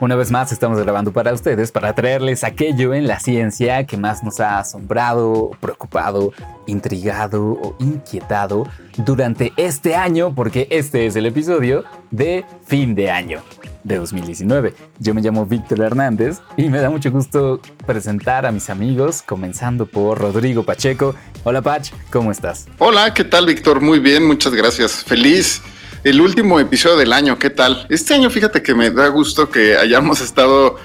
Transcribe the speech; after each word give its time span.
Una 0.00 0.16
vez 0.16 0.30
más 0.30 0.50
estamos 0.50 0.78
grabando 0.78 1.12
para 1.12 1.30
ustedes 1.34 1.72
para 1.72 1.94
traerles 1.94 2.42
aquello 2.42 2.94
en 2.94 3.06
la 3.06 3.20
ciencia 3.20 3.84
que 3.84 3.98
más 3.98 4.24
nos 4.24 4.40
ha 4.40 4.58
asombrado, 4.58 5.50
preocupado, 5.60 6.32
intrigado 6.66 7.42
o 7.50 7.76
inquietado 7.78 8.66
durante 8.96 9.52
este 9.58 9.96
año, 9.96 10.34
porque 10.34 10.66
este 10.70 11.04
es 11.04 11.16
el 11.16 11.26
episodio 11.26 11.84
de 12.10 12.46
fin 12.64 12.94
de 12.94 13.10
año 13.10 13.42
de 13.84 13.98
2019. 13.98 14.74
Yo 14.98 15.12
me 15.12 15.20
llamo 15.20 15.44
Víctor 15.44 15.82
Hernández 15.82 16.38
y 16.56 16.70
me 16.70 16.80
da 16.80 16.88
mucho 16.88 17.10
gusto 17.10 17.60
presentar 17.84 18.46
a 18.46 18.52
mis 18.52 18.70
amigos, 18.70 19.20
comenzando 19.20 19.84
por 19.84 20.18
Rodrigo 20.18 20.62
Pacheco. 20.62 21.14
Hola 21.44 21.60
Pach, 21.60 21.90
¿cómo 22.10 22.32
estás? 22.32 22.68
Hola, 22.78 23.12
¿qué 23.12 23.24
tal 23.24 23.44
Víctor? 23.44 23.82
Muy 23.82 23.98
bien, 23.98 24.26
muchas 24.26 24.54
gracias. 24.54 25.04
Feliz 25.04 25.60
el 26.04 26.20
último 26.20 26.58
episodio 26.60 26.96
del 26.96 27.12
año. 27.12 27.38
¿Qué 27.38 27.50
tal? 27.50 27.86
Este 27.88 28.14
año, 28.14 28.30
fíjate 28.30 28.62
que 28.62 28.74
me 28.74 28.90
da 28.90 29.08
gusto 29.08 29.50
que 29.50 29.76
hayamos 29.76 30.20
estado 30.20 30.76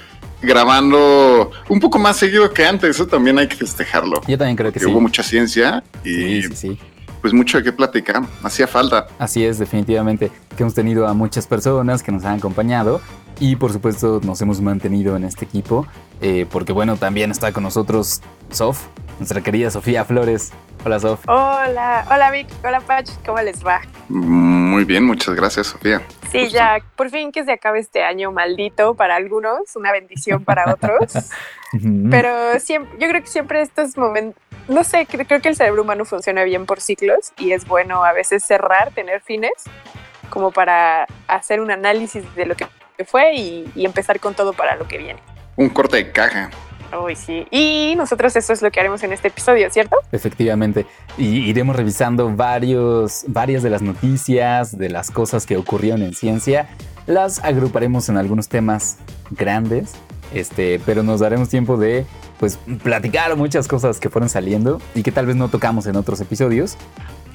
grabando 0.42 1.50
un 1.68 1.80
poco 1.80 1.98
más 1.98 2.16
seguido 2.16 2.52
que 2.52 2.64
antes. 2.66 2.90
Eso 2.90 3.06
también 3.06 3.38
hay 3.38 3.48
que 3.48 3.56
festejarlo. 3.56 4.20
Yo 4.26 4.38
también 4.38 4.56
creo 4.56 4.72
que, 4.72 4.80
sí. 4.80 4.86
Hubo 4.86 5.00
mucha 5.00 5.22
ciencia 5.22 5.82
y 6.04 6.10
Sí, 6.10 6.42
sí, 6.42 6.56
sí. 6.56 6.78
pues 7.20 7.32
mucho 7.32 7.62
que 7.62 7.72
platicar. 7.72 8.22
Hacía 8.42 8.66
falta. 8.66 9.06
Así 9.18 9.44
es, 9.44 9.58
definitivamente, 9.58 10.30
que 10.56 10.62
hemos 10.62 10.74
tenido 10.74 11.06
a 11.06 11.14
muchas 11.14 11.46
personas 11.46 12.02
que 12.02 12.12
nos 12.12 12.24
han 12.24 12.38
acompañado 12.38 13.00
y 13.38 13.56
por 13.56 13.72
supuesto 13.72 14.20
nos 14.24 14.40
hemos 14.40 14.60
mantenido 14.62 15.14
en 15.16 15.24
este 15.24 15.44
equipo, 15.44 15.86
eh, 16.22 16.46
porque 16.50 16.72
bueno, 16.72 16.96
también 16.96 17.30
está 17.30 17.52
con 17.52 17.64
nosotros 17.64 18.22
Sof, 18.50 18.86
nuestra 19.18 19.40
querida 19.40 19.70
Sofía 19.70 20.04
Flores. 20.04 20.52
Hola 20.84 21.00
Sof. 21.00 21.28
Hola, 21.28 22.06
hola 22.10 22.30
Vic, 22.30 22.46
hola 22.62 22.80
Pach, 22.80 23.08
¿cómo 23.24 23.40
les 23.40 23.66
va? 23.66 23.80
Muy 24.08 24.84
bien, 24.84 25.04
muchas 25.04 25.34
gracias, 25.34 25.66
Sofía. 25.68 26.00
Sí, 26.30 26.48
ya, 26.48 26.78
por 26.96 27.10
fin 27.10 27.32
que 27.32 27.44
se 27.44 27.52
acabe 27.52 27.80
este 27.80 28.04
año 28.04 28.30
maldito 28.30 28.94
para 28.94 29.16
algunos, 29.16 29.74
una 29.74 29.90
bendición 29.90 30.44
para 30.44 30.72
otros. 30.72 31.30
Pero 32.10 32.60
siempre, 32.60 32.98
yo 33.00 33.08
creo 33.08 33.20
que 33.20 33.26
siempre 33.26 33.62
estos 33.62 33.96
momentos, 33.96 34.40
no 34.68 34.84
sé, 34.84 35.06
creo, 35.06 35.26
creo 35.26 35.40
que 35.40 35.48
el 35.48 35.56
cerebro 35.56 35.82
humano 35.82 36.04
funciona 36.04 36.44
bien 36.44 36.66
por 36.66 36.80
ciclos 36.80 37.32
y 37.38 37.52
es 37.52 37.66
bueno 37.66 38.04
a 38.04 38.12
veces 38.12 38.44
cerrar, 38.44 38.92
tener 38.92 39.20
fines, 39.20 39.52
como 40.30 40.52
para 40.52 41.06
hacer 41.26 41.60
un 41.60 41.70
análisis 41.70 42.22
de 42.34 42.46
lo 42.46 42.54
que 42.54 42.66
fue 43.04 43.34
y, 43.34 43.70
y 43.74 43.84
empezar 43.84 44.20
con 44.20 44.34
todo 44.34 44.52
para 44.52 44.76
lo 44.76 44.86
que 44.86 44.98
viene. 44.98 45.20
Un 45.56 45.70
corte 45.70 45.96
de 45.96 46.12
caja. 46.12 46.50
Uy, 47.04 47.16
sí. 47.16 47.46
Y 47.50 47.94
nosotros 47.96 48.34
eso 48.36 48.52
es 48.52 48.62
lo 48.62 48.70
que 48.70 48.80
haremos 48.80 49.02
en 49.02 49.12
este 49.12 49.28
episodio, 49.28 49.70
¿cierto? 49.70 49.96
Efectivamente, 50.12 50.86
y 51.18 51.48
iremos 51.48 51.76
revisando 51.76 52.34
varios, 52.34 53.24
varias 53.28 53.62
de 53.62 53.70
las 53.70 53.82
noticias, 53.82 54.76
de 54.76 54.88
las 54.88 55.10
cosas 55.10 55.46
que 55.46 55.56
ocurrieron 55.56 56.02
en 56.02 56.14
ciencia. 56.14 56.68
Las 57.06 57.42
agruparemos 57.44 58.08
en 58.08 58.16
algunos 58.16 58.48
temas 58.48 58.98
grandes, 59.30 59.92
este, 60.34 60.80
pero 60.84 61.02
nos 61.02 61.20
daremos 61.20 61.48
tiempo 61.48 61.76
de 61.76 62.04
pues, 62.38 62.58
platicar 62.82 63.34
muchas 63.36 63.68
cosas 63.68 64.00
que 64.00 64.10
fueron 64.10 64.28
saliendo 64.28 64.80
y 64.94 65.02
que 65.02 65.12
tal 65.12 65.26
vez 65.26 65.36
no 65.36 65.48
tocamos 65.48 65.86
en 65.86 65.96
otros 65.96 66.20
episodios, 66.20 66.76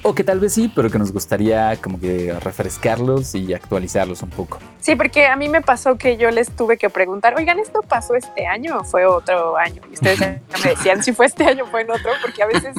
o 0.02 0.14
que 0.14 0.24
tal 0.24 0.40
vez 0.40 0.52
sí, 0.52 0.70
pero 0.74 0.90
que 0.90 0.98
nos 0.98 1.12
gustaría 1.12 1.76
como 1.80 1.98
que 2.00 2.34
refrescarlos 2.40 3.34
y 3.34 3.54
actualizarlos 3.54 4.22
un 4.22 4.30
poco. 4.30 4.58
Sí, 4.80 4.96
porque 4.96 5.26
a 5.26 5.36
mí 5.36 5.48
me 5.48 5.62
pasó 5.62 5.96
que 5.96 6.16
yo 6.16 6.30
les 6.30 6.50
tuve 6.50 6.76
que 6.76 6.90
preguntar, 6.90 7.34
oigan, 7.36 7.58
¿esto 7.58 7.82
pasó 7.82 8.14
este 8.14 8.46
año 8.46 8.78
o 8.78 8.84
fue 8.84 9.06
otro 9.06 9.56
año? 9.56 9.80
Y 9.90 9.94
ustedes 9.94 10.18
ya 10.18 10.40
me 10.64 10.70
decían 10.70 11.02
si 11.02 11.12
fue 11.12 11.26
este 11.26 11.44
año 11.44 11.64
o 11.64 11.66
fue 11.68 11.82
en 11.82 11.90
otro, 11.90 12.10
porque 12.20 12.42
a 12.42 12.46
veces 12.46 12.74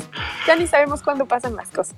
ya 0.45 0.55
ni 0.55 0.67
sabemos 0.67 1.01
cuándo 1.01 1.25
pasan 1.25 1.55
las 1.55 1.69
cosas. 1.69 1.95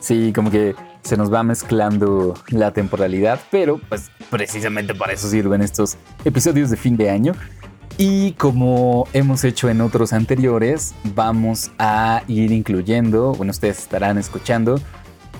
Sí, 0.00 0.32
como 0.34 0.50
que 0.50 0.74
se 1.02 1.16
nos 1.16 1.32
va 1.32 1.42
mezclando 1.42 2.34
la 2.48 2.72
temporalidad, 2.72 3.40
pero 3.50 3.78
pues 3.88 4.10
precisamente 4.30 4.94
para 4.94 5.12
eso 5.12 5.28
sirven 5.28 5.62
estos 5.62 5.96
episodios 6.24 6.70
de 6.70 6.76
fin 6.76 6.96
de 6.96 7.10
año. 7.10 7.34
Y 7.98 8.32
como 8.32 9.08
hemos 9.14 9.42
hecho 9.44 9.70
en 9.70 9.80
otros 9.80 10.12
anteriores, 10.12 10.94
vamos 11.14 11.70
a 11.78 12.22
ir 12.28 12.52
incluyendo, 12.52 13.32
bueno, 13.32 13.52
ustedes 13.52 13.78
estarán 13.78 14.18
escuchando 14.18 14.78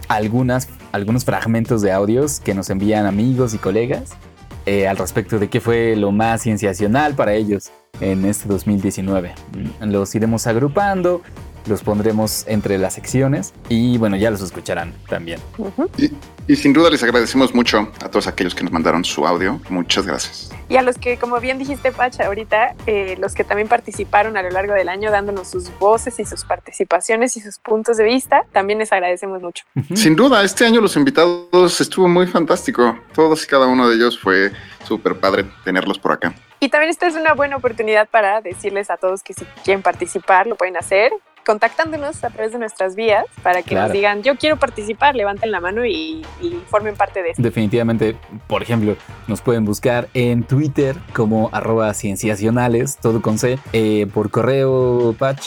algunas, 0.08 0.68
algunos 0.92 1.26
fragmentos 1.26 1.82
de 1.82 1.92
audios 1.92 2.40
que 2.40 2.54
nos 2.54 2.70
envían 2.70 3.04
amigos 3.04 3.52
y 3.52 3.58
colegas 3.58 4.16
eh, 4.64 4.88
al 4.88 4.96
respecto 4.96 5.38
de 5.38 5.50
qué 5.50 5.60
fue 5.60 5.96
lo 5.96 6.12
más 6.12 6.42
cienciacional 6.42 7.14
para 7.14 7.34
ellos 7.34 7.72
en 8.00 8.24
este 8.24 8.48
2019. 8.48 9.34
Los 9.80 10.14
iremos 10.14 10.46
agrupando, 10.46 11.20
los 11.66 11.82
pondremos 11.82 12.44
entre 12.46 12.78
las 12.78 12.94
secciones 12.94 13.54
y 13.68 13.98
bueno, 13.98 14.16
ya 14.16 14.30
los 14.30 14.40
escucharán 14.40 14.94
también. 15.08 15.40
Ujú. 15.58 15.90
Y, 15.98 16.12
y 16.46 16.56
sin 16.56 16.72
duda 16.72 16.90
les 16.90 17.02
agradecemos 17.02 17.54
mucho 17.54 17.90
a 18.00 18.08
todos 18.08 18.26
aquellos 18.26 18.54
que 18.54 18.62
nos 18.62 18.72
mandaron 18.72 19.04
su 19.04 19.26
audio. 19.26 19.60
Muchas 19.68 20.06
gracias. 20.06 20.50
Y 20.68 20.76
a 20.76 20.82
los 20.82 20.98
que, 20.98 21.16
como 21.18 21.38
bien 21.40 21.58
dijiste, 21.58 21.92
Pacha, 21.92 22.26
ahorita, 22.26 22.74
eh, 22.86 23.16
los 23.20 23.34
que 23.34 23.44
también 23.44 23.68
participaron 23.68 24.36
a 24.36 24.42
lo 24.42 24.50
largo 24.50 24.74
del 24.74 24.88
año 24.88 25.10
dándonos 25.10 25.48
sus 25.48 25.76
voces 25.78 26.18
y 26.18 26.24
sus 26.24 26.44
participaciones 26.44 27.36
y 27.36 27.40
sus 27.40 27.58
puntos 27.58 27.96
de 27.96 28.04
vista, 28.04 28.44
también 28.52 28.78
les 28.78 28.92
agradecemos 28.92 29.42
mucho. 29.42 29.64
Sin 29.94 30.16
duda, 30.16 30.42
este 30.42 30.64
año 30.66 30.80
los 30.80 30.96
invitados 30.96 31.80
estuvo 31.80 32.08
muy 32.08 32.26
fantástico. 32.26 32.98
Todos 33.14 33.44
y 33.44 33.46
cada 33.46 33.66
uno 33.66 33.88
de 33.88 33.96
ellos 33.96 34.18
fue 34.18 34.52
súper 34.84 35.18
padre 35.18 35.44
tenerlos 35.64 35.98
por 35.98 36.12
acá. 36.12 36.34
Y 36.58 36.68
también 36.68 36.90
esta 36.90 37.06
es 37.06 37.14
una 37.14 37.34
buena 37.34 37.56
oportunidad 37.56 38.08
para 38.08 38.40
decirles 38.40 38.90
a 38.90 38.96
todos 38.96 39.22
que 39.22 39.34
si 39.34 39.44
quieren 39.62 39.82
participar, 39.82 40.46
lo 40.46 40.56
pueden 40.56 40.76
hacer 40.76 41.12
contactándonos 41.46 42.22
a 42.24 42.30
través 42.30 42.52
de 42.52 42.58
nuestras 42.58 42.96
vías 42.96 43.24
para 43.42 43.62
que 43.62 43.70
Claro. 43.70 43.86
nos 43.86 43.92
digan, 43.94 44.22
yo 44.24 44.34
quiero 44.36 44.56
participar, 44.56 45.14
levanten 45.14 45.50
la 45.52 45.60
mano 45.60 45.86
y, 45.86 46.22
y 46.42 46.58
formen 46.68 46.96
parte 46.96 47.22
de 47.22 47.30
esto. 47.30 47.40
Definitivamente, 47.42 48.16
por 48.48 48.62
ejemplo, 48.62 48.96
nos 49.28 49.40
pueden 49.40 49.64
buscar 49.64 50.08
en 50.12 50.42
Twitter 50.42 50.96
como 51.14 51.48
arroba 51.52 51.94
cienciacionales, 51.94 52.98
todo 52.98 53.22
con 53.22 53.38
C, 53.38 53.58
eh, 53.72 54.06
por 54.12 54.30
correo 54.30 55.14
patch. 55.18 55.46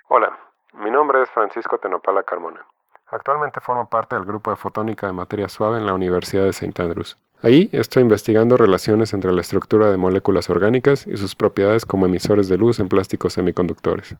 Hola, 0.08 0.38
mi 0.86 0.92
nombre 0.92 1.20
es 1.20 1.28
Francisco 1.30 1.78
Tenopala 1.78 2.22
Carmona. 2.22 2.64
Actualmente 3.08 3.60
formo 3.60 3.88
parte 3.88 4.14
del 4.14 4.24
grupo 4.24 4.50
de 4.50 4.56
fotónica 4.56 5.08
de 5.08 5.12
materia 5.12 5.48
suave 5.48 5.78
en 5.78 5.86
la 5.86 5.92
Universidad 5.92 6.44
de 6.44 6.50
St. 6.50 6.80
Andrews. 6.80 7.18
Ahí 7.42 7.68
estoy 7.72 8.04
investigando 8.04 8.56
relaciones 8.56 9.12
entre 9.12 9.32
la 9.32 9.40
estructura 9.40 9.90
de 9.90 9.96
moléculas 9.96 10.48
orgánicas 10.48 11.04
y 11.08 11.16
sus 11.16 11.34
propiedades 11.34 11.84
como 11.84 12.06
emisores 12.06 12.48
de 12.48 12.56
luz 12.56 12.78
en 12.78 12.88
plásticos 12.88 13.32
semiconductores. 13.32 14.14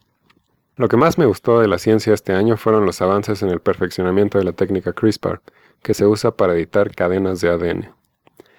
Lo 0.75 0.89
que 0.89 0.97
más 0.97 1.19
me 1.19 1.27
gustó 1.27 1.61
de 1.61 1.69
la 1.69 1.79
ciencia 1.79 2.13
este 2.13 2.33
año 2.33 2.57
fueron 2.57 2.85
los 2.85 3.01
avances 3.01 3.45
en 3.45 3.51
el 3.51 3.61
perfeccionamiento 3.61 4.39
de 4.39 4.45
la 4.45 4.53
técnica 4.53 4.93
CRISPR, 4.93 5.41
que 5.85 5.95
se 5.95 6.05
usa 6.05 6.33
para 6.33 6.55
editar 6.55 6.93
cadenas 6.93 7.41
de 7.41 7.49
ADN. 7.49 7.95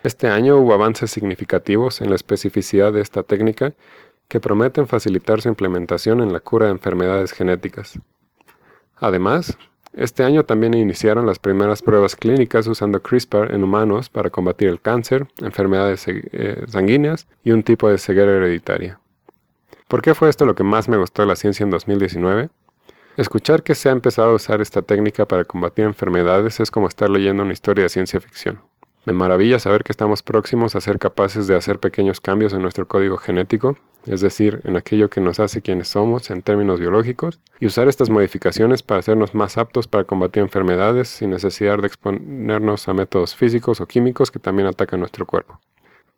Este 0.03 0.29
año 0.29 0.55
hubo 0.55 0.73
avances 0.73 1.11
significativos 1.11 1.99
en 1.99 2.09
la 2.09 2.15
especificidad 2.15 2.93
de 2.93 3.01
esta 3.01 3.23
técnica 3.23 3.73
que 4.27 4.39
prometen 4.39 4.87
facilitar 4.87 5.41
su 5.41 5.49
implementación 5.49 6.21
en 6.21 6.33
la 6.33 6.39
cura 6.39 6.65
de 6.65 6.73
enfermedades 6.73 7.31
genéticas. 7.31 7.99
Además, 8.95 9.57
este 9.93 10.23
año 10.23 10.43
también 10.43 10.73
iniciaron 10.73 11.25
las 11.25 11.39
primeras 11.39 11.81
pruebas 11.81 12.15
clínicas 12.15 12.67
usando 12.67 13.01
CRISPR 13.01 13.53
en 13.53 13.63
humanos 13.63 14.09
para 14.09 14.29
combatir 14.29 14.69
el 14.69 14.81
cáncer, 14.81 15.27
enfermedades 15.41 16.05
eh, 16.07 16.63
sanguíneas 16.67 17.27
y 17.43 17.51
un 17.51 17.63
tipo 17.63 17.89
de 17.89 17.97
ceguera 17.97 18.35
hereditaria. 18.35 18.99
¿Por 19.87 20.01
qué 20.01 20.13
fue 20.13 20.29
esto 20.29 20.45
lo 20.45 20.55
que 20.55 20.63
más 20.63 20.89
me 20.89 20.97
gustó 20.97 21.21
de 21.21 21.29
la 21.29 21.35
ciencia 21.35 21.63
en 21.63 21.69
2019? 21.69 22.49
Escuchar 23.15 23.63
que 23.63 23.73
se 23.73 23.89
ha 23.89 23.93
empezado 23.93 24.29
a 24.31 24.35
usar 24.35 24.61
esta 24.61 24.81
técnica 24.81 25.25
para 25.25 25.45
combatir 25.45 25.85
enfermedades 25.85 26.59
es 26.59 26.69
como 26.69 26.87
estar 26.87 27.09
leyendo 27.09 27.41
una 27.41 27.53
historia 27.53 27.83
de 27.83 27.89
ciencia 27.89 28.19
ficción. 28.19 28.61
Me 29.07 29.13
maravilla 29.13 29.57
saber 29.57 29.85
que 29.85 29.93
estamos 29.93 30.21
próximos 30.21 30.75
a 30.75 30.81
ser 30.81 30.99
capaces 30.99 31.47
de 31.47 31.55
hacer 31.55 31.79
pequeños 31.79 32.19
cambios 32.19 32.51
en 32.51 32.61
nuestro 32.61 32.89
código 32.89 33.15
genético, 33.15 33.77
es 34.05 34.19
decir, 34.19 34.59
en 34.65 34.75
aquello 34.75 35.09
que 35.09 35.21
nos 35.21 35.39
hace 35.39 35.61
quienes 35.61 35.87
somos 35.87 36.29
en 36.29 36.41
términos 36.41 36.81
biológicos, 36.81 37.39
y 37.61 37.67
usar 37.67 37.87
estas 37.87 38.09
modificaciones 38.09 38.83
para 38.83 38.99
hacernos 38.99 39.33
más 39.33 39.57
aptos 39.57 39.87
para 39.87 40.03
combatir 40.03 40.43
enfermedades 40.43 41.07
sin 41.07 41.29
necesidad 41.29 41.77
de 41.77 41.87
exponernos 41.87 42.89
a 42.89 42.93
métodos 42.93 43.33
físicos 43.33 43.79
o 43.79 43.87
químicos 43.87 44.29
que 44.29 44.39
también 44.39 44.67
atacan 44.67 44.99
nuestro 44.99 45.25
cuerpo. 45.25 45.61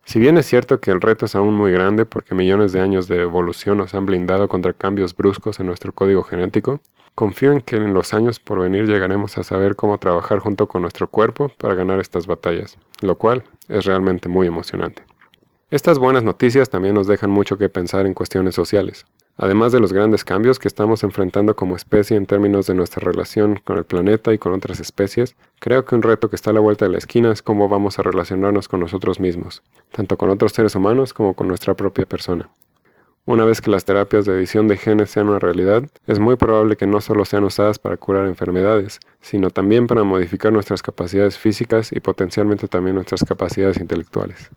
Si 0.03 0.17
bien 0.19 0.39
es 0.39 0.47
cierto 0.47 0.79
que 0.79 0.89
el 0.89 0.99
reto 0.99 1.27
es 1.27 1.35
aún 1.35 1.53
muy 1.53 1.71
grande 1.71 2.07
porque 2.07 2.33
millones 2.33 2.71
de 2.71 2.79
años 2.79 3.07
de 3.07 3.21
evolución 3.21 3.77
nos 3.77 3.93
han 3.93 4.07
blindado 4.07 4.47
contra 4.47 4.73
cambios 4.73 5.15
bruscos 5.15 5.59
en 5.59 5.67
nuestro 5.67 5.93
código 5.93 6.23
genético, 6.23 6.81
confío 7.15 7.51
en 7.51 7.61
que 7.61 7.75
en 7.75 7.93
los 7.93 8.13
años 8.13 8.39
por 8.39 8.59
venir 8.59 8.85
llegaremos 8.85 9.37
a 9.37 9.43
saber 9.43 9.75
cómo 9.75 9.97
trabajar 9.97 10.39
junto 10.39 10.67
con 10.67 10.81
nuestro 10.81 11.07
cuerpo 11.07 11.51
para 11.57 11.75
ganar 11.75 11.99
estas 11.99 12.27
batallas, 12.27 12.77
lo 13.01 13.17
cual 13.17 13.43
es 13.67 13.85
realmente 13.85 14.29
muy 14.29 14.47
emocionante. 14.47 15.03
Estas 15.71 15.99
buenas 15.99 16.23
noticias 16.23 16.69
también 16.69 16.95
nos 16.95 17.05
dejan 17.05 17.29
mucho 17.29 17.57
que 17.57 17.69
pensar 17.69 18.05
en 18.07 18.15
cuestiones 18.15 18.55
sociales. 18.55 19.05
Además 19.37 19.71
de 19.71 19.79
los 19.79 19.93
grandes 19.93 20.25
cambios 20.25 20.59
que 20.59 20.67
estamos 20.67 21.03
enfrentando 21.03 21.55
como 21.55 21.77
especie 21.77 22.17
en 22.17 22.25
términos 22.25 22.67
de 22.67 22.73
nuestra 22.73 23.01
relación 23.05 23.61
con 23.63 23.77
el 23.77 23.85
planeta 23.85 24.33
y 24.33 24.37
con 24.37 24.51
otras 24.51 24.81
especies, 24.81 25.35
creo 25.59 25.85
que 25.85 25.95
un 25.95 26.01
reto 26.01 26.29
que 26.29 26.35
está 26.35 26.49
a 26.49 26.53
la 26.53 26.59
vuelta 26.59 26.85
de 26.85 26.91
la 26.91 26.97
esquina 26.97 27.31
es 27.31 27.41
cómo 27.41 27.69
vamos 27.69 27.99
a 27.99 28.03
relacionarnos 28.03 28.67
con 28.67 28.81
nosotros 28.81 29.21
mismos, 29.21 29.63
tanto 29.91 30.17
con 30.17 30.29
otros 30.29 30.51
seres 30.51 30.75
humanos 30.75 31.13
como 31.13 31.35
con 31.35 31.47
nuestra 31.47 31.73
propia 31.73 32.05
persona. 32.05 32.49
Una 33.29 33.45
vez 33.45 33.61
que 33.61 33.69
las 33.69 33.85
terapias 33.85 34.25
de 34.25 34.33
edición 34.33 34.67
de 34.67 34.75
genes 34.75 35.11
sean 35.11 35.29
una 35.29 35.37
realidad, 35.37 35.83
es 36.07 36.17
muy 36.17 36.35
probable 36.35 36.77
que 36.77 36.87
no 36.87 36.99
solo 36.99 37.25
sean 37.25 37.43
usadas 37.43 37.77
para 37.77 37.95
curar 37.95 38.25
enfermedades, 38.25 38.99
sino 39.21 39.51
también 39.51 39.85
para 39.85 40.03
modificar 40.03 40.51
nuestras 40.51 40.81
capacidades 40.81 41.37
físicas 41.37 41.91
y 41.91 41.99
potencialmente 41.99 42.67
también 42.67 42.95
nuestras 42.95 43.23
capacidades 43.23 43.77
intelectuales. 43.77 44.49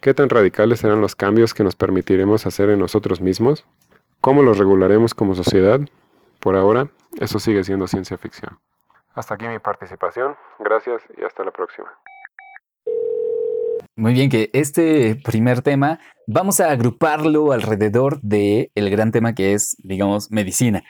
¿Qué 0.00 0.14
tan 0.14 0.28
radicales 0.30 0.80
serán 0.80 1.00
los 1.00 1.14
cambios 1.14 1.54
que 1.54 1.62
nos 1.62 1.76
permitiremos 1.76 2.44
hacer 2.44 2.70
en 2.70 2.80
nosotros 2.80 3.20
mismos? 3.20 3.64
¿Cómo 4.20 4.42
los 4.42 4.58
regularemos 4.58 5.14
como 5.14 5.36
sociedad? 5.36 5.78
Por 6.40 6.56
ahora, 6.56 6.88
eso 7.20 7.38
sigue 7.38 7.62
siendo 7.62 7.86
ciencia 7.86 8.18
ficción. 8.18 8.58
Hasta 9.14 9.34
aquí 9.34 9.46
mi 9.46 9.60
participación. 9.60 10.34
Gracias 10.58 11.02
y 11.16 11.22
hasta 11.22 11.44
la 11.44 11.52
próxima. 11.52 11.86
Muy 13.94 14.12
bien, 14.12 14.28
que 14.28 14.50
este 14.52 15.14
primer 15.24 15.62
tema 15.62 16.00
vamos 16.28 16.60
a 16.60 16.70
agruparlo 16.70 17.52
alrededor 17.52 18.20
del 18.20 18.70
el 18.74 18.90
gran 18.90 19.10
tema 19.10 19.34
que 19.34 19.54
es, 19.54 19.76
digamos, 19.78 20.30
medicina, 20.30 20.84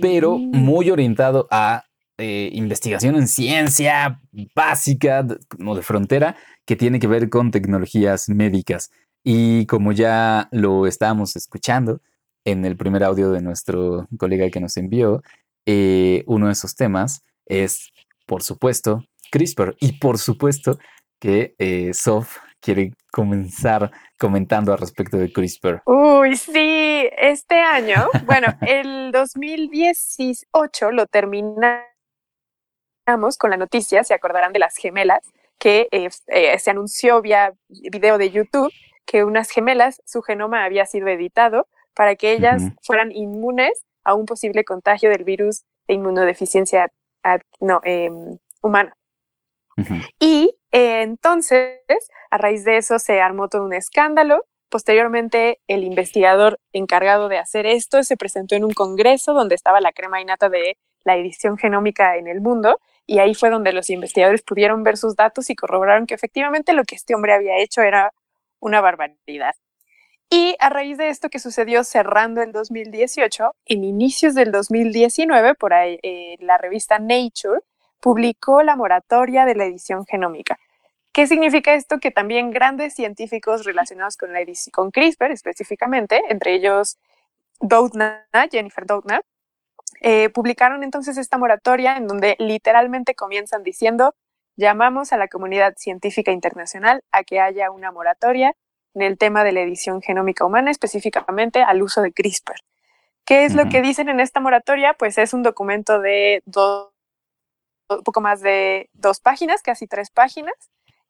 pero 0.00 0.38
muy 0.38 0.90
orientado 0.90 1.48
a 1.50 1.84
eh, 2.18 2.50
investigación 2.52 3.16
en 3.16 3.26
ciencia 3.26 4.20
básica, 4.54 5.26
como 5.48 5.74
de 5.74 5.82
frontera, 5.82 6.36
que 6.66 6.76
tiene 6.76 7.00
que 7.00 7.06
ver 7.06 7.30
con 7.30 7.50
tecnologías 7.50 8.28
médicas. 8.28 8.90
Y 9.24 9.66
como 9.66 9.92
ya 9.92 10.48
lo 10.52 10.86
estábamos 10.86 11.34
escuchando, 11.34 12.00
en 12.44 12.64
el 12.64 12.76
primer 12.76 13.04
audio 13.04 13.30
de 13.30 13.40
nuestro 13.40 14.06
colega 14.18 14.50
que 14.50 14.60
nos 14.60 14.76
envió, 14.76 15.22
eh, 15.64 16.24
uno 16.26 16.46
de 16.46 16.52
esos 16.52 16.74
temas 16.74 17.22
es, 17.46 17.90
por 18.26 18.42
supuesto, 18.42 19.04
CRISPR. 19.30 19.76
Y 19.80 19.92
por 19.92 20.18
supuesto 20.18 20.78
que 21.18 21.54
eh, 21.58 21.94
Sof 21.94 22.36
quiere 22.62 22.92
comenzar 23.10 23.90
comentando 24.18 24.72
al 24.72 24.78
respecto 24.78 25.18
de 25.18 25.32
CRISPR. 25.32 25.82
Uy, 25.84 26.36
sí, 26.36 27.08
este 27.18 27.56
año, 27.60 28.08
bueno, 28.24 28.46
el 28.62 29.10
2018 29.12 30.92
lo 30.92 31.06
terminamos 31.06 31.82
con 33.38 33.50
la 33.50 33.56
noticia, 33.58 34.04
se 34.04 34.14
acordarán 34.14 34.52
de 34.52 34.60
las 34.60 34.76
gemelas, 34.76 35.22
que 35.58 35.88
eh, 35.90 36.58
se 36.58 36.70
anunció 36.70 37.20
vía 37.20 37.52
video 37.68 38.18
de 38.18 38.30
YouTube 38.30 38.72
que 39.06 39.24
unas 39.24 39.50
gemelas, 39.50 40.00
su 40.06 40.22
genoma 40.22 40.64
había 40.64 40.86
sido 40.86 41.08
editado 41.08 41.68
para 41.94 42.16
que 42.16 42.32
ellas 42.32 42.62
fueran 42.82 43.12
inmunes 43.12 43.84
a 44.04 44.14
un 44.14 44.26
posible 44.26 44.64
contagio 44.64 45.10
del 45.10 45.24
virus 45.24 45.64
de 45.86 45.94
inmunodeficiencia 45.94 46.90
no, 47.60 47.80
em, 47.84 48.38
humana. 48.62 48.96
Y 50.18 50.54
entonces, 50.70 51.80
a 52.30 52.38
raíz 52.38 52.64
de 52.64 52.78
eso, 52.78 52.98
se 52.98 53.20
armó 53.20 53.48
todo 53.48 53.64
un 53.64 53.74
escándalo. 53.74 54.44
Posteriormente, 54.68 55.60
el 55.66 55.84
investigador 55.84 56.58
encargado 56.72 57.28
de 57.28 57.38
hacer 57.38 57.66
esto 57.66 58.02
se 58.02 58.16
presentó 58.16 58.54
en 58.54 58.64
un 58.64 58.72
congreso 58.72 59.34
donde 59.34 59.54
estaba 59.54 59.80
la 59.80 59.92
crema 59.92 60.20
innata 60.20 60.48
de 60.48 60.78
la 61.04 61.16
edición 61.16 61.58
genómica 61.58 62.16
en 62.16 62.26
el 62.26 62.40
mundo. 62.40 62.78
Y 63.06 63.18
ahí 63.18 63.34
fue 63.34 63.50
donde 63.50 63.72
los 63.72 63.90
investigadores 63.90 64.42
pudieron 64.42 64.82
ver 64.82 64.96
sus 64.96 65.14
datos 65.14 65.50
y 65.50 65.56
corroboraron 65.56 66.06
que 66.06 66.14
efectivamente 66.14 66.72
lo 66.72 66.84
que 66.84 66.94
este 66.94 67.14
hombre 67.14 67.34
había 67.34 67.58
hecho 67.58 67.82
era 67.82 68.12
una 68.60 68.80
barbaridad. 68.80 69.54
Y 70.30 70.56
a 70.60 70.70
raíz 70.70 70.96
de 70.96 71.10
esto 71.10 71.28
que 71.28 71.38
sucedió 71.38 71.84
cerrando 71.84 72.40
el 72.40 72.52
2018, 72.52 73.54
en 73.66 73.84
inicios 73.84 74.34
del 74.34 74.50
2019, 74.50 75.54
por 75.56 75.74
ahí, 75.74 75.98
eh, 76.02 76.36
la 76.38 76.56
revista 76.56 76.98
Nature 76.98 77.60
publicó 78.02 78.64
la 78.64 78.74
moratoria 78.74 79.44
de 79.46 79.54
la 79.54 79.64
edición 79.64 80.04
genómica. 80.04 80.58
¿Qué 81.12 81.26
significa 81.26 81.74
esto? 81.74 82.00
Que 82.00 82.10
también 82.10 82.50
grandes 82.50 82.94
científicos 82.94 83.64
relacionados 83.64 84.16
con, 84.16 84.32
la 84.32 84.40
edición, 84.40 84.72
con 84.72 84.90
CRISPR 84.90 85.30
específicamente, 85.30 86.20
entre 86.28 86.54
ellos 86.54 86.98
Doudna, 87.60 88.26
Jennifer 88.50 88.86
Doudna, 88.86 89.20
eh, 90.00 90.30
publicaron 90.30 90.82
entonces 90.82 91.16
esta 91.16 91.38
moratoria 91.38 91.96
en 91.96 92.08
donde 92.08 92.34
literalmente 92.40 93.14
comienzan 93.14 93.62
diciendo, 93.62 94.16
llamamos 94.56 95.12
a 95.12 95.16
la 95.16 95.28
comunidad 95.28 95.74
científica 95.76 96.32
internacional 96.32 97.04
a 97.12 97.22
que 97.22 97.38
haya 97.38 97.70
una 97.70 97.92
moratoria 97.92 98.54
en 98.94 99.02
el 99.02 99.16
tema 99.16 99.44
de 99.44 99.52
la 99.52 99.60
edición 99.60 100.02
genómica 100.02 100.44
humana, 100.44 100.72
específicamente 100.72 101.62
al 101.62 101.82
uso 101.82 102.02
de 102.02 102.12
CRISPR. 102.12 102.56
¿Qué 103.24 103.44
es 103.44 103.54
lo 103.54 103.68
que 103.68 103.80
dicen 103.80 104.08
en 104.08 104.18
esta 104.18 104.40
moratoria? 104.40 104.94
Pues 104.94 105.16
es 105.18 105.32
un 105.32 105.44
documento 105.44 106.00
de 106.00 106.42
dos, 106.46 106.91
un 107.98 108.04
poco 108.04 108.20
más 108.20 108.40
de 108.40 108.90
dos 108.92 109.20
páginas, 109.20 109.62
casi 109.62 109.86
tres 109.86 110.10
páginas, 110.10 110.54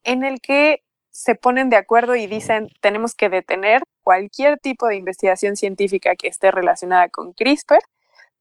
en 0.03 0.23
el 0.23 0.41
que 0.41 0.83
se 1.11 1.35
ponen 1.35 1.69
de 1.69 1.75
acuerdo 1.75 2.15
y 2.15 2.27
dicen 2.27 2.69
tenemos 2.81 3.13
que 3.13 3.29
detener 3.29 3.83
cualquier 4.01 4.57
tipo 4.59 4.87
de 4.87 4.95
investigación 4.95 5.55
científica 5.55 6.15
que 6.15 6.27
esté 6.27 6.51
relacionada 6.51 7.07
con 7.09 7.33
CRISPR 7.33 7.79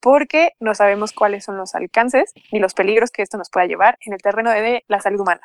porque 0.00 0.53
no 0.59 0.75
sabemos 0.75 1.12
cuáles 1.12 1.44
son 1.44 1.56
los 1.56 1.75
alcances 1.75 2.33
ni 2.50 2.59
los 2.59 2.75
peligros 2.75 3.11
que 3.11 3.23
esto 3.23 3.39
nos 3.39 3.50
pueda 3.50 3.67
llevar 3.67 3.99
en 4.00 4.15
el 4.15 4.21
terreno 4.21 4.50
de 4.50 4.85
la 4.89 5.00
salud 5.00 5.21
humana. 5.21 5.43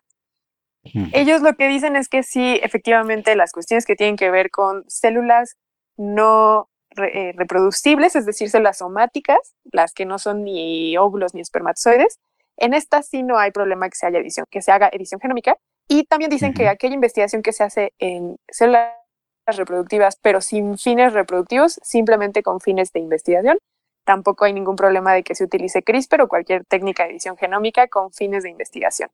Ellos 1.11 1.41
lo 1.41 1.53
que 1.55 1.67
dicen 1.67 1.95
es 1.97 2.07
que 2.07 2.23
sí, 2.23 2.59
efectivamente, 2.63 3.35
las 3.35 3.51
cuestiones 3.51 3.85
que 3.85 3.95
tienen 3.95 4.15
que 4.15 4.31
ver 4.31 4.49
con 4.49 4.85
células 4.87 5.57
no 5.97 6.69
eh, 6.95 7.33
reproducibles, 7.35 8.15
es 8.15 8.25
decir, 8.25 8.49
células 8.49 8.77
somáticas, 8.77 9.53
las 9.71 9.93
que 9.93 10.05
no 10.05 10.17
son 10.17 10.43
ni 10.43 10.97
óvulos 10.97 11.33
ni 11.33 11.41
espermatozoides, 11.41 12.19
en 12.57 12.73
estas 12.73 13.07
sí 13.07 13.23
no 13.23 13.37
hay 13.37 13.51
problema 13.51 13.89
que 13.89 13.95
se 13.95 14.07
haya 14.07 14.19
edición, 14.19 14.45
que 14.49 14.61
se 14.61 14.71
haga 14.71 14.89
edición 14.91 15.21
genómica. 15.21 15.57
Y 15.87 16.03
también 16.03 16.29
dicen 16.29 16.53
que 16.53 16.67
aquella 16.67 16.95
investigación 16.95 17.41
que 17.41 17.53
se 17.53 17.63
hace 17.63 17.93
en 17.99 18.37
células 18.49 18.91
reproductivas, 19.45 20.17
pero 20.21 20.41
sin 20.41 20.77
fines 20.77 21.13
reproductivos, 21.13 21.79
simplemente 21.83 22.43
con 22.43 22.59
fines 22.59 22.91
de 22.91 22.99
investigación, 22.99 23.57
tampoco 24.03 24.45
hay 24.45 24.53
ningún 24.53 24.75
problema 24.75 25.13
de 25.13 25.23
que 25.23 25.35
se 25.35 25.43
utilice 25.43 25.83
CRISPR 25.83 26.21
o 26.21 26.27
cualquier 26.27 26.65
técnica 26.65 27.03
de 27.03 27.11
edición 27.11 27.37
genómica 27.37 27.87
con 27.87 28.11
fines 28.11 28.43
de 28.43 28.49
investigación. 28.49 29.09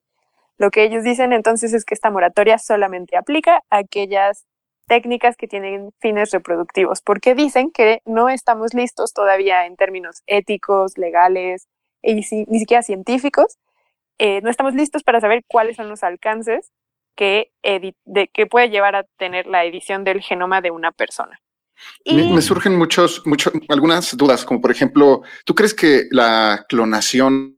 Lo 0.57 0.71
que 0.71 0.83
ellos 0.83 1.03
dicen 1.03 1.33
entonces 1.33 1.73
es 1.73 1.83
que 1.85 1.93
esta 1.93 2.11
moratoria 2.11 2.57
solamente 2.57 3.17
aplica 3.17 3.63
a 3.69 3.77
aquellas 3.77 4.45
técnicas 4.87 5.35
que 5.35 5.47
tienen 5.47 5.91
fines 5.99 6.31
reproductivos, 6.31 7.01
porque 7.01 7.35
dicen 7.35 7.71
que 7.71 8.01
no 8.05 8.29
estamos 8.29 8.73
listos 8.73 9.13
todavía 9.13 9.65
en 9.65 9.75
términos 9.75 10.21
éticos, 10.27 10.97
legales 10.97 11.67
y 12.03 12.13
ni 12.13 12.23
siquiera 12.59 12.83
científicos. 12.83 13.57
Eh, 14.19 14.41
no 14.41 14.49
estamos 14.49 14.75
listos 14.75 15.03
para 15.03 15.19
saber 15.19 15.43
cuáles 15.47 15.75
son 15.75 15.89
los 15.89 16.03
alcances 16.03 16.71
que, 17.15 17.51
de, 17.63 18.27
que 18.27 18.45
puede 18.45 18.69
llevar 18.69 18.95
a 18.95 19.03
tener 19.17 19.47
la 19.47 19.65
edición 19.65 20.03
del 20.03 20.21
genoma 20.21 20.61
de 20.61 20.71
una 20.71 20.91
persona. 20.91 21.39
Y... 22.03 22.31
Me, 22.31 22.41
surgen 22.41 22.77
muchos, 22.77 23.25
muchos, 23.25 23.53
algunas 23.69 24.15
dudas, 24.15 24.45
como 24.45 24.61
por 24.61 24.71
ejemplo, 24.71 25.23
¿tú 25.45 25.55
crees 25.55 25.73
que 25.73 26.07
la 26.11 26.65
clonación 26.69 27.57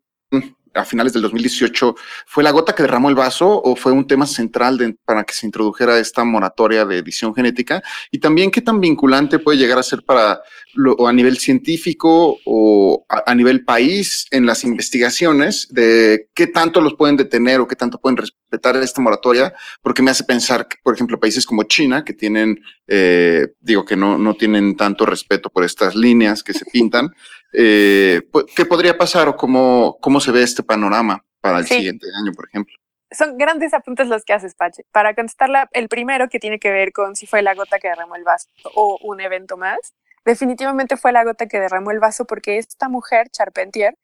a 0.76 0.86
finales 0.86 1.14
del 1.14 1.22
2018 1.24 1.96
fue 2.26 2.44
la 2.44 2.52
gota 2.52 2.76
que 2.76 2.84
derramó 2.84 3.10
el 3.10 3.16
vaso 3.16 3.62
o 3.62 3.76
fue 3.76 3.92
un 3.92 4.06
tema 4.06 4.26
central 4.26 4.98
para 5.06 5.24
que 5.24 5.34
se 5.34 5.46
introdujera 5.46 5.98
esta 6.00 6.24
moratoria 6.24 6.86
de 6.86 6.98
edición 6.98 7.34
genética? 7.34 7.82
Y 8.12 8.20
también 8.20 8.52
qué 8.52 8.62
tan 8.62 8.80
vinculante 8.80 9.40
puede 9.40 9.58
llegar 9.58 9.80
a 9.80 9.84
ser 9.84 10.04
para 10.04 10.42
lo, 10.74 11.08
a 11.08 11.14
nivel 11.14 11.38
científico 11.38 12.38
o 12.46 13.06
a, 13.10 13.34
nivel 13.34 13.64
país 13.64 14.28
en 14.32 14.46
las 14.46 14.64
investigaciones 14.64 15.68
de 15.72 16.30
qué 16.34 16.48
tanto 16.48 16.82
los 16.82 16.96
pueden 16.96 17.18
detener 17.18 17.60
o 17.60 17.68
qué 17.68 17.76
tanto 17.76 18.00
pueden 18.00 18.18
respetar 18.18 18.76
esta 18.78 19.02
moratoria, 19.02 19.54
porque 19.82 20.02
me 20.02 20.12
hace 20.12 20.24
pensar 20.24 20.68
que, 20.68 20.78
por 20.84 20.96
ejemplo, 20.96 21.20
países 21.20 21.46
como 21.46 21.64
China, 21.64 22.04
que 22.04 22.14
tienen, 22.14 22.62
eh, 22.88 23.48
digo, 23.60 23.86
que 23.86 23.96
no, 23.96 24.18
no 24.18 24.36
tienen 24.36 24.76
tanto 24.76 25.06
respeto 25.06 25.50
por 25.50 25.64
estas 25.64 25.96
líneas 25.96 26.44
que 26.44 26.54
se 26.54 26.66
pintan, 26.66 27.12
eh, 27.58 28.22
¿qué 28.56 28.66
podría 28.66 28.98
pasar 28.98 29.28
o 29.28 29.36
cómo, 29.36 29.98
cómo 30.02 30.20
se 30.20 30.32
ve 30.32 30.44
este 30.44 30.64
panorama 30.64 31.24
para 31.42 31.60
el 31.60 31.66
siguiente 31.66 32.08
año, 32.20 32.32
por 32.34 32.48
ejemplo? 32.48 32.76
son 33.12 33.38
grandes 33.38 33.74
apuntes 33.74 34.08
los 34.08 34.24
que 34.26 34.34
haces, 34.34 34.56
Pache. 34.56 34.86
Para 34.92 35.16
contestarla, 35.16 35.70
el 35.72 35.88
primero 35.88 36.28
que 36.30 36.40
tiene 36.40 36.60
que 36.60 36.72
ver 36.72 36.92
con 36.92 37.16
si 37.16 37.26
fue 37.26 37.42
la 37.42 37.54
gota 37.56 37.80
que 37.80 37.88
derramó 37.88 38.16
el 38.16 38.24
vaso 38.24 38.48
o 38.76 38.98
un 39.02 39.22
evento 39.22 39.58
más, 39.58 39.94
definitivamente 40.26 40.98
fue 40.98 41.12
la 41.12 41.24
gota 41.24 41.48
que 41.48 41.60
derramó 41.60 41.92
el 41.92 42.00
vaso 42.00 42.26
porque 42.26 42.58
esta 42.58 42.90
mujer, 42.90 43.30
Charpentier, 43.30 43.96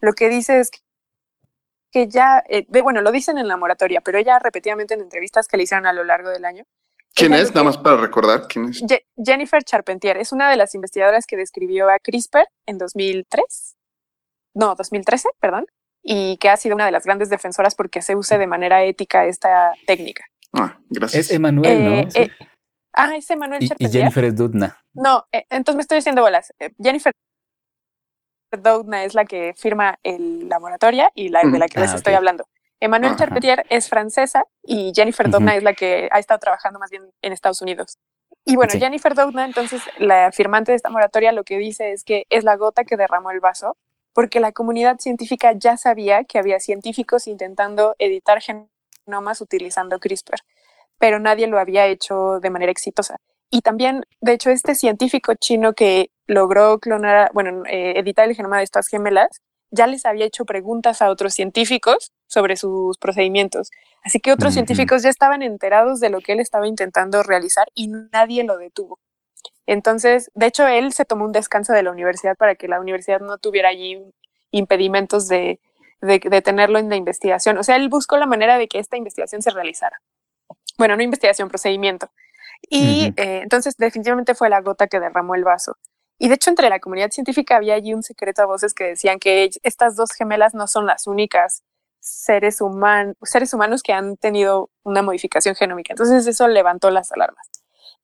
lo 0.00 0.14
que 0.14 0.28
dice 0.28 0.60
es 0.60 0.70
que 1.90 2.08
ya, 2.08 2.42
eh, 2.48 2.66
bueno, 2.82 3.02
lo 3.02 3.12
dicen 3.12 3.36
en 3.38 3.48
la 3.48 3.56
moratoria, 3.56 4.00
pero 4.00 4.18
ella 4.18 4.38
repetidamente 4.38 4.94
en 4.94 5.00
entrevistas 5.00 5.48
que 5.48 5.56
le 5.56 5.64
hicieron 5.64 5.86
a 5.86 5.92
lo 5.92 6.04
largo 6.04 6.30
del 6.30 6.44
año. 6.44 6.64
¿Quién 7.14 7.34
es? 7.34 7.54
Nada 7.54 7.64
más 7.64 7.78
para 7.78 7.96
recordar, 7.96 8.46
¿quién 8.48 8.66
es? 8.66 8.82
Jennifer 9.22 9.62
Charpentier 9.62 10.16
es 10.16 10.32
una 10.32 10.50
de 10.50 10.56
las 10.56 10.74
investigadoras 10.74 11.26
que 11.26 11.36
describió 11.36 11.88
a 11.88 11.98
CRISPR 11.98 12.46
en 12.66 12.78
2003, 12.78 13.76
no, 14.54 14.74
2013, 14.74 15.28
perdón, 15.38 15.66
y 16.02 16.36
que 16.38 16.48
ha 16.48 16.56
sido 16.56 16.74
una 16.74 16.86
de 16.86 16.92
las 16.92 17.04
grandes 17.04 17.28
defensoras 17.28 17.74
porque 17.74 18.02
se 18.02 18.16
use 18.16 18.38
de 18.38 18.46
manera 18.46 18.84
ética 18.84 19.26
esta 19.26 19.72
técnica. 19.86 20.24
Ah, 20.52 20.78
gracias. 20.88 21.26
Es 21.26 21.32
Emanuel, 21.32 21.84
¿no? 21.84 21.90
Eh, 21.92 22.08
eh, 22.14 22.30
ah, 22.94 23.14
es 23.16 23.30
Emanuel 23.30 23.62
y, 23.62 23.84
y, 23.84 23.88
Jennifer 23.88 24.24
es 24.24 24.34
Dudna. 24.34 24.78
No, 24.94 25.26
eh, 25.30 25.44
entonces 25.50 25.76
me 25.76 25.82
estoy 25.82 25.96
diciendo 25.98 26.22
bolas. 26.22 26.52
Jennifer 26.82 27.12
Doudna 28.58 29.04
es 29.04 29.14
la 29.14 29.24
que 29.24 29.54
firma 29.56 29.98
el, 30.02 30.48
la 30.48 30.58
moratoria 30.58 31.10
y 31.14 31.28
la 31.28 31.42
de 31.44 31.58
la 31.58 31.68
que 31.68 31.80
les 31.80 31.92
ah, 31.92 31.96
estoy 31.96 32.14
hablando. 32.14 32.48
Emmanuel 32.80 33.14
Charpentier 33.16 33.64
es 33.68 33.88
francesa 33.88 34.44
y 34.62 34.92
Jennifer 34.94 35.28
Doudna 35.28 35.54
es 35.54 35.62
la 35.62 35.74
que 35.74 36.08
ha 36.10 36.18
estado 36.18 36.40
trabajando 36.40 36.78
más 36.78 36.90
bien 36.90 37.10
en 37.20 37.32
Estados 37.32 37.60
Unidos. 37.60 37.98
Y 38.46 38.56
bueno, 38.56 38.72
Jennifer 38.72 39.14
Doudna, 39.14 39.44
entonces 39.44 39.82
la 39.98 40.32
firmante 40.32 40.72
de 40.72 40.76
esta 40.76 40.88
moratoria, 40.88 41.32
lo 41.32 41.44
que 41.44 41.58
dice 41.58 41.92
es 41.92 42.04
que 42.04 42.24
es 42.30 42.42
la 42.42 42.56
gota 42.56 42.84
que 42.84 42.96
derramó 42.96 43.30
el 43.30 43.40
vaso, 43.40 43.76
porque 44.14 44.40
la 44.40 44.52
comunidad 44.52 44.98
científica 44.98 45.52
ya 45.52 45.76
sabía 45.76 46.24
que 46.24 46.38
había 46.38 46.58
científicos 46.58 47.26
intentando 47.26 47.94
editar 47.98 48.40
genomas 48.40 49.40
utilizando 49.42 49.98
CRISPR, 49.98 50.40
pero 50.98 51.20
nadie 51.20 51.46
lo 51.46 51.58
había 51.58 51.86
hecho 51.86 52.40
de 52.40 52.50
manera 52.50 52.72
exitosa. 52.72 53.16
Y 53.50 53.60
también, 53.60 54.04
de 54.20 54.32
hecho, 54.32 54.50
este 54.50 54.74
científico 54.74 55.34
chino 55.34 55.74
que 55.74 56.10
logró 56.26 56.78
clonar, 56.78 57.30
bueno, 57.34 57.64
eh, 57.66 57.98
editar 57.98 58.28
el 58.28 58.36
genoma 58.36 58.58
de 58.58 58.64
estas 58.64 58.88
gemelas, 58.88 59.42
ya 59.70 59.86
les 59.86 60.06
había 60.06 60.26
hecho 60.26 60.44
preguntas 60.44 61.02
a 61.02 61.10
otros 61.10 61.34
científicos 61.34 62.12
sobre 62.26 62.56
sus 62.56 62.98
procedimientos. 62.98 63.70
Así 64.02 64.20
que 64.20 64.32
otros 64.32 64.54
científicos 64.54 65.02
ya 65.02 65.10
estaban 65.10 65.42
enterados 65.42 66.00
de 66.00 66.10
lo 66.10 66.20
que 66.20 66.32
él 66.32 66.40
estaba 66.40 66.66
intentando 66.66 67.22
realizar 67.22 67.68
y 67.74 67.88
nadie 67.88 68.44
lo 68.44 68.56
detuvo. 68.56 68.98
Entonces, 69.66 70.30
de 70.34 70.46
hecho, 70.46 70.66
él 70.66 70.92
se 70.92 71.04
tomó 71.04 71.24
un 71.24 71.32
descanso 71.32 71.72
de 71.72 71.82
la 71.82 71.92
universidad 71.92 72.36
para 72.36 72.54
que 72.54 72.66
la 72.66 72.80
universidad 72.80 73.20
no 73.20 73.38
tuviera 73.38 73.68
allí 73.68 74.02
impedimentos 74.50 75.28
de, 75.28 75.60
de, 76.00 76.42
tenerlo 76.42 76.78
en 76.78 76.88
la 76.88 76.96
investigación. 76.96 77.58
O 77.58 77.62
sea, 77.62 77.76
él 77.76 77.88
buscó 77.88 78.16
la 78.16 78.26
manera 78.26 78.58
de 78.58 78.68
que 78.68 78.78
esta 78.78 78.96
investigación 78.96 79.42
se 79.42 79.50
realizara. 79.50 80.00
Bueno, 80.78 80.96
no 80.96 81.02
investigación, 81.02 81.48
procedimiento. 81.48 82.10
Y 82.62 83.12
eh, 83.16 83.40
entonces 83.42 83.76
definitivamente 83.76 84.34
fue 84.34 84.48
la 84.48 84.60
gota 84.60 84.86
que 84.86 85.00
derramó 85.00 85.34
el 85.34 85.44
vaso. 85.44 85.76
Y 86.22 86.28
de 86.28 86.34
hecho 86.34 86.50
entre 86.50 86.68
la 86.68 86.80
comunidad 86.80 87.10
científica 87.10 87.56
había 87.56 87.74
allí 87.74 87.94
un 87.94 88.02
secreto 88.02 88.42
a 88.42 88.46
voces 88.46 88.74
que 88.74 88.84
decían 88.84 89.18
que 89.18 89.48
estas 89.62 89.96
dos 89.96 90.12
gemelas 90.12 90.52
no 90.52 90.66
son 90.66 90.84
las 90.84 91.06
únicas 91.06 91.62
seres, 91.98 92.58
seres 93.22 93.54
humanos 93.54 93.82
que 93.82 93.94
han 93.94 94.18
tenido 94.18 94.68
una 94.82 95.00
modificación 95.00 95.54
genómica. 95.54 95.94
Entonces 95.94 96.26
eso 96.26 96.46
levantó 96.46 96.90
las 96.90 97.10
alarmas. 97.10 97.48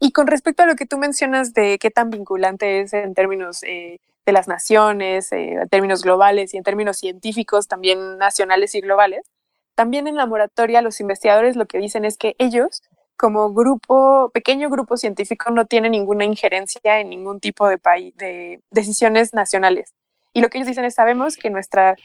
Y 0.00 0.12
con 0.12 0.26
respecto 0.26 0.62
a 0.62 0.66
lo 0.66 0.76
que 0.76 0.86
tú 0.86 0.96
mencionas 0.96 1.52
de 1.52 1.78
qué 1.78 1.90
tan 1.90 2.08
vinculante 2.08 2.80
es 2.80 2.94
en 2.94 3.12
términos 3.12 3.62
eh, 3.64 4.00
de 4.24 4.32
las 4.32 4.48
naciones, 4.48 5.30
eh, 5.32 5.52
en 5.60 5.68
términos 5.68 6.02
globales 6.02 6.54
y 6.54 6.56
en 6.56 6.62
términos 6.62 6.96
científicos, 6.96 7.68
también 7.68 8.16
nacionales 8.16 8.74
y 8.74 8.80
globales, 8.80 9.30
también 9.74 10.06
en 10.06 10.16
la 10.16 10.24
moratoria 10.24 10.80
los 10.80 11.00
investigadores 11.00 11.54
lo 11.54 11.66
que 11.66 11.76
dicen 11.76 12.06
es 12.06 12.16
que 12.16 12.34
ellos 12.38 12.82
como 13.16 13.52
grupo, 13.52 14.30
pequeño 14.32 14.68
grupo 14.70 14.96
científico, 14.96 15.50
no 15.50 15.66
tiene 15.66 15.90
ninguna 15.90 16.24
injerencia 16.24 17.00
en 17.00 17.10
ningún 17.10 17.40
tipo 17.40 17.68
de, 17.68 17.78
país, 17.78 18.14
de 18.16 18.60
decisiones 18.70 19.34
nacionales. 19.34 19.94
Y 20.32 20.40
lo 20.40 20.50
que 20.50 20.58
ellos 20.58 20.68
dicen 20.68 20.84
es, 20.84 20.94
sabemos 20.94 21.36
que 21.36 21.50
nuestra, 21.50 21.96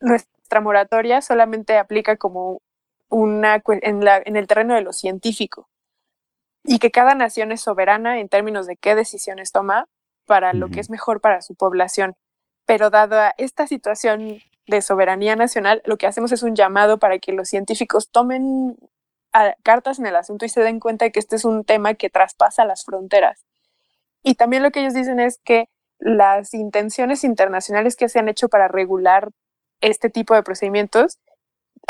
nuestra 0.00 0.60
moratoria 0.60 1.22
solamente 1.22 1.78
aplica 1.78 2.16
como 2.16 2.60
una, 3.08 3.62
en, 3.82 4.04
la, 4.04 4.20
en 4.24 4.36
el 4.36 4.46
terreno 4.46 4.74
de 4.74 4.82
lo 4.82 4.92
científico 4.92 5.68
y 6.64 6.78
que 6.78 6.90
cada 6.90 7.14
nación 7.14 7.52
es 7.52 7.62
soberana 7.62 8.20
en 8.20 8.28
términos 8.28 8.66
de 8.66 8.76
qué 8.76 8.94
decisiones 8.94 9.52
toma 9.52 9.88
para 10.26 10.52
lo 10.52 10.68
que 10.68 10.80
es 10.80 10.90
mejor 10.90 11.20
para 11.20 11.40
su 11.40 11.54
población. 11.54 12.14
Pero 12.66 12.90
dada 12.90 13.34
esta 13.38 13.66
situación 13.66 14.40
de 14.66 14.82
soberanía 14.82 15.34
nacional, 15.34 15.80
lo 15.86 15.96
que 15.96 16.06
hacemos 16.06 16.32
es 16.32 16.42
un 16.42 16.54
llamado 16.54 16.98
para 16.98 17.18
que 17.18 17.32
los 17.32 17.48
científicos 17.48 18.10
tomen 18.10 18.76
cartas 19.62 19.98
en 19.98 20.06
el 20.06 20.16
asunto 20.16 20.44
y 20.44 20.48
se 20.48 20.60
den 20.60 20.80
cuenta 20.80 21.04
de 21.04 21.12
que 21.12 21.20
este 21.20 21.36
es 21.36 21.44
un 21.44 21.64
tema 21.64 21.94
que 21.94 22.10
traspasa 22.10 22.64
las 22.64 22.84
fronteras. 22.84 23.44
Y 24.22 24.34
también 24.34 24.62
lo 24.62 24.70
que 24.70 24.80
ellos 24.80 24.94
dicen 24.94 25.20
es 25.20 25.38
que 25.44 25.68
las 25.98 26.54
intenciones 26.54 27.24
internacionales 27.24 27.96
que 27.96 28.08
se 28.08 28.18
han 28.18 28.28
hecho 28.28 28.48
para 28.48 28.68
regular 28.68 29.30
este 29.80 30.10
tipo 30.10 30.34
de 30.34 30.42
procedimientos, 30.42 31.18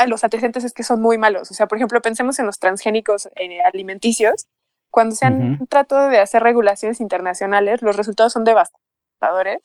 los 0.07 0.23
antecedentes 0.23 0.63
es 0.63 0.73
que 0.73 0.83
son 0.83 1.01
muy 1.01 1.17
malos. 1.17 1.51
O 1.51 1.53
sea, 1.53 1.67
por 1.67 1.77
ejemplo, 1.77 2.01
pensemos 2.01 2.39
en 2.39 2.45
los 2.45 2.59
transgénicos 2.59 3.27
eh, 3.35 3.61
alimenticios. 3.61 4.47
Cuando 4.91 5.15
se 5.15 5.25
han 5.25 5.67
tratado 5.67 6.09
de 6.09 6.19
hacer 6.19 6.41
regulaciones 6.41 6.99
internacionales, 7.01 7.81
los 7.81 7.95
resultados 7.95 8.33
son 8.33 8.43
devastadores 8.43 9.61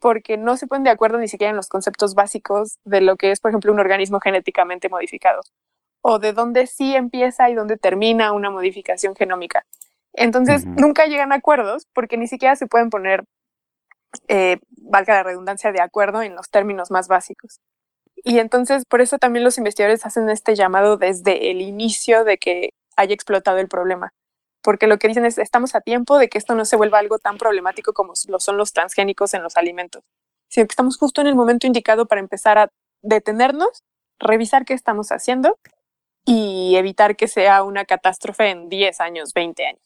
porque 0.00 0.36
no 0.36 0.56
se 0.56 0.66
ponen 0.66 0.84
de 0.84 0.90
acuerdo 0.90 1.18
ni 1.18 1.28
siquiera 1.28 1.50
en 1.50 1.56
los 1.56 1.68
conceptos 1.68 2.14
básicos 2.14 2.78
de 2.84 3.00
lo 3.00 3.16
que 3.16 3.32
es, 3.32 3.40
por 3.40 3.50
ejemplo, 3.50 3.72
un 3.72 3.80
organismo 3.80 4.20
genéticamente 4.20 4.88
modificado 4.88 5.42
o 6.08 6.18
de 6.18 6.32
dónde 6.32 6.66
sí 6.66 6.96
empieza 6.96 7.50
y 7.50 7.54
dónde 7.54 7.76
termina 7.76 8.32
una 8.32 8.48
modificación 8.48 9.14
genómica. 9.14 9.66
Entonces, 10.14 10.64
nunca 10.64 11.04
llegan 11.04 11.32
a 11.32 11.36
acuerdos 11.36 11.86
porque 11.92 12.16
ni 12.16 12.26
siquiera 12.26 12.56
se 12.56 12.66
pueden 12.66 12.88
poner, 12.88 13.24
eh, 14.26 14.56
valga 14.78 15.16
la 15.16 15.22
redundancia, 15.22 15.70
de 15.70 15.82
acuerdo 15.82 16.22
en 16.22 16.34
los 16.34 16.48
términos 16.48 16.90
más 16.90 17.08
básicos. 17.08 17.60
Y 18.24 18.38
entonces, 18.38 18.84
por 18.88 19.02
eso 19.02 19.18
también 19.18 19.44
los 19.44 19.58
investigadores 19.58 20.06
hacen 20.06 20.30
este 20.30 20.54
llamado 20.54 20.96
desde 20.96 21.50
el 21.50 21.60
inicio 21.60 22.24
de 22.24 22.38
que 22.38 22.70
haya 22.96 23.12
explotado 23.12 23.58
el 23.58 23.68
problema. 23.68 24.14
Porque 24.62 24.86
lo 24.86 24.98
que 24.98 25.08
dicen 25.08 25.26
es, 25.26 25.36
estamos 25.36 25.74
a 25.74 25.82
tiempo 25.82 26.18
de 26.18 26.30
que 26.30 26.38
esto 26.38 26.54
no 26.54 26.64
se 26.64 26.76
vuelva 26.76 27.00
algo 27.00 27.18
tan 27.18 27.36
problemático 27.36 27.92
como 27.92 28.14
lo 28.28 28.40
son 28.40 28.56
los 28.56 28.72
transgénicos 28.72 29.34
en 29.34 29.42
los 29.42 29.58
alimentos, 29.58 30.02
sino 30.48 30.66
que 30.66 30.72
estamos 30.72 30.96
justo 30.96 31.20
en 31.20 31.26
el 31.26 31.34
momento 31.34 31.66
indicado 31.66 32.06
para 32.06 32.22
empezar 32.22 32.56
a 32.56 32.70
detenernos, 33.02 33.84
revisar 34.18 34.64
qué 34.64 34.72
estamos 34.72 35.12
haciendo 35.12 35.58
y 36.30 36.76
evitar 36.76 37.16
que 37.16 37.26
sea 37.26 37.62
una 37.62 37.86
catástrofe 37.86 38.50
en 38.50 38.68
10 38.68 39.00
años, 39.00 39.32
20 39.32 39.66
años. 39.66 39.82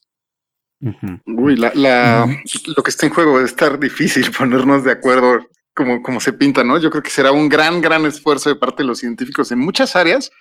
Uy, 1.25 1.55
la, 1.55 1.71
lo 1.75 2.83
que 2.83 2.91
está 2.91 3.07
en 3.07 3.15
juego 3.15 3.39
es 3.39 3.51
estar 3.51 3.79
difícil 3.79 4.29
ponernos 4.37 4.83
de 4.83 4.91
acuerdo 4.91 5.47
como, 5.73 6.03
como 6.03 6.19
se 6.19 6.33
pinta, 6.33 6.65
¿no? 6.65 6.79
Yo 6.79 6.91
creo 6.91 7.05
que 7.05 7.11
será 7.11 7.31
un 7.31 7.49
gran, 7.49 7.81
gran 7.81 8.05
esfuerzo 8.07 8.49
de 8.49 8.57
parte 8.57 8.83
de 8.83 8.89
los 8.89 8.99
científicos 8.99 9.53
en 9.53 9.61
muchas 9.61 9.95
áreas, 9.95 10.33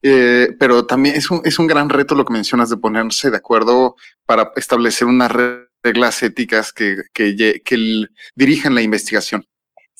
eh, 0.00 0.56
pero 0.58 0.86
también 0.86 1.16
es 1.16 1.30
un, 1.30 1.42
es 1.44 1.58
un 1.58 1.66
gran 1.66 1.90
reto 1.90 2.14
lo 2.14 2.24
que 2.24 2.32
mencionas 2.32 2.70
de 2.70 2.78
ponerse 2.78 3.30
de 3.30 3.36
acuerdo 3.36 3.96
para 4.24 4.52
establecer 4.56 5.06
unas 5.06 5.30
reglas 5.84 6.22
éticas 6.22 6.72
que, 6.72 6.96
que, 7.12 7.60
que 7.62 8.06
dirijan 8.34 8.74
la 8.74 8.80
investigación. 8.80 9.44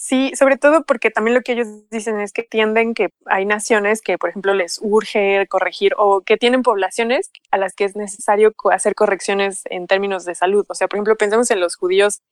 Sí, 0.02 0.32
sobre 0.34 0.56
todo 0.56 0.84
porque 0.84 1.10
también 1.10 1.34
lo 1.34 1.42
que 1.42 1.52
ellos 1.52 1.68
dicen 1.90 2.20
es 2.20 2.32
que 2.32 2.42
tienden 2.42 2.94
que 2.94 3.10
hay 3.26 3.44
naciones 3.44 4.00
que, 4.00 4.16
por 4.16 4.30
ejemplo, 4.30 4.54
les 4.54 4.78
urge 4.80 5.46
corregir 5.48 5.92
o 5.98 6.22
que 6.22 6.38
tienen 6.38 6.62
poblaciones 6.62 7.30
a 7.50 7.58
las 7.58 7.74
que 7.74 7.84
es 7.84 7.96
necesario 7.96 8.54
hacer 8.72 8.94
correcciones 8.94 9.60
en 9.66 9.86
términos 9.86 10.24
de 10.24 10.34
salud. 10.34 10.64
O 10.70 10.74
sea, 10.74 10.88
por 10.88 10.96
ejemplo, 10.96 11.16
pensemos 11.18 11.50
en 11.50 11.60
los 11.60 11.76
judíos 11.76 12.22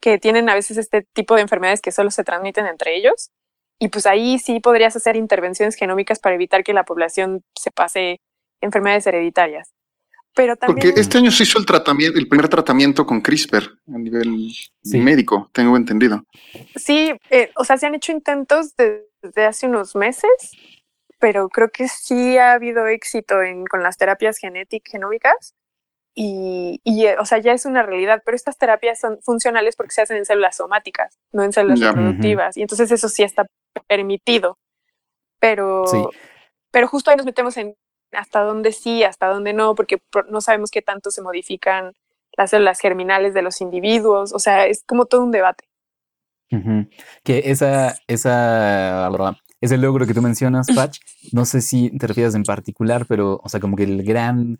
que 0.00 0.18
tienen 0.18 0.50
a 0.50 0.56
veces 0.56 0.78
este 0.78 1.04
tipo 1.14 1.36
de 1.36 1.42
enfermedades 1.42 1.82
que 1.82 1.92
solo 1.92 2.10
se 2.10 2.24
transmiten 2.24 2.66
entre 2.66 2.96
ellos. 2.96 3.30
Y 3.78 3.88
pues 3.88 4.06
ahí 4.06 4.38
sí 4.40 4.60
podrías 4.60 4.96
hacer 4.96 5.16
intervenciones 5.16 5.76
genómicas 5.76 6.20
para 6.20 6.36
evitar 6.36 6.64
que 6.64 6.74
la 6.74 6.84
población 6.84 7.44
se 7.54 7.70
pase 7.70 8.20
enfermedades 8.62 9.06
hereditarias. 9.06 9.75
Porque 10.66 10.92
este 10.96 11.18
año 11.18 11.30
se 11.30 11.44
hizo 11.44 11.58
el 11.58 11.64
tratamiento, 11.64 12.18
el 12.18 12.28
primer 12.28 12.48
tratamiento 12.48 13.06
con 13.06 13.22
CRISPR 13.22 13.78
a 13.88 13.98
nivel 13.98 14.52
médico, 14.84 15.48
tengo 15.52 15.76
entendido. 15.76 16.24
Sí, 16.74 17.12
eh, 17.30 17.50
o 17.56 17.64
sea, 17.64 17.78
se 17.78 17.86
han 17.86 17.94
hecho 17.94 18.12
intentos 18.12 18.74
desde 18.76 19.46
hace 19.46 19.66
unos 19.66 19.96
meses, 19.96 20.30
pero 21.18 21.48
creo 21.48 21.70
que 21.70 21.88
sí 21.88 22.36
ha 22.36 22.52
habido 22.52 22.86
éxito 22.86 23.42
en, 23.42 23.64
con 23.64 23.82
las 23.82 23.96
terapias 23.96 24.36
genéticas 24.36 24.92
genómicas. 24.92 25.54
Y, 26.14 26.80
y, 26.84 27.06
eh, 27.06 27.16
o 27.18 27.24
sea, 27.26 27.38
ya 27.38 27.52
es 27.52 27.66
una 27.66 27.82
realidad, 27.82 28.22
pero 28.24 28.36
estas 28.36 28.56
terapias 28.56 29.00
son 29.00 29.18
funcionales 29.22 29.76
porque 29.76 29.92
se 29.92 30.02
hacen 30.02 30.16
en 30.16 30.24
células 30.24 30.56
somáticas, 30.56 31.18
no 31.32 31.44
en 31.44 31.52
células 31.52 31.80
reproductivas, 31.80 32.56
y 32.56 32.62
entonces 32.62 32.90
eso 32.90 33.10
sí 33.10 33.22
está 33.22 33.46
permitido, 33.86 34.58
pero, 35.38 35.84
pero 36.70 36.88
justo 36.88 37.10
ahí 37.10 37.18
nos 37.18 37.26
metemos 37.26 37.58
en 37.58 37.74
hasta 38.16 38.40
dónde 38.40 38.72
sí, 38.72 39.04
hasta 39.04 39.28
dónde 39.28 39.52
no, 39.52 39.74
porque 39.74 40.00
no 40.30 40.40
sabemos 40.40 40.70
qué 40.70 40.82
tanto 40.82 41.10
se 41.10 41.22
modifican 41.22 41.92
las 42.36 42.50
células 42.50 42.80
germinales 42.80 43.34
de 43.34 43.42
los 43.42 43.60
individuos, 43.60 44.32
o 44.32 44.38
sea, 44.38 44.66
es 44.66 44.82
como 44.84 45.06
todo 45.06 45.24
un 45.24 45.30
debate. 45.30 45.64
Que 47.24 47.42
esa, 47.46 47.96
esa, 48.06 49.10
ese 49.60 49.76
logro 49.78 50.06
que 50.06 50.14
tú 50.14 50.22
mencionas, 50.22 50.68
Patch, 50.74 51.00
no 51.32 51.44
sé 51.44 51.60
si 51.60 51.90
te 51.98 52.06
refieres 52.06 52.34
en 52.34 52.44
particular, 52.44 53.06
pero, 53.06 53.40
o 53.42 53.48
sea, 53.48 53.60
como 53.60 53.76
que 53.76 53.84
el 53.84 54.04
gran 54.04 54.58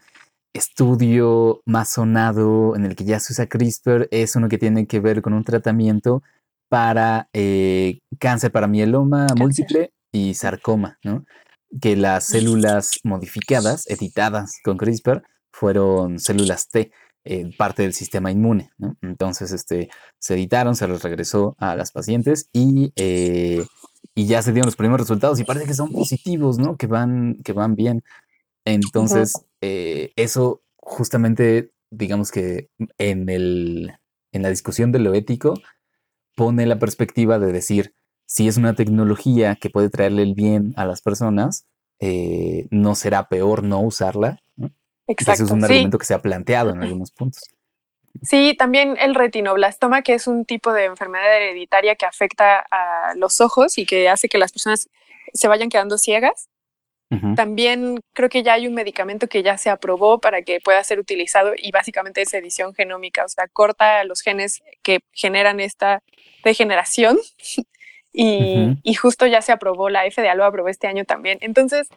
estudio 0.53 1.61
más 1.67 1.91
sonado 1.91 2.75
en 2.77 2.87
el 2.87 2.97
que 2.97 3.05
ya 3.05 3.21
se 3.21 3.33
usa 3.35 3.47
CRISPR 3.47 4.09
es 4.11 4.37
uno 4.37 4.49
que 4.49 4.59
tiene 4.59 4.87
que 4.87 5.01
ver 5.01 5.21
con 5.21 5.35
un 5.35 5.45
tratamiento 5.45 6.23
para 6.69 7.29
eh, 7.33 8.01
cáncer, 8.19 8.51
para 8.51 8.67
mieloma 8.67 9.27
múltiple 9.37 9.93
y 10.13 10.35
sarcoma, 10.35 10.99
¿no? 11.05 11.25
Que 11.81 11.97
las 11.97 12.25
células 12.27 13.01
modificadas, 13.05 13.89
editadas 13.89 14.59
con 14.65 14.77
CRISPR, 14.77 15.23
fueron 15.53 16.19
células 16.19 16.69
T, 16.69 16.93
eh, 17.25 17.51
parte 17.57 17.83
del 17.83 17.95
sistema 17.95 18.31
inmune, 18.31 18.71
¿no? 18.79 18.97
Entonces, 19.03 19.53
este, 19.53 19.89
se 20.19 20.35
editaron, 20.35 20.77
se 20.77 20.87
los 20.87 21.03
regresó 21.03 21.57
a 21.59 21.75
las 21.75 21.93
pacientes 21.93 22.49
y, 22.53 22.93
eh, 22.97 23.65
y 24.15 24.27
ya 24.27 24.43
se 24.43 24.53
dieron 24.53 24.67
los 24.67 24.77
primeros 24.77 25.01
resultados 25.01 25.41
y 25.41 25.45
parece 25.45 25.67
que 25.67 25.75
son 25.75 25.91
positivos, 25.91 26.59
¿no? 26.59 26.77
Que 26.77 26.87
van, 26.87 27.39
que 27.43 27.53
van 27.53 27.75
bien. 27.75 28.05
Entonces, 28.65 29.35
eso 29.61 30.63
justamente, 30.87 31.73
digamos 31.91 32.31
que 32.31 32.71
en, 32.99 33.29
el, 33.29 33.93
en 34.33 34.43
la 34.43 34.51
discusión 34.51 34.93
de 34.93 35.01
lo 35.01 35.15
ético, 35.15 35.55
pone 36.37 36.65
la 36.67 36.79
perspectiva 36.79 37.39
de 37.39 37.53
decir, 37.53 37.95
si 38.27 38.49
es 38.49 38.57
una 38.57 38.75
tecnología 38.75 39.57
que 39.57 39.71
puede 39.71 39.89
traerle 39.89 40.23
el 40.23 40.35
bien 40.35 40.75
a 40.77 40.85
las 40.85 41.01
personas, 41.01 41.67
eh, 42.01 42.67
no 42.71 42.95
será 42.95 43.29
peor 43.29 43.63
no 43.63 43.81
usarla. 43.81 44.41
Exacto. 45.07 45.33
Ese 45.33 45.45
es 45.45 45.51
un 45.51 45.65
argumento 45.65 45.99
que 45.99 46.07
se 46.07 46.15
ha 46.15 46.21
planteado 46.21 46.71
en 46.71 46.83
algunos 46.83 47.13
puntos. 47.13 47.45
Sí, 48.23 48.55
también 48.59 48.97
el 48.99 49.15
retinoblastoma, 49.15 50.03
que 50.03 50.15
es 50.15 50.27
un 50.27 50.45
tipo 50.45 50.73
de 50.73 50.85
enfermedad 50.85 51.37
hereditaria 51.37 51.97
que 51.97 52.07
afecta 52.07 52.65
a 52.71 53.15
los 53.15 53.41
ojos 53.41 53.79
y 53.79 53.87
que 53.87 54.09
hace 54.09 54.29
que 54.29 54.39
las 54.39 54.53
personas 54.53 54.89
se 55.33 55.49
vayan 55.49 55.69
quedando 55.69 55.99
ciegas. 55.99 56.49
También 57.37 58.01
creo 58.15 58.29
que 58.29 58.43
ya 58.43 58.55
hay 58.55 58.67
un 58.67 58.75
medicamento 58.75 59.29
que 59.29 59.45
ya 59.45 59.57
se 59.59 59.71
aprobó 59.71 60.19
para 60.19 60.43
que 60.43 60.61
pueda 60.61 60.83
ser 60.83 60.99
utilizado 60.99 61.53
y 61.57 61.71
básicamente 61.71 62.23
es 62.23 62.35
edición 62.35 62.75
genómica, 62.75 63.25
o 63.25 63.29
sea, 63.29 63.47
corta 63.47 64.03
los 64.03 64.23
genes 64.23 64.61
que 64.83 64.99
generan 65.13 65.61
esta 65.61 66.03
degeneración 66.43 67.17
y, 68.19 68.79
y, 68.83 68.95
justo 68.95 69.27
ya 69.27 69.43
se 69.43 69.53
aprobó, 69.53 69.91
la 69.91 70.11
FDA 70.11 70.35
lo 70.35 70.47
aprobó 70.47 70.69
este 70.69 70.87
año 70.87 71.05
también. 71.05 71.37
Entonces, 71.43 71.91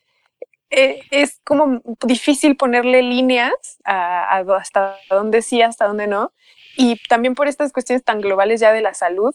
eh, 0.69 1.01
es 1.11 1.39
como 1.45 1.81
difícil 2.05 2.57
ponerle 2.57 3.01
líneas 3.01 3.79
a, 3.85 4.37
hasta 4.37 4.97
dónde 5.09 5.41
sí, 5.41 5.61
hasta 5.61 5.87
dónde 5.87 6.07
no. 6.07 6.33
Y 6.75 6.97
también 7.07 7.35
por 7.35 7.47
estas 7.47 7.71
cuestiones 7.71 8.03
tan 8.03 8.19
globales 8.19 8.59
ya 8.59 8.73
de 8.73 8.81
la 8.81 8.93
salud, 8.93 9.33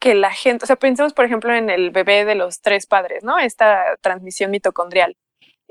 que 0.00 0.14
la 0.14 0.32
gente, 0.32 0.64
o 0.64 0.66
sea, 0.66 0.76
pensemos 0.76 1.14
por 1.14 1.24
ejemplo 1.24 1.54
en 1.54 1.70
el 1.70 1.90
bebé 1.90 2.24
de 2.24 2.34
los 2.34 2.60
tres 2.60 2.86
padres, 2.86 3.22
¿no? 3.22 3.38
Esta 3.38 3.96
transmisión 4.00 4.50
mitocondrial. 4.50 5.16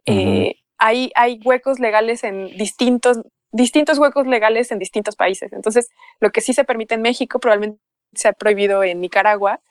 Eh, 0.05 0.55
hay, 0.77 1.11
hay 1.15 1.39
huecos 1.43 1.79
legales 1.79 2.23
en 2.23 2.47
distintos, 2.57 3.19
distintos 3.51 3.99
huecos 3.99 4.25
legales 4.25 4.71
en 4.71 4.79
distintos 4.79 5.17
países. 5.17 5.51
Entonces, 5.51 5.89
lo 6.21 6.31
que 6.31 6.39
sí 6.39 6.53
se 6.53 6.63
permite 6.63 6.95
en 6.95 7.01
México 7.01 7.39
probablemente 7.39 7.81
se 8.15 8.29
ha 8.29 8.33
prohibido 8.33 8.83
en 8.83 9.01
Nicaragua, 9.01 9.61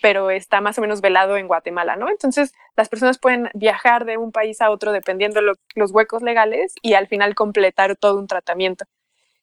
pero 0.00 0.30
está 0.30 0.60
más 0.60 0.78
o 0.78 0.80
menos 0.80 1.00
velado 1.00 1.36
en 1.36 1.46
Guatemala, 1.46 1.96
¿no? 1.96 2.08
Entonces, 2.08 2.52
las 2.76 2.88
personas 2.88 3.18
pueden 3.18 3.50
viajar 3.54 4.04
de 4.04 4.16
un 4.16 4.32
país 4.32 4.60
a 4.60 4.70
otro 4.70 4.92
dependiendo 4.92 5.40
de 5.40 5.52
los 5.74 5.90
huecos 5.92 6.22
legales 6.22 6.74
y 6.82 6.94
al 6.94 7.06
final 7.06 7.34
completar 7.34 7.96
todo 7.96 8.18
un 8.18 8.26
tratamiento. 8.26 8.84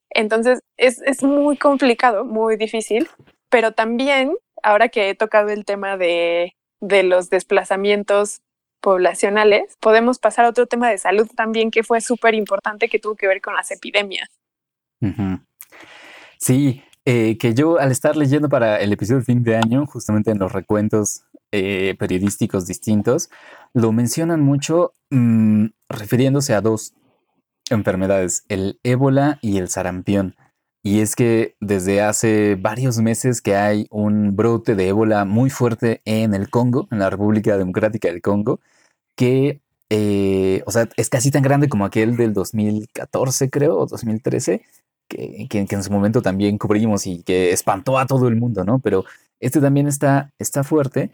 Entonces, 0.10 0.62
es, 0.78 1.02
es 1.02 1.24
muy 1.24 1.58
complicado, 1.58 2.26
muy 2.26 2.58
difícil, 2.58 3.10
pero 3.50 3.74
también, 3.74 4.36
ahora 4.64 4.90
que 4.90 5.10
he 5.10 5.16
tocado 5.16 5.50
el 5.50 5.66
tema 5.66 5.98
de, 5.98 6.56
de 6.80 7.04
los 7.04 7.30
desplazamientos 7.30 8.42
poblacionales, 8.80 9.76
podemos 9.80 10.20
pasar 10.20 10.46
a 10.46 10.50
otro 10.50 10.68
tema 10.68 10.90
de 10.90 10.98
salud 10.98 11.28
también 11.36 11.72
que 11.72 11.84
fue 11.84 12.02
súper 12.02 12.36
importante 12.36 12.90
que 12.90 13.00
tuvo 13.00 13.16
que 13.16 13.28
ver 13.28 13.42
con 13.42 13.56
las 13.56 13.72
epidemias. 13.72 14.30
Sí, 16.40 16.84
eh, 17.10 17.38
que 17.38 17.54
yo 17.54 17.80
al 17.80 17.94
estar 17.94 18.18
leyendo 18.18 18.50
para 18.50 18.82
el 18.82 18.92
episodio 18.92 19.20
de 19.20 19.24
fin 19.26 19.42
de 19.42 19.56
año, 19.56 19.86
justamente 19.86 20.30
en 20.30 20.40
los 20.40 20.52
recuentos 20.52 21.24
eh, 21.54 21.96
periodísticos 21.98 22.68
distintos, 22.68 23.30
lo 23.74 23.94
mencionan 23.94 24.42
mucho 24.42 24.92
mm, 25.10 25.68
refiriéndose 25.88 26.54
a 26.54 26.60
dos 26.60 26.94
enfermedades, 27.70 28.44
el 28.50 28.82
ébola 28.84 29.40
y 29.42 29.58
el 29.58 29.70
sarampión. 29.70 30.36
Y 30.84 31.00
es 31.00 31.16
que 31.16 31.56
desde 31.62 32.02
hace 32.02 32.56
varios 32.60 32.98
meses 32.98 33.42
que 33.42 33.56
hay 33.56 33.88
un 33.90 34.36
brote 34.36 34.76
de 34.76 34.90
ébola 34.90 35.24
muy 35.24 35.50
fuerte 35.50 36.02
en 36.04 36.34
el 36.34 36.50
Congo, 36.50 36.90
en 36.92 37.00
la 37.00 37.10
República 37.10 37.58
Democrática 37.58 38.10
del 38.10 38.22
Congo, 38.22 38.60
que, 39.16 39.62
eh, 39.90 40.62
o 40.66 40.72
sea, 40.72 40.90
es 40.98 41.10
casi 41.10 41.32
tan 41.32 41.42
grande 41.42 41.70
como 41.70 41.86
aquel 41.86 42.18
del 42.18 42.34
2014, 42.34 43.50
creo, 43.50 43.78
o 43.78 43.86
2013, 43.86 44.62
que, 45.08 45.48
en 45.50 45.84
su 45.84 45.92
momento 45.92 46.22
también 46.22 46.58
cubrimos 46.58 47.08
y 47.08 47.24
que 47.24 47.52
espantó 47.52 47.98
a 47.98 48.06
todo 48.06 48.28
el 48.28 48.36
mundo, 48.36 48.64
¿no? 48.64 48.80
Pero 48.80 49.06
este 49.40 49.62
también 49.62 49.88
está, 49.88 50.32
está 50.40 50.64
fuerte 50.64 51.12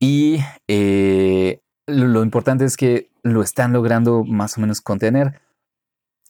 y 0.00 0.38
eh, 0.68 1.60
lo, 1.86 2.22
importante 2.22 2.64
es 2.64 2.76
que 2.76 3.08
lo 3.22 3.42
están 3.42 3.72
logrando 3.72 4.24
más 4.24 4.58
o 4.58 4.60
menos 4.60 4.80
contener. 4.80 5.40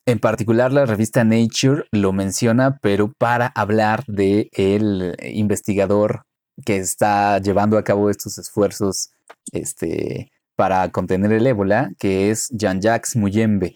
En 0.05 0.19
particular, 0.19 0.71
la 0.71 0.85
revista 0.85 1.23
Nature 1.23 1.85
lo 1.91 2.13
menciona, 2.13 2.77
pero 2.81 3.11
para 3.17 3.47
hablar 3.47 4.05
de 4.07 4.49
el 4.53 5.15
investigador 5.21 6.23
que 6.65 6.77
está 6.77 7.39
llevando 7.39 7.77
a 7.77 7.83
cabo 7.83 8.09
estos 8.09 8.37
esfuerzos 8.37 9.11
este, 9.51 10.31
para 10.55 10.89
contener 10.91 11.33
el 11.33 11.45
ébola, 11.45 11.91
que 11.99 12.31
es 12.31 12.47
Jean-Jacques 12.49 13.17
Muyembe 13.17 13.75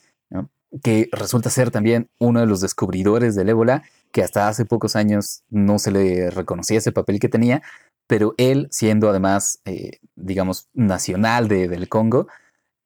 que 0.84 1.10
resulta 1.12 1.50
ser 1.50 1.72
también 1.72 2.10
uno 2.18 2.40
de 2.40 2.46
los 2.46 2.62
descubridores 2.62 3.36
del 3.36 3.50
ébola, 3.50 3.84
que 4.12 4.24
hasta 4.24 4.48
hace 4.48 4.66
pocos 4.66 4.96
años 4.96 5.44
no 5.50 5.80
se 5.80 5.92
le 5.92 6.30
reconocía 6.32 6.78
ese 6.78 6.92
papel 6.92 7.20
que 7.20 7.30
tenía, 7.30 7.62
pero 8.08 8.34
él, 8.38 8.68
siendo 8.72 9.10
además, 9.10 9.60
eh, 9.66 10.00
digamos, 10.16 10.70
nacional 10.74 11.48
del 11.48 11.88
Congo, 11.90 12.28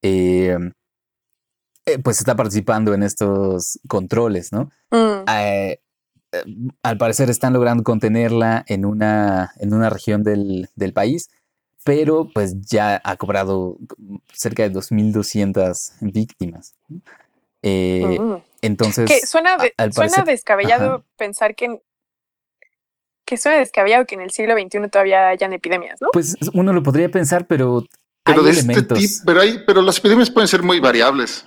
eh, 0.01 0.57
eh, 1.85 1.99
pues 1.99 2.19
está 2.19 2.35
participando 2.35 2.93
en 2.93 3.03
estos 3.03 3.79
controles, 3.87 4.51
¿no? 4.51 4.71
Mm. 4.91 5.23
al 6.83 6.97
parecer 6.97 7.29
están 7.29 7.53
logrando 7.53 7.83
contenerla 7.83 8.65
en 8.67 8.85
una, 8.85 9.53
en 9.57 9.73
una 9.73 9.89
región 9.89 10.23
del, 10.23 10.69
del 10.75 10.91
país, 10.91 11.29
pero 11.85 12.29
pues 12.33 12.59
ya 12.61 12.99
ha 13.03 13.15
cobrado 13.15 13.77
cerca 14.33 14.63
de 14.63 14.73
2.200 14.73 15.93
víctimas. 16.01 16.73
Eh, 17.67 18.19
mm. 18.19 18.35
Entonces. 18.61 19.09
Que 19.09 19.25
suena, 19.25 19.57
suena 19.91 20.23
descabellado 20.23 21.03
pensar 21.17 21.55
que. 21.55 21.81
Que 23.25 23.37
suena 23.37 23.57
descabellado 23.57 24.05
que 24.05 24.13
en 24.13 24.21
el 24.21 24.29
siglo 24.29 24.53
XXI 24.53 24.87
todavía 24.87 25.29
hayan 25.29 25.51
epidemias, 25.51 25.99
¿no? 25.99 26.09
Pues 26.13 26.37
uno 26.53 26.71
lo 26.73 26.83
podría 26.83 27.09
pensar, 27.09 27.47
pero. 27.47 27.83
Pero 28.23 28.43
de 28.43 28.51
este 28.51 28.81
tipo, 28.81 29.13
pero, 29.25 29.41
hay, 29.41 29.63
pero 29.67 29.81
las 29.83 29.99
epidemias 29.99 30.31
pueden 30.31 30.47
ser 30.47 30.63
muy 30.63 30.79
variables. 30.79 31.45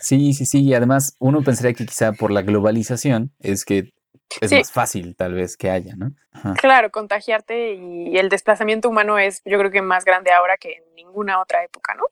Sí, 0.00 0.32
sí, 0.32 0.46
sí. 0.46 0.62
Y 0.62 0.74
además, 0.74 1.14
uno 1.18 1.42
pensaría 1.42 1.72
que 1.72 1.86
quizá 1.86 2.12
por 2.12 2.30
la 2.30 2.42
globalización 2.42 3.32
es 3.38 3.64
que 3.64 3.92
es 4.40 4.52
más 4.52 4.72
fácil, 4.72 5.14
tal 5.16 5.34
vez, 5.34 5.56
que 5.56 5.70
haya, 5.70 5.94
¿no? 5.96 6.12
Claro, 6.60 6.90
contagiarte 6.90 7.74
y 7.74 8.16
el 8.16 8.28
desplazamiento 8.28 8.88
humano 8.88 9.18
es, 9.18 9.42
yo 9.44 9.58
creo 9.58 9.70
que 9.70 9.82
más 9.82 10.04
grande 10.04 10.32
ahora 10.32 10.56
que 10.56 10.74
en 10.74 10.94
ninguna 10.94 11.40
otra 11.40 11.64
época, 11.64 11.94
¿no? 11.94 12.04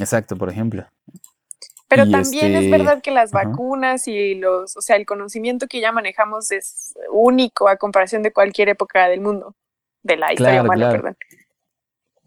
exacto, 0.00 0.36
por 0.36 0.48
ejemplo. 0.48 0.86
Pero 1.94 2.10
también 2.10 2.54
es 2.54 2.64
este, 2.64 2.70
verdad 2.70 3.02
que 3.02 3.10
las 3.10 3.32
vacunas 3.32 4.08
y 4.08 4.34
los, 4.34 4.78
o 4.78 4.80
sea, 4.80 4.96
el 4.96 5.04
conocimiento 5.04 5.66
que 5.66 5.78
ya 5.78 5.92
manejamos 5.92 6.50
es 6.50 6.94
único 7.12 7.68
a 7.68 7.76
comparación 7.76 8.22
de 8.22 8.32
cualquier 8.32 8.70
época 8.70 9.08
del 9.08 9.20
mundo, 9.20 9.54
de 10.02 10.16
la 10.16 10.32
historia 10.32 10.62
humana, 10.62 10.90
perdón. 10.90 11.16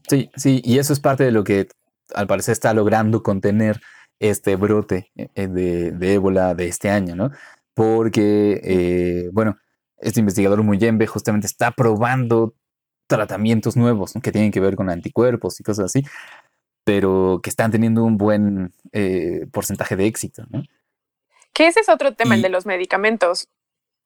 Sí, 0.07 0.29
sí, 0.35 0.61
y 0.63 0.77
eso 0.77 0.93
es 0.93 0.99
parte 0.99 1.23
de 1.23 1.31
lo 1.31 1.43
que 1.43 1.67
al 2.13 2.27
parecer 2.27 2.51
está 2.51 2.75
logrando 2.75 3.23
contener 3.23 3.81
este 4.19 4.55
brote 4.55 5.11
eh, 5.15 5.47
de, 5.47 5.89
de 5.91 6.13
ébola 6.13 6.53
de 6.53 6.67
este 6.67 6.91
año, 6.91 7.15
¿no? 7.15 7.31
Porque, 7.73 8.61
eh, 8.63 9.29
bueno, 9.33 9.57
este 9.97 10.19
investigador 10.19 10.61
Muyembe 10.61 11.07
justamente 11.07 11.47
está 11.47 11.71
probando 11.71 12.53
tratamientos 13.07 13.75
nuevos 13.75 14.13
que 14.21 14.31
tienen 14.31 14.51
que 14.51 14.59
ver 14.59 14.75
con 14.75 14.91
anticuerpos 14.91 15.59
y 15.59 15.63
cosas 15.63 15.85
así 15.85 16.03
pero 16.85 17.41
que 17.43 17.49
están 17.49 17.71
teniendo 17.71 18.05
un 18.05 18.17
buen 18.17 18.71
eh, 18.93 19.47
porcentaje 19.51 19.97
de 19.97 20.05
éxito, 20.05 20.45
¿no? 20.49 20.63
Que 21.51 21.67
ese 21.67 21.81
es 21.81 21.89
otro 21.89 22.13
tema, 22.13 22.35
el 22.35 22.41
de 22.41 22.49
los 22.49 22.65
medicamentos. 22.65 23.49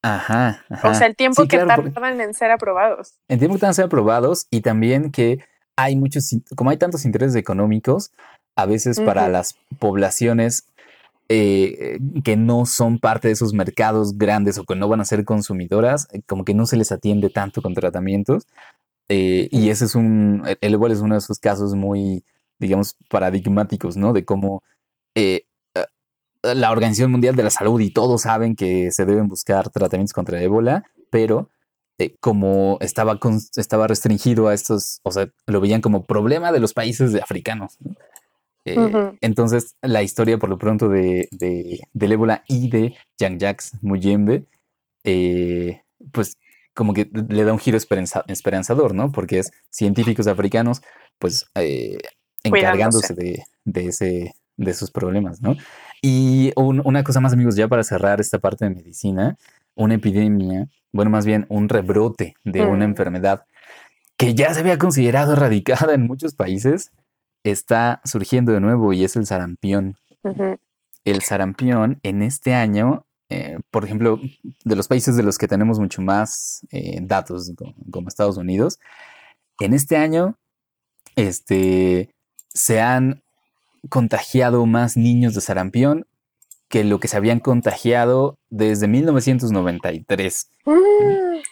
Ajá, 0.01 0.63
O 0.83 0.93
sea, 0.95 1.07
el 1.07 1.15
tiempo 1.15 1.45
que 1.45 1.57
tardan 1.57 2.21
en 2.21 2.33
ser 2.33 2.51
aprobados. 2.51 3.15
El 3.27 3.37
tiempo 3.37 3.55
que 3.55 3.59
tardan 3.59 3.71
en 3.71 3.75
ser 3.75 3.85
aprobados 3.85 4.47
y 4.49 4.61
también 4.61 5.11
que 5.11 5.43
hay 5.75 5.95
muchos, 5.95 6.29
como 6.55 6.69
hay 6.69 6.77
tantos 6.77 7.05
intereses 7.05 7.35
económicos, 7.35 8.11
a 8.55 8.65
veces 8.65 8.99
para 8.99 9.27
las 9.27 9.55
poblaciones 9.77 10.67
eh, 11.27 11.99
que 12.23 12.37
no 12.37 12.65
son 12.65 12.97
parte 12.99 13.27
de 13.27 13.33
esos 13.33 13.53
mercados 13.53 14.17
grandes 14.17 14.57
o 14.57 14.63
que 14.63 14.75
no 14.75 14.87
van 14.87 15.01
a 15.01 15.05
ser 15.05 15.25
consumidoras, 15.25 16.07
como 16.27 16.43
que 16.45 16.53
no 16.53 16.65
se 16.65 16.77
les 16.77 16.91
atiende 16.91 17.29
tanto 17.29 17.61
con 17.61 17.73
tratamientos 17.73 18.47
Eh, 19.11 19.49
y 19.51 19.69
ese 19.71 19.85
es 19.85 19.95
un, 19.95 20.43
el 20.61 20.73
ébola 20.73 20.93
es 20.93 21.01
uno 21.01 21.15
de 21.15 21.19
esos 21.19 21.39
casos 21.39 21.73
muy, 21.73 22.23
digamos, 22.59 22.95
paradigmáticos, 23.09 23.97
¿no? 23.97 24.13
De 24.13 24.25
cómo 24.25 24.63
eh, 25.15 25.45
eh, 25.75 25.85
la 26.43 26.71
Organización 26.71 27.11
Mundial 27.11 27.35
de 27.35 27.43
la 27.43 27.49
Salud 27.49 27.79
y 27.79 27.91
todos 27.91 28.21
saben 28.23 28.55
que 28.55 28.91
se 28.91 29.05
deben 29.05 29.27
buscar 29.27 29.69
tratamientos 29.69 30.13
contra 30.13 30.37
el 30.37 30.43
ébola, 30.43 30.83
pero 31.09 31.49
como 32.21 32.77
estaba, 32.79 33.19
estaba 33.57 33.87
restringido 33.87 34.47
a 34.47 34.53
estos, 34.53 35.01
o 35.03 35.11
sea, 35.11 35.27
lo 35.47 35.59
veían 35.59 35.81
como 35.81 36.05
problema 36.05 36.53
de 36.53 36.61
los 36.61 36.73
países 36.73 37.11
de 37.11 37.21
africanos. 37.21 37.77
Entonces, 38.63 39.75
la 39.81 40.01
historia 40.01 40.37
por 40.37 40.49
lo 40.49 40.57
pronto 40.57 40.87
de, 40.87 41.27
de 41.31 41.81
del 41.91 42.11
ébola 42.11 42.43
y 42.47 42.69
de 42.69 42.95
Jean-Jacques 43.17 43.73
Muyembe, 43.81 44.45
pues 46.13 46.37
como 46.79 46.93
que 46.93 47.09
le 47.11 47.43
da 47.43 47.51
un 47.51 47.59
giro 47.59 47.77
esperanzador, 47.77 48.95
¿no? 48.95 49.11
Porque 49.11 49.39
es 49.39 49.51
científicos 49.69 50.27
africanos, 50.27 50.81
pues, 51.17 51.45
eh, 51.55 51.97
encargándose 52.43 53.13
de, 53.13 53.43
de, 53.65 53.87
ese, 53.87 54.35
de 54.57 54.71
esos 54.71 54.91
problemas, 54.91 55.41
¿no? 55.41 55.55
Y 56.01 56.53
una 56.55 57.03
cosa 57.03 57.19
más, 57.19 57.33
amigos, 57.33 57.55
ya 57.55 57.67
para 57.67 57.83
cerrar 57.83 58.21
esta 58.21 58.39
parte 58.39 58.65
de 58.65 58.71
medicina, 58.71 59.37
una 59.75 59.95
epidemia, 59.95 60.67
bueno, 60.91 61.11
más 61.11 61.25
bien 61.25 61.45
un 61.49 61.69
rebrote 61.69 62.35
de 62.43 62.61
una 62.61 62.87
mm. 62.87 62.91
enfermedad 62.91 63.45
que 64.17 64.35
ya 64.35 64.53
se 64.53 64.61
había 64.61 64.77
considerado 64.77 65.33
erradicada 65.33 65.93
en 65.93 66.07
muchos 66.07 66.35
países, 66.35 66.91
está 67.43 68.01
surgiendo 68.05 68.51
de 68.51 68.59
nuevo 68.59 68.93
y 68.93 69.03
es 69.03 69.15
el 69.15 69.25
sarampión. 69.25 69.95
El 71.05 71.21
sarampión 71.21 71.99
en 72.03 72.21
este 72.21 72.53
año 72.53 73.05
eh, 73.29 73.59
por 73.69 73.85
ejemplo, 73.85 74.19
de 74.65 74.75
los 74.75 74.87
países 74.87 75.15
de 75.15 75.21
los 75.21 75.37
que 75.37 75.47
tenemos 75.47 75.79
mucho 75.79 76.01
más 76.01 76.65
eh, 76.71 76.99
datos, 77.01 77.51
como, 77.91 78.07
Estados 78.07 78.37
Unidos, 78.37 78.79
en 79.59 79.73
este 79.73 79.97
año 79.97 80.35
este, 81.15 82.09
se 82.59 82.81
han 82.81 83.23
contagiado 83.87 84.65
más 84.65 84.97
niños 84.97 85.33
de 85.33 85.39
sarampión 85.39 86.05
que 86.67 86.83
lo 86.83 86.99
que 86.99 87.07
se 87.07 87.15
habían 87.15 87.39
contagiado 87.39 88.37
desde 88.49 88.87
1993. 88.89 90.49
Mm, 90.65 90.71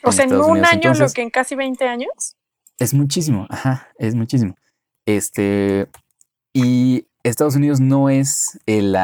o 0.04 0.12
sea, 0.12 0.26
en 0.26 0.34
un 0.36 0.65
año 0.65 0.93
lo 0.93 1.10
que 1.10 1.22
en 1.22 1.30
casi 1.30 1.56
20 1.56 1.88
años. 1.88 2.36
Es 2.78 2.93
muchísimo, 2.93 3.48
ajá, 3.50 3.88
es 3.98 4.15
muchísimo. 4.15 4.56
Este, 5.06 5.88
y 6.54 7.08
Estados 7.24 7.56
Unidos 7.56 7.80
no 7.80 8.10
es 8.10 8.60
el, 8.65 8.96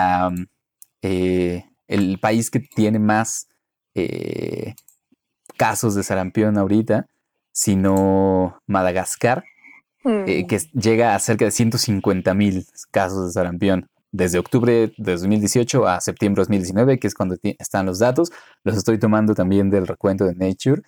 eh, 1.02 1.66
el 1.88 2.20
país 2.20 2.52
que 2.52 2.60
tiene 2.60 3.00
más 3.00 3.48
eh, 3.96 4.76
casos 5.58 5.96
de 5.96 6.04
sarampión 6.04 6.58
ahorita, 6.58 7.08
sino 7.54 8.62
Madagascar, 8.68 9.46
eh, 10.04 10.44
mm. 10.44 10.48
que 10.48 10.60
llega 10.74 11.16
a 11.16 11.20
cerca 11.20 11.46
de 11.46 11.52
150 11.52 12.34
mil 12.34 12.66
casos 12.92 13.28
de 13.28 13.32
sarampión 13.32 13.88
desde 14.12 14.40
octubre 14.40 14.94
de 14.96 15.12
2018 15.12 15.88
a 15.88 16.02
septiembre 16.02 16.42
de 16.42 16.44
2019, 16.44 17.00
que 17.00 17.08
es 17.08 17.16
cuando 17.16 17.36
están 17.42 17.86
los 17.86 18.00
datos. 18.00 18.32
Los 18.64 18.78
estoy 18.78 19.00
tomando 19.00 19.34
también 19.34 19.70
del 19.70 19.88
recuento 19.88 20.26
de 20.26 20.36
Nature. 20.36 20.84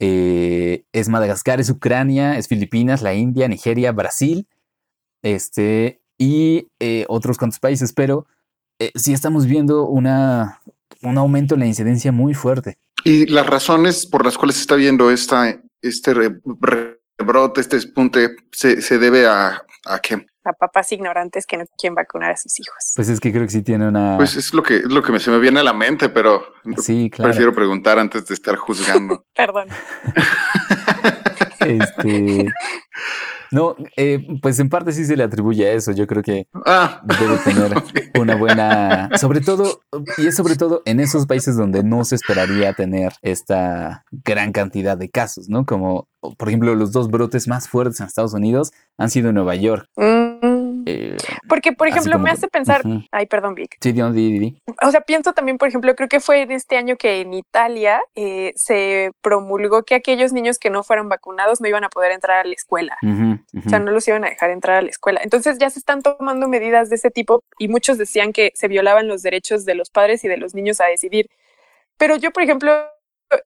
Eh, 0.00 0.84
es 0.92 1.08
Madagascar, 1.08 1.60
es 1.60 1.70
Ucrania, 1.70 2.38
es 2.38 2.48
Filipinas, 2.48 3.02
la 3.02 3.14
India, 3.14 3.48
Nigeria, 3.48 3.92
Brasil, 3.92 4.46
este, 5.22 6.00
y 6.18 6.68
otros 7.08 7.38
cuantos 7.38 7.58
países, 7.58 7.92
pero 7.92 8.26
eh, 8.78 8.90
sí 8.96 9.12
estamos 9.12 9.46
viendo 9.46 9.86
una, 9.86 10.60
un 11.02 11.16
aumento 11.18 11.54
en 11.54 11.60
la 11.60 11.66
incidencia 11.66 12.12
muy 12.12 12.34
fuerte. 12.34 12.78
Y 13.04 13.26
las 13.26 13.46
razones 13.46 14.06
por 14.06 14.24
las 14.24 14.36
cuales 14.36 14.56
se 14.56 14.62
está 14.62 14.74
viendo 14.74 15.10
esta, 15.10 15.60
este 15.80 16.14
rebrote, 17.18 17.60
este 17.60 17.76
despunte, 17.76 18.36
se, 18.52 18.82
se 18.82 18.98
debe 18.98 19.26
a, 19.26 19.62
a 19.86 19.98
qué? 20.00 20.26
A 20.46 20.52
papás 20.52 20.92
ignorantes 20.92 21.46
que 21.46 21.56
no 21.56 21.64
quieren 21.78 21.94
vacunar 21.94 22.32
a 22.32 22.36
sus 22.36 22.60
hijos. 22.60 22.92
Pues 22.96 23.08
es 23.08 23.18
que 23.18 23.32
creo 23.32 23.44
que 23.44 23.50
sí 23.50 23.62
tiene 23.62 23.88
una. 23.88 24.16
Pues 24.18 24.36
es 24.36 24.52
lo 24.52 24.62
que, 24.62 24.76
es 24.76 24.92
lo 24.92 25.02
que 25.02 25.10
me, 25.10 25.18
se 25.18 25.30
me 25.30 25.38
viene 25.38 25.60
a 25.60 25.62
la 25.62 25.72
mente, 25.72 26.10
pero 26.10 26.44
sí, 26.76 27.08
claro. 27.10 27.30
prefiero 27.30 27.54
preguntar 27.54 27.98
antes 27.98 28.26
de 28.26 28.34
estar 28.34 28.56
juzgando. 28.56 29.24
Perdón. 29.34 29.68
este. 31.66 32.52
No, 33.54 33.76
eh, 33.96 34.26
pues 34.42 34.58
en 34.58 34.68
parte 34.68 34.90
sí 34.90 35.04
se 35.04 35.16
le 35.16 35.22
atribuye 35.22 35.64
a 35.64 35.72
eso. 35.74 35.92
Yo 35.92 36.08
creo 36.08 36.24
que 36.24 36.48
ah. 36.66 37.00
debe 37.04 37.36
tener 37.38 37.72
una 38.20 38.34
buena, 38.34 39.10
sobre 39.16 39.40
todo, 39.40 39.80
y 40.18 40.26
es 40.26 40.34
sobre 40.34 40.56
todo 40.56 40.82
en 40.86 40.98
esos 40.98 41.26
países 41.26 41.56
donde 41.56 41.84
no 41.84 42.04
se 42.04 42.16
esperaría 42.16 42.72
tener 42.72 43.12
esta 43.22 44.04
gran 44.24 44.50
cantidad 44.50 44.98
de 44.98 45.08
casos, 45.08 45.48
¿no? 45.48 45.66
Como, 45.66 46.08
por 46.20 46.48
ejemplo, 46.48 46.74
los 46.74 46.90
dos 46.90 47.08
brotes 47.08 47.46
más 47.46 47.68
fuertes 47.68 48.00
en 48.00 48.06
Estados 48.06 48.34
Unidos 48.34 48.72
han 48.98 49.10
sido 49.10 49.28
en 49.28 49.36
Nueva 49.36 49.54
York. 49.54 49.88
Mm. 49.94 50.33
Eh, 50.86 51.16
Porque, 51.48 51.72
por 51.72 51.88
ejemplo, 51.88 52.18
me 52.18 52.30
hace 52.30 52.48
pensar, 52.48 52.82
ay, 53.10 53.26
perdón, 53.26 53.54
Vic. 53.54 53.76
Sí, 53.80 53.92
di, 53.92 54.38
di, 54.38 54.62
O 54.82 54.90
sea, 54.90 55.00
pienso 55.00 55.32
también, 55.32 55.58
por 55.58 55.68
ejemplo, 55.68 55.94
creo 55.94 56.08
que 56.08 56.20
fue 56.20 56.42
en 56.42 56.52
este 56.52 56.76
año 56.76 56.96
que 56.96 57.20
en 57.20 57.34
Italia 57.34 58.00
eh, 58.14 58.52
se 58.56 59.12
promulgó 59.20 59.82
que 59.82 59.94
aquellos 59.94 60.32
niños 60.32 60.58
que 60.58 60.70
no 60.70 60.82
fueran 60.82 61.08
vacunados 61.08 61.60
no 61.60 61.68
iban 61.68 61.84
a 61.84 61.88
poder 61.88 62.12
entrar 62.12 62.44
a 62.44 62.48
la 62.48 62.54
escuela. 62.54 62.96
O 63.02 63.68
sea, 63.68 63.78
no 63.78 63.90
los 63.90 64.06
iban 64.08 64.24
a 64.24 64.28
dejar 64.28 64.50
entrar 64.50 64.78
a 64.78 64.82
la 64.82 64.90
escuela. 64.90 65.20
Entonces 65.22 65.58
ya 65.58 65.70
se 65.70 65.78
están 65.78 66.02
tomando 66.02 66.48
medidas 66.48 66.90
de 66.90 66.96
ese 66.96 67.10
tipo 67.10 67.42
y 67.58 67.68
muchos 67.68 67.98
decían 67.98 68.32
que 68.32 68.52
se 68.54 68.68
violaban 68.68 69.08
los 69.08 69.22
derechos 69.22 69.64
de 69.64 69.74
los 69.74 69.90
padres 69.90 70.24
y 70.24 70.28
de 70.28 70.36
los 70.36 70.54
niños 70.54 70.80
a 70.80 70.86
decidir. 70.86 71.28
Pero 71.96 72.16
yo, 72.16 72.32
por 72.32 72.42
ejemplo, 72.42 72.72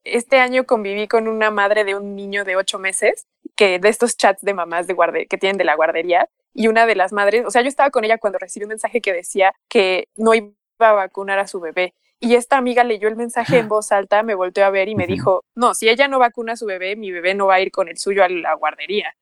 este 0.05 0.39
año 0.39 0.65
conviví 0.65 1.09
con 1.09 1.29
una 1.29 1.51
madre 1.51 1.85
de 1.85 1.95
un 1.95 2.15
niño 2.17 2.45
de 2.45 2.57
ocho 2.57 2.79
meses 2.79 3.27
que 3.57 3.79
de 3.79 3.89
estos 3.89 4.17
chats 4.17 4.43
de 4.43 4.55
mamás 4.55 4.87
de 4.87 4.95
guarde 4.95 5.27
que 5.27 5.39
tienen 5.39 5.59
de 5.59 5.65
la 5.65 5.75
guardería 5.75 6.29
y 6.55 6.69
una 6.69 6.87
de 6.87 6.97
las 6.97 7.13
madres, 7.13 7.45
o 7.47 7.51
sea, 7.51 7.63
yo 7.63 7.69
estaba 7.69 7.91
con 7.91 8.05
ella 8.05 8.19
cuando 8.19 8.39
recibí 8.39 8.65
un 8.65 8.71
mensaje 8.71 9.01
que 9.01 9.13
decía 9.13 9.53
que 9.69 10.09
no 10.17 10.35
iba 10.35 10.53
a 10.79 10.93
vacunar 10.93 11.39
a 11.39 11.47
su 11.47 11.61
bebé. 11.61 11.95
Y 12.21 12.35
esta 12.35 12.57
amiga 12.57 12.83
leyó 12.83 13.07
el 13.07 13.15
mensaje 13.15 13.59
en 13.59 13.69
voz 13.69 13.93
alta, 13.93 14.25
me 14.25 14.35
volteó 14.35 14.65
a 14.65 14.71
ver 14.71 14.89
y 14.89 14.97
me 14.97 15.07
dijo, 15.07 15.45
no, 15.55 15.75
si 15.75 15.89
ella 15.89 16.09
no 16.09 16.19
vacuna 16.19 16.55
a 16.55 16.57
su 16.57 16.67
bebé, 16.67 16.97
mi 16.97 17.13
bebé 17.13 17.35
no 17.35 17.47
va 17.47 17.55
a 17.55 17.61
ir 17.61 17.71
con 17.71 17.89
el 17.89 17.97
suyo 17.97 18.25
a 18.25 18.29
la 18.29 18.55
guardería. 18.55 19.15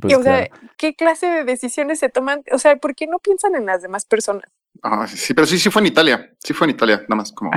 Pues 0.00 0.16
o 0.16 0.22
sea, 0.22 0.48
¿qué 0.78 0.94
clase 0.94 1.26
de 1.26 1.44
decisiones 1.44 1.98
se 1.98 2.08
toman? 2.08 2.42
O 2.52 2.58
sea, 2.58 2.76
¿por 2.76 2.94
qué 2.94 3.06
no 3.06 3.18
piensan 3.18 3.56
en 3.56 3.66
las 3.66 3.82
demás 3.82 4.04
personas? 4.04 4.48
Ah, 4.82 5.06
sí, 5.06 5.34
pero 5.34 5.46
sí, 5.46 5.58
sí 5.58 5.70
fue 5.70 5.82
en 5.82 5.88
Italia. 5.88 6.34
Sí 6.38 6.54
fue 6.54 6.66
en 6.66 6.70
Italia, 6.70 6.98
nada 7.08 7.16
más 7.16 7.32
como 7.32 7.50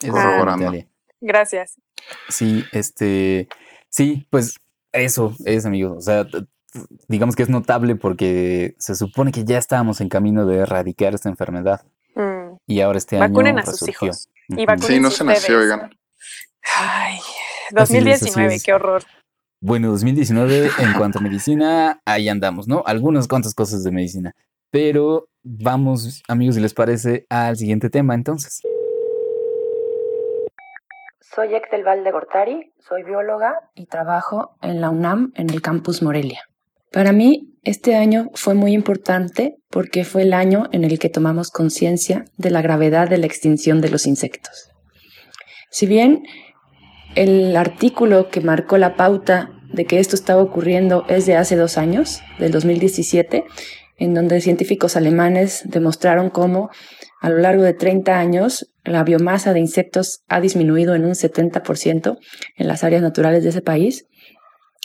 corroborando. 0.00 0.72
Gracias. 1.20 1.80
Sí, 2.28 2.64
este, 2.72 3.48
sí, 3.88 4.26
pues 4.30 4.60
eso 4.92 5.34
es, 5.44 5.66
amigo. 5.66 5.96
O 5.96 6.00
sea, 6.00 6.26
digamos 7.08 7.36
que 7.36 7.42
es 7.42 7.48
notable 7.48 7.96
porque 7.96 8.74
se 8.78 8.94
supone 8.94 9.32
que 9.32 9.44
ya 9.44 9.58
estábamos 9.58 10.00
en 10.00 10.08
camino 10.08 10.46
de 10.46 10.58
erradicar 10.58 11.14
esta 11.14 11.28
enfermedad. 11.28 11.82
Mm. 12.14 12.56
Y 12.66 12.80
ahora 12.80 12.98
este 12.98 13.18
vacunen 13.18 13.58
año. 13.58 13.68
a 13.68 13.72
sus 13.72 13.88
hijos. 13.88 14.28
Y 14.48 14.66
sí, 14.80 15.00
no 15.00 15.10
se 15.10 15.24
nació, 15.24 15.58
oigan. 15.58 15.90
Ay, 16.76 17.18
2019, 17.72 18.58
qué 18.64 18.72
horror. 18.72 19.02
Bueno, 19.60 19.90
2019 19.90 20.70
en 20.78 20.92
cuanto 20.94 21.18
a 21.18 21.22
medicina, 21.22 22.00
ahí 22.04 22.28
andamos, 22.28 22.66
¿no? 22.66 22.82
Algunas 22.86 23.28
cuantas 23.28 23.54
cosas 23.54 23.84
de 23.84 23.92
medicina. 23.92 24.34
Pero 24.70 25.28
vamos, 25.42 26.22
amigos, 26.28 26.56
si 26.56 26.60
les 26.60 26.74
parece, 26.74 27.26
al 27.28 27.56
siguiente 27.56 27.90
tema 27.90 28.14
entonces. 28.14 28.62
Soy 31.20 31.54
Excel 31.54 31.84
Valde 31.84 32.10
Gortari, 32.10 32.72
soy 32.78 33.04
bióloga 33.04 33.70
y 33.74 33.86
trabajo 33.86 34.56
en 34.60 34.80
la 34.80 34.90
UNAM 34.90 35.32
en 35.34 35.50
el 35.50 35.62
campus 35.62 36.02
Morelia. 36.02 36.42
Para 36.92 37.12
mí, 37.12 37.52
este 37.64 37.94
año 37.94 38.30
fue 38.34 38.54
muy 38.54 38.72
importante 38.72 39.56
porque 39.70 40.04
fue 40.04 40.22
el 40.22 40.34
año 40.34 40.64
en 40.72 40.84
el 40.84 40.98
que 40.98 41.08
tomamos 41.08 41.50
conciencia 41.50 42.24
de 42.36 42.50
la 42.50 42.60
gravedad 42.60 43.08
de 43.08 43.18
la 43.18 43.26
extinción 43.26 43.80
de 43.80 43.88
los 43.88 44.06
insectos. 44.06 44.68
Si 45.70 45.86
bien 45.86 46.24
el 47.14 47.56
artículo 47.56 48.28
que 48.28 48.40
marcó 48.40 48.78
la 48.78 48.96
pauta 48.96 49.50
de 49.72 49.86
que 49.86 50.00
esto 50.00 50.16
estaba 50.16 50.42
ocurriendo 50.42 51.06
es 51.08 51.24
de 51.24 51.36
hace 51.36 51.56
dos 51.56 51.78
años, 51.78 52.20
del 52.38 52.52
2017, 52.52 53.44
en 53.96 54.14
donde 54.14 54.40
científicos 54.40 54.96
alemanes 54.96 55.62
demostraron 55.64 56.28
cómo 56.28 56.68
a 57.20 57.30
lo 57.30 57.38
largo 57.38 57.62
de 57.62 57.72
30 57.72 58.18
años 58.18 58.70
la 58.84 59.04
biomasa 59.04 59.52
de 59.52 59.60
insectos 59.60 60.24
ha 60.28 60.40
disminuido 60.40 60.94
en 60.94 61.04
un 61.04 61.12
70% 61.12 62.18
en 62.56 62.66
las 62.66 62.84
áreas 62.84 63.02
naturales 63.02 63.44
de 63.44 63.50
ese 63.50 63.62
país. 63.62 64.06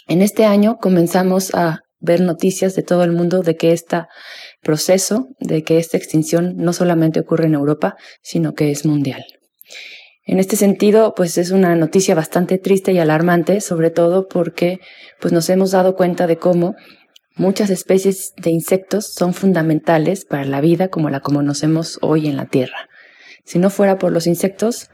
En 0.08 0.22
este 0.22 0.46
año 0.46 0.78
comenzamos 0.78 1.54
a 1.56 1.82
ver 2.00 2.22
noticias 2.22 2.76
de 2.76 2.84
todo 2.84 3.04
el 3.04 3.12
mundo 3.12 3.42
de 3.42 3.56
que 3.56 3.72
este 3.72 4.04
proceso, 4.62 5.30
de 5.40 5.64
que 5.64 5.78
esta 5.78 5.98
extinción 5.98 6.56
no 6.58 6.74
solamente 6.74 7.20
ocurre 7.20 7.46
en 7.48 7.56
Europa, 7.56 7.96
sino 8.22 8.54
que 8.54 8.72
es 8.72 8.86
mundial. 8.86 9.24
En 10.24 10.40
este 10.40 10.58
sentido, 10.58 11.14
pues 11.16 11.38
es 11.38 11.52
una 11.52 11.76
noticia 11.76 12.14
bastante 12.14 12.58
triste 12.58 12.92
y 12.92 13.00
alarmante, 13.00 13.62
sobre 13.62 13.92
todo 13.92 14.28
porque 14.28 14.80
pues 15.22 15.34
nos 15.34 15.50
hemos 15.50 15.72
dado 15.72 15.96
cuenta 15.96 16.28
de 16.28 16.38
cómo 16.38 16.76
muchas 17.36 17.70
especies 17.70 18.34
de 18.36 18.50
insectos 18.50 19.14
son 19.14 19.34
fundamentales 19.34 20.26
para 20.26 20.44
la 20.44 20.60
vida 20.60 20.90
como 20.90 21.10
la 21.10 21.22
conocemos 21.22 21.98
hoy 22.02 22.28
en 22.28 22.36
la 22.36 22.46
Tierra. 22.46 22.90
Si 23.46 23.58
no 23.58 23.70
fuera 23.70 23.98
por 23.98 24.12
los 24.12 24.28
insectos, 24.28 24.90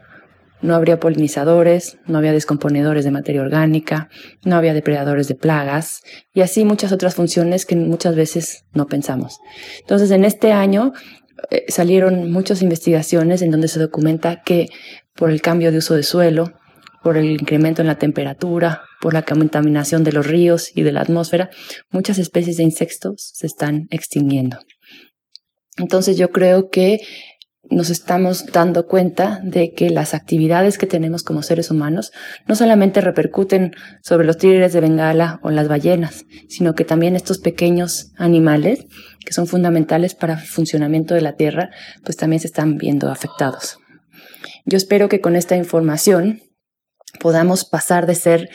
no 0.64 0.76
habría 0.76 1.00
polinizadores, 1.00 1.98
no 2.08 2.18
había 2.18 2.32
descomponedores 2.32 3.04
de 3.04 3.12
materia 3.12 3.42
orgánica, 3.42 4.10
no 4.44 4.56
había 4.56 4.74
depredadores 4.74 5.28
de 5.28 5.36
plagas 5.36 6.02
y 6.34 6.42
así 6.42 6.66
muchas 6.66 6.92
otras 6.92 7.16
funciones 7.16 7.66
que 7.66 7.76
muchas 7.76 8.16
veces 8.16 8.64
no 8.74 8.88
pensamos. 8.88 9.40
Entonces, 9.82 10.10
en 10.12 10.26
este 10.26 10.54
año 10.54 10.94
eh, 11.52 11.66
salieron 11.68 12.32
muchas 12.32 12.62
investigaciones 12.62 13.42
en 13.42 13.52
donde 13.52 13.68
se 13.68 13.80
documenta 13.80 14.42
que 14.42 14.70
por 15.14 15.30
el 15.30 15.42
cambio 15.42 15.72
de 15.72 15.80
uso 15.80 15.96
de 15.96 16.04
suelo, 16.04 16.54
por 17.04 17.18
el 17.18 17.26
incremento 17.32 17.82
en 17.82 17.88
la 17.88 18.00
temperatura, 18.00 18.84
por 19.02 19.14
la 19.14 19.24
contaminación 19.24 20.06
de 20.06 20.14
los 20.14 20.26
ríos 20.26 20.72
y 20.74 20.84
de 20.84 20.94
la 20.94 21.02
atmósfera, 21.02 21.50
muchas 21.92 22.18
especies 22.18 22.58
de 22.58 22.64
insectos 22.64 23.32
se 23.34 23.46
están 23.46 23.88
extinguiendo. 23.92 24.60
Entonces 25.78 26.18
yo 26.18 26.32
creo 26.32 26.70
que 26.70 27.02
nos 27.70 27.90
estamos 27.90 28.46
dando 28.48 28.88
cuenta 28.88 29.40
de 29.44 29.74
que 29.74 29.90
las 29.90 30.14
actividades 30.14 30.78
que 30.78 30.86
tenemos 30.86 31.24
como 31.24 31.44
seres 31.44 31.72
humanos 31.72 32.12
no 32.46 32.56
solamente 32.56 33.02
repercuten 33.02 33.74
sobre 34.02 34.26
los 34.26 34.38
tigres 34.38 34.74
de 34.74 34.82
Bengala 34.82 35.40
o 35.44 35.50
las 35.50 35.68
ballenas, 35.68 36.26
sino 36.50 36.76
que 36.76 36.86
también 36.86 37.16
estos 37.16 37.40
pequeños 37.40 38.12
animales, 38.18 38.86
que 39.26 39.34
son 39.34 39.48
fundamentales 39.48 40.14
para 40.14 40.34
el 40.34 40.40
funcionamiento 40.40 41.14
de 41.14 41.22
la 41.22 41.36
Tierra, 41.36 41.70
pues 42.04 42.18
también 42.18 42.42
se 42.42 42.48
están 42.48 42.78
viendo 42.78 43.10
afectados. 43.10 43.80
Yo 44.66 44.78
espero 44.78 45.10
que 45.10 45.22
con 45.22 45.36
esta 45.36 45.56
información 45.56 46.42
podamos 47.20 47.66
pasar 47.66 48.06
de 48.08 48.16
ser 48.16 48.50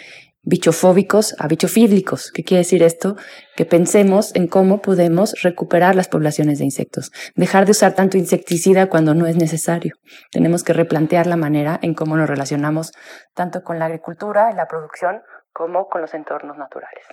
bichofóbicos 0.49 1.37
a 1.39 1.47
bichofídlicos. 1.47 2.33
¿Qué 2.33 2.43
quiere 2.43 2.61
decir 2.61 2.83
esto? 2.83 3.17
Que 3.55 3.67
pensemos 3.67 4.35
en 4.35 4.49
cómo 4.49 4.81
podemos 4.81 5.35
recuperar 5.43 5.95
las 5.95 6.09
poblaciones 6.09 6.59
de 6.59 6.65
insectos, 6.65 7.13
dejar 7.37 7.67
de 7.67 7.73
usar 7.73 7.95
tanto 7.95 8.17
insecticida 8.17 8.89
cuando 8.89 9.15
no 9.15 9.27
es 9.27 9.37
necesario. 9.37 9.95
Tenemos 10.33 10.65
que 10.65 10.73
replantear 10.73 11.27
la 11.27 11.37
manera 11.37 11.79
en 11.83 11.93
cómo 11.93 12.17
nos 12.17 12.31
relacionamos 12.31 12.93
tanto 13.35 13.63
con 13.63 13.79
la 13.79 13.85
agricultura 13.85 14.51
y 14.51 14.55
la 14.55 14.67
producción 14.67 15.21
como 15.53 15.87
con 15.89 16.01
los 16.01 16.15
entornos 16.15 16.57
naturales. 16.57 17.05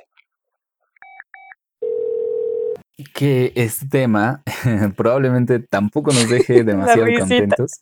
Que 3.13 3.51
este 3.55 3.87
tema 3.89 4.43
probablemente 4.95 5.59
tampoco 5.59 6.11
nos 6.13 6.29
deje 6.29 6.63
demasiado 6.63 7.07
contentos 7.19 7.81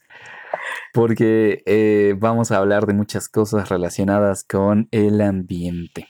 porque 0.94 1.64
eh, 1.66 2.16
vamos 2.18 2.52
a 2.52 2.58
hablar 2.58 2.86
de 2.86 2.94
muchas 2.94 3.30
cosas 3.30 3.70
relacionadas 3.70 4.44
con 4.44 4.88
el 4.92 5.22
ambiente. 5.22 6.10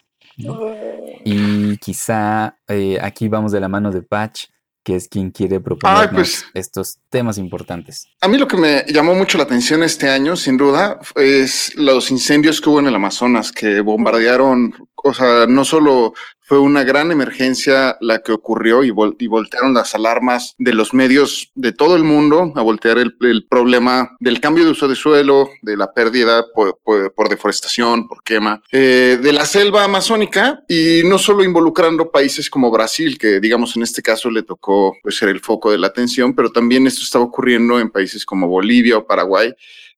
Y 1.26 1.78
quizá 1.78 2.58
eh, 2.68 2.98
aquí 3.02 3.28
vamos 3.28 3.52
de 3.52 3.60
la 3.60 3.68
mano 3.68 3.92
de 3.92 4.02
Patch, 4.02 4.46
que 4.84 4.96
es 4.96 5.08
quien 5.08 5.32
quiere 5.32 5.62
proponer 5.62 6.10
pues, 6.12 6.46
estos 6.54 7.00
temas 7.10 7.38
importantes. 7.38 8.08
A 8.20 8.28
mí 8.28 8.38
lo 8.38 8.48
que 8.48 8.58
me 8.58 8.84
llamó 8.88 9.16
mucho 9.16 9.38
la 9.38 9.46
atención 9.46 9.82
este 9.82 10.10
año, 10.10 10.36
sin 10.36 10.58
duda, 10.58 11.00
es 11.16 11.74
los 11.76 12.12
incendios 12.12 12.60
que 12.60 12.70
hubo 12.70 12.80
en 12.80 12.88
el 12.88 12.96
Amazonas, 12.96 13.52
que 13.52 13.80
bombardearon, 13.80 14.74
o 14.96 15.13
sea, 15.13 15.46
no 15.48 15.63
solo 15.63 16.13
fue 16.45 16.60
una 16.60 16.84
gran 16.84 17.12
emergencia 17.12 17.97
la 18.01 18.19
que 18.19 18.34
ocurrió 18.34 18.84
y, 18.84 18.91
voltearon 18.91 19.73
las 19.73 19.95
alarmas 19.95 20.56
de 20.58 20.73
los 20.73 20.93
medios 20.93 21.51
de 21.56 21.71
todo 21.71 21.95
el 21.95 22.03
mundo 22.03 22.51
a 22.56 22.62
voltear 22.62 22.97
el, 22.97 23.15
problema 23.49 24.15
del 24.19 24.41
cambio 24.41 24.65
de 24.65 24.71
uso 24.71 24.88
de 24.88 24.95
suelo, 24.95 25.49
de 25.62 25.77
la 25.77 25.93
pérdida 25.93 26.45
por, 26.53 27.29
deforestación, 27.29 28.08
por 28.08 28.23
quema, 28.23 28.62
eh, 28.71 29.17
de 29.21 29.34
la 29.34 29.45
selva 29.45 29.86
amazónica 29.86 30.63
y 30.67 31.01
no 31.06 31.17
solo 31.17 31.43
involucrando 31.43 32.12
países 32.12 32.49
como 32.49 32.71
Brasil, 32.71 33.17
que 33.17 33.39
digamos 33.39 33.75
en 33.77 33.84
este 33.84 34.01
caso 34.01 34.29
le 34.29 34.43
tocó 34.43 34.95
pues, 35.01 35.17
ser 35.17 35.29
el 35.29 35.39
foco 35.39 35.71
de 35.71 35.77
la 35.77 35.88
atención, 35.88 36.36
pero 36.36 36.51
también 36.51 36.88
esto 36.88 37.01
estaba 37.01 37.23
ocurriendo 37.23 37.79
en 37.79 37.89
países 37.89 38.25
como 38.25 38.47
Bolivia 38.47 38.97
o 38.97 39.08
Paraguay, 39.08 39.53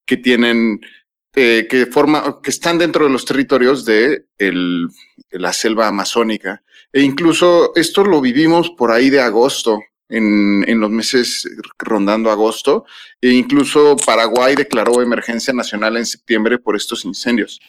que 0.05 0.17
tienen 0.17 0.79
eh, 1.35 1.67
que 1.69 1.85
forma, 1.85 2.39
que 2.41 2.49
están 2.49 2.77
dentro 2.77 3.05
de 3.05 3.11
los 3.11 3.25
territorios 3.25 3.85
de, 3.85 4.25
el, 4.37 4.87
la 5.31 5.53
selva 5.53 5.87
amazónica. 5.87 6.63
E 6.91 7.01
incluso 7.01 7.73
esto 7.75 8.03
lo 8.03 8.21
vivimos 8.21 8.71
por 8.71 8.91
ahí 8.91 9.09
de 9.09 9.21
agosto 9.21 9.79
en, 10.09 10.63
en, 10.67 10.79
los 10.79 10.89
meses 10.89 11.47
rondando 11.79 12.29
agosto. 12.31 12.85
E 13.21 13.31
incluso 13.31 13.95
Paraguay 14.05 14.55
declaró 14.55 15.01
emergencia 15.01 15.53
nacional 15.53 15.97
en 15.97 16.05
septiembre 16.05 16.59
por 16.59 16.75
estos 16.75 17.05
incendios. 17.05 17.59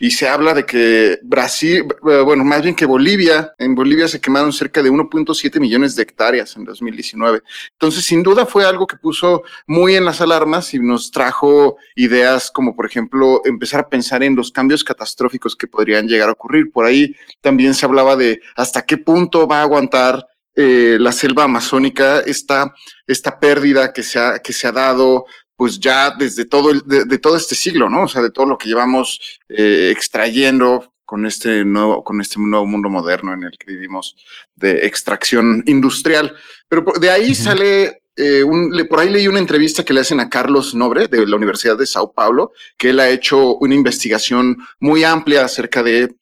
Y 0.00 0.10
se 0.10 0.28
habla 0.28 0.52
de 0.52 0.66
que 0.66 1.18
Brasil, 1.22 1.84
eh, 2.10 2.22
bueno, 2.24 2.44
más 2.44 2.62
bien 2.62 2.74
que 2.74 2.86
Bolivia, 2.86 3.54
en 3.58 3.74
Bolivia 3.74 4.08
se 4.08 4.20
quemaron 4.20 4.52
cerca 4.52 4.82
de 4.82 4.90
1.7 4.90 5.60
millones 5.60 5.94
de 5.94 6.02
hectáreas 6.02 6.56
en 6.56 6.64
2019. 6.64 7.42
Entonces, 7.72 8.04
sin 8.04 8.22
duda 8.22 8.46
fue 8.46 8.64
algo 8.64 8.86
que 8.86 8.96
puso 8.96 9.44
muy 9.66 9.94
en 9.94 10.04
las 10.04 10.20
alarmas 10.20 10.74
y 10.74 10.80
nos 10.80 11.10
trajo 11.10 11.76
ideas 11.94 12.50
como, 12.50 12.74
por 12.74 12.86
ejemplo, 12.86 13.42
empezar 13.44 13.80
a 13.80 13.88
pensar 13.88 14.22
en 14.22 14.34
los 14.34 14.50
cambios 14.50 14.82
catastróficos 14.82 15.54
que 15.54 15.68
podrían 15.68 16.08
llegar 16.08 16.28
a 16.28 16.32
ocurrir. 16.32 16.72
Por 16.72 16.84
ahí 16.84 17.14
también 17.40 17.74
se 17.74 17.86
hablaba 17.86 18.16
de 18.16 18.40
hasta 18.56 18.82
qué 18.82 18.98
punto 18.98 19.46
va 19.46 19.60
a 19.60 19.62
aguantar 19.62 20.26
eh, 20.56 20.96
la 20.98 21.12
selva 21.12 21.44
amazónica, 21.44 22.20
esta, 22.20 22.74
esta 23.06 23.38
pérdida 23.38 23.92
que 23.92 24.02
se 24.02 24.18
ha, 24.18 24.38
que 24.38 24.54
se 24.54 24.66
ha 24.66 24.72
dado, 24.72 25.26
pues 25.54 25.78
ya 25.78 26.10
desde 26.10 26.46
todo 26.46 26.70
el, 26.70 26.82
de, 26.86 27.18
todo 27.18 27.36
este 27.36 27.54
siglo, 27.54 27.90
¿no? 27.90 28.04
O 28.04 28.08
sea, 28.08 28.22
de 28.22 28.30
todo 28.30 28.46
lo 28.46 28.56
que 28.56 28.68
llevamos 28.68 29.20
eh, 29.50 29.90
extrayendo 29.94 30.94
con 31.04 31.26
este 31.26 31.64
nuevo, 31.64 32.02
con 32.02 32.20
este 32.22 32.40
nuevo 32.40 32.66
mundo 32.66 32.88
moderno 32.88 33.34
en 33.34 33.44
el 33.44 33.58
que 33.58 33.70
vivimos 33.70 34.16
de 34.54 34.86
extracción 34.86 35.62
industrial. 35.66 36.34
Pero 36.68 36.84
de 37.00 37.10
ahí 37.10 37.34
sale 37.34 38.02
eh, 38.16 38.42
un, 38.42 38.72
por 38.88 39.00
ahí 39.00 39.10
leí 39.10 39.28
una 39.28 39.38
entrevista 39.38 39.84
que 39.84 39.92
le 39.92 40.00
hacen 40.00 40.20
a 40.20 40.30
Carlos 40.30 40.74
Nobre 40.74 41.06
de 41.06 41.26
la 41.26 41.36
Universidad 41.36 41.76
de 41.76 41.86
Sao 41.86 42.12
Paulo, 42.12 42.52
que 42.78 42.90
él 42.90 43.00
ha 43.00 43.10
hecho 43.10 43.56
una 43.56 43.74
investigación 43.74 44.56
muy 44.80 45.04
amplia 45.04 45.44
acerca 45.44 45.82
de 45.82 46.16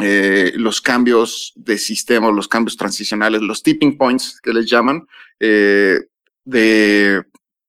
eh, 0.00 0.52
los 0.56 0.80
cambios 0.80 1.52
de 1.56 1.78
sistema, 1.78 2.30
los 2.30 2.48
cambios 2.48 2.76
transicionales, 2.76 3.42
los 3.42 3.62
tipping 3.62 3.96
points 3.96 4.40
que 4.40 4.52
les 4.52 4.66
llaman, 4.66 5.06
eh, 5.38 6.00
de, 6.44 7.22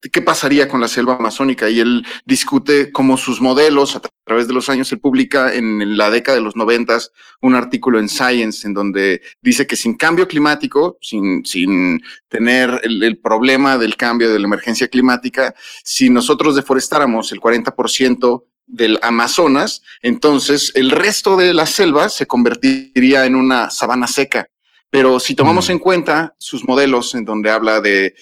qué 0.10 0.22
pasaría 0.22 0.68
con 0.68 0.82
la 0.82 0.88
selva 0.88 1.16
amazónica. 1.16 1.70
Y 1.70 1.80
él 1.80 2.06
discute 2.26 2.92
cómo 2.92 3.18
sus 3.18 3.42
modelos 3.42 3.96
a 3.96 4.02
través 4.24 4.48
de 4.48 4.54
los 4.54 4.70
años, 4.70 4.92
él 4.92 5.00
publica 5.00 5.54
en, 5.54 5.98
la 5.98 6.10
década 6.10 6.38
de 6.38 6.44
los 6.44 6.56
noventas 6.56 7.12
un 7.42 7.56
artículo 7.56 8.00
en 8.00 8.08
Science 8.08 8.66
en 8.66 8.74
donde 8.74 9.22
dice 9.42 9.68
que 9.68 9.76
sin 9.76 9.96
cambio 9.96 10.28
climático, 10.28 10.98
sin, 11.02 11.46
sin 11.46 12.02
tener 12.30 12.82
el 12.84 13.20
problema 13.20 13.78
del 13.78 13.98
cambio 13.98 14.32
de 14.32 14.40
la 14.40 14.46
emergencia 14.46 14.88
climática, 14.88 15.54
si 15.84 16.10
nosotros 16.10 16.56
deforestáramos 16.56 17.32
el 17.32 17.40
40% 17.40 18.46
del 18.72 18.98
Amazonas, 19.02 19.82
entonces 20.02 20.72
el 20.76 20.92
resto 20.92 21.38
de 21.38 21.54
la 21.54 21.66
selva 21.66 22.10
se 22.10 22.26
convertiría 22.26 23.26
en 23.26 23.36
una 23.36 23.70
sabana 23.70 24.08
seca. 24.08 24.48
Pero 24.90 25.22
si 25.22 25.36
tomamos 25.36 25.70
mm. 25.70 25.72
en 25.72 25.80
cuenta 25.80 26.36
sus 26.38 26.68
modelos 26.68 27.16
en 27.16 27.24
donde 27.24 27.50
habla 27.50 27.80
de, 27.80 28.14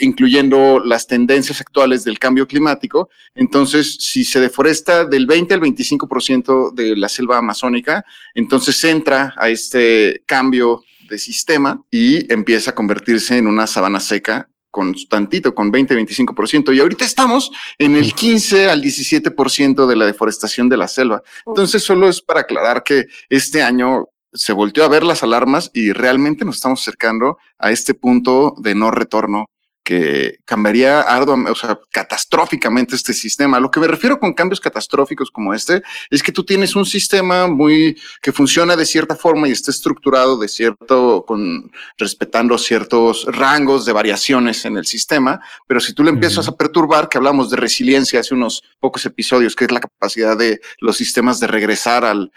incluyendo 0.00 0.80
las 0.82 1.06
tendencias 1.06 1.60
actuales 1.60 2.02
del 2.02 2.18
cambio 2.18 2.46
climático, 2.46 3.10
entonces 3.34 3.98
si 4.00 4.24
se 4.24 4.40
deforesta 4.40 5.04
del 5.04 5.26
20 5.26 5.52
al 5.52 5.60
25% 5.60 6.72
de 6.72 6.96
la 6.96 7.10
selva 7.10 7.36
amazónica, 7.36 8.04
entonces 8.34 8.82
entra 8.84 9.34
a 9.36 9.50
este 9.50 10.22
cambio 10.24 10.82
de 11.10 11.18
sistema 11.18 11.84
y 11.90 12.32
empieza 12.32 12.70
a 12.70 12.74
convertirse 12.74 13.36
en 13.36 13.46
una 13.46 13.66
sabana 13.66 14.00
seca 14.00 14.48
con 14.74 14.92
tantito, 15.08 15.54
con 15.54 15.70
20, 15.70 15.96
25%. 15.96 16.74
Y 16.74 16.80
ahorita 16.80 17.04
estamos 17.04 17.52
en 17.78 17.94
el 17.94 18.12
15 18.12 18.68
al 18.68 18.82
17% 18.82 19.86
de 19.86 19.94
la 19.94 20.04
deforestación 20.04 20.68
de 20.68 20.76
la 20.76 20.88
selva. 20.88 21.22
Entonces, 21.46 21.84
solo 21.84 22.08
es 22.08 22.20
para 22.20 22.40
aclarar 22.40 22.82
que 22.82 23.04
este 23.28 23.62
año 23.62 24.08
se 24.32 24.52
volteó 24.52 24.82
a 24.82 24.88
ver 24.88 25.04
las 25.04 25.22
alarmas 25.22 25.70
y 25.74 25.92
realmente 25.92 26.44
nos 26.44 26.56
estamos 26.56 26.80
acercando 26.80 27.38
a 27.56 27.70
este 27.70 27.94
punto 27.94 28.56
de 28.58 28.74
no 28.74 28.90
retorno 28.90 29.46
que 29.84 30.38
cambiaría 30.46 31.02
ardua, 31.02 31.36
o 31.50 31.54
sea, 31.54 31.78
catastróficamente 31.90 32.96
este 32.96 33.12
sistema. 33.12 33.60
Lo 33.60 33.70
que 33.70 33.80
me 33.80 33.86
refiero 33.86 34.18
con 34.18 34.32
cambios 34.32 34.58
catastróficos 34.58 35.30
como 35.30 35.52
este 35.52 35.82
es 36.10 36.22
que 36.22 36.32
tú 36.32 36.42
tienes 36.42 36.74
un 36.74 36.86
sistema 36.86 37.46
muy 37.46 37.96
que 38.22 38.32
funciona 38.32 38.74
de 38.76 38.86
cierta 38.86 39.14
forma 39.14 39.46
y 39.46 39.52
está 39.52 39.70
estructurado 39.70 40.38
de 40.38 40.48
cierto 40.48 41.24
con 41.26 41.70
respetando 41.98 42.56
ciertos 42.56 43.26
rangos 43.26 43.84
de 43.84 43.92
variaciones 43.92 44.64
en 44.64 44.78
el 44.78 44.86
sistema, 44.86 45.40
pero 45.66 45.80
si 45.80 45.92
tú 45.92 46.02
le 46.02 46.10
empiezas 46.10 46.48
a 46.48 46.56
perturbar, 46.56 47.08
que 47.08 47.18
hablamos 47.18 47.50
de 47.50 47.56
resiliencia 47.56 48.20
hace 48.20 48.34
unos 48.34 48.62
pocos 48.80 49.04
episodios, 49.04 49.54
que 49.54 49.66
es 49.66 49.70
la 49.70 49.80
capacidad 49.80 50.36
de 50.36 50.60
los 50.80 50.96
sistemas 50.96 51.40
de 51.40 51.46
regresar 51.46 52.04
al 52.04 52.32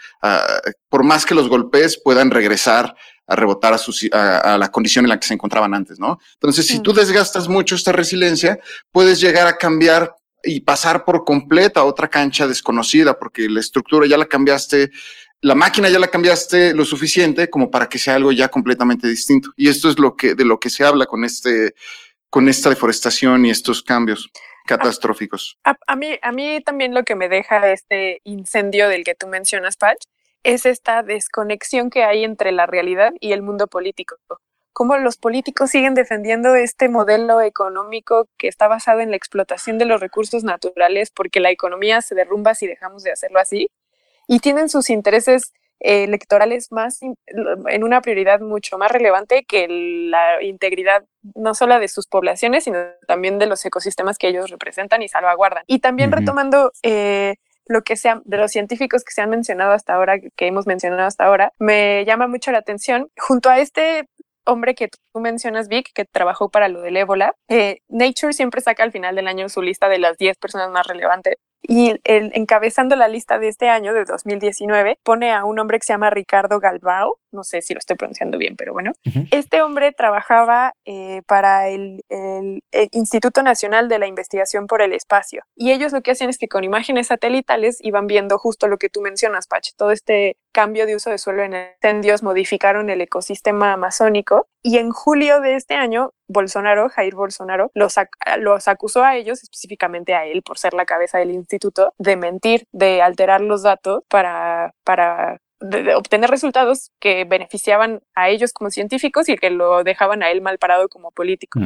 por 0.90 1.04
más 1.04 1.24
que 1.24 1.34
los 1.34 1.48
golpes 1.48 2.00
puedan 2.02 2.30
regresar 2.30 2.94
a 3.28 3.36
rebotar 3.36 3.74
a, 3.74 4.38
a, 4.38 4.58
la 4.58 4.68
condición 4.70 5.04
en 5.04 5.10
la 5.10 5.20
que 5.20 5.26
se 5.26 5.34
encontraban 5.34 5.74
antes, 5.74 6.00
¿no? 6.00 6.18
Entonces, 6.34 6.66
si 6.66 6.80
tú 6.80 6.94
desgastas 6.94 7.46
mucho 7.46 7.74
esta 7.74 7.92
resiliencia, 7.92 8.58
puedes 8.90 9.20
llegar 9.20 9.46
a 9.46 9.58
cambiar 9.58 10.14
y 10.42 10.60
pasar 10.60 11.04
por 11.04 11.24
completa 11.24 11.80
a 11.80 11.84
otra 11.84 12.08
cancha 12.08 12.46
desconocida, 12.46 13.18
porque 13.18 13.48
la 13.48 13.60
estructura 13.60 14.06
ya 14.06 14.16
la 14.16 14.26
cambiaste, 14.26 14.90
la 15.42 15.54
máquina 15.54 15.90
ya 15.90 15.98
la 15.98 16.08
cambiaste 16.08 16.74
lo 16.74 16.86
suficiente 16.86 17.50
como 17.50 17.70
para 17.70 17.88
que 17.88 17.98
sea 17.98 18.14
algo 18.14 18.32
ya 18.32 18.48
completamente 18.48 19.06
distinto. 19.06 19.50
Y 19.56 19.68
esto 19.68 19.90
es 19.90 19.98
lo 19.98 20.16
que, 20.16 20.34
de 20.34 20.46
lo 20.46 20.58
que 20.58 20.70
se 20.70 20.84
habla 20.84 21.04
con 21.04 21.22
este, 21.22 21.74
con 22.30 22.48
esta 22.48 22.70
deforestación 22.70 23.44
y 23.44 23.50
estos 23.50 23.82
cambios. 23.82 24.30
catastróficos. 24.66 25.58
A, 25.64 25.76
a, 25.86 25.96
mí, 25.96 26.18
a 26.20 26.30
mí 26.30 26.60
también 26.62 26.94
lo 26.94 27.02
que 27.02 27.14
me 27.14 27.28
deja 27.28 27.72
este 27.72 28.20
incendio 28.24 28.88
del 28.88 29.02
que 29.02 29.14
tú 29.14 29.26
mencionas, 29.26 29.76
Patch, 29.78 30.04
es 30.48 30.64
esta 30.64 31.02
desconexión 31.02 31.90
que 31.90 32.04
hay 32.04 32.24
entre 32.24 32.52
la 32.52 32.64
realidad 32.64 33.12
y 33.20 33.32
el 33.32 33.42
mundo 33.42 33.66
político. 33.66 34.16
Cómo 34.72 34.96
los 34.96 35.18
políticos 35.18 35.70
siguen 35.70 35.92
defendiendo 35.94 36.54
este 36.54 36.88
modelo 36.88 37.42
económico 37.42 38.28
que 38.38 38.48
está 38.48 38.66
basado 38.66 39.00
en 39.00 39.10
la 39.10 39.16
explotación 39.16 39.76
de 39.76 39.84
los 39.84 40.00
recursos 40.00 40.44
naturales 40.44 41.10
porque 41.10 41.40
la 41.40 41.50
economía 41.50 42.00
se 42.00 42.14
derrumba 42.14 42.54
si 42.54 42.66
dejamos 42.66 43.02
de 43.02 43.12
hacerlo 43.12 43.40
así 43.40 43.70
y 44.26 44.38
tienen 44.38 44.70
sus 44.70 44.88
intereses 44.88 45.52
eh, 45.80 46.04
electorales 46.04 46.72
más 46.72 47.00
en 47.02 47.84
una 47.84 48.00
prioridad 48.00 48.40
mucho 48.40 48.78
más 48.78 48.90
relevante 48.90 49.44
que 49.44 49.66
la 49.68 50.42
integridad 50.42 51.04
no 51.34 51.52
solo 51.54 51.78
de 51.78 51.88
sus 51.88 52.06
poblaciones, 52.06 52.64
sino 52.64 52.78
también 53.06 53.38
de 53.38 53.46
los 53.46 53.64
ecosistemas 53.66 54.16
que 54.16 54.28
ellos 54.28 54.48
representan 54.48 55.02
y 55.02 55.08
salvaguardan. 55.08 55.64
Y 55.66 55.80
también 55.80 56.10
retomando 56.10 56.72
eh, 56.82 57.36
lo 57.68 57.82
que 57.82 57.96
sea 57.96 58.20
de 58.24 58.36
los 58.38 58.50
científicos 58.50 59.04
que 59.04 59.12
se 59.12 59.22
han 59.22 59.30
mencionado 59.30 59.72
hasta 59.72 59.94
ahora, 59.94 60.18
que 60.18 60.46
hemos 60.46 60.66
mencionado 60.66 61.06
hasta 61.06 61.24
ahora, 61.24 61.52
me 61.58 62.04
llama 62.04 62.26
mucho 62.26 62.50
la 62.50 62.58
atención. 62.58 63.08
Junto 63.16 63.50
a 63.50 63.60
este 63.60 64.08
hombre 64.44 64.74
que 64.74 64.88
tú 64.88 65.20
mencionas, 65.20 65.68
Vic, 65.68 65.90
que 65.94 66.04
trabajó 66.06 66.48
para 66.48 66.68
lo 66.68 66.80
del 66.80 66.96
ébola, 66.96 67.34
eh, 67.48 67.80
Nature 67.88 68.32
siempre 68.32 68.60
saca 68.62 68.82
al 68.82 68.92
final 68.92 69.14
del 69.14 69.28
año 69.28 69.48
su 69.48 69.62
lista 69.62 69.88
de 69.88 69.98
las 69.98 70.16
10 70.16 70.38
personas 70.38 70.70
más 70.70 70.86
relevantes 70.86 71.36
y 71.62 72.00
encabezando 72.04 72.96
la 72.96 73.08
lista 73.08 73.38
de 73.38 73.48
este 73.48 73.68
año, 73.68 73.92
de 73.92 74.04
2019, 74.04 74.98
pone 75.02 75.32
a 75.32 75.44
un 75.44 75.58
hombre 75.58 75.78
que 75.78 75.86
se 75.86 75.92
llama 75.92 76.10
Ricardo 76.10 76.60
Galbao, 76.60 77.18
no 77.32 77.44
sé 77.44 77.62
si 77.62 77.74
lo 77.74 77.78
estoy 77.78 77.96
pronunciando 77.96 78.38
bien, 78.38 78.56
pero 78.56 78.72
bueno. 78.72 78.92
Este 79.30 79.62
hombre 79.62 79.92
trabajaba 79.92 80.72
eh, 80.84 81.22
para 81.26 81.68
el, 81.68 82.04
el, 82.08 82.62
Instituto 82.92 83.42
Nacional 83.42 83.88
de 83.88 83.98
la 83.98 84.06
Investigación 84.06 84.66
por 84.66 84.82
el 84.82 84.92
Espacio. 84.92 85.44
Y 85.54 85.72
ellos 85.72 85.92
lo 85.92 86.02
que 86.02 86.12
hacen 86.12 86.30
es 86.30 86.38
que 86.38 86.48
con 86.48 86.64
imágenes 86.64 87.08
satelitales 87.08 87.78
iban 87.80 88.06
viendo 88.06 88.38
justo 88.38 88.68
lo 88.68 88.78
que 88.78 88.88
tú 88.88 89.00
mencionas, 89.00 89.46
Pach, 89.46 89.70
todo 89.76 89.90
este 89.90 90.36
cambio 90.52 90.86
de 90.86 90.96
uso 90.96 91.10
de 91.10 91.18
suelo 91.18 91.42
en 91.42 91.54
incendios 91.54 92.22
modificaron 92.22 92.90
el 92.90 93.00
ecosistema 93.00 93.72
amazónico. 93.72 94.48
Y 94.62 94.78
en 94.78 94.90
julio 94.90 95.40
de 95.40 95.54
este 95.54 95.74
año 95.74 96.12
Bolsonaro, 96.26 96.88
Jair 96.88 97.14
Bolsonaro, 97.14 97.70
los, 97.74 97.94
los 98.38 98.68
acusó 98.68 99.04
a 99.04 99.16
ellos, 99.16 99.42
específicamente 99.42 100.14
a 100.14 100.26
él, 100.26 100.42
por 100.42 100.58
ser 100.58 100.74
la 100.74 100.84
cabeza 100.84 101.18
del 101.18 101.30
instituto, 101.30 101.94
de 101.98 102.16
mentir, 102.16 102.66
de 102.72 103.02
alterar 103.02 103.40
los 103.40 103.62
datos 103.62 104.02
para, 104.08 104.74
para 104.84 105.38
obtener 105.96 106.30
resultados 106.30 106.92
que 107.00 107.24
beneficiaban 107.24 108.00
a 108.14 108.28
ellos 108.28 108.52
como 108.52 108.70
científicos 108.70 109.28
y 109.28 109.36
que 109.36 109.50
lo 109.50 109.84
dejaban 109.84 110.22
a 110.22 110.30
él 110.30 110.40
mal 110.40 110.58
parado 110.58 110.88
como 110.88 111.10
político. 111.10 111.58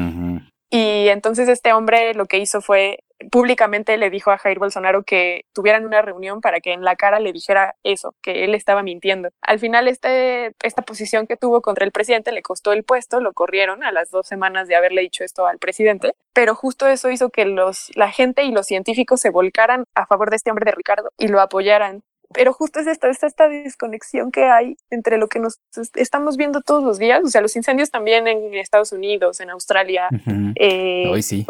Y 0.70 1.08
entonces 1.08 1.48
este 1.50 1.74
hombre 1.74 2.14
lo 2.14 2.24
que 2.24 2.38
hizo 2.38 2.62
fue 2.62 3.00
públicamente 3.30 3.96
le 3.96 4.10
dijo 4.10 4.30
a 4.30 4.38
Jair 4.38 4.58
Bolsonaro 4.58 5.02
que 5.02 5.44
tuvieran 5.52 5.84
una 5.84 6.02
reunión 6.02 6.40
para 6.40 6.60
que 6.60 6.72
en 6.72 6.82
la 6.82 6.96
cara 6.96 7.20
le 7.20 7.32
dijera 7.32 7.76
eso, 7.82 8.14
que 8.22 8.44
él 8.44 8.54
estaba 8.54 8.82
mintiendo. 8.82 9.28
Al 9.42 9.58
final 9.58 9.88
este, 9.88 10.54
esta 10.62 10.82
posición 10.82 11.26
que 11.26 11.36
tuvo 11.36 11.60
contra 11.60 11.84
el 11.84 11.92
presidente 11.92 12.32
le 12.32 12.42
costó 12.42 12.72
el 12.72 12.84
puesto, 12.84 13.20
lo 13.20 13.32
corrieron 13.32 13.84
a 13.84 13.92
las 13.92 14.10
dos 14.10 14.26
semanas 14.26 14.66
de 14.68 14.76
haberle 14.76 15.02
dicho 15.02 15.24
esto 15.24 15.46
al 15.46 15.58
presidente, 15.58 16.14
pero 16.32 16.54
justo 16.54 16.88
eso 16.88 17.10
hizo 17.10 17.30
que 17.30 17.44
los, 17.44 17.90
la 17.94 18.10
gente 18.10 18.44
y 18.44 18.50
los 18.50 18.66
científicos 18.66 19.20
se 19.20 19.30
volcaran 19.30 19.84
a 19.94 20.06
favor 20.06 20.30
de 20.30 20.36
este 20.36 20.50
hombre 20.50 20.64
de 20.64 20.72
Ricardo 20.72 21.10
y 21.18 21.28
lo 21.28 21.40
apoyaran 21.40 22.02
pero 22.32 22.52
justo 22.52 22.80
es 22.80 22.86
esta, 22.86 23.08
es 23.08 23.22
esta 23.22 23.48
desconexión 23.48 24.30
que 24.30 24.44
hay 24.44 24.76
entre 24.90 25.18
lo 25.18 25.28
que 25.28 25.38
nos 25.38 25.60
estamos 25.94 26.36
viendo 26.36 26.60
todos 26.60 26.82
los 26.82 26.98
días, 26.98 27.22
o 27.24 27.28
sea, 27.28 27.40
los 27.40 27.56
incendios 27.56 27.90
también 27.90 28.26
en 28.26 28.54
Estados 28.54 28.92
Unidos, 28.92 29.40
en 29.40 29.50
Australia. 29.50 30.08
Hoy 30.26 31.22
sí. 31.22 31.46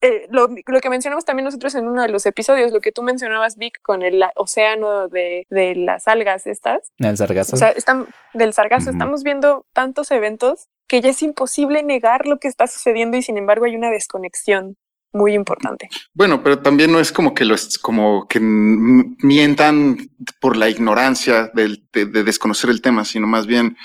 Eh, 0.00 0.28
lo, 0.30 0.48
que 0.48 0.90
mencionamos 0.90 1.24
también 1.24 1.44
nosotros 1.44 1.74
en 1.74 1.88
uno 1.88 2.02
de 2.02 2.08
los 2.08 2.24
episodios, 2.24 2.70
lo 2.70 2.80
que 2.80 2.92
tú 2.92 3.02
mencionabas, 3.02 3.56
Vic, 3.56 3.80
con 3.82 4.02
el 4.02 4.22
océano 4.36 5.08
de, 5.08 5.44
de 5.50 5.74
las 5.74 6.06
algas 6.06 6.46
estas. 6.46 6.92
Del 6.98 7.16
sargazo. 7.16 7.56
O 7.56 7.58
sea, 7.58 7.70
están, 7.70 8.06
del 8.32 8.52
sargazo, 8.52 8.90
estamos 8.90 9.24
viendo 9.24 9.66
tantos 9.72 10.12
eventos 10.12 10.68
que 10.86 11.00
ya 11.00 11.10
es 11.10 11.22
imposible 11.22 11.82
negar 11.82 12.26
lo 12.26 12.38
que 12.38 12.48
está 12.48 12.66
sucediendo 12.66 13.16
y 13.16 13.22
sin 13.22 13.36
embargo 13.36 13.64
hay 13.66 13.76
una 13.76 13.90
desconexión 13.90 14.76
muy 15.12 15.34
importante. 15.34 15.88
Bueno, 16.12 16.42
pero 16.42 16.58
también 16.58 16.92
no 16.92 17.00
es 17.00 17.12
como 17.12 17.34
que 17.34 17.44
lo 17.44 17.54
es 17.54 17.78
como 17.78 18.26
que 18.28 18.40
mientan 18.40 20.10
por 20.40 20.56
la 20.56 20.68
ignorancia 20.68 21.50
de, 21.54 21.78
desconocer 21.92 22.70
el 22.70 22.82
tema, 22.82 23.04
sino 23.04 23.26
más 23.26 23.46
bien 23.46 23.76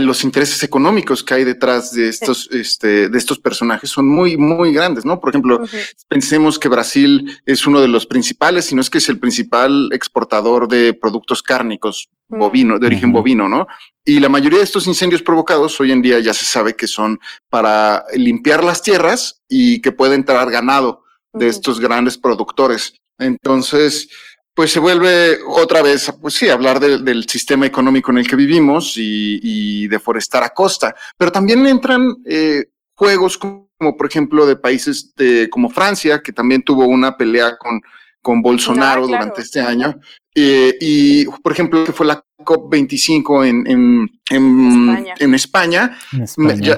los 0.00 0.24
intereses 0.24 0.62
económicos 0.62 1.24
que 1.24 1.34
hay 1.34 1.44
detrás 1.44 1.92
de 1.92 2.08
estos, 2.08 2.48
este, 2.52 3.08
de 3.08 3.18
estos 3.18 3.38
personajes 3.38 3.90
son 3.90 4.06
muy, 4.08 4.36
muy 4.36 4.72
grandes, 4.72 5.04
¿no? 5.04 5.18
Por 5.20 5.30
ejemplo, 5.30 5.62
pensemos 6.08 6.58
que 6.58 6.68
Brasil 6.68 7.40
es 7.46 7.66
uno 7.66 7.80
de 7.80 7.88
los 7.88 8.06
principales, 8.06 8.66
si 8.66 8.74
no 8.74 8.80
es 8.80 8.90
que 8.90 8.98
es 8.98 9.08
el 9.08 9.18
principal 9.18 9.88
exportador 9.92 10.68
de 10.68 10.94
productos 10.94 11.42
cárnicos 11.42 12.10
bovino, 12.38 12.78
de 12.78 12.86
origen 12.86 13.12
bovino, 13.12 13.48
¿no? 13.48 13.66
Y 14.04 14.18
la 14.18 14.28
mayoría 14.28 14.58
de 14.58 14.64
estos 14.64 14.86
incendios 14.86 15.22
provocados 15.22 15.80
hoy 15.80 15.92
en 15.92 16.02
día 16.02 16.18
ya 16.20 16.34
se 16.34 16.44
sabe 16.44 16.74
que 16.74 16.86
son 16.86 17.20
para 17.48 18.04
limpiar 18.14 18.64
las 18.64 18.82
tierras 18.82 19.42
y 19.48 19.80
que 19.80 19.92
puede 19.92 20.14
entrar 20.14 20.50
ganado 20.50 21.04
de 21.32 21.48
estos 21.48 21.80
grandes 21.80 22.18
productores. 22.18 22.94
Entonces, 23.18 24.08
pues 24.54 24.70
se 24.70 24.80
vuelve 24.80 25.38
otra 25.46 25.82
vez, 25.82 26.12
pues 26.20 26.34
sí, 26.34 26.48
hablar 26.48 26.80
del 26.80 27.28
sistema 27.28 27.66
económico 27.66 28.10
en 28.10 28.18
el 28.18 28.28
que 28.28 28.36
vivimos 28.36 28.94
y, 28.96 29.86
deforestar 29.88 30.42
a 30.42 30.50
costa. 30.50 30.94
Pero 31.16 31.30
también 31.30 31.66
entran 31.66 32.16
eh, 32.26 32.64
juegos 32.94 33.38
como, 33.38 33.96
por 33.96 34.06
ejemplo, 34.06 34.46
de 34.46 34.56
países 34.56 35.14
de, 35.14 35.48
como 35.50 35.70
Francia, 35.70 36.22
que 36.22 36.32
también 36.32 36.62
tuvo 36.62 36.86
una 36.86 37.16
pelea 37.16 37.56
con, 37.56 37.80
con 38.22 38.40
Bolsonaro 38.40 39.06
durante 39.06 39.42
este 39.42 39.60
año. 39.60 40.00
Eh, 40.34 40.74
y, 40.80 41.24
por 41.26 41.52
ejemplo, 41.52 41.84
que 41.84 41.92
fue 41.92 42.06
la 42.06 42.24
COP25 42.38 43.46
en, 43.46 44.08
en, 44.30 45.34
España. 45.34 45.98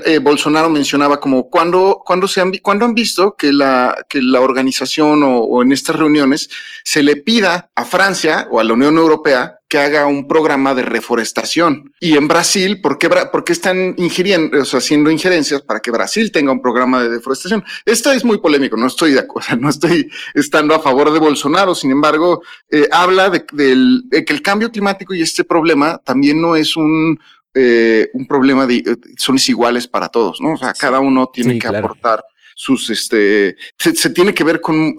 Eh, 0.04 0.18
Bolsonaro 0.18 0.68
mencionaba 0.68 1.20
como 1.20 1.48
cuando, 1.48 2.02
cuando, 2.04 2.26
se 2.26 2.40
han, 2.40 2.52
cuando 2.62 2.84
han 2.84 2.94
visto 2.94 3.36
que 3.36 3.52
la, 3.52 3.96
que 4.08 4.20
la 4.20 4.40
organización 4.40 5.22
o, 5.24 5.62
en 5.62 5.72
estas 5.72 5.96
reuniones 5.96 6.50
se 6.82 7.02
le 7.02 7.16
pida 7.16 7.70
a 7.74 7.84
Francia 7.84 8.48
o 8.50 8.58
a 8.58 8.64
la 8.64 8.72
Unión 8.72 8.96
Europea 8.96 9.58
que 9.74 9.80
haga 9.80 10.06
un 10.06 10.28
programa 10.28 10.72
de 10.72 10.82
reforestación. 10.82 11.92
Y 11.98 12.16
en 12.16 12.28
Brasil, 12.28 12.80
¿por 12.80 12.96
qué, 12.96 13.08
por 13.08 13.42
qué 13.42 13.52
están 13.52 13.96
ingiriendo, 13.96 14.62
o 14.62 14.64
sea, 14.64 14.78
haciendo 14.78 15.10
injerencias 15.10 15.62
para 15.62 15.80
que 15.80 15.90
Brasil 15.90 16.30
tenga 16.30 16.52
un 16.52 16.62
programa 16.62 17.02
de 17.02 17.08
deforestación? 17.08 17.64
Esto 17.84 18.12
es 18.12 18.24
muy 18.24 18.38
polémico, 18.38 18.76
no 18.76 18.86
estoy 18.86 19.10
de 19.14 19.18
acuerdo, 19.18 19.56
no 19.60 19.68
estoy 19.68 20.08
estando 20.32 20.76
a 20.76 20.80
favor 20.80 21.12
de 21.12 21.18
Bolsonaro, 21.18 21.74
sin 21.74 21.90
embargo, 21.90 22.40
eh, 22.70 22.86
habla 22.92 23.30
de, 23.30 23.44
de, 23.50 24.24
que 24.24 24.32
el 24.32 24.42
cambio 24.42 24.70
climático 24.70 25.12
y 25.12 25.22
este 25.22 25.42
problema 25.42 25.98
también 26.04 26.40
no 26.40 26.54
es 26.54 26.76
un, 26.76 27.18
eh, 27.52 28.10
un 28.12 28.28
problema 28.28 28.68
de, 28.68 28.76
eh, 28.76 28.96
son 29.16 29.38
iguales 29.48 29.88
para 29.88 30.08
todos, 30.08 30.40
¿no? 30.40 30.52
O 30.52 30.56
sea, 30.56 30.72
cada 30.72 31.00
uno 31.00 31.32
tiene 31.34 31.58
que 31.58 31.66
aportar 31.66 32.24
sus, 32.54 32.90
este, 32.90 33.56
se, 33.76 34.10
tiene 34.10 34.32
que 34.32 34.44
ver 34.44 34.60
con, 34.60 34.94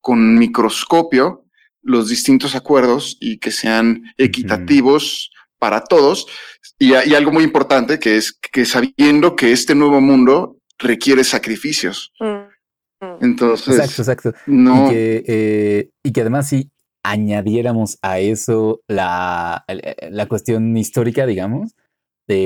con 0.00 0.38
microscopio 0.38 1.45
los 1.86 2.08
distintos 2.08 2.54
acuerdos 2.54 3.16
y 3.20 3.38
que 3.38 3.50
sean 3.50 4.02
equitativos 4.18 5.30
para 5.58 5.82
todos. 5.82 6.26
Y, 6.78 6.92
y, 6.92 7.14
algo 7.14 7.32
muy 7.32 7.44
importante 7.44 7.98
que 7.98 8.16
es 8.16 8.32
que 8.32 8.66
sabiendo 8.66 9.34
que 9.34 9.52
este 9.52 9.74
nuevo 9.74 10.00
mundo 10.00 10.58
requiere 10.78 11.24
sacrificios. 11.24 12.12
Mm. 12.20 12.56
Entonces, 13.20 13.78
exacto, 13.78 14.02
exacto. 14.02 14.32
No. 14.46 14.86
Y 14.86 14.90
que, 14.90 15.24
eh, 15.26 15.90
y 16.02 16.12
que 16.12 16.20
además 16.20 16.48
sí, 16.48 16.70
añadiéramos 17.02 17.98
a 18.02 18.18
eso 18.18 18.80
la, 18.88 19.64
la 20.10 20.26
cuestión 20.26 20.76
histórica, 20.76 21.24
digamos, 21.26 21.74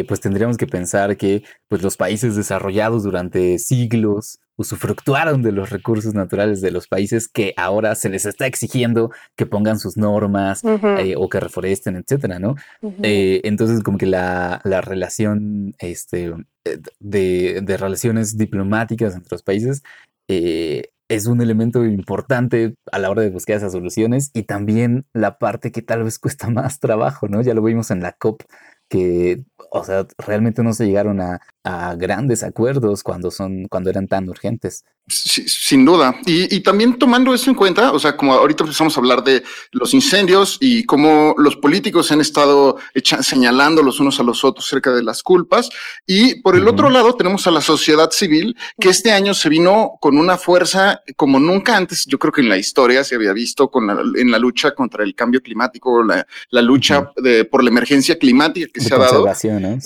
pues 0.07 0.21
tendríamos 0.21 0.57
que 0.57 0.67
pensar 0.67 1.17
que 1.17 1.43
pues, 1.69 1.83
los 1.83 1.97
países 1.97 2.37
desarrollados 2.37 3.03
durante 3.03 3.59
siglos 3.59 4.39
usufructuaron 4.61 5.43
de 5.43 5.53
los 5.53 5.71
recursos 5.71 6.13
naturales 6.13 6.61
de 6.61 6.71
los 6.71 6.87
países 6.87 7.29
que 7.29 7.55
ahora 7.57 7.95
se 7.95 8.11
les 8.11 8.27
está 8.27 8.47
exigiendo 8.47 9.11
que 9.35 9.47
pongan 9.47 9.79
sus 9.79 9.97
normas 9.97 10.63
eh, 10.65 11.15
o 11.17 11.31
que 11.31 11.41
reforesten, 11.41 11.97
etcétera, 11.97 12.39
¿no? 12.39 12.57
Eh, 13.03 13.41
entonces, 13.45 13.83
como 13.83 13.97
que 13.97 14.05
la, 14.05 14.61
la 14.65 14.83
relación 14.83 15.75
este, 15.79 16.35
eh, 16.67 16.79
de, 16.99 17.61
de, 17.63 17.77
relaciones 17.79 18.37
diplomáticas 18.37 19.15
entre 19.15 19.31
los 19.31 19.43
países 19.43 19.83
es 20.29 21.27
un 21.27 21.41
elemento 21.41 21.85
importante 21.85 22.77
a 22.93 22.99
la 23.01 23.11
hora 23.11 23.23
de 23.23 23.31
buscar 23.31 23.57
esas 23.57 23.73
soluciones 23.73 24.31
y 24.33 24.45
también 24.45 25.07
la 25.13 25.39
parte 25.39 25.73
que 25.73 25.83
tal 25.83 26.05
vez 26.05 26.19
cuesta 26.19 26.49
más 26.51 26.79
trabajo, 26.79 27.29
¿no? 27.29 27.41
Ya 27.41 27.55
lo 27.55 27.63
vimos 27.63 27.91
en 27.91 28.01
la 28.01 28.13
COP, 28.13 28.43
que, 28.91 29.45
o 29.71 29.85
sea, 29.85 30.07
realmente 30.19 30.63
no 30.63 30.75
se 30.75 30.85
llegaron 30.85 31.21
a, 31.21 31.41
a 31.63 31.95
grandes 31.95 32.43
acuerdos 32.43 33.03
cuando, 33.03 33.31
son, 33.31 33.67
cuando 33.69 33.91
eran 33.91 34.09
tan 34.09 34.29
urgentes. 34.29 34.85
sin 35.07 35.85
duda. 35.85 36.15
Y, 36.25 36.61
también 36.61 36.99
tomando 36.99 37.35
eso 37.35 37.51
en 37.51 37.57
cuenta, 37.57 37.93
o 37.93 37.99
sea, 37.99 38.17
como 38.17 38.33
ahorita 38.33 38.65
empezamos 38.65 38.97
a 38.97 39.01
hablar 39.01 39.25
de 39.25 39.43
los 39.73 39.93
incendios 39.93 40.57
y 40.61 40.85
cómo 40.85 41.35
los 41.37 41.57
políticos 41.57 42.13
han 42.13 42.21
estado 42.21 42.77
señalando 43.21 43.83
los 43.83 43.99
unos 44.01 44.21
a 44.21 44.23
los 44.23 44.45
otros 44.45 44.67
cerca 44.67 44.93
de 44.93 45.03
las 45.03 45.23
culpas. 45.23 45.69
Y 46.07 46.41
por 46.43 46.57
el 46.57 46.69
otro 46.69 46.89
lado 46.91 47.15
tenemos 47.15 47.47
a 47.47 47.51
la 47.51 47.61
sociedad 47.61 48.11
civil, 48.11 48.57
que 48.79 48.89
este 48.89 49.13
año 49.13 49.35
se 49.35 49.49
vino 49.49 49.99
con 50.01 50.17
una 50.17 50.39
fuerza 50.39 51.03
como 51.17 51.39
nunca 51.41 51.77
antes, 51.77 52.07
yo 52.07 52.19
creo 52.19 52.33
que 52.33 52.41
en 52.41 52.49
la 52.49 52.57
historia 52.59 53.05
se 53.05 53.17
había 53.17 53.33
visto 53.33 53.71
con 53.71 53.91
en 54.17 54.31
la 54.31 54.39
lucha 54.39 54.75
contra 54.75 55.03
el 55.03 55.15
cambio 55.15 55.43
climático, 55.43 56.03
la, 56.05 56.63
lucha 56.63 57.11
de, 57.17 57.45
por 57.45 57.65
la 57.65 57.71
emergencia 57.71 58.19
climática 58.19 58.69
que 58.73 58.80
se 58.81 58.95
ha 58.95 58.99
dado. 58.99 59.25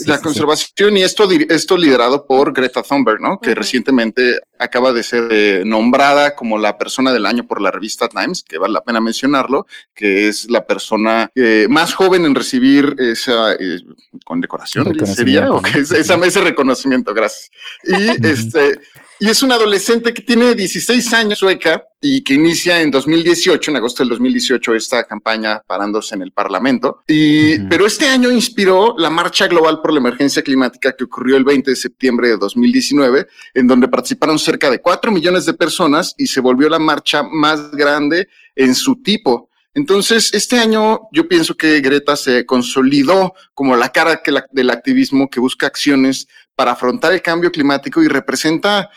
la 0.07 0.21
conservación 0.21 0.97
y 0.97 1.03
esto, 1.03 1.29
esto 1.31 1.77
liderado 1.77 2.27
por 2.27 2.53
Greta 2.53 2.83
Thunberg, 2.83 3.21
¿no? 3.21 3.39
Que 3.39 3.55
recientemente 3.55 4.41
acaba 4.59 4.93
de 4.93 5.03
ser 5.03 5.29
eh, 5.31 5.63
nombrada 5.65 6.35
como 6.35 6.59
la 6.59 6.79
persona 6.79 7.13
del 7.13 7.27
año 7.27 7.47
por 7.47 7.61
la 7.61 7.71
revista 7.71 8.09
Times, 8.09 8.43
que 8.43 8.59
vale 8.59 8.75
la 8.75 8.83
pena 8.83 9.01
mencionarlo, 9.01 9.67
que 9.95 10.29
es 10.29 10.51
la 10.51 10.67
persona 10.67 11.31
eh, 11.35 11.67
más 11.69 11.95
joven 11.95 12.25
en 12.25 12.35
recibir 12.35 12.95
esa 12.99 13.53
eh, 13.55 13.81
condecoración, 14.25 14.95
sería, 15.07 15.53
o 15.53 15.61
que 15.61 15.81
esa, 15.81 16.15
ese 16.15 16.41
reconocimiento, 16.41 17.13
gracias. 17.15 17.51
Y 17.85 18.27
este, 18.27 18.81
y 19.25 19.31
es 19.31 19.43
una 19.43 19.55
adolescente 19.55 20.13
que 20.13 20.21
tiene 20.21 20.55
16 20.55 21.15
años 21.15 21.39
sueca 21.39 21.83
y 21.99 22.23
que 22.23 22.35
inicia 22.35 22.83
en 22.83 22.91
2018, 22.91 23.71
en 23.71 23.79
agosto 23.79 24.03
del 24.03 24.11
2018, 24.11 24.75
esta 24.75 25.05
campaña 25.05 25.63
parándose 25.67 26.15
en 26.15 26.21
el 26.21 26.31
Parlamento. 26.31 27.03
Y, 27.09 27.59
pero 27.61 27.87
este 27.87 28.07
año 28.07 28.31
inspiró 28.31 28.95
la 28.99 29.09
Marcha 29.09 29.47
Global 29.47 29.81
por 29.81 29.95
la 29.95 30.01
Emergencia 30.01 30.43
Climática 30.43 30.95
que 30.95 31.05
ocurrió 31.05 31.39
el 31.39 31.45
20 31.45 31.71
de 31.71 31.75
septiembre 31.75 32.29
de 32.29 32.37
2019, 32.37 33.27
en 33.55 33.67
donde 33.67 33.89
participaron 33.89 34.39
cerca 34.39 34.69
de 34.69 34.83
4 34.83 35.11
millones 35.11 35.47
de 35.47 35.55
personas 35.55 36.15
y 36.19 36.27
se 36.27 36.41
volvió 36.41 36.69
la 36.69 36.79
marcha 36.79 37.23
más 37.23 37.71
grande 37.71 38.29
en 38.55 38.75
su 38.75 39.01
tipo. 39.01 39.49
Entonces, 39.73 40.35
este 40.35 40.59
año 40.59 41.09
yo 41.13 41.27
pienso 41.27 41.57
que 41.57 41.81
Greta 41.81 42.15
se 42.15 42.45
consolidó 42.45 43.33
como 43.55 43.75
la 43.75 43.89
cara 43.89 44.21
del 44.53 44.71
activismo 44.71 45.31
que 45.31 45.41
busca 45.41 45.67
acciones 45.67 46.29
para 46.55 46.73
afrontar 46.73 47.13
el 47.13 47.23
cambio 47.23 47.51
climático 47.51 48.03
y 48.03 48.09
representa 48.09 48.91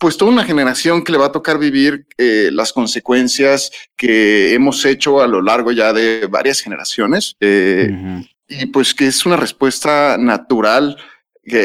pues 0.00 0.16
toda 0.16 0.32
una 0.32 0.44
generación 0.44 1.04
que 1.04 1.12
le 1.12 1.18
va 1.18 1.26
a 1.26 1.32
tocar 1.32 1.58
vivir 1.58 2.06
eh, 2.16 2.48
las 2.52 2.72
consecuencias 2.72 3.70
que 3.96 4.54
hemos 4.54 4.84
hecho 4.86 5.20
a 5.20 5.28
lo 5.28 5.42
largo 5.42 5.72
ya 5.72 5.92
de 5.92 6.26
varias 6.26 6.60
generaciones 6.60 7.36
eh, 7.38 8.24
y 8.48 8.66
pues 8.66 8.94
que 8.94 9.06
es 9.06 9.26
una 9.26 9.36
respuesta 9.36 10.16
natural 10.18 10.96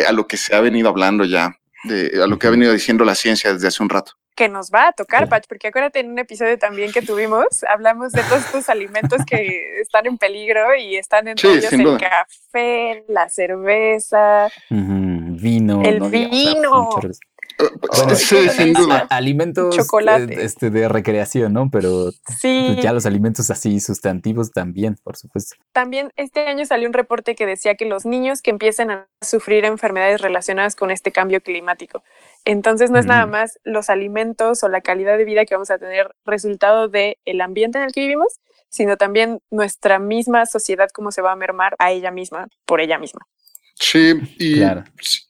a 0.05 0.11
lo 0.11 0.27
que 0.27 0.35
se 0.35 0.53
ha 0.53 0.59
venido 0.59 0.89
hablando 0.89 1.23
ya, 1.23 1.55
de, 1.85 2.21
a 2.21 2.27
lo 2.27 2.37
que 2.37 2.47
ha 2.47 2.49
venido 2.49 2.73
diciendo 2.73 3.05
la 3.05 3.15
ciencia 3.15 3.53
desde 3.53 3.69
hace 3.69 3.81
un 3.81 3.89
rato. 3.89 4.13
Que 4.35 4.49
nos 4.49 4.69
va 4.69 4.89
a 4.89 4.91
tocar, 4.91 5.29
Pach, 5.29 5.45
porque 5.47 5.69
acuérdate 5.69 6.01
en 6.01 6.11
un 6.11 6.19
episodio 6.19 6.57
también 6.57 6.91
que 6.91 7.01
tuvimos, 7.01 7.63
hablamos 7.73 8.11
de 8.11 8.21
todos 8.23 8.45
estos 8.45 8.67
alimentos 8.67 9.21
que 9.25 9.79
están 9.81 10.07
en 10.07 10.17
peligro 10.17 10.75
y 10.75 10.97
están 10.97 11.29
entre 11.29 11.51
ellos 11.51 11.71
el 11.71 11.97
café, 11.97 13.05
la 13.07 13.29
cerveza, 13.29 14.49
vino, 14.69 15.81
el 15.83 16.01
vino. 16.09 16.89
Bueno, 17.57 18.15
sí, 18.15 18.49
sin 18.49 18.73
duda. 18.73 19.07
Alimentos 19.09 19.75
Chocolate. 19.75 20.43
este, 20.43 20.69
de 20.69 20.87
recreación, 20.89 21.53
¿no? 21.53 21.69
Pero 21.71 22.11
sí. 22.39 22.75
ya 22.81 22.91
los 22.91 23.05
alimentos 23.05 23.49
así 23.49 23.79
sustantivos 23.79 24.51
también, 24.51 24.97
por 25.03 25.15
supuesto. 25.15 25.55
También 25.71 26.11
este 26.15 26.47
año 26.47 26.65
salió 26.65 26.87
un 26.87 26.93
reporte 26.93 27.35
que 27.35 27.45
decía 27.45 27.75
que 27.75 27.85
los 27.85 28.05
niños 28.05 28.41
que 28.41 28.51
empiecen 28.51 28.91
a 28.91 29.07
sufrir 29.21 29.65
enfermedades 29.65 30.21
relacionadas 30.21 30.75
con 30.75 30.91
este 30.91 31.11
cambio 31.11 31.41
climático. 31.41 32.03
Entonces 32.43 32.91
no 32.91 32.99
es 32.99 33.05
nada 33.05 33.25
más 33.25 33.59
los 33.63 33.89
alimentos 33.89 34.63
o 34.63 34.69
la 34.69 34.81
calidad 34.81 35.17
de 35.17 35.25
vida 35.25 35.45
que 35.45 35.55
vamos 35.55 35.71
a 35.71 35.77
tener 35.77 36.13
resultado 36.25 36.87
del 36.89 37.17
el 37.25 37.41
ambiente 37.41 37.77
en 37.77 37.85
el 37.85 37.93
que 37.93 38.01
vivimos, 38.01 38.39
sino 38.69 38.97
también 38.97 39.39
nuestra 39.49 39.99
misma 39.99 40.45
sociedad, 40.45 40.89
cómo 40.93 41.11
se 41.11 41.21
va 41.21 41.31
a 41.31 41.35
mermar 41.35 41.75
a 41.79 41.91
ella 41.91 42.11
misma, 42.11 42.47
por 42.65 42.81
ella 42.81 42.99
misma. 42.99 43.25
Sí, 43.77 44.13
y, 44.39 44.61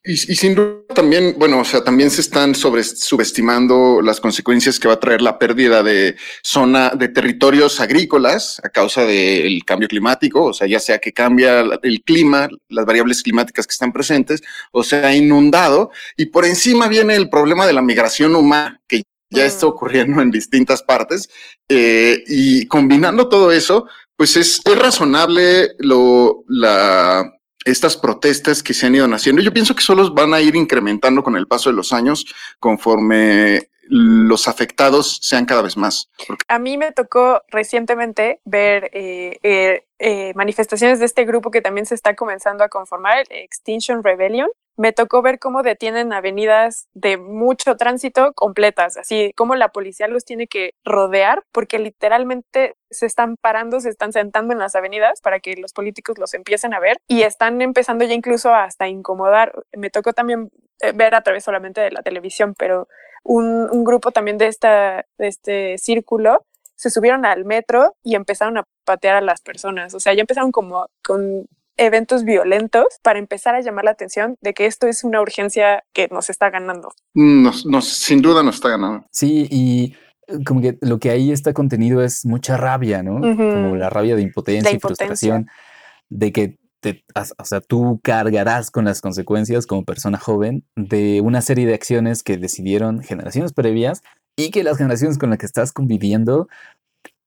y, 0.04 0.18
sin 0.18 0.54
duda 0.54 0.84
también, 0.94 1.34
bueno, 1.40 1.62
o 1.62 1.66
sea, 1.66 1.84
también 1.84 2.12
se 2.12 2.22
están 2.22 2.54
sobre, 2.54 2.84
subestimando 2.84 4.04
las 4.04 4.20
consecuencias 4.20 4.80
que 4.80 4.88
va 4.88 4.94
a 4.94 5.00
traer 5.00 5.24
la 5.24 5.40
pérdida 5.40 5.82
de 5.82 6.16
zona 6.44 6.92
de 6.92 7.08
territorios 7.08 7.80
agrícolas 7.80 8.62
a 8.64 8.70
causa 8.70 9.04
del 9.04 9.66
cambio 9.66 9.88
climático, 9.88 10.44
o 10.44 10.54
sea, 10.54 10.68
ya 10.68 10.80
sea 10.80 11.00
que 11.00 11.12
cambia 11.12 11.62
el 11.82 12.04
clima, 12.04 12.48
las 12.70 12.86
variables 12.86 13.24
climáticas 13.24 13.66
que 13.66 13.72
están 13.72 13.92
presentes, 13.92 14.44
o 14.72 14.84
sea, 14.84 15.16
inundado, 15.16 15.90
y 16.16 16.28
por 16.28 16.46
encima 16.46 16.88
viene 16.88 17.16
el 17.16 17.30
problema 17.30 17.66
de 17.66 17.74
la 17.74 17.82
migración 17.82 18.36
humana, 18.36 18.80
que 18.88 19.02
ya 19.32 19.46
está 19.48 19.66
ocurriendo 19.66 20.22
en 20.22 20.30
distintas 20.30 20.84
partes, 20.84 21.30
eh, 21.68 22.24
y 22.28 22.68
combinando 22.68 23.28
todo 23.28 23.52
eso, 23.52 23.88
pues 24.16 24.38
es, 24.38 24.62
es 24.64 24.78
razonable 24.78 25.72
lo, 25.80 26.44
la, 26.48 27.35
estas 27.66 27.98
protestas 27.98 28.62
que 28.64 28.74
se 28.74 28.86
han 28.86 28.96
ido 28.96 29.08
naciendo. 29.08 29.42
Yo 29.42 29.52
pienso 29.52 29.76
que 29.76 29.82
solo 29.82 30.14
van 30.14 30.34
a 30.34 30.40
ir 30.40 30.56
incrementando 30.56 31.24
con 31.24 31.36
el 31.36 31.48
paso 31.48 31.70
de 31.70 31.76
los 31.76 31.92
años 31.92 32.26
conforme 32.60 33.70
los 33.88 34.48
afectados 34.48 35.20
sean 35.22 35.46
cada 35.46 35.62
vez 35.62 35.78
más. 35.78 36.10
A 36.48 36.60
mí 36.60 36.78
me 36.78 36.92
tocó 36.92 37.44
recientemente 37.50 38.40
ver 38.46 38.90
eh, 38.94 39.40
eh, 39.44 39.86
eh, 40.00 40.34
manifestaciones 40.36 41.00
de 41.00 41.06
este 41.06 41.26
grupo 41.26 41.52
que 41.52 41.62
también 41.62 41.86
se 41.86 41.96
está 41.96 42.16
comenzando 42.16 42.64
a 42.64 42.70
conformar, 42.70 43.20
el 43.30 43.38
Extinction 43.44 44.04
Rebellion. 44.04 44.50
Me 44.78 44.92
tocó 44.92 45.22
ver 45.22 45.40
cómo 45.40 45.64
detienen 45.64 46.12
avenidas 46.12 46.90
de 46.94 47.16
mucho 47.16 47.78
tránsito 47.78 48.34
completas, 48.34 48.98
así 48.98 49.32
como 49.38 49.56
la 49.56 49.70
policía 49.70 50.10
los 50.10 50.26
tiene 50.26 50.48
que 50.48 50.72
rodear 50.84 51.44
porque 51.54 51.80
literalmente 51.80 52.76
se 52.90 53.06
están 53.06 53.38
parando, 53.38 53.80
se 53.80 53.90
están 53.90 54.12
sentando 54.12 54.52
en 54.52 54.60
las 54.60 54.76
avenidas 54.76 55.22
para 55.22 55.40
que 55.40 55.56
los 55.56 55.72
políticos 55.72 56.18
los 56.18 56.34
empiecen 56.34 56.74
a 56.74 56.82
ver 56.82 56.98
y 57.08 57.22
están 57.22 57.62
empezando 57.62 58.04
ya 58.04 58.16
incluso 58.16 58.54
hasta 58.54 58.90
incomodar. 58.90 59.54
Me 59.78 59.90
tocó 59.90 60.12
también 60.12 60.50
ver 60.94 61.16
a 61.16 61.22
través 61.22 61.44
solamente 61.44 61.82
de 61.82 61.92
la 61.92 62.02
televisión, 62.02 62.54
pero 62.58 62.88
un, 63.24 63.84
grupo 63.84 64.12
también 64.12 64.38
de, 64.38 64.48
esta, 64.48 65.06
de 65.18 65.28
este 65.28 65.78
círculo 65.78 66.46
se 66.76 66.90
subieron 66.90 67.26
al 67.26 67.46
metro 67.46 67.96
y 68.04 68.16
empezaron 68.16 68.58
a 68.58 68.64
patear 68.84 69.16
a 69.16 69.22
las 69.22 69.42
personas. 69.42 69.94
O 69.94 70.00
sea, 70.00 70.14
ya 70.14 70.22
empezaron 70.22 70.52
como 70.52 70.88
con 71.04 71.48
eventos 71.78 72.24
violentos 72.24 72.86
para 73.02 73.20
empezar 73.20 73.56
a 73.56 73.62
llamar 73.62 73.86
la 73.86 73.92
atención 73.92 74.38
de 74.42 74.54
que 74.54 74.66
esto 74.66 74.88
es 74.88 75.04
una 75.04 75.22
urgencia 75.22 75.84
que 75.94 76.08
nos 76.10 76.30
está 76.30 76.50
ganando. 76.50 76.90
Nos, 77.14 77.66
nos, 77.66 77.88
sin 77.88 78.22
duda 78.22 78.44
nos 78.44 78.56
está 78.56 78.70
ganando. 78.70 79.06
Sí, 79.12 79.48
y 79.50 79.96
eh, 80.28 80.44
como 80.46 80.62
que 80.62 80.78
lo 80.82 81.00
que 81.00 81.10
ahí 81.10 81.32
está 81.32 81.54
contenido 81.54 82.04
es 82.04 82.26
mucha 82.26 82.58
rabia, 82.58 83.04
¿no? 83.04 83.20
Como 83.20 83.76
la 83.76 83.90
rabia 83.90 84.16
de 84.16 84.22
impotencia, 84.22 84.72
y 84.72 84.80
frustración, 84.80 85.48
de 86.10 86.32
que 86.32 86.58
o 87.38 87.46
sea, 87.46 87.62
tú 87.62 88.00
cargarás 88.04 88.72
con 88.72 88.86
las 88.86 89.02
consecuencias 89.02 89.66
como 89.66 89.84
persona 89.84 90.18
joven 90.18 90.64
de 90.76 91.22
una 91.22 91.42
serie 91.42 91.66
de 91.66 91.74
acciones 91.74 92.24
que 92.24 92.38
decidieron 92.38 93.02
generaciones 93.02 93.54
previas 93.54 94.02
y 94.36 94.52
que 94.52 94.64
las 94.64 94.78
generaciones 94.78 95.18
con 95.18 95.30
las 95.30 95.40
que 95.40 95.46
estás 95.46 95.72
conviviendo 95.72 96.48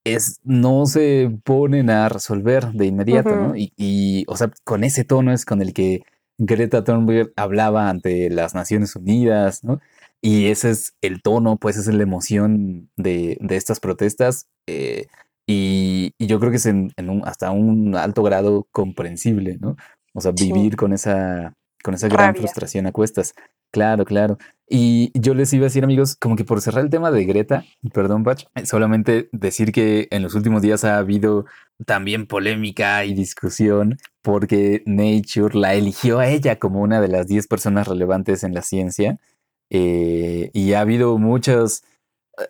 es, 0.04 0.40
no 0.44 0.86
se 0.86 1.30
ponen 1.44 1.90
a 1.90 2.08
resolver 2.08 2.72
de 2.72 2.86
inmediato, 2.86 3.34
¿no? 3.34 3.52
Y, 3.56 4.24
o 4.28 4.36
sea, 4.36 4.50
con 4.64 4.84
ese 4.84 5.04
tono 5.04 5.32
es 5.32 5.44
con 5.44 5.60
el 5.60 5.72
que 5.72 6.02
Greta 6.38 6.84
Thunberg 6.84 7.32
hablaba 7.36 7.88
ante 7.88 8.30
las 8.30 8.54
Naciones 8.54 8.94
Unidas, 8.96 9.64
¿no? 9.64 9.80
Y 10.20 10.46
ese 10.46 10.70
es 10.70 10.94
el 11.00 11.22
tono, 11.22 11.56
pues 11.56 11.76
esa 11.76 11.90
es 11.90 11.96
la 11.96 12.02
emoción 12.02 12.90
de, 12.96 13.38
estas 13.50 13.80
protestas. 13.80 14.48
Eh, 14.66 15.06
y, 15.50 16.12
yo 16.18 16.38
creo 16.38 16.50
que 16.50 16.58
es 16.58 16.66
en, 16.66 16.92
un, 16.98 17.22
hasta 17.24 17.50
un 17.50 17.96
alto 17.96 18.22
grado 18.22 18.68
comprensible, 18.70 19.56
¿no? 19.58 19.76
O 20.12 20.20
sea, 20.20 20.32
vivir 20.32 20.76
con 20.76 20.92
esa, 20.92 21.54
con 21.82 21.94
esa 21.94 22.08
gran 22.08 22.36
frustración 22.36 22.86
a 22.86 22.92
cuestas. 22.92 23.34
Claro, 23.70 24.04
claro. 24.04 24.36
Y 24.68 25.10
yo 25.18 25.32
les 25.32 25.50
iba 25.54 25.62
a 25.62 25.68
decir, 25.68 25.84
amigos, 25.84 26.16
como 26.16 26.36
que 26.36 26.44
por 26.44 26.60
cerrar 26.60 26.84
el 26.84 26.90
tema 26.90 27.10
de 27.10 27.24
Greta, 27.24 27.64
perdón, 27.94 28.24
Pach, 28.24 28.44
solamente 28.64 29.30
decir 29.32 29.72
que 29.72 30.08
en 30.10 30.22
los 30.22 30.34
últimos 30.34 30.60
días 30.60 30.84
ha 30.84 30.98
habido 30.98 31.46
también 31.86 32.26
polémica 32.26 33.06
y 33.06 33.14
discusión 33.14 33.96
porque 34.20 34.82
Nature 34.84 35.58
la 35.58 35.74
eligió 35.74 36.18
a 36.18 36.28
ella 36.28 36.58
como 36.58 36.82
una 36.82 37.00
de 37.00 37.08
las 37.08 37.26
10 37.26 37.46
personas 37.46 37.88
relevantes 37.88 38.44
en 38.44 38.52
la 38.52 38.60
ciencia. 38.60 39.18
Eh, 39.70 40.50
y 40.52 40.74
ha 40.74 40.80
habido 40.80 41.16
muchas 41.16 41.82
eh, 41.82 41.87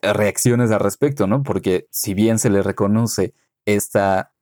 reacciones 0.02 0.70
al 0.70 0.80
respecto, 0.80 1.26
¿no? 1.26 1.42
Porque 1.42 1.88
si 1.90 2.14
bien 2.14 2.38
se 2.38 2.50
le 2.50 2.62
reconoce 2.62 3.34
esta 3.66 4.32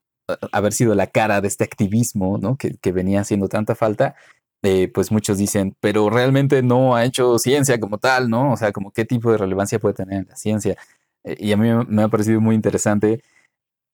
haber 0.51 0.73
sido 0.73 0.95
la 0.95 1.07
cara 1.07 1.41
de 1.41 1.47
este 1.47 1.63
activismo, 1.63 2.37
¿no? 2.37 2.57
Que, 2.57 2.91
venía 2.91 3.21
haciendo 3.21 3.47
tanta 3.47 3.75
falta, 3.75 4.15
eh, 4.63 4.89
pues 4.93 5.11
muchos 5.11 5.37
dicen, 5.37 5.75
pero 5.79 6.09
realmente 6.09 6.61
no 6.63 6.95
ha 6.95 7.05
hecho 7.05 7.39
ciencia 7.39 7.79
como 7.79 7.97
tal, 7.99 8.29
¿no? 8.29 8.53
O 8.53 8.57
sea, 8.57 8.71
como 8.71 8.91
qué 8.91 9.05
tipo 9.05 9.31
de 9.31 9.37
relevancia 9.37 9.79
puede 9.79 9.95
tener 9.95 10.21
en 10.21 10.27
la 10.29 10.35
ciencia. 10.35 10.77
Eh, 11.23 11.37
y 11.39 11.51
a 11.53 11.57
mí 11.57 11.69
me 11.87 12.03
ha 12.03 12.07
parecido 12.09 12.41
muy 12.41 12.55
interesante 12.55 13.23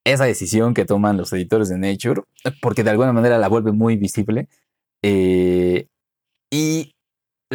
esa 0.04 0.24
decisión 0.24 0.74
que 0.74 0.84
toman 0.84 1.16
los 1.16 1.32
editores 1.32 1.68
de 1.68 1.78
Nature, 1.78 2.22
porque 2.62 2.84
de 2.84 2.90
alguna 2.90 3.12
manera 3.12 3.38
la 3.38 3.48
vuelve 3.48 3.72
muy 3.72 3.96
visible. 3.96 4.48
y 6.50 6.93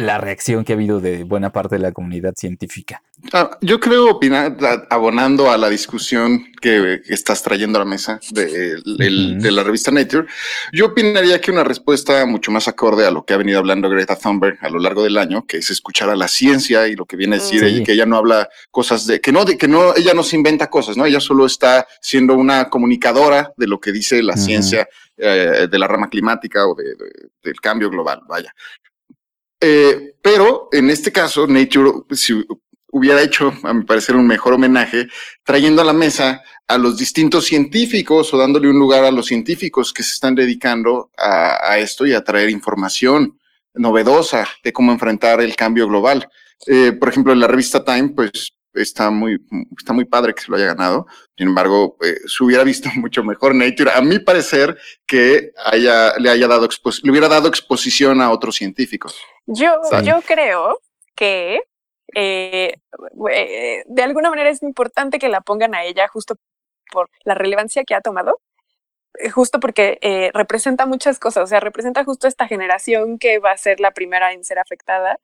la 0.00 0.18
reacción 0.18 0.64
que 0.64 0.72
ha 0.72 0.76
habido 0.76 1.00
de 1.00 1.24
buena 1.24 1.52
parte 1.52 1.76
de 1.76 1.82
la 1.82 1.92
comunidad 1.92 2.34
científica. 2.34 3.02
Ah, 3.32 3.50
yo 3.60 3.78
creo 3.80 4.10
opinar, 4.10 4.56
abonando 4.88 5.50
a 5.50 5.58
la 5.58 5.68
discusión 5.68 6.46
que, 6.60 7.02
estás 7.08 7.42
trayendo 7.42 7.78
a 7.78 7.80
la 7.80 7.90
mesa 7.90 8.18
de, 8.30 8.80
la 9.50 9.62
revista 9.62 9.90
Nature, 9.90 10.26
yo 10.72 10.86
opinaría 10.86 11.40
que 11.40 11.50
una 11.50 11.64
respuesta 11.64 12.24
mucho 12.24 12.50
más 12.50 12.66
acorde 12.66 13.06
a 13.06 13.10
lo 13.10 13.24
que 13.24 13.34
ha 13.34 13.36
venido 13.36 13.58
hablando 13.58 13.90
Greta 13.90 14.16
Thunberg 14.16 14.58
a 14.62 14.70
lo 14.70 14.78
largo 14.78 15.04
del 15.04 15.18
año, 15.18 15.44
que 15.46 15.58
es 15.58 15.70
escuchar 15.70 16.08
a 16.08 16.16
la 16.16 16.28
ciencia 16.28 16.88
y 16.88 16.96
lo 16.96 17.04
que 17.04 17.16
viene 17.16 17.36
a 17.36 17.38
decir 17.38 17.62
y 17.64 17.82
que 17.84 17.92
ella 17.92 18.06
no 18.06 18.16
habla 18.16 18.48
cosas 18.70 19.06
de 19.06 19.20
que 19.20 19.32
no, 19.32 19.44
de 19.44 19.58
que 19.58 19.68
no, 19.68 19.94
ella 19.94 20.14
no 20.14 20.22
se 20.22 20.36
inventa 20.36 20.70
cosas, 20.70 20.96
no, 20.96 21.04
ella 21.04 21.20
solo 21.20 21.46
está 21.46 21.86
siendo 22.00 22.34
una 22.34 22.70
comunicadora 22.70 23.52
de 23.56 23.66
lo 23.66 23.80
que 23.80 23.92
dice 23.92 24.22
la 24.22 24.36
ciencia 24.36 24.88
eh, 25.22 25.68
de 25.70 25.78
la 25.78 25.86
rama 25.86 26.08
climática 26.08 26.66
o 26.66 26.74
del 26.74 27.60
cambio 27.60 27.90
global, 27.90 28.22
vaya. 28.26 28.54
Eh, 29.60 30.14
pero 30.22 30.68
en 30.72 30.90
este 30.90 31.12
caso, 31.12 31.46
Nature, 31.46 31.90
si 32.12 32.44
hubiera 32.92 33.22
hecho, 33.22 33.52
a 33.62 33.72
mi 33.72 33.84
parecer, 33.84 34.16
un 34.16 34.26
mejor 34.26 34.54
homenaje, 34.54 35.08
trayendo 35.44 35.82
a 35.82 35.84
la 35.84 35.92
mesa 35.92 36.42
a 36.66 36.78
los 36.78 36.96
distintos 36.96 37.46
científicos 37.46 38.32
o 38.32 38.38
dándole 38.38 38.68
un 38.68 38.78
lugar 38.78 39.04
a 39.04 39.10
los 39.10 39.26
científicos 39.26 39.92
que 39.92 40.02
se 40.02 40.12
están 40.12 40.34
dedicando 40.34 41.10
a, 41.16 41.78
esto 41.78 42.06
y 42.06 42.12
a 42.12 42.22
traer 42.22 42.50
información 42.50 43.38
novedosa 43.74 44.46
de 44.62 44.72
cómo 44.72 44.92
enfrentar 44.92 45.40
el 45.40 45.56
cambio 45.56 45.88
global. 45.88 46.28
Eh, 46.66 46.92
por 46.92 47.08
ejemplo, 47.08 47.32
en 47.32 47.40
la 47.40 47.48
revista 47.48 47.84
Time, 47.84 48.10
pues 48.10 48.52
está 48.74 49.10
muy, 49.10 49.40
está 49.76 49.92
muy 49.92 50.04
padre 50.04 50.34
que 50.34 50.42
se 50.42 50.50
lo 50.50 50.56
haya 50.56 50.66
ganado. 50.66 51.06
Sin 51.36 51.48
embargo, 51.48 51.96
eh, 52.02 52.16
se 52.26 52.44
hubiera 52.44 52.64
visto 52.64 52.88
mucho 52.96 53.24
mejor 53.24 53.54
Nature, 53.54 53.90
a 53.92 54.00
mi 54.00 54.18
parecer, 54.18 54.78
que 55.06 55.52
haya, 55.64 56.16
le 56.18 56.30
haya 56.30 56.46
dado 56.46 56.68
le 57.02 57.10
hubiera 57.10 57.28
dado 57.28 57.48
exposición 57.48 58.20
a 58.20 58.30
otros 58.30 58.56
científicos. 58.56 59.20
Yo, 59.46 59.80
yo 60.02 60.20
creo 60.22 60.80
que 61.14 61.60
eh, 62.14 62.74
eh, 63.32 63.82
de 63.86 64.02
alguna 64.02 64.30
manera 64.30 64.50
es 64.50 64.62
importante 64.62 65.18
que 65.18 65.28
la 65.28 65.40
pongan 65.40 65.74
a 65.74 65.84
ella 65.84 66.08
justo 66.08 66.36
por 66.92 67.08
la 67.24 67.34
relevancia 67.34 67.84
que 67.84 67.94
ha 67.94 68.00
tomado, 68.00 68.40
justo 69.32 69.60
porque 69.60 70.30
representa 70.34 70.86
muchas 70.86 71.18
cosas, 71.18 71.44
o 71.44 71.46
sea, 71.46 71.60
representa 71.60 72.04
justo 72.04 72.26
esta 72.26 72.48
generación 72.48 73.18
que 73.18 73.38
va 73.38 73.52
a 73.52 73.56
ser 73.56 73.80
la 73.80 73.92
primera 73.92 74.32
en 74.32 74.44
ser 74.44 74.58
afectada. 74.58 75.18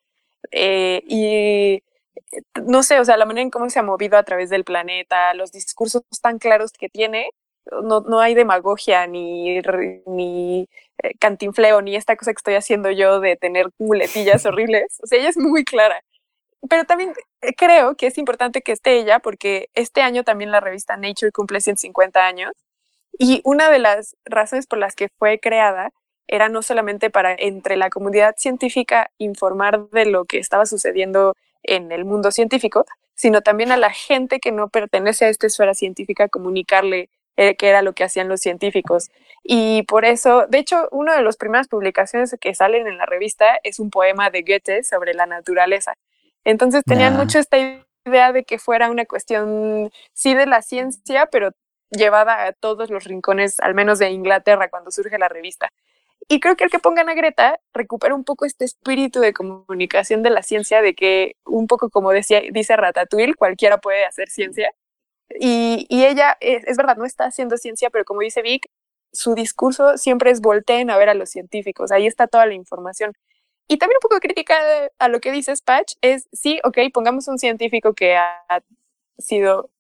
y 0.53 1.83
no 2.67 2.83
sé, 2.83 3.01
o 3.01 3.05
sea, 3.05 3.17
la 3.17 3.27
manera 3.27 3.43
en 3.43 3.51
cómo 3.51 3.71
se 3.71 3.79
ha 3.79 3.83
movido 3.83 4.19
a 4.19 4.23
través 4.23 4.51
del 4.51 4.65
planeta, 4.65 5.35
los 5.35 5.53
discursos 5.53 6.03
tan 6.23 6.39
claros 6.39 6.73
que 6.73 6.89
tiene, 6.89 7.31
no, 7.83 8.01
no 8.01 8.21
hay 8.21 8.35
demagogia 8.35 9.07
ni, 9.07 9.61
ni 10.07 10.69
eh, 11.03 11.15
cantinfleo, 11.19 11.83
ni 11.83 11.97
esta 11.97 12.17
cosa 12.17 12.33
que 12.33 12.39
estoy 12.39 12.55
haciendo 12.55 12.91
yo 12.91 13.21
de 13.21 13.37
tener 13.37 13.69
muletillas 13.79 14.47
horribles. 14.47 14.99
O 15.03 15.07
sea, 15.07 15.19
ella 15.19 15.31
es 15.31 15.37
muy 15.37 15.65
clara. 15.65 16.03
Pero 16.69 16.85
también 16.85 17.15
eh, 17.43 17.55
creo 17.55 17.97
que 17.97 18.09
es 18.09 18.19
importante 18.19 18.63
que 18.63 18.73
esté 18.73 18.99
ella 18.99 19.21
porque 19.21 19.69
este 19.75 20.03
año 20.03 20.25
también 20.25 20.51
la 20.51 20.61
revista 20.61 20.97
Nature 20.97 21.33
cumple 21.33 21.61
150 21.61 22.27
años 22.27 22.53
y 23.19 23.41
una 23.45 23.71
de 23.71 23.79
las 23.79 24.17
razones 24.25 24.67
por 24.67 24.79
las 24.79 24.95
que 24.95 25.09
fue 25.19 25.39
creada 25.41 25.91
era 26.29 26.49
no 26.49 26.63
solamente 26.63 27.11
para 27.11 27.35
entre 27.39 27.77
la 27.77 27.91
comunidad 27.91 28.35
científica 28.37 29.11
informar 29.19 29.89
de 29.91 30.07
lo 30.07 30.25
que 30.25 30.39
estaba 30.39 30.67
sucediendo 30.67 31.35
en 31.67 31.93
el 31.93 32.05
mundo 32.05 32.31
científico, 32.31 32.87
sino 33.15 33.43
también 33.43 33.73
a 33.73 33.77
la 33.77 33.91
gente 33.91 34.41
que 34.41 34.53
no 34.53 34.69
pertenece 34.69 35.25
a 35.25 35.29
esta 35.29 35.47
esfera 35.47 35.75
científica 35.75 36.29
comunicarle 36.29 37.09
eh, 37.37 37.55
qué 37.57 37.69
era 37.69 37.83
lo 37.83 37.93
que 37.93 38.05
hacían 38.05 38.29
los 38.29 38.41
científicos. 38.41 39.11
Y 39.43 39.83
por 39.85 40.05
eso, 40.05 40.47
de 40.47 40.59
hecho, 40.59 40.89
una 40.91 41.17
de 41.17 41.23
las 41.23 41.37
primeras 41.37 41.69
publicaciones 41.69 42.35
que 42.41 42.55
salen 42.55 42.87
en 42.87 42.99
la 42.99 43.07
revista 43.07 43.59
es 43.63 43.79
un 43.79 43.91
poema 43.91 44.31
de 44.31 44.43
Goethe 44.43 44.83
sobre 44.85 45.15
la 45.15 45.27
naturaleza. 45.27 45.95
Entonces 46.45 46.83
tenían 46.85 47.17
mucho 47.17 47.39
esta 47.39 47.59
idea 48.07 48.33
de 48.33 48.45
que 48.45 48.59
fuera 48.59 48.91
una 48.91 49.05
cuestión, 49.05 49.91
sí, 50.13 50.35
de 50.35 50.47
la 50.47 50.63
ciencia, 50.63 51.27
pero 51.27 51.51
llevada 51.91 52.47
a 52.47 52.53
todos 52.53 52.91
los 52.91 53.05
rincones, 53.05 53.61
al 53.61 53.75
menos 53.75 53.99
de 53.99 54.11
Inglaterra, 54.11 54.69
cuando 54.69 54.91
surge 54.91 55.19
la 55.19 55.29
revista. 55.29 55.71
Y 56.29 56.41
creo 56.41 56.57
que 56.57 56.65
el 56.65 56.71
que 56.71 56.81
pongan 56.81 57.09
a 57.09 57.15
Greta 57.15 57.61
recupera 57.73 58.15
un 58.15 58.25
poco 58.25 58.47
este 58.47 58.65
espíritu 58.65 59.21
de 59.21 59.33
comunicación 59.33 60.23
de 60.23 60.31
la 60.31 60.43
ciencia, 60.43 60.83
de 60.83 60.95
que 60.95 61.37
un 61.45 61.69
poco 61.69 61.89
como 61.91 62.11
decía, 62.11 62.43
dice 62.53 62.77
Ratatouille, 62.77 63.35
cualquiera 63.35 63.79
puede 63.79 64.05
hacer 64.05 64.29
ciencia. 64.29 64.73
Y, 65.41 65.87
y 65.89 66.05
ella, 66.07 66.37
es, 66.41 66.77
verdad, 66.77 66.97
no 66.97 67.05
está 67.05 67.27
haciendo 67.27 67.57
ciencia, 67.59 67.91
pero 67.91 68.05
como 68.05 68.21
dice 68.23 68.43
Vic, 68.43 68.69
su 69.13 69.35
discurso 69.35 69.99
siempre 69.99 70.31
es 70.31 70.41
volteen 70.41 70.91
a 70.91 70.99
ver 70.99 71.09
a 71.09 71.15
los 71.15 71.31
científicos, 71.31 71.93
ahí 71.93 72.07
está 72.07 72.27
toda 72.27 72.47
la 72.47 72.55
información. 72.55 73.13
Y 73.69 73.79
también 73.79 73.99
un 73.99 74.09
poco 74.09 74.21
crítica 74.21 74.57
a 74.99 75.09
lo 75.09 75.21
que 75.21 75.33
dice 75.33 75.55
Patch 75.65 75.95
es, 76.01 76.29
sí, 76.33 76.61
ok, 76.65 76.79
pongamos 76.93 77.29
un 77.29 77.39
científico 77.39 77.95
que 77.95 78.17
ha 78.17 78.63
sido 79.19 79.71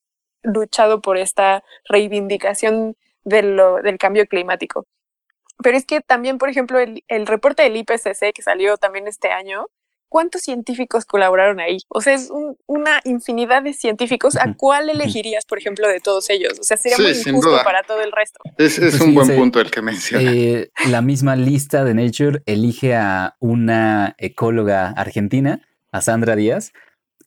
luchado 0.42 1.00
por 1.02 1.18
esta 1.18 1.64
reivindicación 1.88 2.96
del 3.24 3.98
cambio 3.98 4.26
climático. 4.26 4.86
Pero 5.62 5.76
es 5.76 5.86
que 5.86 6.00
también, 6.00 6.38
por 6.38 6.48
ejemplo, 6.48 6.78
el, 6.78 7.04
el 7.08 7.26
reporte 7.26 7.62
del 7.62 7.76
IPCC 7.76 8.32
que 8.34 8.42
salió 8.42 8.76
también 8.76 9.06
este 9.08 9.28
año, 9.28 9.66
¿cuántos 10.08 10.42
científicos 10.42 11.04
colaboraron 11.04 11.60
ahí? 11.60 11.78
O 11.88 12.00
sea, 12.00 12.14
es 12.14 12.30
una 12.66 13.00
infinidad 13.04 13.62
de 13.62 13.72
científicos. 13.72 14.36
¿A 14.36 14.54
cuál 14.54 14.88
elegirías, 14.88 15.44
por 15.44 15.58
ejemplo, 15.58 15.88
de 15.88 16.00
todos 16.00 16.30
ellos? 16.30 16.58
O 16.58 16.64
sea, 16.64 16.76
sería 16.76 16.98
muy 16.98 17.10
injusto 17.10 17.58
para 17.64 17.82
todo 17.82 18.00
el 18.00 18.12
resto. 18.12 18.40
Es, 18.56 18.78
es 18.78 19.00
un 19.00 19.14
buen 19.14 19.36
punto 19.36 19.60
el 19.60 19.70
que 19.70 19.82
menciona. 19.82 20.30
Eh, 20.32 20.70
la 20.88 21.02
misma 21.02 21.36
lista 21.36 21.84
de 21.84 21.94
Nature 21.94 22.42
elige 22.46 22.94
a 22.94 23.36
una 23.40 24.14
ecóloga 24.18 24.90
argentina, 24.90 25.60
a 25.92 26.00
Sandra 26.00 26.36
Díaz, 26.36 26.72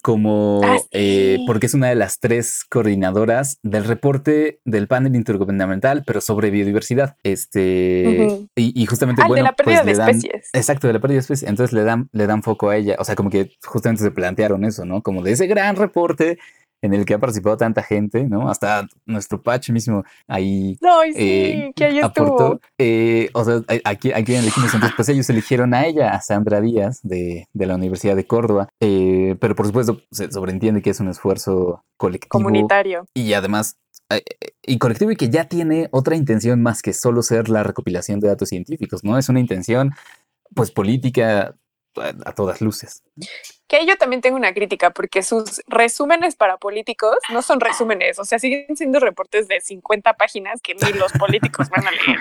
como 0.01 0.61
ah, 0.63 0.77
eh, 0.91 1.39
porque 1.45 1.65
es 1.65 1.73
una 1.73 1.87
de 1.89 1.95
las 1.95 2.19
tres 2.19 2.63
coordinadoras 2.69 3.59
del 3.63 3.83
reporte 3.83 4.59
del 4.65 4.87
panel 4.87 5.15
intergubernamental, 5.15 6.03
pero 6.05 6.21
sobre 6.21 6.51
biodiversidad. 6.51 7.17
Este 7.23 8.47
y, 8.55 8.85
justamente 8.85 9.21
ah, 9.23 9.27
bueno, 9.27 9.43
de 9.43 9.49
la 9.49 9.55
pérdida 9.55 9.83
pues, 9.83 9.97
de 9.97 10.03
especies. 10.03 10.49
Exacto, 10.53 10.87
de 10.87 10.93
la 10.93 10.99
pérdida 10.99 11.15
de 11.15 11.21
especies. 11.21 11.49
Entonces 11.49 11.73
le 11.73 11.83
dan, 11.83 12.09
le 12.11 12.27
dan 12.27 12.43
foco 12.43 12.69
a 12.69 12.77
ella. 12.77 12.95
O 12.99 13.03
sea, 13.03 13.15
como 13.15 13.29
que 13.29 13.51
justamente 13.65 14.03
se 14.03 14.11
plantearon 14.11 14.63
eso, 14.63 14.85
¿no? 14.85 15.01
Como 15.01 15.21
de 15.23 15.31
ese 15.31 15.47
gran 15.47 15.75
reporte 15.75 16.37
en 16.81 16.93
el 16.93 17.05
que 17.05 17.13
ha 17.13 17.19
participado 17.19 17.57
tanta 17.57 17.83
gente, 17.83 18.23
¿no? 18.23 18.49
Hasta 18.49 18.87
nuestro 19.05 19.41
patch 19.41 19.69
mismo 19.71 20.03
ahí 20.27 20.77
no, 20.81 21.01
sí, 21.03 21.13
eh, 21.15 21.71
que 21.75 21.85
ahí 21.85 21.99
aportó. 21.99 22.59
Eh, 22.77 23.29
o 23.33 23.43
sea, 23.43 23.61
aquí, 23.83 24.11
aquí 24.11 24.35
elegimos, 24.35 24.73
entonces 24.73 24.95
pues 24.95 25.09
ellos 25.09 25.29
eligieron 25.29 25.73
a 25.73 25.85
ella, 25.85 26.11
a 26.11 26.21
Sandra 26.21 26.61
Díaz 26.61 26.99
de, 27.03 27.47
de 27.53 27.65
la 27.65 27.75
Universidad 27.75 28.15
de 28.15 28.25
Córdoba, 28.25 28.69
eh, 28.79 29.08
pero 29.35 29.55
por 29.55 29.67
supuesto 29.67 30.01
se 30.11 30.31
sobreentiende 30.31 30.81
que 30.81 30.89
es 30.89 30.99
un 30.99 31.09
esfuerzo 31.09 31.83
colectivo. 31.97 32.29
Comunitario. 32.29 33.05
Y 33.13 33.33
además 33.33 33.77
y 34.63 34.77
colectivo 34.79 35.11
y 35.11 35.15
que 35.15 35.29
ya 35.29 35.45
tiene 35.45 35.87
otra 35.91 36.15
intención 36.15 36.61
más 36.61 36.81
que 36.81 36.93
solo 36.93 37.21
ser 37.21 37.49
la 37.49 37.63
recopilación 37.63 38.19
de 38.19 38.27
datos 38.27 38.49
científicos, 38.49 39.03
¿no? 39.03 39.17
Es 39.17 39.29
una 39.29 39.39
intención 39.39 39.91
pues 40.55 40.71
política 40.71 41.55
a 41.95 42.33
todas 42.33 42.61
luces. 42.61 43.03
Que 43.67 43.85
yo 43.85 43.97
también 43.97 44.21
tengo 44.21 44.37
una 44.37 44.53
crítica, 44.53 44.91
porque 44.91 45.21
sus 45.21 45.61
resúmenes 45.67 46.35
para 46.35 46.57
políticos 46.57 47.17
no 47.31 47.41
son 47.41 47.59
resúmenes, 47.59 48.17
o 48.19 48.25
sea, 48.25 48.39
siguen 48.39 48.75
siendo 48.75 48.99
reportes 48.99 49.47
de 49.47 49.61
50 49.61 50.13
páginas 50.13 50.61
que 50.61 50.75
ni 50.75 50.93
los 50.93 51.11
políticos 51.13 51.69
van 51.69 51.87
a 51.87 51.91
leer. 51.91 52.17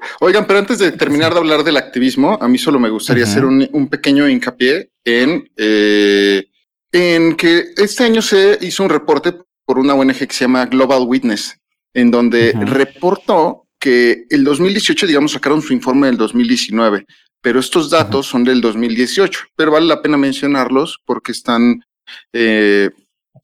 Oigan, 0.20 0.46
pero 0.46 0.58
antes 0.58 0.78
de 0.78 0.92
terminar 0.92 1.32
de 1.32 1.40
hablar 1.40 1.64
del 1.64 1.76
activismo, 1.76 2.38
a 2.40 2.48
mí 2.48 2.58
solo 2.58 2.78
me 2.78 2.88
gustaría 2.88 3.24
hacer 3.24 3.44
un, 3.44 3.88
pequeño 3.90 4.28
hincapié 4.28 4.90
en, 5.04 5.50
eh, 5.56 6.44
en 6.92 7.36
que 7.36 7.72
este 7.76 8.04
año 8.04 8.22
se 8.22 8.58
hizo 8.62 8.82
un 8.84 8.90
reporte 8.90 9.34
por 9.64 9.78
una 9.78 9.94
ONG 9.94 10.26
que 10.26 10.32
se 10.32 10.44
llama 10.44 10.66
Global 10.66 11.02
Witness, 11.06 11.58
en 11.94 12.10
donde 12.10 12.52
reportó 12.52 13.66
que 13.78 14.26
el 14.30 14.44
2018, 14.44 15.06
digamos, 15.06 15.32
sacaron 15.32 15.60
su 15.60 15.72
informe 15.72 16.06
del 16.06 16.16
2019 16.16 17.04
pero 17.42 17.58
estos 17.60 17.90
datos 17.90 18.26
son 18.26 18.44
del 18.44 18.60
2018, 18.60 19.40
pero 19.56 19.72
vale 19.72 19.86
la 19.86 20.00
pena 20.00 20.16
mencionarlos 20.16 21.02
porque 21.04 21.32
están, 21.32 21.84
eh, 22.32 22.88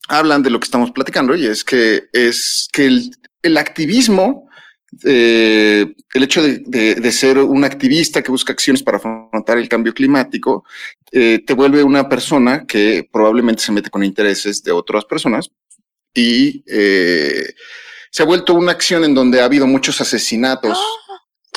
hablan 0.09 0.43
de 0.43 0.51
lo 0.51 0.61
que 0.61 0.65
estamos 0.65 0.93
platicando 0.93 1.35
y 1.35 1.47
es 1.47 1.65
que 1.65 2.05
es 2.13 2.69
que 2.73 2.87
el, 3.43 3.57
activismo, 3.57 4.49
eh, 5.05 5.95
el 6.15 6.23
hecho 6.23 6.43
de, 6.43 7.13
ser 7.13 7.39
un 7.39 7.65
activista 7.65 8.23
que 8.23 8.31
busca 8.31 8.53
acciones 8.53 8.85
para 8.85 8.99
afrontar 8.99 9.59
el 9.59 9.69
cambio 9.69 9.93
climático, 9.93 10.65
eh, 11.11 11.43
te 11.45 11.55
vuelve 11.55 11.83
una 11.83 12.09
persona 12.09 12.67
que 12.67 13.07
probablemente 13.13 13.63
se 13.63 13.73
mete 13.73 13.91
con 13.91 14.05
intereses 14.05 14.63
de 14.63 14.71
otras 14.71 15.05
personas 15.07 15.51
y 16.15 16.63
se 18.11 18.23
ha 18.23 18.27
vuelto 18.27 18.55
una 18.55 18.73
acción 18.73 19.05
en 19.05 19.15
donde 19.15 19.41
ha 19.41 19.45
habido 19.45 19.67
muchos 19.67 20.01
asesinatos. 20.01 20.79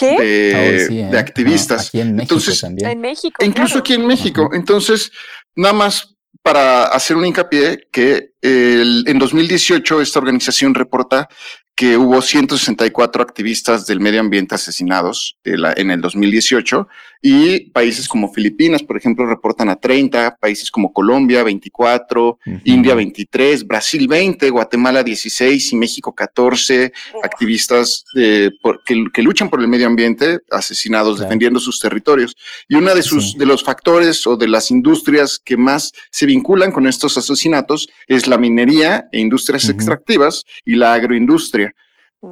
¡Ah! 0.01 0.21
De, 0.21 0.99
¿eh? 1.01 1.17
activistas. 1.17 1.87
aquí 1.87 2.01
en 2.01 2.15
México 2.15 2.35
Entonces, 2.35 2.61
también. 2.61 2.89
En 2.91 3.01
México. 3.01 3.45
incluso 3.45 3.79
aquí 3.79 3.93
en 3.93 4.07
México. 4.07 4.49
Entonces, 4.53 5.11
nada 5.55 5.73
más 5.73 6.15
para 6.43 6.85
hacer 6.85 7.17
un 7.17 7.25
hincapié 7.25 7.87
que 7.91 8.31
el, 8.41 9.03
en 9.07 9.19
2018 9.19 10.01
esta 10.01 10.19
organización 10.19 10.73
reporta 10.73 11.29
que 11.75 11.97
hubo 11.97 12.21
164 12.21 13.23
activistas 13.23 13.85
del 13.85 13.99
medio 13.99 14.19
ambiente 14.19 14.55
asesinados 14.55 15.37
en 15.43 15.91
el 15.91 16.01
2018 16.01 16.87
y 17.21 17.69
países 17.69 18.07
como 18.07 18.33
Filipinas, 18.33 18.81
por 18.81 18.97
ejemplo, 18.97 19.25
reportan 19.27 19.69
a 19.69 19.75
30, 19.75 20.37
países 20.39 20.71
como 20.71 20.91
Colombia 20.91 21.43
24, 21.43 22.39
India 22.63 22.95
23, 22.95 23.67
Brasil 23.67 24.07
20, 24.07 24.49
Guatemala 24.49 25.03
16 25.03 25.73
y 25.73 25.75
México 25.75 26.15
14 26.15 26.91
activistas 27.23 28.05
que, 28.13 29.21
luchan 29.21 29.49
por 29.49 29.61
el 29.61 29.67
medio 29.67 29.85
ambiente 29.85 30.39
asesinados 30.49 31.19
defendiendo 31.19 31.59
sus 31.59 31.79
territorios. 31.79 32.35
Y 32.67 32.75
una 32.75 32.95
de 32.95 33.03
sus 33.03 33.37
de 33.37 33.45
los 33.45 33.63
factores 33.63 34.25
o 34.25 34.35
de 34.35 34.47
las 34.47 34.71
industrias 34.71 35.37
que 35.37 35.57
más 35.57 35.91
se 36.09 36.25
vinculan 36.25 36.71
con 36.71 36.87
estos 36.87 37.17
asesinatos 37.17 37.87
es 38.07 38.27
la 38.27 38.39
minería 38.39 39.07
e 39.11 39.19
industrias 39.19 39.69
extractivas 39.69 40.43
y 40.65 40.75
la 40.75 40.93
agroindustria. 40.93 41.75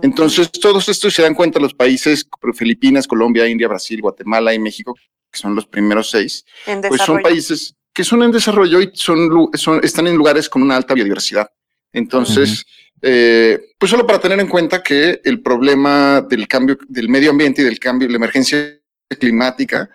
Entonces, 0.04 0.52
todos 0.52 0.88
estos 0.88 1.14
se 1.14 1.24
dan 1.24 1.34
cuenta 1.34 1.60
los 1.60 1.74
países, 1.74 2.28
Filipinas, 2.54 3.08
Colombia, 3.08 3.48
India, 3.48 3.68
Brasil, 3.68 4.02
Guatemala 4.02 4.54
y 4.54 4.60
México, 4.60 4.96
que 5.32 5.40
son 5.40 5.56
los 5.56 5.66
primeros 5.66 6.10
seis, 6.10 6.46
pues 6.88 7.02
son 7.02 7.22
países 7.22 7.76
que 7.94 8.04
son 8.04 8.24
en 8.24 8.32
desarrollo 8.32 8.82
y 8.82 8.92
son, 8.94 9.50
están 9.84 10.08
en 10.08 10.16
lugares 10.16 10.48
con 10.48 10.62
una 10.62 10.76
alta 10.76 10.94
biodiversidad. 10.94 11.50
Entonces, 11.92 12.66
eh, 13.02 13.60
pues 13.78 13.90
solo 13.90 14.06
para 14.06 14.20
tener 14.20 14.40
en 14.40 14.48
cuenta 14.48 14.84
que 14.84 15.22
el 15.24 15.42
problema 15.42 16.22
del 16.22 16.48
cambio 16.48 16.78
del 16.88 17.10
medio 17.10 17.32
ambiente 17.32 17.62
y 17.62 17.66
del 17.66 17.80
cambio, 17.80 18.08
la 18.08 18.18
emergencia 18.18 18.80
climática, 19.20 19.90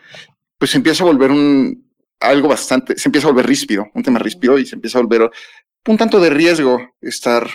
pues 0.59 0.75
empieza 0.75 1.05
a 1.05 1.07
volver 1.07 1.31
un 1.31 1.85
algo 2.21 2.49
bastante, 2.49 2.97
se 2.99 3.09
empieza 3.09 3.29
a 3.29 3.31
volver 3.31 3.47
ríspido, 3.47 3.91
un 3.95 4.03
tema 4.03 4.19
ríspido 4.19 4.59
y 4.59 4.67
se 4.67 4.75
empieza 4.75 4.99
a 4.99 5.03
volver 5.03 5.31
un 5.87 5.97
tanto 5.97 6.19
de 6.21 6.31
riesgo 6.31 6.95
estar 7.01 7.49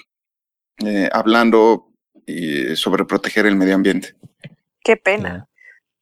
eh, 0.85 1.09
hablando 1.11 1.88
y 2.29 2.75
sobre 2.75 3.05
proteger 3.05 3.45
el 3.45 3.55
medio 3.55 3.75
ambiente. 3.75 4.15
Qué 4.83 4.97
pena. 4.97 5.47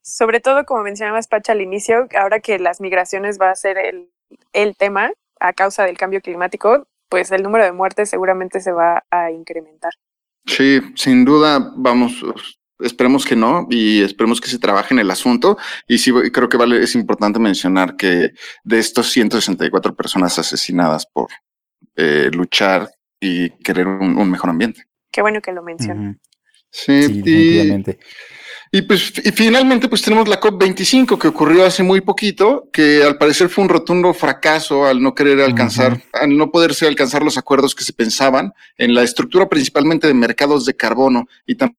Sobre 0.01 0.39
todo, 0.39 0.65
como 0.65 0.83
mencionabas, 0.83 1.27
Pacha, 1.27 1.53
al 1.53 1.61
inicio, 1.61 2.07
ahora 2.17 2.39
que 2.39 2.59
las 2.59 2.79
migraciones 2.79 3.39
va 3.39 3.51
a 3.51 3.55
ser 3.55 3.77
el, 3.77 4.09
el 4.53 4.75
tema 4.75 5.11
a 5.39 5.53
causa 5.53 5.83
del 5.83 5.97
cambio 5.97 6.21
climático, 6.21 6.87
pues 7.09 7.31
el 7.31 7.43
número 7.43 7.63
de 7.63 7.71
muertes 7.71 8.09
seguramente 8.09 8.59
se 8.59 8.71
va 8.71 9.03
a 9.11 9.31
incrementar. 9.31 9.91
Sí, 10.45 10.81
sin 10.95 11.25
duda, 11.25 11.73
vamos, 11.75 12.23
esperemos 12.79 13.25
que 13.25 13.35
no 13.35 13.67
y 13.69 14.01
esperemos 14.01 14.39
que 14.39 14.49
se 14.49 14.59
trabaje 14.59 14.93
en 14.93 14.99
el 14.99 15.11
asunto. 15.11 15.57
Y 15.87 15.97
sí, 15.97 16.11
creo 16.31 16.49
que 16.49 16.57
vale, 16.57 16.81
es 16.81 16.95
importante 16.95 17.39
mencionar 17.39 17.95
que 17.95 18.31
de 18.63 18.79
estos 18.79 19.11
164 19.11 19.95
personas 19.95 20.39
asesinadas 20.39 21.05
por 21.05 21.27
eh, 21.95 22.29
luchar 22.33 22.89
y 23.19 23.49
querer 23.57 23.87
un 23.87 24.31
mejor 24.31 24.49
ambiente. 24.49 24.87
Qué 25.11 25.21
bueno 25.21 25.41
que 25.41 25.51
lo 25.51 25.63
mencionan. 25.63 26.19
Sí, 26.69 26.93
definitivamente. 26.93 27.99
Y, 28.71 28.81
pues 28.81 29.13
y 29.23 29.31
finalmente 29.31 29.87
pues 29.87 30.01
tenemos 30.01 30.27
la 30.27 30.41
COP25 30.41 31.17
que 31.17 31.29
ocurrió 31.29 31.65
hace 31.65 31.83
muy 31.83 32.01
poquito, 32.01 32.69
que 32.73 33.01
al 33.01 33.17
parecer 33.17 33.47
fue 33.47 33.63
un 33.63 33.69
rotundo 33.69 34.13
fracaso 34.13 34.85
al 34.85 35.01
no 35.01 35.15
querer 35.15 35.39
alcanzar, 35.41 36.03
al 36.11 36.35
no 36.35 36.51
poderse 36.51 36.85
alcanzar 36.85 37.23
los 37.23 37.37
acuerdos 37.37 37.73
que 37.73 37.85
se 37.85 37.93
pensaban 37.93 38.53
en 38.77 38.93
la 38.93 39.03
estructura 39.03 39.47
principalmente 39.47 40.07
de 40.07 40.13
mercados 40.13 40.65
de 40.65 40.75
carbono 40.75 41.27
y 41.45 41.55
también 41.55 41.77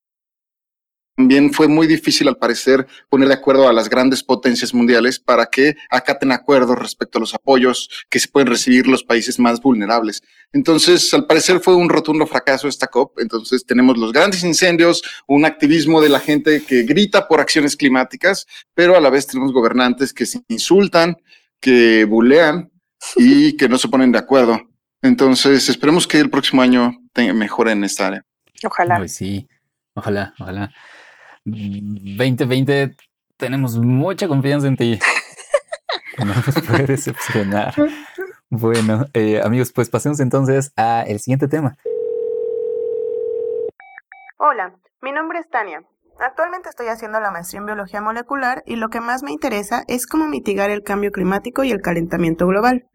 también 1.19 1.53
fue 1.53 1.67
muy 1.67 1.89
difícil, 1.89 2.29
al 2.29 2.37
parecer, 2.37 2.87
poner 3.09 3.27
de 3.27 3.35
acuerdo 3.35 3.69
a 3.69 3.73
las 3.73 3.91
grandes 3.91 4.23
potencias 4.23 4.73
mundiales 4.73 5.19
para 5.19 5.47
que 5.47 5.75
acaten 5.91 6.31
acuerdos 6.31 6.79
respecto 6.79 7.19
a 7.19 7.21
los 7.21 7.35
apoyos 7.35 7.91
que 8.09 8.21
se 8.21 8.29
pueden 8.29 8.47
recibir 8.47 8.87
los 8.87 9.03
países 9.03 9.41
más 9.41 9.61
vulnerables. 9.61 10.23
Entonces, 10.53 11.13
al 11.13 11.27
parecer 11.27 11.61
fue 11.61 11.75
un 11.75 11.89
rotundo 11.89 12.27
fracaso 12.27 12.69
esta 12.69 12.87
COP. 12.87 13.19
Entonces, 13.21 13.67
tenemos 13.67 13.99
los 13.99 14.13
grandes 14.13 14.45
incendios, 14.45 15.03
un 15.27 15.45
activismo 15.45 16.01
de 16.01 16.09
la 16.09 16.21
gente 16.21 16.63
que 16.65 16.85
grita 16.85 17.29
por 17.29 17.41
acciones 17.41 17.77
climáticas, 17.77 18.47
pero 18.75 18.97
a 18.97 19.01
la 19.01 19.11
vez 19.11 19.27
tenemos 19.27 19.53
gobernantes 19.53 20.13
que 20.13 20.27
se 20.27 20.41
insultan, 20.49 21.17
que 21.61 22.05
bulean 22.05 22.71
y 23.17 23.57
que 23.57 23.69
no 23.69 23.79
se 23.79 23.89
ponen 23.89 24.13
de 24.13 24.19
acuerdo. 24.19 24.61
Entonces, 25.03 25.69
esperemos 25.69 26.07
que 26.07 26.19
el 26.19 26.31
próximo 26.31 26.63
año 26.63 26.93
mejore 27.35 27.73
en 27.73 27.85
esta 27.85 28.09
área. 28.09 28.25
Ojalá. 28.65 28.99
Pues 28.99 29.15
sí, 29.15 29.49
ojalá, 29.95 30.35
ojalá. 30.39 30.73
2020 31.45 32.97
tenemos 33.37 33.77
mucha 33.77 34.29
confianza 34.29 34.67
en 34.69 34.77
ti. 34.77 34.99
No 36.19 36.35
nos 36.35 36.63
puede 36.67 36.85
decepcionar. 36.85 37.73
Bueno, 38.51 39.05
eh, 39.13 39.43
amigos, 39.43 39.73
pues 39.73 39.91
pasemos 39.91 40.21
entonces 40.21 40.73
a 40.77 41.03
el 41.03 41.21
siguiente 41.21 41.49
tema. 41.49 41.77
Hola, 44.39 44.75
mi 45.03 45.13
nombre 45.13 45.39
es 45.39 45.49
Tania. 45.51 45.83
Actualmente 46.19 46.71
estoy 46.71 46.87
haciendo 46.87 47.21
la 47.21 47.31
maestría 47.31 47.61
en 47.61 47.67
biología 47.67 48.01
molecular 48.01 48.63
y 48.65 48.77
lo 48.77 48.89
que 48.89 49.01
más 49.01 49.23
me 49.23 49.33
interesa 49.33 49.85
es 49.87 50.07
cómo 50.07 50.27
mitigar 50.27 50.71
el 50.71 50.83
cambio 50.83 51.13
climático 51.13 51.63
y 51.63 51.71
el 51.71 51.83
calentamiento 51.83 52.47
global. 52.47 52.87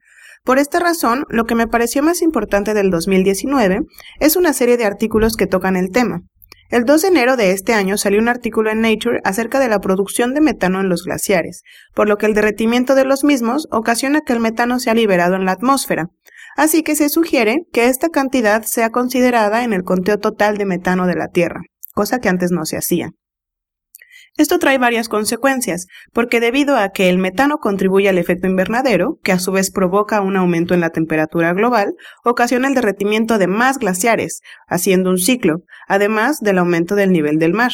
Por 0.44 0.58
esta 0.58 0.80
razón, 0.80 1.24
lo 1.30 1.46
que 1.46 1.56
me 1.56 1.68
pareció 1.68 2.02
más 2.02 2.22
importante 2.22 2.74
del 2.74 2.90
2019 2.90 3.82
es 4.20 4.36
una 4.36 4.54
serie 4.54 4.76
de 4.78 4.86
artículos 4.86 5.38
que 5.38 5.48
tocan 5.48 5.76
el 5.76 5.92
tema. 5.92 6.24
El 6.74 6.86
2 6.86 7.04
de 7.04 7.08
enero 7.10 7.38
de 7.38 7.52
este 7.52 7.76
año 7.76 8.00
salió 8.00 8.20
un 8.20 8.28
artículo 8.28 8.72
en 8.72 8.82
Nature 8.82 9.20
acerca 9.26 9.60
de 9.60 9.68
la 9.68 9.80
producción 9.80 10.34
de 10.34 10.42
metano 10.42 10.82
en 10.82 10.90
los 10.90 11.04
glaciares, 11.04 11.62
por 11.94 12.10
lo 12.10 12.18
que 12.18 12.26
el 12.26 12.34
derretimiento 12.34 12.96
de 12.96 13.06
los 13.06 13.24
mismos 13.24 13.68
ocasiona 13.70 14.22
que 14.22 14.34
el 14.34 14.40
metano 14.40 14.80
sea 14.80 14.96
liberado 14.96 15.36
en 15.36 15.46
la 15.46 15.52
atmósfera. 15.52 16.10
Así 16.58 16.82
que 16.82 16.96
se 16.96 17.10
sugiere 17.10 17.60
que 17.72 17.90
esta 17.90 18.10
cantidad 18.10 18.64
sea 18.64 18.90
considerada 18.90 19.64
en 19.64 19.72
el 19.72 19.84
conteo 19.84 20.18
total 20.18 20.58
de 20.58 20.66
metano 20.66 21.06
de 21.06 21.14
la 21.14 21.28
Tierra, 21.28 21.62
cosa 21.94 22.18
que 22.18 22.30
antes 22.30 22.50
no 22.50 22.66
se 22.66 22.78
hacía. 22.78 23.12
Esto 24.36 24.58
trae 24.58 24.80
varias 24.80 25.10
consecuencias, 25.10 25.86
porque 26.12 26.40
debido 26.40 26.76
a 26.76 26.90
que 26.90 27.10
el 27.10 27.20
metano 27.20 27.58
contribuye 27.58 28.10
al 28.10 28.18
efecto 28.18 28.48
invernadero, 28.48 29.20
que 29.24 29.32
a 29.32 29.38
su 29.38 29.52
vez 29.52 29.70
provoca 29.70 30.22
un 30.22 30.36
aumento 30.36 30.74
en 30.74 30.82
la 30.82 30.90
temperatura 30.90 31.54
global, 31.54 31.94
ocasiona 32.24 32.68
el 32.68 32.74
derretimiento 32.74 33.38
de 33.38 33.46
más 33.46 33.78
glaciares, 33.78 34.42
haciendo 34.68 35.12
un 35.12 35.20
ciclo, 35.20 35.60
además 35.88 36.40
del 36.40 36.58
aumento 36.58 36.96
del 36.96 37.12
nivel 37.12 37.38
del 37.38 37.54
mar. 37.54 37.74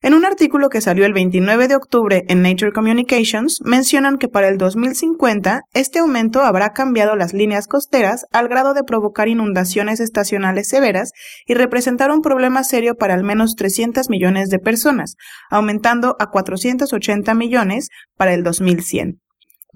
En 0.00 0.14
un 0.14 0.24
artículo 0.24 0.68
que 0.68 0.80
salió 0.80 1.04
el 1.06 1.12
29 1.12 1.66
de 1.66 1.74
octubre 1.74 2.24
en 2.28 2.40
Nature 2.40 2.70
Communications, 2.70 3.58
mencionan 3.64 4.16
que 4.16 4.28
para 4.28 4.46
el 4.46 4.56
2050 4.56 5.62
este 5.74 5.98
aumento 5.98 6.42
habrá 6.42 6.70
cambiado 6.70 7.16
las 7.16 7.32
líneas 7.32 7.66
costeras 7.66 8.24
al 8.30 8.46
grado 8.46 8.74
de 8.74 8.84
provocar 8.84 9.26
inundaciones 9.26 9.98
estacionales 9.98 10.68
severas 10.68 11.10
y 11.46 11.54
representar 11.54 12.12
un 12.12 12.20
problema 12.20 12.62
serio 12.62 12.94
para 12.94 13.14
al 13.14 13.24
menos 13.24 13.56
300 13.56 14.08
millones 14.08 14.50
de 14.50 14.60
personas, 14.60 15.16
aumentando 15.50 16.14
a 16.20 16.30
480 16.30 17.34
millones 17.34 17.88
para 18.16 18.34
el 18.34 18.44
2100 18.44 19.18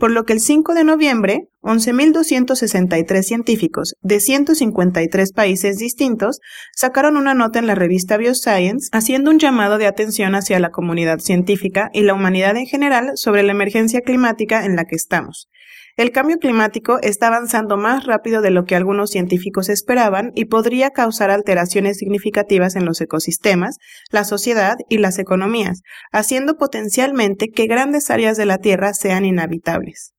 por 0.03 0.11
lo 0.11 0.25
que 0.25 0.33
el 0.33 0.41
5 0.41 0.75
de 0.75 0.83
noviembre, 0.83 1.47
11.263 1.61 3.23
científicos 3.23 3.95
de 4.01 4.19
153 4.19 5.33
países 5.33 5.79
distintos 5.79 6.41
sacaron 6.75 7.17
una 7.17 7.35
nota 7.35 7.61
en 7.61 7.69
la 7.69 7.77
revista 7.77 8.17
Bioscience 8.17 8.89
haciendo 8.91 9.31
un 9.31 9.39
llamado 9.39 9.79
de 9.79 9.87
atención 9.87 10.35
hacia 10.35 10.59
la 10.59 10.71
comunidad 10.71 11.21
científica 11.21 11.89
y 11.93 12.01
la 12.01 12.15
humanidad 12.15 12.57
en 12.57 12.67
general 12.67 13.13
sobre 13.15 13.45
la 13.45 13.53
emergencia 13.53 14.01
climática 14.01 14.65
en 14.65 14.75
la 14.75 14.87
que 14.87 14.97
estamos, 14.97 15.49
el 15.97 16.11
cambio 16.11 16.39
climático 16.39 16.99
está 17.03 17.29
avanzando 17.29 17.77
más 17.77 18.07
rápido 18.07 18.41
de 18.41 18.51
lo 18.51 18.65
que 18.65 18.77
algunos 18.77 19.11
científicos 19.11 19.69
esperaban 19.69 20.33
y 20.35 20.47
podría 20.47 20.91
causar 20.91 21.31
alteraciones 21.31 21.99
significativas 21.99 22.77
en 22.77 22.85
los 22.85 23.01
ecosistemas, 23.01 23.77
la 24.11 24.25
sociedad 24.25 24.77
y 24.89 24.99
las 24.99 25.19
economías, 25.19 25.83
haciendo 26.11 26.57
potencialmente 26.57 27.49
que 27.51 27.67
grandes 27.67 28.11
áreas 28.11 28.37
de 28.37 28.47
la 28.47 28.59
Tierra 28.59 28.95
sean 28.95 29.25
inhabitables. 29.25 30.15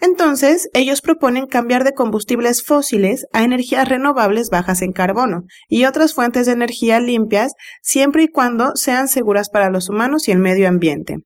Entonces, 0.00 0.70
ellos 0.72 1.02
proponen 1.02 1.46
cambiar 1.46 1.84
de 1.84 1.92
combustibles 1.92 2.64
fósiles 2.64 3.26
a 3.32 3.42
energías 3.42 3.88
renovables 3.88 4.48
bajas 4.48 4.80
en 4.80 4.92
carbono 4.92 5.42
y 5.68 5.84
otras 5.84 6.14
fuentes 6.14 6.46
de 6.46 6.52
energía 6.52 7.00
limpias 7.00 7.52
siempre 7.82 8.22
y 8.22 8.28
cuando 8.28 8.76
sean 8.76 9.08
seguras 9.08 9.50
para 9.50 9.70
los 9.70 9.90
humanos 9.90 10.26
y 10.26 10.32
el 10.32 10.38
medio 10.38 10.68
ambiente. 10.68 11.18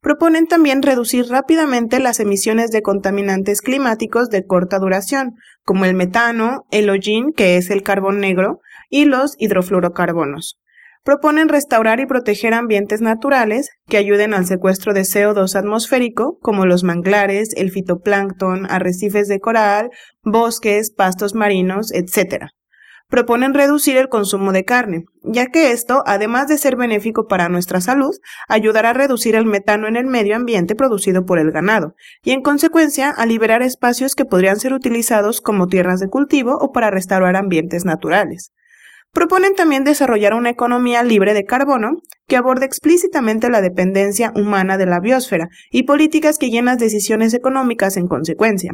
Proponen 0.00 0.46
también 0.46 0.82
reducir 0.82 1.26
rápidamente 1.26 1.98
las 1.98 2.20
emisiones 2.20 2.70
de 2.70 2.82
contaminantes 2.82 3.60
climáticos 3.60 4.28
de 4.30 4.46
corta 4.46 4.78
duración, 4.78 5.34
como 5.64 5.84
el 5.84 5.94
metano, 5.94 6.66
el 6.70 6.88
hollín, 6.88 7.32
que 7.32 7.56
es 7.56 7.70
el 7.70 7.82
carbón 7.82 8.20
negro, 8.20 8.60
y 8.88 9.06
los 9.06 9.34
hidrofluorocarbonos. 9.38 10.58
Proponen 11.02 11.48
restaurar 11.48 12.00
y 12.00 12.06
proteger 12.06 12.54
ambientes 12.54 13.00
naturales 13.00 13.70
que 13.86 13.96
ayuden 13.96 14.34
al 14.34 14.46
secuestro 14.46 14.92
de 14.92 15.02
CO2 15.02 15.56
atmosférico, 15.56 16.38
como 16.40 16.64
los 16.64 16.84
manglares, 16.84 17.50
el 17.56 17.70
fitoplancton, 17.70 18.70
arrecifes 18.70 19.26
de 19.26 19.40
coral, 19.40 19.90
bosques, 20.22 20.92
pastos 20.92 21.34
marinos, 21.34 21.92
etc 21.92 22.50
proponen 23.08 23.54
reducir 23.54 23.96
el 23.96 24.08
consumo 24.08 24.52
de 24.52 24.64
carne, 24.64 25.04
ya 25.22 25.46
que 25.46 25.72
esto, 25.72 26.02
además 26.06 26.46
de 26.46 26.58
ser 26.58 26.76
benéfico 26.76 27.26
para 27.26 27.48
nuestra 27.48 27.80
salud, 27.80 28.14
ayudará 28.48 28.90
a 28.90 28.94
reducir 28.94 29.34
el 29.34 29.46
metano 29.46 29.88
en 29.88 29.96
el 29.96 30.06
medio 30.06 30.36
ambiente 30.36 30.74
producido 30.74 31.24
por 31.24 31.38
el 31.38 31.50
ganado, 31.50 31.94
y 32.22 32.32
en 32.32 32.42
consecuencia 32.42 33.10
a 33.10 33.26
liberar 33.26 33.62
espacios 33.62 34.14
que 34.14 34.26
podrían 34.26 34.60
ser 34.60 34.74
utilizados 34.74 35.40
como 35.40 35.68
tierras 35.68 36.00
de 36.00 36.08
cultivo 36.08 36.56
o 36.60 36.70
para 36.70 36.90
restaurar 36.90 37.34
ambientes 37.36 37.84
naturales. 37.84 38.52
Proponen 39.10 39.54
también 39.54 39.84
desarrollar 39.84 40.34
una 40.34 40.50
economía 40.50 41.02
libre 41.02 41.32
de 41.32 41.44
carbono 41.44 42.02
que 42.26 42.36
aborde 42.36 42.66
explícitamente 42.66 43.48
la 43.48 43.62
dependencia 43.62 44.32
humana 44.36 44.76
de 44.76 44.84
la 44.84 45.00
biosfera 45.00 45.48
y 45.70 45.84
políticas 45.84 46.36
que 46.36 46.46
guíen 46.46 46.66
las 46.66 46.78
decisiones 46.78 47.32
económicas 47.32 47.96
en 47.96 48.06
consecuencia 48.06 48.72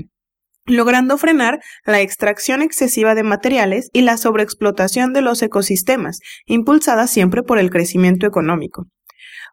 logrando 0.67 1.19
frenar 1.19 1.61
la 1.85 2.01
extracción 2.01 2.63
excesiva 2.63 3.15
de 3.15 3.23
materiales 3.23 3.91
y 3.93 4.03
la 4.03 4.17
sobreexplotación 4.17 5.13
de 5.13 5.23
los 5.23 5.43
ecosistemas, 5.43 6.21
impulsada 6.47 7.07
siempre 7.07 7.43
por 7.43 7.59
el 7.59 7.71
crecimiento 7.71 8.27
económico. 8.27 8.87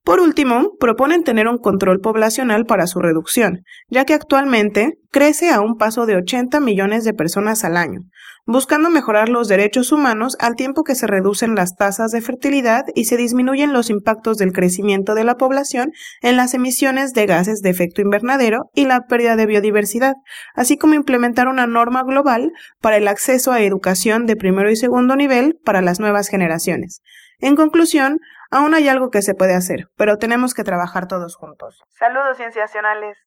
Por 0.03 0.19
último, 0.19 0.71
proponen 0.79 1.23
tener 1.23 1.47
un 1.47 1.59
control 1.59 1.99
poblacional 1.99 2.65
para 2.65 2.87
su 2.87 2.99
reducción, 2.99 3.63
ya 3.87 4.03
que 4.03 4.15
actualmente 4.15 4.97
crece 5.11 5.51
a 5.51 5.61
un 5.61 5.77
paso 5.77 6.07
de 6.07 6.15
80 6.15 6.59
millones 6.59 7.03
de 7.03 7.13
personas 7.13 7.63
al 7.63 7.77
año, 7.77 7.99
buscando 8.47 8.89
mejorar 8.89 9.29
los 9.29 9.47
derechos 9.47 9.91
humanos 9.91 10.37
al 10.39 10.55
tiempo 10.55 10.83
que 10.83 10.95
se 10.95 11.05
reducen 11.05 11.53
las 11.53 11.75
tasas 11.75 12.11
de 12.11 12.21
fertilidad 12.21 12.85
y 12.95 13.05
se 13.05 13.15
disminuyen 13.15 13.73
los 13.73 13.91
impactos 13.91 14.37
del 14.37 14.53
crecimiento 14.53 15.13
de 15.13 15.23
la 15.23 15.35
población 15.35 15.91
en 16.21 16.35
las 16.35 16.55
emisiones 16.55 17.13
de 17.13 17.27
gases 17.27 17.61
de 17.61 17.69
efecto 17.69 18.01
invernadero 18.01 18.71
y 18.73 18.85
la 18.85 19.01
pérdida 19.01 19.35
de 19.35 19.45
biodiversidad, 19.45 20.15
así 20.55 20.77
como 20.77 20.95
implementar 20.95 21.47
una 21.47 21.67
norma 21.67 22.01
global 22.03 22.51
para 22.81 22.97
el 22.97 23.07
acceso 23.07 23.51
a 23.51 23.61
educación 23.61 24.25
de 24.25 24.35
primero 24.35 24.71
y 24.71 24.75
segundo 24.75 25.15
nivel 25.15 25.59
para 25.63 25.83
las 25.83 25.99
nuevas 25.99 26.27
generaciones. 26.27 27.01
En 27.41 27.55
conclusión, 27.55 28.19
Aún 28.53 28.73
hay 28.73 28.89
algo 28.89 29.11
que 29.11 29.21
se 29.21 29.33
puede 29.33 29.53
hacer, 29.53 29.87
pero 29.95 30.17
tenemos 30.17 30.53
que 30.53 30.65
trabajar 30.65 31.07
todos 31.07 31.37
juntos. 31.37 31.81
Saludos 31.97 32.35
cienciacionales. 32.35 33.17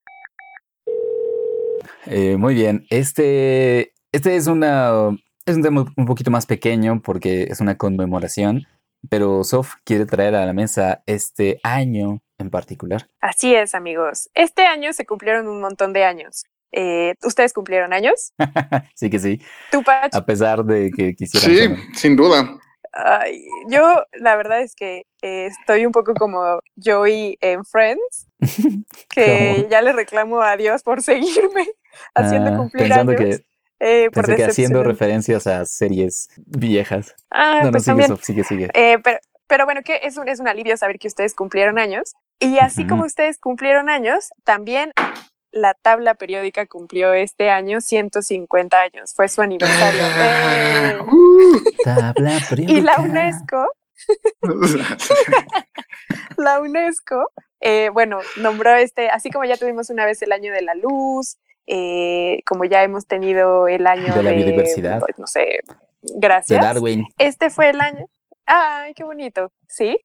Eh, 2.04 2.36
muy 2.36 2.54
bien, 2.54 2.84
este, 2.90 3.94
este 4.12 4.36
es, 4.36 4.48
una, 4.48 5.16
es 5.46 5.56
un 5.56 5.62
tema 5.62 5.86
un 5.96 6.04
poquito 6.04 6.30
más 6.30 6.44
pequeño 6.44 7.00
porque 7.02 7.44
es 7.44 7.60
una 7.60 7.78
conmemoración, 7.78 8.66
pero 9.08 9.44
Sof 9.44 9.76
quiere 9.84 10.04
traer 10.04 10.34
a 10.34 10.44
la 10.44 10.52
mesa 10.52 11.02
este 11.06 11.58
año 11.62 12.20
en 12.36 12.50
particular. 12.50 13.08
Así 13.22 13.54
es, 13.54 13.74
amigos. 13.74 14.28
Este 14.34 14.66
año 14.66 14.92
se 14.92 15.06
cumplieron 15.06 15.48
un 15.48 15.62
montón 15.62 15.94
de 15.94 16.04
años. 16.04 16.44
Eh, 16.70 17.14
¿Ustedes 17.22 17.54
cumplieron 17.54 17.94
años? 17.94 18.34
sí 18.94 19.08
que 19.08 19.18
sí. 19.18 19.40
¿Tú, 19.70 19.82
Pach? 19.82 20.14
A 20.14 20.26
pesar 20.26 20.64
de 20.64 20.90
que 20.90 21.14
quisieran. 21.14 21.76
Sí, 21.76 21.82
sin 21.94 22.16
duda. 22.16 22.58
Ay, 22.96 23.44
yo 23.68 24.04
la 24.12 24.36
verdad 24.36 24.60
es 24.60 24.76
que 24.76 25.04
eh, 25.20 25.46
estoy 25.46 25.84
un 25.84 25.90
poco 25.90 26.14
como 26.14 26.60
Joey 26.82 27.36
en 27.40 27.64
Friends, 27.64 28.28
que 29.10 29.66
ya 29.68 29.82
le 29.82 29.92
reclamo 29.92 30.40
a 30.40 30.56
Dios 30.56 30.84
por 30.84 31.02
seguirme 31.02 31.66
haciendo 32.14 32.52
ah, 32.52 32.56
cumplir 32.56 32.92
años. 32.92 33.16
Que, 33.16 33.44
eh, 33.80 34.10
por 34.12 34.34
que 34.36 34.44
haciendo 34.44 34.84
referencias 34.84 35.48
a 35.48 35.64
series 35.66 36.28
viejas. 36.36 37.16
Ah, 37.30 37.62
no, 37.64 37.72
pues 37.72 37.86
no, 37.86 37.94
sigue, 37.94 38.06
también. 38.06 38.24
sigue, 38.24 38.44
sigue. 38.44 38.70
Eh, 38.74 38.98
pero, 39.02 39.18
pero 39.48 39.64
bueno, 39.64 39.82
que 39.82 40.00
es 40.04 40.16
un, 40.16 40.28
es 40.28 40.38
un 40.38 40.46
alivio 40.46 40.76
saber 40.76 40.98
que 41.00 41.08
ustedes 41.08 41.34
cumplieron 41.34 41.78
años. 41.78 42.14
Y 42.38 42.58
así 42.58 42.86
como 42.86 43.04
ustedes 43.04 43.38
cumplieron 43.38 43.88
años, 43.88 44.30
también 44.44 44.92
la 45.54 45.74
tabla 45.74 46.14
periódica 46.14 46.66
cumplió 46.66 47.12
este 47.14 47.48
año 47.48 47.80
150 47.80 48.80
años, 48.80 49.12
fue 49.14 49.28
su 49.28 49.40
aniversario. 49.40 50.02
Eh, 50.16 50.98
uh, 51.00 51.62
Tabla 51.84 52.32
y 52.56 52.80
la 52.80 52.96
periódica. 52.96 53.02
UNESCO, 53.02 53.66
la 56.36 56.60
UNESCO, 56.60 57.30
eh, 57.60 57.90
bueno, 57.92 58.20
nombró 58.36 58.74
este, 58.74 59.08
así 59.08 59.30
como 59.30 59.44
ya 59.44 59.56
tuvimos 59.56 59.90
una 59.90 60.04
vez 60.04 60.20
el 60.22 60.32
año 60.32 60.52
de 60.52 60.62
la 60.62 60.74
luz, 60.74 61.38
eh, 61.66 62.40
como 62.46 62.64
ya 62.64 62.82
hemos 62.82 63.06
tenido 63.06 63.68
el 63.68 63.86
año 63.86 64.14
De 64.14 64.22
la 64.22 64.32
biodiversidad. 64.32 65.00
pues, 65.00 65.18
no 65.18 65.26
sé, 65.26 65.40
de 65.40 66.14
gracias. 66.16 66.60
Darwin. 66.60 67.04
Este 67.18 67.48
fue 67.48 67.70
el 67.70 67.80
año. 67.80 68.06
Ay, 68.46 68.92
qué 68.94 69.04
bonito. 69.04 69.52
Sí. 69.68 69.98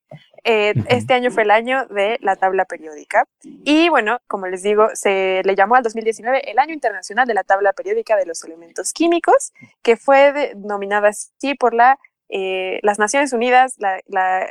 Eh. 0.44 0.74
Este 0.88 1.14
año 1.14 1.32
fue 1.32 1.44
el 1.44 1.52
año 1.52 1.86
de 1.88 2.18
la 2.22 2.36
tabla 2.36 2.66
periódica. 2.66 3.26
Y 3.44 3.90
bueno, 3.90 4.20
como 4.28 4.48
les 4.48 4.64
digo, 4.64 4.90
se 4.94 5.42
le 5.44 5.56
llamó 5.56 5.76
al 5.76 5.84
2019 5.84 6.50
el 6.52 6.60
Año 6.60 6.74
Internacional 6.74 7.28
de 7.28 7.34
la 7.34 7.44
Tabla 7.44 7.74
Periódica 7.74 8.16
de 8.16 8.26
los 8.26 8.44
Elementos 8.44 8.94
Químicos, 8.94 9.54
que 9.82 9.98
fue 9.98 10.32
denominada 10.34 11.10
así 11.10 11.56
por 11.56 11.74
la, 11.74 11.98
eh, 12.30 12.80
las 12.84 13.00
Naciones 13.00 13.34
Unidas, 13.34 13.76
la, 13.78 14.00
la, 14.08 14.48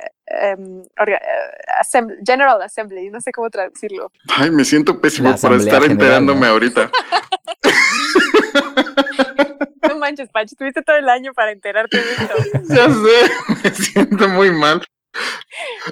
orga- 0.97 1.21
Assemb- 1.81 2.19
General 2.27 2.61
Assembly, 2.61 3.09
no 3.11 3.21
sé 3.21 3.33
cómo 3.33 3.49
traducirlo. 3.51 4.11
Ay, 4.37 4.51
me 4.51 4.65
siento 4.65 5.01
pésimo 5.01 5.31
por 5.31 5.55
estar 5.55 5.83
General, 5.83 5.91
enterándome 5.93 6.47
¿no? 6.47 6.53
ahorita. 6.53 6.91
No 9.89 9.97
manches, 9.99 10.29
Pachi, 10.29 10.55
tuviste 10.55 10.83
todo 10.83 10.97
el 10.97 11.09
año 11.09 11.33
para 11.35 11.51
enterarte 11.53 11.97
de 11.97 12.03
esto. 12.03 12.35
Ya 12.69 12.89
sé, 12.89 13.65
me 13.65 13.71
siento 13.75 14.29
muy 14.29 14.51
mal. 14.51 14.83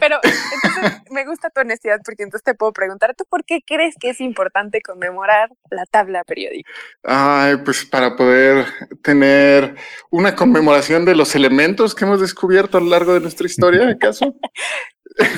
Pero 0.00 0.16
entonces 0.22 1.02
me 1.10 1.24
gusta 1.24 1.50
tu 1.50 1.60
honestidad 1.60 2.00
porque 2.04 2.22
entonces 2.22 2.44
te 2.44 2.54
puedo 2.54 2.72
preguntar, 2.72 3.14
¿tú 3.14 3.24
por 3.28 3.44
qué 3.44 3.60
crees 3.66 3.94
que 3.98 4.10
es 4.10 4.20
importante 4.20 4.80
conmemorar 4.82 5.50
la 5.70 5.84
tabla 5.86 6.22
periódica? 6.24 6.70
Ay, 7.02 7.56
pues 7.64 7.84
para 7.84 8.14
poder 8.16 8.66
tener 9.02 9.74
una 10.10 10.36
conmemoración 10.36 11.04
de 11.04 11.16
los 11.16 11.34
elementos 11.34 11.94
que 11.94 12.04
hemos 12.04 12.20
descubierto 12.20 12.78
a 12.78 12.80
lo 12.80 12.88
largo 12.88 13.14
de 13.14 13.20
nuestra 13.20 13.46
historia, 13.46 13.88
¿acaso? 13.88 14.34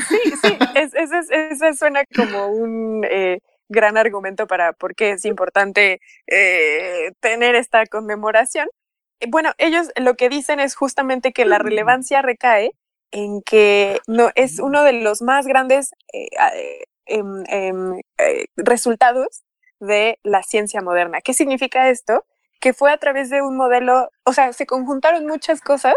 Sí, 0.08 0.18
sí, 0.42 0.58
es- 0.74 0.94
es- 0.94 1.12
es- 1.12 1.30
ese 1.30 1.74
suena 1.74 2.02
como 2.16 2.48
un 2.48 3.04
eh, 3.08 3.38
gran 3.68 3.96
argumento 3.96 4.46
para 4.46 4.72
por 4.72 4.94
qué 4.94 5.12
es 5.12 5.24
importante 5.24 6.00
eh, 6.26 7.12
tener 7.20 7.54
esta 7.54 7.86
conmemoración. 7.86 8.68
Bueno, 9.28 9.52
ellos 9.58 9.88
lo 9.96 10.14
que 10.14 10.28
dicen 10.28 10.58
es 10.60 10.74
justamente 10.74 11.32
que 11.32 11.44
la 11.44 11.58
relevancia 11.58 12.22
recae 12.22 12.72
en 13.10 13.42
que 13.42 14.00
no 14.06 14.30
es 14.34 14.58
uno 14.58 14.82
de 14.82 14.92
los 14.92 15.22
más 15.22 15.46
grandes 15.46 15.92
eh, 16.12 16.28
eh, 16.54 16.84
em, 17.06 17.44
em, 17.48 18.00
eh, 18.18 18.46
resultados 18.56 19.42
de 19.80 20.18
la 20.22 20.42
ciencia 20.42 20.82
moderna. 20.82 21.20
¿Qué 21.20 21.34
significa 21.34 21.88
esto? 21.88 22.24
Que 22.60 22.72
fue 22.72 22.90
a 22.92 22.98
través 22.98 23.30
de 23.30 23.42
un 23.42 23.56
modelo, 23.56 24.10
o 24.24 24.32
sea, 24.32 24.52
se 24.52 24.66
conjuntaron 24.66 25.26
muchas 25.26 25.60
cosas 25.60 25.94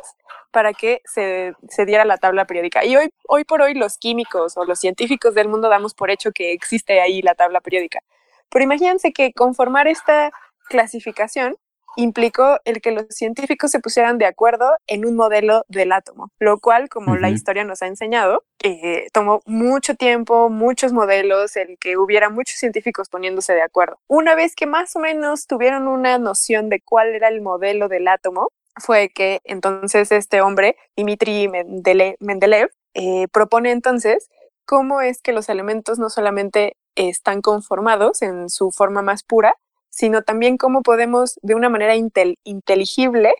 para 0.51 0.73
que 0.73 1.01
se, 1.05 1.53
se 1.69 1.85
diera 1.85 2.05
la 2.05 2.17
tabla 2.17 2.45
periódica. 2.45 2.85
Y 2.85 2.95
hoy, 2.95 3.09
hoy 3.27 3.43
por 3.45 3.61
hoy 3.61 3.73
los 3.73 3.97
químicos 3.97 4.57
o 4.57 4.65
los 4.65 4.79
científicos 4.79 5.33
del 5.33 5.47
mundo 5.47 5.69
damos 5.69 5.93
por 5.93 6.11
hecho 6.11 6.31
que 6.31 6.53
existe 6.53 7.01
ahí 7.01 7.21
la 7.21 7.35
tabla 7.35 7.61
periódica. 7.61 8.01
Pero 8.49 8.63
imagínense 8.63 9.13
que 9.13 9.33
conformar 9.33 9.87
esta 9.87 10.31
clasificación 10.69 11.57
implicó 11.95 12.59
el 12.65 12.81
que 12.81 12.91
los 12.91 13.05
científicos 13.09 13.71
se 13.71 13.79
pusieran 13.79 14.17
de 14.17 14.25
acuerdo 14.25 14.71
en 14.87 15.05
un 15.05 15.15
modelo 15.15 15.63
del 15.67 15.91
átomo, 15.91 16.29
lo 16.39 16.59
cual, 16.59 16.89
como 16.89 17.15
la 17.15 17.29
historia 17.29 17.63
nos 17.63 17.81
ha 17.81 17.87
enseñado, 17.87 18.43
eh, 18.63 19.07
tomó 19.13 19.41
mucho 19.45 19.95
tiempo, 19.95 20.49
muchos 20.49 20.93
modelos, 20.93 21.55
el 21.55 21.77
que 21.79 21.97
hubiera 21.97 22.29
muchos 22.29 22.57
científicos 22.57 23.09
poniéndose 23.09 23.53
de 23.53 23.61
acuerdo. 23.61 23.99
Una 24.07 24.35
vez 24.35 24.55
que 24.55 24.65
más 24.67 24.95
o 24.95 24.99
menos 24.99 25.47
tuvieron 25.47 25.87
una 25.87 26.17
noción 26.17 26.69
de 26.69 26.81
cuál 26.81 27.09
era 27.09 27.27
el 27.27 27.41
modelo 27.41 27.87
del 27.87 28.07
átomo, 28.07 28.49
fue 28.79 29.09
que 29.09 29.41
entonces 29.43 30.11
este 30.11 30.41
hombre, 30.41 30.77
Dmitri 30.95 31.47
Mendele- 31.49 32.15
Mendeleev, 32.19 32.69
eh, 32.93 33.27
propone 33.31 33.71
entonces 33.71 34.29
cómo 34.65 35.01
es 35.01 35.21
que 35.21 35.33
los 35.33 35.49
elementos 35.49 35.99
no 35.99 36.09
solamente 36.09 36.77
están 36.95 37.41
conformados 37.41 38.21
en 38.21 38.49
su 38.49 38.71
forma 38.71 39.01
más 39.01 39.23
pura, 39.23 39.55
sino 39.91 40.23
también 40.23 40.57
cómo 40.57 40.81
podemos 40.81 41.39
de 41.43 41.53
una 41.55 41.69
manera 41.69 41.95
intel- 41.95 42.39
inteligible 42.43 43.35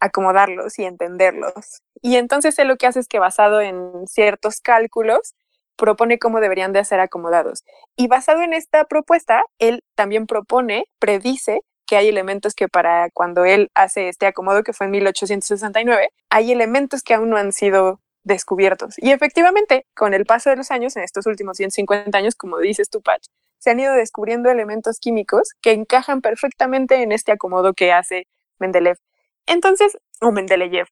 acomodarlos 0.00 0.78
y 0.78 0.84
entenderlos. 0.84 1.80
Y 2.02 2.16
entonces 2.16 2.58
él 2.58 2.68
lo 2.68 2.76
que 2.76 2.86
hace 2.86 3.00
es 3.00 3.08
que 3.08 3.18
basado 3.18 3.60
en 3.62 4.06
ciertos 4.06 4.60
cálculos, 4.60 5.34
propone 5.76 6.18
cómo 6.18 6.40
deberían 6.40 6.72
de 6.72 6.84
ser 6.84 7.00
acomodados. 7.00 7.64
Y 7.96 8.06
basado 8.08 8.42
en 8.42 8.52
esta 8.52 8.84
propuesta, 8.84 9.42
él 9.58 9.82
también 9.96 10.26
propone, 10.26 10.86
predice 10.98 11.62
que 11.86 11.96
hay 11.96 12.08
elementos 12.08 12.54
que 12.54 12.68
para 12.68 13.10
cuando 13.12 13.44
él 13.44 13.70
hace 13.74 14.08
este 14.08 14.26
acomodo, 14.26 14.62
que 14.62 14.72
fue 14.72 14.86
en 14.86 14.92
1869, 14.92 16.10
hay 16.30 16.52
elementos 16.52 17.02
que 17.02 17.14
aún 17.14 17.30
no 17.30 17.36
han 17.36 17.52
sido 17.52 18.00
descubiertos. 18.22 18.94
Y 18.98 19.10
efectivamente, 19.10 19.86
con 19.94 20.14
el 20.14 20.24
paso 20.26 20.50
de 20.50 20.56
los 20.56 20.70
años, 20.70 20.96
en 20.96 21.02
estos 21.02 21.26
últimos 21.26 21.56
150 21.58 22.16
años, 22.16 22.36
como 22.36 22.58
dices 22.58 22.88
tú, 22.88 23.02
Patch, 23.02 23.26
se 23.64 23.70
han 23.70 23.80
ido 23.80 23.94
descubriendo 23.94 24.50
elementos 24.50 24.98
químicos 25.00 25.54
que 25.62 25.72
encajan 25.72 26.20
perfectamente 26.20 27.02
en 27.02 27.12
este 27.12 27.32
acomodo 27.32 27.72
que 27.72 27.92
hace 27.92 28.26
Mendeleev. 28.58 28.98
Entonces, 29.46 29.96
o 30.20 30.32
Mendeleev, 30.32 30.86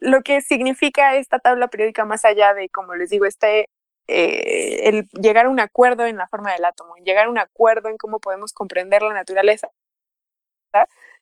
lo 0.00 0.22
que 0.22 0.40
significa 0.40 1.16
esta 1.16 1.38
tabla 1.38 1.68
periódica 1.68 2.06
más 2.06 2.24
allá 2.24 2.54
de, 2.54 2.70
como 2.70 2.94
les 2.94 3.10
digo, 3.10 3.26
este, 3.26 3.68
eh, 4.08 4.88
el 4.88 5.04
llegar 5.20 5.44
a 5.44 5.50
un 5.50 5.60
acuerdo 5.60 6.06
en 6.06 6.16
la 6.16 6.26
forma 6.26 6.50
del 6.54 6.64
átomo, 6.64 6.94
llegar 7.04 7.26
a 7.26 7.30
un 7.30 7.36
acuerdo 7.36 7.90
en 7.90 7.98
cómo 7.98 8.20
podemos 8.20 8.54
comprender 8.54 9.02
la 9.02 9.12
naturaleza, 9.12 9.68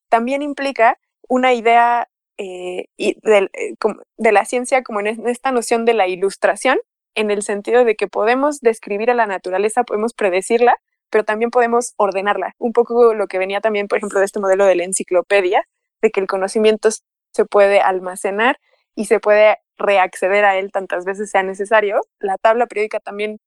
también 0.09 0.43
implica 0.43 0.99
una 1.29 1.53
idea 1.53 2.09
eh, 2.39 2.87
y 2.97 3.17
del- 3.23 3.51
eh, 3.55 3.75
de 4.19 4.33
la 4.33 4.45
ciencia 4.45 4.83
como 4.83 5.01
en 5.01 5.29
esta 5.29 5.51
noción 5.51 5.85
de 5.85 5.95
la 5.95 6.07
ilustración, 6.07 6.79
en 7.15 7.31
el 7.31 7.43
sentido 7.43 7.85
de 7.85 7.97
que 7.97 8.09
podemos 8.09 8.61
describir 8.61 9.11
a 9.11 9.15
la 9.15 9.27
naturaleza, 9.27 9.85
podemos 9.85 10.15
predecirla, 10.15 10.77
pero 11.13 11.25
también 11.25 11.51
podemos 11.51 11.93
ordenarla. 11.99 12.55
Un 12.59 12.73
poco 12.73 13.13
lo 13.13 13.27
que 13.27 13.39
venía 13.39 13.61
también, 13.61 13.87
por 13.87 13.99
ejemplo, 13.99 14.19
de 14.19 14.25
este 14.25 14.41
modelo 14.41 14.65
de 14.65 14.75
la 14.75 14.85
enciclopedia, 14.85 15.69
de 16.01 16.11
que 16.11 16.21
el 16.21 16.27
conocimiento 16.27 16.89
se 17.33 17.45
puede 17.45 17.81
almacenar 17.81 18.59
y 18.95 19.05
se 19.05 19.21
puede 19.21 19.59
reacceder 19.77 20.47
a 20.47 20.57
él 20.57 20.73
tantas 20.73 21.05
veces 21.05 21.31
sea 21.31 21.43
necesario. 21.43 22.01
La 22.19 22.39
tabla 22.39 22.67
periódica 22.67 22.99
también 22.99 23.39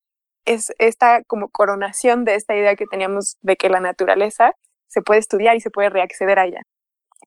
es 0.46 0.74
esta 0.78 1.24
como 1.24 1.50
coronación 1.50 2.24
de 2.24 2.36
esta 2.36 2.56
idea 2.56 2.76
que 2.76 2.86
teníamos 2.86 3.38
de 3.42 3.56
que 3.56 3.70
la 3.70 3.80
naturaleza 3.80 4.54
se 4.88 5.02
puede 5.02 5.20
estudiar 5.20 5.56
y 5.56 5.60
se 5.60 5.72
puede 5.72 5.90
reacceder 5.90 6.38
a 6.38 6.46
ella. 6.46 6.62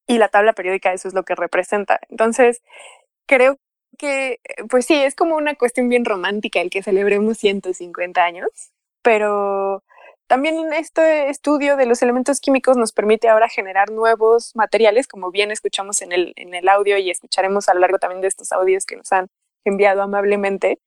Y 0.06 0.18
la 0.18 0.28
tabla 0.28 0.52
periódica 0.52 0.92
eso 0.92 1.08
es 1.08 1.14
lo 1.14 1.24
que 1.24 1.34
representa. 1.34 1.98
Entonces, 2.10 2.62
creo 3.26 3.56
que, 3.98 4.38
pues 4.70 4.86
sí, 4.86 4.94
es 4.94 5.16
como 5.16 5.34
una 5.34 5.56
cuestión 5.56 5.88
bien 5.88 6.04
romántica 6.04 6.60
el 6.60 6.70
que 6.70 6.84
celebremos 6.84 7.38
150 7.38 8.22
años, 8.22 8.50
pero 9.02 9.82
también 10.28 10.72
este 10.74 11.30
estudio 11.30 11.76
de 11.76 11.86
los 11.86 12.02
elementos 12.02 12.38
químicos 12.40 12.76
nos 12.76 12.92
permite 12.92 13.28
ahora 13.28 13.48
generar 13.48 13.90
nuevos 13.90 14.54
materiales, 14.54 15.08
como 15.08 15.30
bien 15.30 15.50
escuchamos 15.50 16.02
en 16.02 16.12
el, 16.12 16.34
en 16.36 16.54
el 16.54 16.68
audio 16.68 16.98
y 16.98 17.10
escucharemos 17.10 17.68
a 17.68 17.74
lo 17.74 17.80
largo 17.80 17.98
también 17.98 18.20
de 18.20 18.28
estos 18.28 18.52
audios 18.52 18.84
que 18.84 18.96
nos 18.96 19.10
han 19.10 19.28
enviado 19.64 20.02
amablemente, 20.02 20.80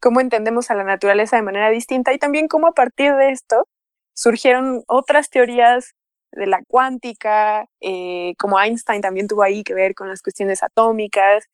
cómo 0.00 0.20
entendemos 0.20 0.70
a 0.70 0.74
la 0.74 0.84
naturaleza 0.84 1.36
de 1.36 1.42
manera 1.42 1.70
distinta 1.70 2.14
y 2.14 2.18
también 2.18 2.48
cómo 2.48 2.68
a 2.68 2.72
partir 2.72 3.14
de 3.14 3.30
esto 3.30 3.68
surgieron 4.14 4.82
otras 4.88 5.28
teorías 5.28 5.94
de 6.32 6.46
la 6.46 6.62
cuántica, 6.66 7.68
eh, 7.80 8.34
como 8.38 8.58
Einstein 8.58 9.02
también 9.02 9.28
tuvo 9.28 9.42
ahí 9.42 9.62
que 9.62 9.74
ver 9.74 9.94
con 9.94 10.08
las 10.08 10.22
cuestiones 10.22 10.62
atómicas. 10.62 11.48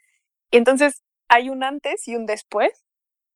Y 0.51 0.59
entonces 0.59 1.03
hay 1.29 1.51
un 1.51 1.65
antes 1.65 2.07
y 2.07 2.15
un 2.15 2.27
después 2.27 2.82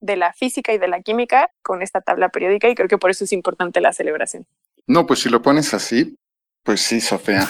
de 0.01 0.17
la 0.17 0.33
física 0.33 0.73
y 0.73 0.79
de 0.79 0.89
la 0.89 1.01
química 1.01 1.51
con 1.63 1.83
esta 1.83 2.01
tabla 2.01 2.29
periódica 2.29 2.69
y 2.69 2.75
creo 2.75 2.89
que 2.89 2.99
por 2.99 3.11
eso 3.11 3.25
es 3.25 3.33
importante 3.33 3.81
la 3.81 3.93
celebración. 3.93 4.47
No, 4.87 5.07
pues 5.07 5.21
si 5.21 5.29
lo 5.29 5.43
pones 5.43 5.75
así, 5.75 6.17
pues 6.67 6.81
sí, 6.81 7.01
Sofía. 7.01 7.49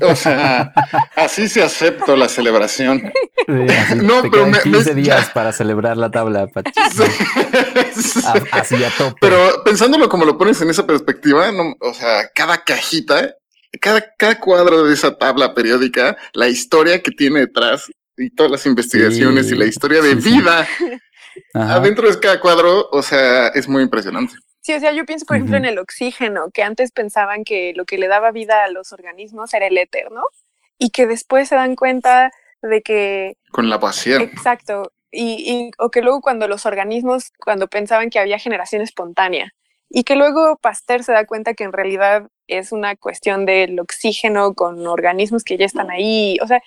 O 0.00 0.14
sea, 0.14 0.72
así 1.16 1.48
se 1.48 1.62
acepto 1.62 2.16
la 2.16 2.28
celebración. 2.28 3.12
no, 3.96 4.22
pero 4.30 4.46
me, 4.46 4.60
15 4.60 4.94
días 4.94 5.30
para 5.30 5.52
celebrar 5.52 5.96
la 5.96 6.10
tabla. 6.10 6.48
así 8.52 8.84
a 8.84 8.90
tope. 8.90 9.16
Pero 9.20 9.62
pensándolo 9.64 10.08
como 10.08 10.24
lo 10.24 10.36
pones 10.36 10.60
en 10.60 10.70
esa 10.70 10.86
perspectiva, 10.86 11.52
no, 11.52 11.76
o 11.80 11.94
sea, 11.94 12.28
cada 12.34 12.64
cajita, 12.64 13.34
cada, 13.80 14.04
cada 14.18 14.40
cuadro 14.40 14.84
de 14.84 14.94
esa 14.94 15.16
tabla 15.16 15.54
periódica, 15.54 16.16
la 16.32 16.48
historia 16.48 17.02
que 17.02 17.12
tiene 17.12 17.40
detrás 17.40 17.90
y 18.16 18.30
todas 18.30 18.52
las 18.52 18.66
investigaciones 18.66 19.50
y 19.50 19.56
la 19.56 19.64
historia 19.64 20.02
de 20.02 20.14
vida 20.16 20.68
adentro 21.54 22.08
de 22.08 22.20
cada 22.20 22.40
cuadro, 22.40 22.88
o 22.90 23.02
sea, 23.02 23.48
es 23.48 23.68
muy 23.68 23.82
impresionante. 23.82 24.34
Sí, 24.60 24.72
o 24.72 24.80
sea, 24.80 24.92
yo 24.92 25.04
pienso, 25.04 25.26
por 25.26 25.36
ejemplo, 25.36 25.58
en 25.58 25.66
el 25.66 25.78
oxígeno, 25.78 26.50
que 26.50 26.62
antes 26.62 26.90
pensaban 26.90 27.44
que 27.44 27.74
lo 27.76 27.84
que 27.84 27.98
le 27.98 28.08
daba 28.08 28.30
vida 28.30 28.64
a 28.64 28.70
los 28.70 28.92
organismos 28.92 29.52
era 29.52 29.66
el 29.66 29.76
éter, 29.76 30.10
¿no? 30.10 30.22
Y 30.78 30.88
que 30.88 31.06
después 31.06 31.48
se 31.48 31.54
dan 31.54 31.76
cuenta 31.76 32.30
de 32.62 32.80
que... 32.80 33.36
Con 33.52 33.68
la 33.68 33.78
pasión. 33.78 34.22
Exacto. 34.22 34.92
Y, 35.12 35.70
o 35.78 35.90
que 35.90 36.00
luego 36.00 36.22
cuando 36.22 36.48
los 36.48 36.64
organismos, 36.64 37.30
cuando 37.38 37.68
pensaban 37.68 38.08
que 38.08 38.18
había 38.18 38.38
generación 38.38 38.80
espontánea, 38.80 39.52
y 39.90 40.02
que 40.04 40.16
luego 40.16 40.56
Pasteur 40.56 41.04
se 41.04 41.12
da 41.12 41.26
cuenta 41.26 41.54
que 41.54 41.64
en 41.64 41.72
realidad 41.72 42.26
es 42.48 42.72
una 42.72 42.96
cuestión 42.96 43.46
del 43.46 43.78
oxígeno 43.78 44.54
con 44.54 44.86
organismos 44.86 45.44
que 45.44 45.56
ya 45.56 45.66
están 45.66 45.90
ahí. 45.90 46.38
O 46.42 46.46
sea, 46.46 46.62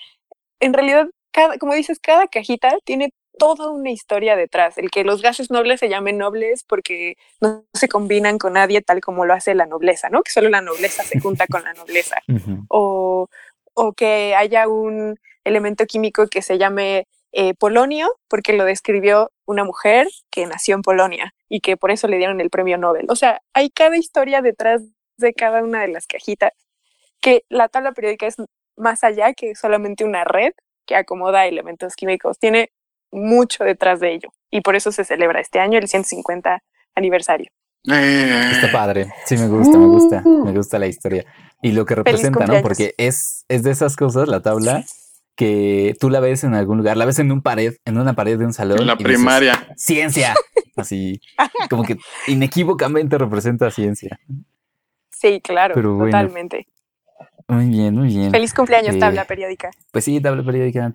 en 0.59 0.74
realidad, 0.74 1.07
cada, 1.32 1.57
como 1.57 1.74
dices, 1.74 1.99
cada 1.99 2.28
cajita 2.28 2.78
tiene 2.86 3.09
toda 3.38 3.70
una 3.70 3.92
historia 3.92 4.36
detrás. 4.36 4.78
El 4.78 4.90
que 4.90 5.04
los 5.04 5.22
gases 5.22 5.52
nobles 5.52 5.80
se 5.80 5.90
llamen 5.90 6.18
nobles 6.18 6.64
porque 6.64 7.18
no 7.42 7.66
se 7.74 7.88
combinan 7.88 8.38
con 8.38 8.54
nadie 8.54 8.82
tal 8.82 9.02
como 9.02 9.26
lo 9.26 9.34
hace 9.34 9.56
la 9.56 9.66
nobleza, 9.66 10.10
¿no? 10.10 10.24
Que 10.24 10.32
solo 10.32 10.50
la 10.50 10.62
nobleza 10.62 11.04
se 11.04 11.20
junta 11.20 11.46
con 11.48 11.64
la 11.64 11.74
nobleza. 11.74 12.18
o, 12.70 13.30
o, 13.74 13.94
que 13.94 14.36
haya 14.36 14.68
un 14.68 15.20
elemento 15.44 15.86
químico 15.86 16.28
que 16.28 16.42
se 16.42 16.58
llame 16.58 17.08
eh, 17.32 17.54
polonio 17.54 18.10
porque 18.28 18.54
lo 18.54 18.66
describió 18.66 19.32
una 19.46 19.64
mujer 19.64 20.08
que 20.30 20.46
nació 20.46 20.76
en 20.76 20.82
Polonia 20.82 21.34
y 21.50 21.60
que 21.62 21.78
por 21.78 21.92
eso 21.92 22.08
le 22.08 22.18
dieron 22.18 22.42
el 22.42 22.50
premio 22.50 22.78
Nobel. 22.78 23.06
O 23.10 23.16
sea, 23.16 23.42
hay 23.54 23.70
cada 23.70 23.98
historia 23.98 24.42
detrás 24.42 24.82
de 25.18 25.34
cada 25.34 25.64
una 25.64 25.82
de 25.82 25.90
las 25.90 26.08
cajitas 26.08 26.52
que 27.22 27.44
la 27.50 27.68
tabla 27.70 27.92
periódica 27.92 28.28
es 28.28 28.36
más 28.76 29.04
allá 29.04 29.34
que 29.34 29.56
solamente 29.56 30.06
una 30.06 30.24
red 30.24 30.54
que 30.86 30.96
acomoda 30.96 31.46
elementos 31.46 31.96
químicos. 31.96 32.40
Tiene 32.40 32.72
mucho 33.12 33.64
detrás 33.64 33.99
de 33.99 34.14
ello 34.14 34.30
y 34.49 34.62
por 34.62 34.76
eso 34.76 34.91
se 34.91 35.03
celebra 35.03 35.39
este 35.39 35.60
año 35.60 35.80
el 35.80 35.88
150 35.88 36.62
aniversario. 36.95 37.51
Eh. 37.89 38.51
Está 38.51 38.72
padre, 38.72 39.14
sí 39.26 39.38
me 39.38 39.47
gusta, 39.47 39.78
me 39.78 39.86
gusta, 39.86 40.22
me 40.22 40.51
gusta 40.51 40.80
la 40.80 40.88
historia 40.88 41.26
y 41.62 41.72
lo 41.72 41.86
que 41.86 41.95
representa, 41.95 42.45
¿no? 42.45 42.62
Porque 42.62 42.93
es, 42.97 43.45
es 43.47 43.64
de 43.64 43.72
esas 43.72 43.95
cosas, 43.95 44.28
la 44.28 44.41
tabla, 44.41 44.84
que 45.36 45.95
tú 45.99 46.10
la 46.10 46.20
ves 46.20 46.43
en 46.43 46.53
algún 46.53 46.78
lugar, 46.80 46.97
la 46.97 47.05
ves 47.05 47.20
en 47.20 47.32
un 47.32 47.41
pared, 47.41 47.76
en 47.86 47.97
una 47.97 48.14
pared 48.14 48.38
de 48.38 48.45
un 48.45 48.53
salón. 48.53 48.82
En 48.82 48.88
la 48.88 48.97
primaria. 48.97 49.74
ciencia, 49.78 50.36
así, 50.76 51.22
como 51.70 51.84
que 51.84 51.97
inequívocamente 52.28 53.18
representa 53.18 53.72
ciencia. 53.72 54.20
Sí, 55.10 55.39
claro, 55.41 55.76
totalmente. 55.76 56.68
Muy 57.47 57.70
bien, 57.70 57.95
muy 57.95 58.10
bien. 58.10 58.32
Feliz 58.32 58.53
cumpleaños, 58.53 58.95
eh, 58.95 58.99
tabla 58.99 59.24
periódica. 59.26 59.72
Pues 59.91 60.03
sí, 60.03 60.20
tabla 60.20 60.43
periódica. 60.43 60.93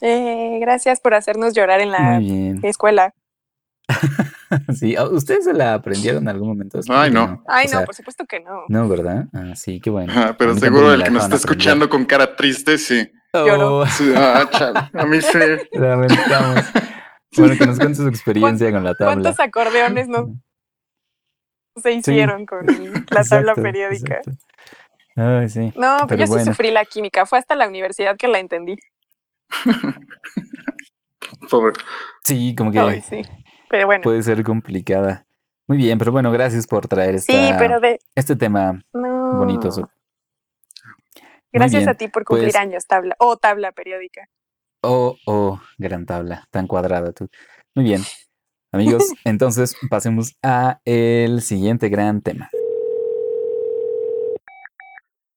Eh, 0.00 0.58
gracias 0.60 1.00
por 1.00 1.14
hacernos 1.14 1.54
llorar 1.54 1.80
en 1.80 1.90
la 1.90 2.20
escuela. 2.62 3.14
sí, 4.74 4.96
¿ustedes 4.98 5.44
se 5.44 5.52
la 5.52 5.74
aprendieron 5.74 6.22
en 6.22 6.28
algún 6.28 6.48
momento? 6.48 6.80
Ay, 6.88 7.10
no. 7.10 7.42
Ay, 7.46 7.66
no, 7.72 7.84
por 7.84 7.94
supuesto 7.94 8.24
que 8.26 8.40
no. 8.40 8.64
No, 8.68 8.88
¿verdad? 8.88 9.26
Ah, 9.32 9.54
sí, 9.54 9.80
qué 9.80 9.90
bueno. 9.90 10.12
pero 10.38 10.56
seguro 10.56 10.92
el 10.92 11.04
que 11.04 11.10
nos 11.10 11.24
está 11.24 11.36
escuchando 11.36 11.88
con 11.88 12.04
cara 12.04 12.36
triste, 12.36 12.78
sí. 12.78 13.10
Oh. 13.32 13.84
Ah, 14.16 14.90
a 14.92 15.06
mí 15.06 15.20
sí. 15.20 15.38
Lamentamos. 15.72 16.64
Bueno, 17.36 17.54
que 17.56 17.66
nos 17.66 17.78
cuente 17.78 17.96
su 17.96 18.08
experiencia 18.08 18.72
con 18.72 18.82
la 18.82 18.94
tabla. 18.94 19.14
¿Cuántos 19.14 19.40
acordeones 19.40 20.08
no 20.08 20.34
se 21.80 21.92
hicieron 21.92 22.44
con 22.44 22.66
la 23.10 23.24
tabla 23.24 23.54
periódica? 23.54 24.20
Ay, 25.14 25.48
sí. 25.48 25.72
No, 25.76 25.98
pero, 26.08 26.24
yo 26.24 26.38
sí 26.38 26.44
sufrí 26.44 26.70
la 26.70 26.84
química. 26.84 27.24
Fue 27.26 27.38
hasta 27.38 27.54
la 27.54 27.68
universidad 27.68 28.16
que 28.16 28.26
la 28.26 28.40
entendí. 28.40 28.76
Pobre. 31.50 31.72
Sí, 32.24 32.54
como 32.56 32.70
que 32.70 33.02
sí. 33.02 33.22
pero 33.68 33.86
bueno. 33.86 34.02
puede 34.02 34.22
ser 34.22 34.42
complicada. 34.44 35.26
Muy 35.66 35.78
bien, 35.78 35.98
pero 35.98 36.12
bueno, 36.12 36.32
gracias 36.32 36.66
por 36.66 36.88
traer 36.88 37.14
este 37.14 38.36
tema 38.36 38.82
bonito. 38.92 39.70
Gracias 41.52 41.86
a 41.86 41.94
ti 41.94 42.08
por 42.08 42.24
cumplir 42.24 42.48
pues 42.48 42.56
años, 42.56 42.86
tabla. 42.86 43.14
O 43.18 43.36
tabla 43.36 43.72
periódica. 43.72 44.28
Oh, 44.82 45.16
oh, 45.26 45.60
gran 45.78 46.06
tabla, 46.06 46.46
tan 46.50 46.66
cuadrada 46.66 47.12
tú. 47.12 47.28
Muy 47.74 47.84
bien. 47.84 48.02
Amigos, 48.72 49.12
entonces 49.24 49.76
pasemos 49.90 50.36
a 50.42 50.80
el 50.84 51.42
siguiente 51.42 51.88
gran 51.88 52.22
tema. 52.22 52.50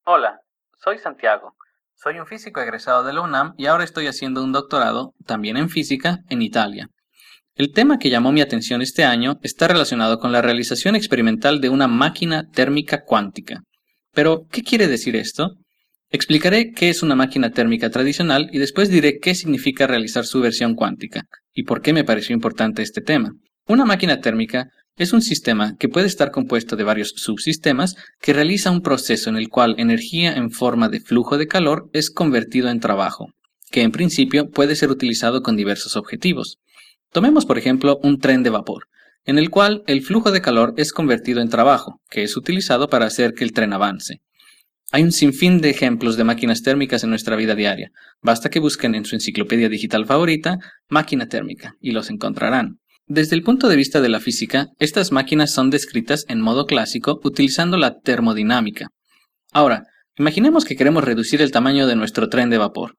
Hola, 0.06 0.42
soy 0.78 1.00
Santiago. 1.00 1.56
Soy 2.04 2.20
un 2.20 2.28
físico 2.28 2.60
egresado 2.60 3.06
de 3.06 3.14
la 3.14 3.22
UNAM 3.22 3.54
y 3.58 3.68
ahora 3.68 3.86
estoy 3.86 4.08
haciendo 4.08 4.44
un 4.44 4.52
doctorado, 4.52 5.14
también 5.26 5.56
en 5.56 5.70
física, 5.70 6.18
en 6.28 6.42
Italia. 6.42 6.90
El 7.56 7.72
tema 7.72 7.98
que 7.98 8.10
llamó 8.10 8.34
mi 8.34 8.42
atención 8.42 8.82
este 8.82 9.06
año 9.06 9.40
está 9.42 9.70
relacionado 9.70 10.20
con 10.20 10.34
la 10.34 10.42
realización 10.42 10.98
experimental 10.98 11.62
de 11.62 11.70
una 11.70 11.88
máquina 11.88 12.50
térmica 12.52 13.06
cuántica. 13.06 13.62
Pero, 14.12 14.42
¿qué 14.52 14.64
quiere 14.64 14.90
decir 14.90 15.16
esto? 15.16 15.52
Explicaré 16.10 16.74
qué 16.74 16.90
es 16.90 17.04
una 17.04 17.16
máquina 17.16 17.52
térmica 17.52 17.90
tradicional 17.90 18.50
y 18.52 18.58
después 18.60 18.90
diré 18.90 19.20
qué 19.22 19.34
significa 19.34 19.88
realizar 19.88 20.26
su 20.26 20.42
versión 20.42 20.76
cuántica 20.76 21.22
y 21.54 21.64
por 21.64 21.82
qué 21.82 21.94
me 21.94 22.04
pareció 22.04 22.36
importante 22.36 22.82
este 22.82 23.00
tema. 23.00 23.32
Una 23.66 23.86
máquina 23.86 24.20
térmica 24.20 24.68
es 24.96 25.14
un 25.14 25.22
sistema 25.22 25.76
que 25.78 25.90
puede 25.90 26.08
estar 26.08 26.32
compuesto 26.32 26.76
de 26.76 26.84
varios 26.84 27.14
subsistemas 27.16 27.96
que 28.22 28.34
realiza 28.34 28.72
un 28.72 28.82
proceso 28.82 29.30
en 29.30 29.38
el 29.38 29.50
cual 29.50 29.76
energía 29.78 30.34
en 30.34 30.52
forma 30.52 30.90
de 30.90 31.00
flujo 31.00 31.38
de 31.38 31.48
calor 31.48 31.90
es 31.94 32.12
convertido 32.12 32.70
en 32.70 32.80
trabajo, 32.80 33.34
que 33.72 33.82
en 33.82 33.92
principio 33.92 34.50
puede 34.50 34.76
ser 34.76 34.92
utilizado 34.92 35.42
con 35.42 35.56
diversos 35.58 35.96
objetivos. 35.96 36.60
Tomemos 37.12 37.46
por 37.46 37.58
ejemplo 37.58 38.00
un 38.04 38.20
tren 38.20 38.44
de 38.44 38.52
vapor, 38.52 38.88
en 39.26 39.40
el 39.40 39.50
cual 39.50 39.84
el 39.88 40.04
flujo 40.04 40.32
de 40.32 40.42
calor 40.42 40.74
es 40.78 40.92
convertido 40.92 41.42
en 41.42 41.50
trabajo, 41.50 42.02
que 42.10 42.24
es 42.24 42.38
utilizado 42.38 42.88
para 42.90 43.06
hacer 43.06 43.34
que 43.34 43.44
el 43.44 43.54
tren 43.54 43.74
avance. 43.74 44.22
Hay 44.92 45.02
un 45.02 45.12
sinfín 45.12 45.60
de 45.60 45.72
ejemplos 45.72 46.18
de 46.18 46.24
máquinas 46.24 46.62
térmicas 46.62 47.04
en 47.04 47.10
nuestra 47.10 47.36
vida 47.36 47.56
diaria. 47.56 47.90
Basta 48.22 48.52
que 48.52 48.60
busquen 48.60 48.94
en 48.94 49.06
su 49.06 49.16
enciclopedia 49.16 49.68
digital 49.68 50.06
favorita 50.06 50.60
máquina 50.88 51.28
térmica 51.28 51.76
y 51.82 51.94
los 51.94 52.12
encontrarán. 52.12 52.78
Desde 53.08 53.36
el 53.36 53.44
punto 53.44 53.68
de 53.68 53.76
vista 53.76 54.00
de 54.00 54.08
la 54.08 54.22
física, 54.22 54.68
estas 54.80 55.12
máquinas 55.12 55.52
son 55.52 55.70
descritas 55.70 56.24
en 56.30 56.40
modo 56.40 56.66
clásico 56.66 57.20
utilizando 57.24 57.76
la 57.76 58.00
termodinámica. 58.00 58.88
Ahora, 59.52 59.84
imaginemos 60.18 60.64
que 60.64 60.78
queremos 60.78 61.04
reducir 61.04 61.42
el 61.42 61.52
tamaño 61.52 61.86
de 61.86 61.98
nuestro 61.98 62.30
tren 62.30 62.50
de 62.50 62.58
vapor. 62.58 62.96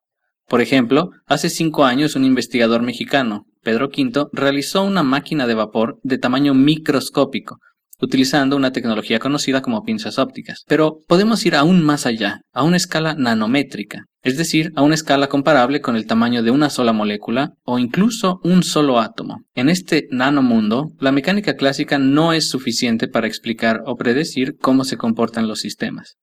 Por 0.46 0.60
ejemplo, 0.60 1.10
hace 1.26 1.48
cinco 1.48 1.86
años 1.86 2.16
un 2.16 2.24
investigador 2.24 2.82
mexicano, 2.82 3.46
Pedro 3.62 3.88
Quinto, 3.88 4.28
realizó 4.34 4.82
una 4.82 5.02
máquina 5.02 5.46
de 5.46 5.54
vapor 5.54 5.98
de 6.02 6.18
tamaño 6.18 6.52
microscópico, 6.52 7.58
utilizando 8.04 8.56
una 8.56 8.72
tecnología 8.72 9.18
conocida 9.18 9.62
como 9.62 9.82
pinzas 9.82 10.18
ópticas. 10.18 10.62
Pero 10.66 10.98
podemos 11.08 11.44
ir 11.46 11.56
aún 11.56 11.82
más 11.82 12.06
allá, 12.06 12.40
a 12.52 12.62
una 12.62 12.76
escala 12.76 13.14
nanométrica, 13.14 14.04
es 14.22 14.36
decir, 14.36 14.72
a 14.76 14.82
una 14.82 14.94
escala 14.94 15.28
comparable 15.28 15.80
con 15.80 15.96
el 15.96 16.06
tamaño 16.06 16.42
de 16.42 16.50
una 16.50 16.70
sola 16.70 16.92
molécula 16.92 17.52
o 17.64 17.78
incluso 17.78 18.40
un 18.44 18.62
solo 18.62 19.00
átomo. 19.00 19.42
En 19.54 19.68
este 19.68 20.06
nanomundo, 20.10 20.92
la 21.00 21.12
mecánica 21.12 21.54
clásica 21.54 21.98
no 21.98 22.32
es 22.32 22.48
suficiente 22.48 23.08
para 23.08 23.26
explicar 23.26 23.82
o 23.86 23.96
predecir 23.96 24.56
cómo 24.60 24.84
se 24.84 24.96
comportan 24.96 25.48
los 25.48 25.60
sistemas. 25.60 26.16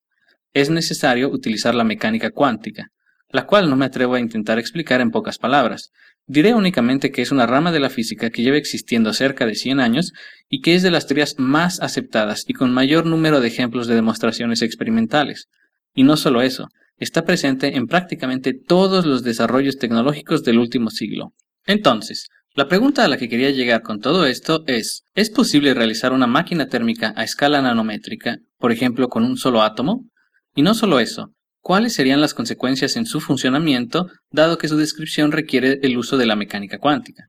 Es 0.54 0.70
necesario 0.70 1.30
utilizar 1.30 1.76
la 1.76 1.84
mecánica 1.84 2.32
cuántica, 2.32 2.88
la 3.30 3.46
cual 3.46 3.70
no 3.70 3.76
me 3.76 3.86
atrevo 3.86 4.16
a 4.16 4.20
intentar 4.20 4.60
explicar 4.60 5.02
en 5.02 5.12
pocas 5.12 5.38
palabras, 5.38 5.92
Diré 6.28 6.54
únicamente 6.54 7.12
que 7.12 7.22
es 7.22 7.32
una 7.32 7.46
rama 7.46 7.72
de 7.72 7.80
la 7.80 7.90
física 7.90 8.30
que 8.30 8.42
lleva 8.42 8.58
existiendo 8.58 9.14
cerca 9.14 9.46
de 9.46 9.56
100 9.56 9.80
años 9.80 10.14
y 10.50 10.62
que 10.62 10.76
es 10.76 10.84
de 10.84 10.92
las 10.92 11.08
teorías 11.08 11.36
más 11.38 11.82
aceptadas 11.82 12.46
y 12.48 12.54
con 12.54 12.74
mayor 12.74 13.06
número 13.06 13.42
de 13.42 13.48
ejemplos 13.48 13.88
de 13.88 13.96
demostraciones 13.96 14.62
experimentales. 14.62 15.50
Y 15.94 16.04
no 16.04 16.18
solo 16.18 16.42
eso, 16.42 16.70
está 16.98 17.26
presente 17.26 17.76
en 17.76 17.88
prácticamente 17.88 18.54
todos 18.54 19.06
los 19.06 19.24
desarrollos 19.24 19.78
tecnológicos 19.78 20.44
del 20.44 20.60
último 20.60 20.90
siglo. 20.90 21.34
Entonces, 21.66 22.30
la 22.54 22.68
pregunta 22.68 23.06
a 23.06 23.08
la 23.08 23.18
que 23.18 23.30
quería 23.30 23.50
llegar 23.50 23.82
con 23.82 24.00
todo 24.00 24.26
esto 24.26 24.64
es, 24.68 25.06
¿es 25.16 25.30
posible 25.30 25.74
realizar 25.74 26.12
una 26.12 26.28
máquina 26.28 26.68
térmica 26.68 27.14
a 27.16 27.24
escala 27.24 27.62
nanométrica, 27.62 28.38
por 28.58 28.72
ejemplo 28.72 29.08
con 29.08 29.24
un 29.24 29.38
solo 29.38 29.62
átomo? 29.64 30.06
Y 30.54 30.62
no 30.62 30.74
solo 30.74 31.00
eso, 31.00 31.32
¿Cuáles 31.62 31.94
serían 31.94 32.22
las 32.22 32.34
consecuencias 32.34 32.98
en 32.98 33.06
su 33.06 33.22
funcionamiento, 33.22 34.10
dado 34.32 34.58
que 34.58 34.68
su 34.68 34.78
descripción 34.78 35.32
requiere 35.32 35.80
el 35.84 35.96
uso 35.96 36.18
de 36.18 36.26
la 36.26 36.36
mecánica 36.36 36.80
cuántica? 36.80 37.28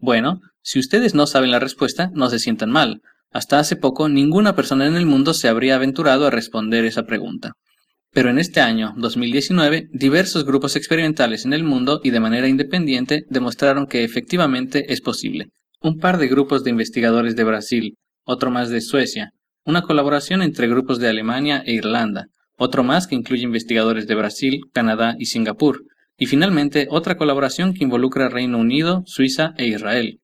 Bueno, 0.00 0.40
si 0.62 0.80
ustedes 0.80 1.14
no 1.14 1.28
saben 1.28 1.52
la 1.52 1.60
respuesta, 1.60 2.10
no 2.12 2.28
se 2.28 2.40
sientan 2.40 2.70
mal. 2.70 3.02
Hasta 3.30 3.60
hace 3.60 3.76
poco, 3.76 4.08
ninguna 4.08 4.56
persona 4.56 4.86
en 4.86 4.96
el 4.96 5.06
mundo 5.06 5.32
se 5.32 5.46
habría 5.46 5.76
aventurado 5.76 6.26
a 6.26 6.30
responder 6.30 6.84
esa 6.84 7.04
pregunta. 7.04 7.52
Pero 8.10 8.30
en 8.30 8.38
este 8.40 8.60
año, 8.60 8.94
2019, 8.96 9.90
diversos 9.92 10.44
grupos 10.44 10.74
experimentales 10.74 11.44
en 11.44 11.52
el 11.52 11.62
mundo 11.62 12.00
y 12.02 12.10
de 12.10 12.20
manera 12.20 12.48
independiente 12.48 13.26
demostraron 13.28 13.86
que 13.86 14.02
efectivamente 14.02 14.92
es 14.92 15.00
posible. 15.00 15.50
Un 15.80 15.98
par 15.98 16.18
de 16.18 16.26
grupos 16.26 16.64
de 16.64 16.70
investigadores 16.70 17.36
de 17.36 17.44
Brasil, 17.44 17.94
otro 18.24 18.50
más 18.50 18.70
de 18.70 18.80
Suecia, 18.80 19.30
una 19.64 19.82
colaboración 19.82 20.42
entre 20.42 20.66
grupos 20.66 20.98
de 20.98 21.08
Alemania 21.08 21.62
e 21.64 21.74
Irlanda, 21.74 22.26
otro 22.58 22.82
más 22.82 23.06
que 23.06 23.14
incluye 23.14 23.44
investigadores 23.44 24.06
de 24.06 24.16
Brasil, 24.16 24.62
Canadá 24.72 25.14
y 25.18 25.26
Singapur, 25.26 25.84
y 26.18 26.26
finalmente 26.26 26.88
otra 26.90 27.16
colaboración 27.16 27.72
que 27.72 27.84
involucra 27.84 28.28
Reino 28.28 28.58
Unido, 28.58 29.04
Suiza 29.06 29.54
e 29.56 29.66
Israel. 29.68 30.20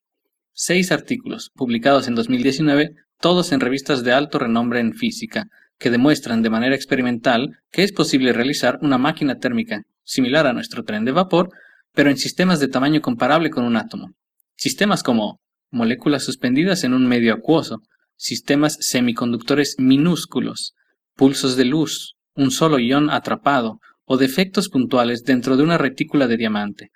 Seis 0.52 0.90
artículos, 0.90 1.50
publicados 1.54 2.08
en 2.08 2.16
2019, 2.16 2.96
todos 3.20 3.52
en 3.52 3.60
revistas 3.60 4.02
de 4.02 4.12
alto 4.12 4.40
renombre 4.40 4.80
en 4.80 4.94
física, 4.94 5.46
que 5.78 5.90
demuestran 5.90 6.42
de 6.42 6.50
manera 6.50 6.74
experimental 6.74 7.60
que 7.70 7.84
es 7.84 7.92
posible 7.92 8.32
realizar 8.32 8.78
una 8.82 8.98
máquina 8.98 9.38
térmica 9.38 9.82
similar 10.02 10.46
a 10.46 10.52
nuestro 10.52 10.82
tren 10.82 11.04
de 11.04 11.12
vapor, 11.12 11.50
pero 11.92 12.10
en 12.10 12.16
sistemas 12.16 12.58
de 12.58 12.68
tamaño 12.68 13.00
comparable 13.00 13.50
con 13.50 13.64
un 13.64 13.76
átomo. 13.76 14.10
Sistemas 14.56 15.04
como 15.04 15.40
moléculas 15.70 16.24
suspendidas 16.24 16.82
en 16.82 16.94
un 16.94 17.06
medio 17.06 17.32
acuoso, 17.32 17.80
sistemas 18.16 18.76
semiconductores 18.80 19.76
minúsculos, 19.78 20.74
pulsos 21.14 21.56
de 21.56 21.64
luz, 21.64 22.16
un 22.34 22.50
solo 22.50 22.78
ion 22.78 23.10
atrapado 23.10 23.80
o 24.04 24.16
defectos 24.16 24.68
puntuales 24.68 25.24
dentro 25.24 25.56
de 25.56 25.62
una 25.62 25.78
retícula 25.78 26.26
de 26.26 26.36
diamante. 26.36 26.90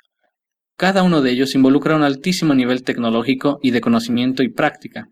Cada 0.77 1.03
uno 1.03 1.23
de 1.23 1.31
ellos 1.31 1.55
involucra 1.55 1.97
un 1.97 2.03
altísimo 2.03 2.55
nivel 2.55 2.83
tecnológico 2.83 3.59
y 3.63 3.71
de 3.71 3.81
conocimiento 3.81 4.43
y 4.43 4.49
práctica, 4.51 5.09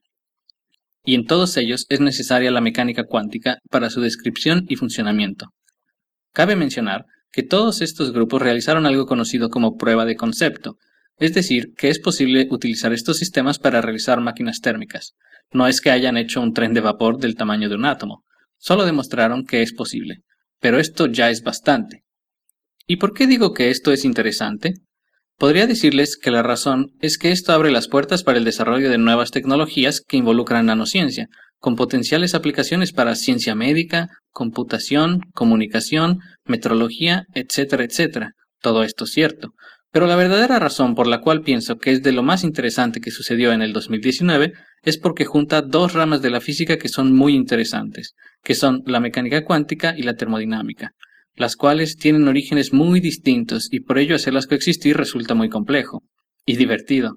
y 1.07 1.15
en 1.15 1.25
todos 1.25 1.57
ellos 1.57 1.87
es 1.89 2.01
necesaria 2.01 2.51
la 2.51 2.61
mecánica 2.61 3.05
cuántica 3.05 3.59
para 3.71 3.89
su 3.89 4.01
descripción 4.01 4.67
y 4.69 4.75
funcionamiento. 4.77 5.53
Cabe 6.35 6.57
mencionar 6.57 7.07
que 7.31 7.45
todos 7.45 7.81
estos 7.81 8.13
grupos 8.13 8.43
realizaron 8.43 8.87
algo 8.87 9.07
conocido 9.07 9.49
como 9.49 9.77
prueba 9.77 10.05
de 10.05 10.17
concepto, 10.17 10.77
es 11.19 11.33
decir, 11.33 11.69
que 11.79 11.89
es 11.89 12.01
posible 12.01 12.49
utilizar 12.51 12.93
estos 12.93 13.19
sistemas 13.19 13.59
para 13.59 13.81
realizar 13.81 14.21
máquinas 14.21 14.61
térmicas. 14.61 15.13
No 15.53 15.69
es 15.69 15.81
que 15.81 15.91
hayan 15.91 16.17
hecho 16.17 16.43
un 16.43 16.53
tren 16.53 16.75
de 16.75 16.81
vapor 16.81 17.19
del 17.19 17.37
tamaño 17.37 17.69
de 17.69 17.77
un 17.77 17.85
átomo, 17.85 18.25
Solo 18.59 18.85
demostraron 18.85 19.45
que 19.45 19.63
es 19.63 19.73
posible, 19.73 20.23
pero 20.61 20.79
esto 20.79 21.07
ya 21.07 21.31
es 21.31 21.43
bastante. 21.43 22.05
¿Y 22.87 22.97
por 22.97 23.15
qué 23.15 23.27
digo 23.27 23.53
que 23.53 23.71
esto 23.71 23.93
es 23.93 24.05
interesante? 24.05 24.75
Podría 25.39 25.67
decirles 25.67 26.17
que 26.17 26.31
la 26.31 26.43
razón 26.43 26.93
es 27.01 27.19
que 27.19 27.31
esto 27.31 27.53
abre 27.53 27.71
las 27.71 27.89
puertas 27.89 28.23
para 28.23 28.39
el 28.39 28.45
desarrollo 28.45 28.89
de 28.89 28.99
nuevas 28.99 29.31
tecnologías 29.31 30.01
que 30.01 30.17
involucran 30.17 30.67
nanociencia, 30.67 31.29
con 31.59 31.77
potenciales 31.77 32.35
aplicaciones 32.35 32.93
para 32.93 33.17
ciencia 33.17 33.55
médica, 33.55 34.09
computación, 34.31 35.21
comunicación, 35.35 36.21
metrología, 36.45 37.27
etcétera, 37.35 37.85
etcétera. 37.85 38.33
Todo 38.63 38.83
esto 38.83 39.05
es 39.05 39.11
cierto, 39.11 39.53
pero 39.91 40.07
la 40.07 40.17
verdadera 40.17 40.59
razón 40.59 40.95
por 40.95 41.07
la 41.07 41.21
cual 41.21 41.43
pienso 41.43 41.79
que 41.79 41.91
es 41.91 42.03
de 42.03 42.13
lo 42.13 42.23
más 42.23 42.45
interesante 42.45 43.01
que 43.01 43.11
sucedió 43.11 43.53
en 43.53 43.63
el 43.63 43.73
2019 43.73 44.53
es 44.83 44.99
porque 44.99 45.25
junta 45.25 45.63
dos 45.63 45.95
ramas 45.95 46.23
de 46.23 46.31
la 46.31 46.41
física 46.41 46.79
que 46.79 46.89
son 46.89 47.15
muy 47.15 47.35
interesantes, 47.35 48.15
que 48.47 48.55
son 48.55 48.85
la 48.87 49.01
mecánica 49.01 49.45
cuántica 49.45 49.95
y 49.97 50.05
la 50.05 50.15
termodinámica, 50.15 50.93
las 51.35 51.57
cuales 51.57 51.97
tienen 51.97 52.29
orígenes 52.29 52.73
muy 52.73 53.01
distintos 53.01 53.67
y 53.73 53.81
por 53.81 53.99
ello 53.99 54.15
hacerlas 54.15 54.47
coexistir 54.47 54.97
resulta 54.97 55.35
muy 55.35 55.49
complejo 55.49 56.05
y 56.45 56.57
divertido. 56.57 57.17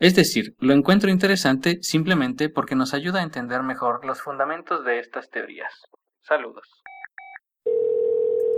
Es 0.00 0.16
decir, 0.16 0.56
lo 0.58 0.74
encuentro 0.74 1.10
interesante 1.10 1.78
simplemente 1.80 2.48
porque 2.48 2.74
nos 2.74 2.92
ayuda 2.92 3.20
a 3.20 3.22
entender 3.22 3.62
mejor 3.62 4.04
los 4.04 4.20
fundamentos 4.20 4.84
de 4.84 4.98
estas 4.98 5.30
teorías. 5.30 5.72
Saludos. 6.22 6.66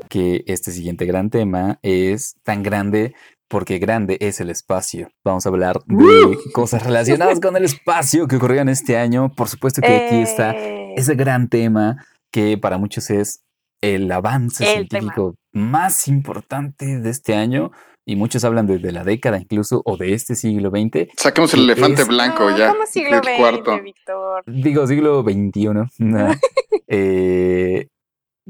Que 0.08 0.42
este 0.46 0.70
siguiente 0.70 1.04
gran 1.04 1.28
tema 1.28 1.78
es 1.82 2.36
tan 2.44 2.62
grande 2.62 3.14
porque 3.48 3.78
grande 3.78 4.16
es 4.20 4.40
el 4.40 4.50
espacio. 4.50 5.08
Vamos 5.24 5.46
a 5.46 5.48
hablar 5.50 5.78
de 5.86 6.36
cosas 6.52 6.84
relacionadas 6.84 7.40
con 7.40 7.56
el 7.56 7.64
espacio 7.64 8.26
que 8.28 8.36
ocurrieron 8.36 8.68
este 8.68 8.96
año. 8.96 9.32
Por 9.34 9.48
supuesto 9.48 9.80
que 9.82 9.94
aquí 10.06 10.16
está 10.16 10.52
Eh. 10.52 10.94
ese 10.96 11.14
gran 11.14 11.48
tema 11.48 12.04
que 12.32 12.58
para 12.58 12.78
muchos 12.78 13.08
es 13.10 13.42
el 13.82 14.10
avance 14.10 14.64
El 14.64 14.88
científico 14.88 15.34
más 15.52 16.08
importante 16.08 16.98
de 17.00 17.10
este 17.10 17.34
año. 17.34 17.70
Y 18.08 18.14
muchos 18.14 18.44
hablan 18.44 18.68
desde 18.68 18.92
la 18.92 19.02
década 19.02 19.36
incluso 19.38 19.82
o 19.84 19.96
de 19.96 20.14
este 20.14 20.36
siglo 20.36 20.70
XX. 20.70 21.08
Saquemos 21.16 21.52
el 21.54 21.60
elefante 21.64 22.02
es- 22.02 22.08
blanco 22.08 22.48
No, 22.50 22.56
ya. 22.56 22.68
¿Cómo 22.70 22.86
siglo 22.86 23.16
el 23.16 23.24
XX, 23.24 23.36
cuarto. 23.36 23.82
Víctor? 23.82 24.44
Digo 24.46 24.86
siglo 24.86 25.22
XXI. 25.22 25.68
Eh, 26.88 27.88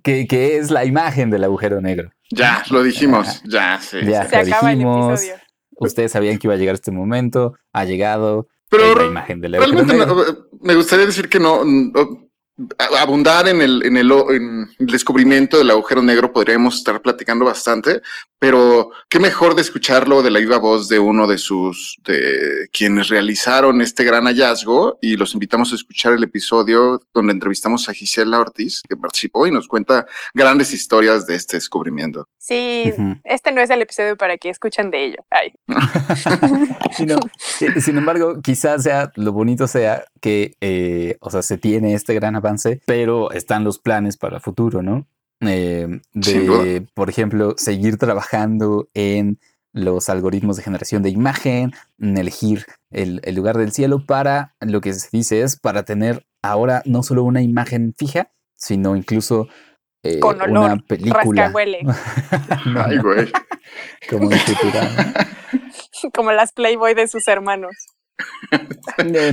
que, 0.07 0.29
que 0.29 0.57
es 0.57 0.71
la 0.71 0.85
imagen 0.85 1.31
del 1.31 1.43
agujero 1.43 1.81
negro. 1.81 2.13
Ya, 2.31 2.63
lo 2.71 2.85
dijimos. 2.85 3.43
Ya, 3.45 3.81
sí. 3.81 3.99
Ya. 4.05 4.25
Se 4.29 4.37
acaba 4.37 4.71
el 4.71 4.79
dijimos. 4.79 5.21
episodio. 5.21 5.43
Ustedes 5.79 6.13
sabían 6.13 6.39
que 6.39 6.47
iba 6.47 6.55
a 6.55 6.57
llegar 6.57 6.77
este 6.77 6.93
momento, 6.93 7.55
ha 7.73 7.85
llegado. 7.85 8.47
Pero 8.71 8.95
la 8.95 9.05
imagen 9.05 9.41
del 9.41 9.57
agujero 9.57 9.85
realmente 9.85 10.07
negro. 10.07 10.49
me 10.61 10.77
gustaría 10.77 11.07
decir 11.07 11.29
que 11.29 11.41
no, 11.41 11.65
abundar 12.99 13.49
en 13.49 13.61
el, 13.61 13.85
en 13.85 13.97
el, 13.97 14.11
en 14.31 14.69
el 14.79 14.87
descubrimiento 14.87 15.59
del 15.59 15.71
agujero 15.71 16.03
negro 16.03 16.33
podríamos 16.33 16.77
estar 16.77 17.03
platicando 17.03 17.45
bastante, 17.45 18.01
pero 18.39 18.91
qué 19.09 19.19
mejor 19.19 19.55
de 19.55 19.63
escucharlo 19.63 20.23
de 20.23 20.31
la 20.31 20.39
viva 20.39 20.59
voz 20.59 20.89
de 20.89 20.99
uno 20.99 21.27
de 21.27 21.39
sus, 21.39 21.99
de 22.05 22.69
quienes 22.73 23.09
realizaron 23.09 23.81
este 23.81 24.05
gran 24.05 24.25
hallazgo 24.25 24.99
y 25.01 25.17
los 25.17 25.35
invitamos 25.35 25.73
a 25.73 25.77
escuchar 25.77 26.15
el 26.15 26.25
episodio 26.25 27.01
donde 27.13 27.33
entrevistamos 27.33 27.89
a 27.89 27.93
Gisela 27.93 28.41
Ortiz, 28.41 28.83
que 28.89 28.97
participó 28.97 29.47
y 29.47 29.51
nos 29.51 29.69
cuenta 29.69 30.07
grandes 30.33 30.73
historias 30.73 31.27
de 31.27 31.35
este 31.35 31.57
descubrimiento. 31.57 32.29
Sí, 32.39 32.93
este 33.25 33.53
no 33.53 33.61
es 33.61 33.71
el 33.71 33.83
episodio 33.83 34.17
para 34.17 34.39
que 34.39 34.51
escuchen 34.51 34.91
de 34.91 35.05
ello. 35.05 35.25
Ay. 35.31 35.53
No. 37.07 37.19
Sin 37.81 37.99
embargo, 37.99 38.41
quizás 38.41 38.83
sea 38.83 39.13
lo 39.17 39.33
bonito 39.33 39.69
sea 39.69 40.05
que, 40.21 40.57
eh, 40.61 41.17
o 41.21 41.31
sea, 41.31 41.43
se 41.43 41.59
tiene 41.59 41.95
este 41.95 42.15
gran 42.15 42.37
avance, 42.47 42.80
pero 42.86 43.30
están 43.32 43.64
los 43.64 43.78
planes 43.78 44.16
para 44.16 44.36
el 44.36 44.42
futuro, 44.42 44.82
¿no? 44.82 45.07
Eh, 45.40 46.01
de, 46.14 46.86
por 46.94 47.11
ejemplo, 47.11 47.55
seguir 47.59 47.99
trabajando 47.99 48.88
en 48.94 49.38
los 49.72 50.09
algoritmos 50.09 50.57
de 50.57 50.62
generación 50.62 51.03
de 51.03 51.11
imagen, 51.11 51.72
en 51.99 52.16
elegir 52.16 52.64
el, 52.90 53.20
el 53.24 53.34
lugar 53.34 53.59
del 53.59 53.72
cielo 53.72 54.07
para, 54.07 54.55
lo 54.61 54.80
que 54.80 54.94
se 54.94 55.09
dice 55.12 55.42
es, 55.42 55.59
para 55.59 55.84
tener 55.84 56.24
ahora 56.42 56.82
no 56.86 57.03
solo 57.03 57.24
una 57.24 57.42
imagen 57.42 57.94
fija, 57.97 58.32
sino 58.57 58.97
incluso 58.97 59.49
eh, 60.03 60.20
Con 60.20 60.40
olor, 60.40 60.72
una 60.72 60.76
película. 60.78 61.53
No, 62.66 62.84
Ay, 62.84 62.97
no, 62.97 63.03
güey. 63.03 63.32
como 64.09 64.30
como 66.14 66.32
las 66.32 66.53
Playboy 66.53 66.94
de 66.94 67.09
sus 67.09 67.26
hermanos. 67.28 67.74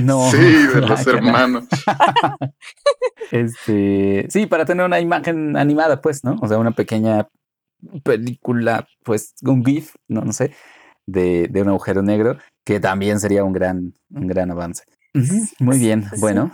No. 0.24 0.30
Sí, 0.30 0.36
de 0.38 0.80
los 0.80 0.88
Guácala. 1.04 1.16
hermanos. 1.18 1.64
Este, 3.30 4.26
sí, 4.28 4.46
para 4.46 4.64
tener 4.64 4.84
una 4.84 5.00
imagen 5.00 5.56
animada, 5.56 6.00
pues, 6.00 6.24
¿no? 6.24 6.36
O 6.42 6.48
sea, 6.48 6.58
una 6.58 6.72
pequeña 6.72 7.28
película, 8.02 8.86
pues, 9.02 9.34
un 9.42 9.64
GIF, 9.64 9.94
no, 10.08 10.20
no 10.22 10.32
sé, 10.32 10.52
de, 11.06 11.48
de 11.48 11.62
un 11.62 11.68
agujero 11.68 12.02
negro, 12.02 12.38
que 12.64 12.80
también 12.80 13.20
sería 13.20 13.44
un 13.44 13.52
gran, 13.52 13.94
un 14.10 14.26
gran 14.26 14.50
avance. 14.50 14.84
Muy 15.58 15.78
bien, 15.78 16.04
Sí. 16.12 16.20
bueno, 16.20 16.52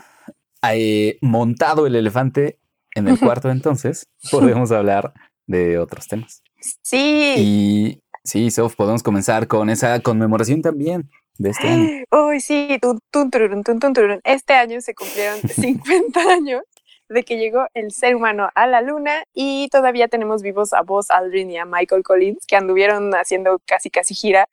eh, 0.72 1.18
montado 1.22 1.86
el 1.86 1.96
elefante 1.96 2.58
en 2.94 3.08
el 3.08 3.18
cuarto, 3.18 3.50
entonces 3.50 4.04
podemos 4.30 4.70
hablar 4.72 5.12
de 5.46 5.78
otros 5.78 6.06
temas. 6.08 6.42
Sí. 6.82 7.34
Y 7.38 8.02
sí, 8.24 8.50
Sof, 8.50 8.76
podemos 8.76 9.02
comenzar 9.02 9.46
con 9.48 9.70
esa 9.70 10.00
conmemoración 10.00 10.60
también 10.62 11.10
de 11.40 11.50
este 11.50 11.68
año. 11.68 12.04
Uy, 12.10 12.40
sí, 12.40 12.78
tun, 12.82 13.00
tun, 13.10 13.30
tururun. 13.30 14.20
Este 14.24 14.52
año 14.52 14.80
se 14.80 14.94
cumplieron 14.94 15.40
50 15.48 16.20
años 16.20 16.62
de 17.08 17.24
que 17.24 17.38
llegó 17.38 17.66
el 17.74 17.90
ser 17.92 18.14
humano 18.14 18.50
a 18.54 18.66
la 18.66 18.82
luna 18.82 19.24
y 19.32 19.68
todavía 19.70 20.06
tenemos 20.08 20.42
vivos 20.42 20.72
a 20.72 20.82
Buzz 20.82 21.10
Aldrin 21.10 21.50
y 21.50 21.58
a 21.58 21.64
Michael 21.64 22.02
Collins 22.02 22.46
que 22.46 22.56
anduvieron 22.56 23.12
haciendo 23.14 23.58
casi 23.66 23.90
casi 23.90 24.14
gira 24.14 24.48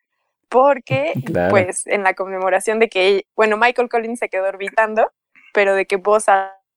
porque 0.48 1.12
Claro. 1.26 1.50
pues 1.50 1.86
en 1.86 2.02
la 2.02 2.14
conmemoración 2.14 2.78
de 2.78 2.88
que, 2.88 3.26
bueno, 3.36 3.56
Michael 3.58 3.90
Collins 3.90 4.18
se 4.18 4.28
quedó 4.30 4.48
orbitando, 4.48 5.12
pero 5.52 5.74
de 5.74 5.84
que 5.86 5.96
Buzz 5.96 6.24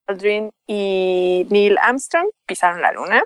Aldrin 0.08 0.52
y 0.68 1.48
Neil 1.50 1.78
Armstrong 1.82 2.28
pisaron 2.46 2.82
la 2.82 2.92
luna. 2.92 3.24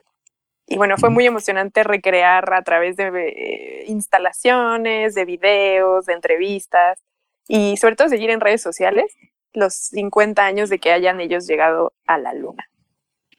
Y 0.67 0.77
bueno, 0.77 0.97
fue 0.97 1.09
muy 1.09 1.25
emocionante 1.25 1.83
recrear 1.83 2.53
a 2.53 2.61
través 2.63 2.95
de 2.97 3.05
eh, 3.15 3.83
instalaciones, 3.87 5.13
de 5.13 5.25
videos, 5.25 6.05
de 6.07 6.13
entrevistas 6.13 6.99
y 7.47 7.77
sobre 7.77 7.95
todo 7.95 8.09
seguir 8.09 8.31
en 8.31 8.39
redes 8.41 8.61
sociales 8.61 9.05
los 9.53 9.73
50 9.75 10.43
años 10.43 10.69
de 10.69 10.79
que 10.79 10.91
hayan 10.91 11.21
ellos 11.21 11.47
llegado 11.47 11.93
a 12.07 12.17
la 12.17 12.33
luna. 12.33 12.65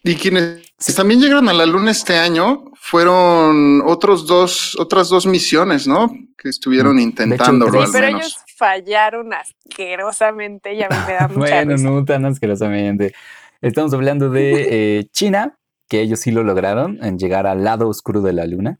Y 0.02 0.14
quienes 0.14 0.72
también 0.94 1.20
llegaron 1.20 1.48
a 1.48 1.52
la 1.52 1.66
luna 1.66 1.90
este 1.90 2.16
año 2.16 2.70
fueron 2.76 3.82
otros 3.84 4.26
dos, 4.26 4.76
otras 4.78 5.08
dos 5.08 5.26
misiones, 5.26 5.88
¿no? 5.88 6.08
Que 6.38 6.48
estuvieron 6.48 6.96
Mm, 6.96 7.00
hecho, 7.32 7.44
Sí, 7.72 7.86
al 7.86 7.92
pero 7.92 8.06
menos. 8.06 8.20
ellos 8.20 8.38
fallaron 8.56 9.32
asquerosamente 9.34 10.74
y 10.74 10.82
a 10.82 10.88
mí 10.88 10.96
me 11.06 11.12
da 11.14 11.28
mucha 11.28 11.38
Bueno, 11.38 11.72
risa. 11.72 11.84
no 11.90 12.04
tan 12.04 12.24
asquerosamente. 12.24 13.14
Estamos 13.60 13.92
hablando 13.94 14.30
de 14.30 14.98
eh, 15.00 15.04
China, 15.10 15.58
que 15.88 16.00
ellos 16.00 16.20
sí 16.20 16.30
lo 16.30 16.42
lograron 16.42 16.98
en 17.04 17.18
llegar 17.18 17.46
al 17.46 17.64
lado 17.64 17.88
oscuro 17.88 18.20
de 18.20 18.32
la 18.32 18.46
luna. 18.46 18.78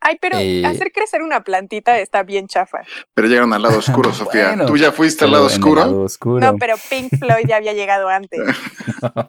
Ay, 0.00 0.18
pero 0.20 0.38
Eh, 0.38 0.64
hacer 0.64 0.92
crecer 0.92 1.22
una 1.22 1.42
plantita 1.42 1.98
está 1.98 2.22
bien 2.22 2.46
chafa. 2.46 2.82
Pero 3.14 3.28
llegaron 3.28 3.52
al 3.52 3.62
lado 3.62 3.78
oscuro, 3.78 4.12
Sofía. 4.14 4.48
Bueno, 4.48 4.66
¿Tú 4.66 4.76
ya 4.76 4.92
fuiste 4.92 5.24
al 5.24 5.32
lado 5.32 5.46
oscuro? 5.46 5.80
lado 5.80 6.02
oscuro. 6.02 6.40
No, 6.52 6.58
pero 6.58 6.74
Pink 6.90 7.18
Floyd 7.18 7.46
ya 7.48 7.56
había 7.56 7.72
llegado 7.72 8.08
antes. 8.08 8.40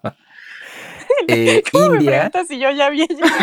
Eh, 1.30 1.64
¿Cómo 1.72 1.90
me 1.92 1.96
India. 1.98 2.12
preguntas 2.12 2.48
si 2.48 2.60
yo 2.60 2.70
ya 2.72 2.88
había 2.88 3.06
llegado? 3.06 3.34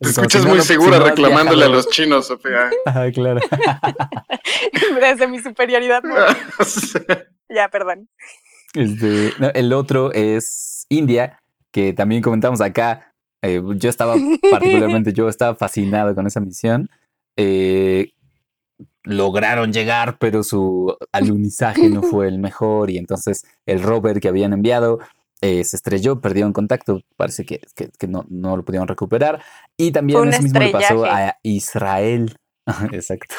Te 0.00 0.08
escuchas 0.10 0.42
si 0.42 0.46
no 0.48 0.54
muy 0.54 0.62
segura 0.62 0.98
reclamándole 1.00 1.64
a 1.64 1.68
los 1.68 1.88
chinos, 1.88 2.26
Sofía. 2.26 2.70
Ah, 2.86 3.06
claro. 3.12 3.40
Desde 5.00 5.26
mi 5.28 5.40
superioridad. 5.40 6.02
Ya, 7.48 7.68
perdón. 7.68 8.08
Este, 8.74 9.32
no, 9.38 9.50
el 9.54 9.72
otro 9.72 10.12
es 10.12 10.86
India, 10.88 11.41
que 11.72 11.92
también 11.92 12.22
comentamos 12.22 12.60
acá. 12.60 13.12
Eh, 13.42 13.60
yo 13.76 13.90
estaba 13.90 14.14
particularmente, 14.50 15.12
yo 15.12 15.28
estaba 15.28 15.54
fascinado 15.56 16.14
con 16.14 16.26
esa 16.26 16.38
misión. 16.40 16.88
Eh, 17.36 18.12
lograron 19.04 19.72
llegar, 19.72 20.16
pero 20.18 20.42
su 20.44 20.96
alunizaje 21.12 21.88
no 21.88 22.02
fue 22.02 22.28
el 22.28 22.38
mejor 22.38 22.90
y 22.90 22.98
entonces 22.98 23.44
el 23.66 23.82
rover 23.82 24.20
que 24.20 24.28
habían 24.28 24.52
enviado 24.52 25.00
eh, 25.40 25.64
se 25.64 25.74
estrelló, 25.76 26.20
perdieron 26.20 26.52
contacto, 26.52 27.00
parece 27.16 27.44
que, 27.44 27.60
que- 27.74 27.90
que 27.98 28.06
no, 28.06 28.24
no 28.28 28.56
lo 28.56 28.64
pudieron 28.64 28.86
recuperar. 28.86 29.42
Y 29.76 29.90
también 29.90 30.20
un 30.20 30.28
eso 30.28 30.40
mismo 30.42 30.60
le 30.60 30.70
pasó 30.70 31.04
a 31.04 31.36
Israel. 31.42 32.36
Exacto. 32.92 33.34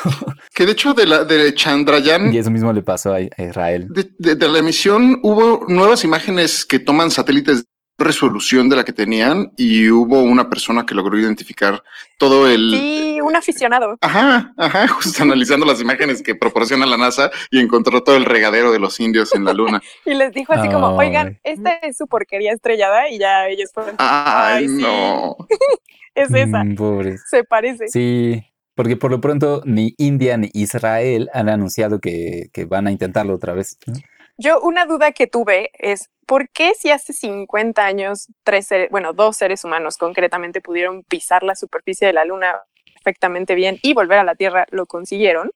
que 0.53 0.65
de 0.65 0.73
hecho 0.73 0.93
de 0.93 1.05
la 1.07 1.23
de 1.23 1.53
Chandrayaan 1.55 2.33
Y 2.33 2.39
eso 2.39 2.51
mismo 2.51 2.73
le 2.73 2.81
pasó 2.81 3.13
a 3.13 3.21
Israel. 3.21 3.87
De, 3.89 4.11
de- 4.19 4.35
de 4.35 4.47
la 4.49 4.59
emisión 4.59 5.19
hubo 5.23 5.63
nuevas 5.69 6.03
imágenes 6.03 6.65
que 6.65 6.79
toman 6.79 7.09
satélites 7.09 7.63
resolución 7.97 8.69
de 8.69 8.75
la 8.75 8.83
que 8.83 8.93
tenían 8.93 9.51
y 9.55 9.89
hubo 9.89 10.21
una 10.23 10.49
persona 10.49 10.85
que 10.85 10.95
logró 10.95 11.17
identificar 11.19 11.83
todo 12.17 12.49
el... 12.49 12.71
Sí, 12.71 13.19
un 13.21 13.35
aficionado. 13.35 13.97
Ajá, 14.01 14.53
ajá, 14.57 14.87
justo 14.89 15.23
analizando 15.23 15.65
las 15.65 15.79
imágenes 15.81 16.21
que 16.21 16.35
proporciona 16.35 16.85
la 16.85 16.97
NASA 16.97 17.29
y 17.51 17.59
encontró 17.59 18.03
todo 18.03 18.15
el 18.17 18.25
regadero 18.25 18.71
de 18.71 18.79
los 18.79 18.99
indios 18.99 19.33
en 19.35 19.45
la 19.45 19.53
luna. 19.53 19.81
Y 20.05 20.13
les 20.15 20.33
dijo 20.33 20.53
así 20.53 20.67
como, 20.69 20.99
Ay. 20.99 21.07
oigan, 21.07 21.39
esta 21.43 21.71
es 21.75 21.97
su 21.97 22.07
porquería 22.07 22.51
estrellada. 22.51 23.09
Y 23.09 23.19
ya 23.19 23.47
ellos 23.47 23.71
fueron, 23.73 23.95
Ay, 23.99 24.63
Ay, 24.63 24.67
sí. 24.67 24.81
no. 24.81 25.35
es 26.15 26.33
esa, 26.33 26.63
Mm, 26.63 26.75
pobres. 26.75 27.21
se 27.29 27.43
parece. 27.43 27.87
Sí, 27.87 28.43
porque 28.75 28.97
por 28.97 29.11
lo 29.11 29.21
pronto 29.21 29.61
ni 29.65 29.93
India 29.97 30.35
ni 30.37 30.49
Israel 30.53 31.29
han 31.33 31.47
anunciado 31.49 31.99
que, 31.99 32.49
que 32.53 32.65
van 32.65 32.87
a 32.87 32.91
intentarlo 32.91 33.33
otra 33.35 33.53
vez. 33.53 33.77
¿no? 33.85 33.93
Yo 34.37 34.59
una 34.61 34.85
duda 34.85 35.11
que 35.11 35.27
tuve 35.27 35.69
es, 35.77 36.09
¿por 36.25 36.49
qué 36.49 36.73
si 36.75 36.89
hace 36.89 37.13
50 37.13 37.85
años 37.85 38.27
tres 38.43 38.67
seres, 38.67 38.89
bueno, 38.91 39.13
dos 39.13 39.37
seres 39.37 39.63
humanos 39.63 39.97
concretamente 39.97 40.61
pudieron 40.61 41.03
pisar 41.03 41.43
la 41.43 41.55
superficie 41.55 42.07
de 42.07 42.13
la 42.13 42.25
luna 42.25 42.61
perfectamente 42.93 43.55
bien 43.55 43.79
y 43.81 43.93
volver 43.93 44.19
a 44.19 44.23
la 44.23 44.35
Tierra 44.35 44.65
lo 44.71 44.85
consiguieron? 44.85 45.51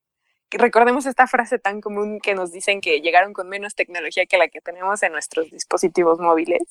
Recordemos 0.51 1.05
esta 1.05 1.27
frase 1.27 1.59
tan 1.59 1.81
común 1.81 2.19
que 2.21 2.33
nos 2.33 2.51
dicen 2.51 2.79
que 2.79 3.01
llegaron 3.01 3.33
con 3.33 3.49
menos 3.49 3.75
tecnología 3.75 4.25
que 4.25 4.37
la 4.37 4.47
que 4.47 4.61
tenemos 4.61 5.03
en 5.03 5.11
nuestros 5.11 5.51
dispositivos 5.51 6.19
móviles. 6.19 6.61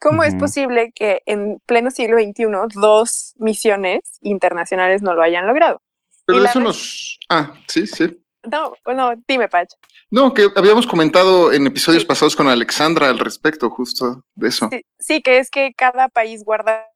¿Cómo 0.00 0.24
es 0.24 0.34
posible 0.34 0.90
que 0.92 1.22
en 1.26 1.60
pleno 1.64 1.92
siglo 1.92 2.18
XXI 2.18 2.46
dos 2.74 3.34
misiones 3.36 4.00
internacionales 4.20 5.00
no 5.00 5.14
lo 5.14 5.22
hayan 5.22 5.46
logrado? 5.46 5.80
Pero 6.26 6.44
eso 6.44 6.58
nos... 6.58 7.20
Ah, 7.28 7.54
sí, 7.68 7.86
sí. 7.86 8.21
No, 8.44 8.74
no, 8.86 9.14
dime, 9.28 9.48
Pach. 9.48 9.68
No, 10.10 10.34
que 10.34 10.48
habíamos 10.56 10.86
comentado 10.86 11.52
en 11.52 11.66
episodios 11.66 12.04
pasados 12.04 12.34
con 12.34 12.48
Alexandra 12.48 13.08
al 13.08 13.18
respecto 13.18 13.70
justo 13.70 14.24
de 14.34 14.48
eso. 14.48 14.68
Sí, 14.70 14.84
sí, 14.98 15.22
que 15.22 15.38
es 15.38 15.50
que 15.50 15.72
cada 15.74 16.08
país 16.08 16.44
guarda 16.44 16.88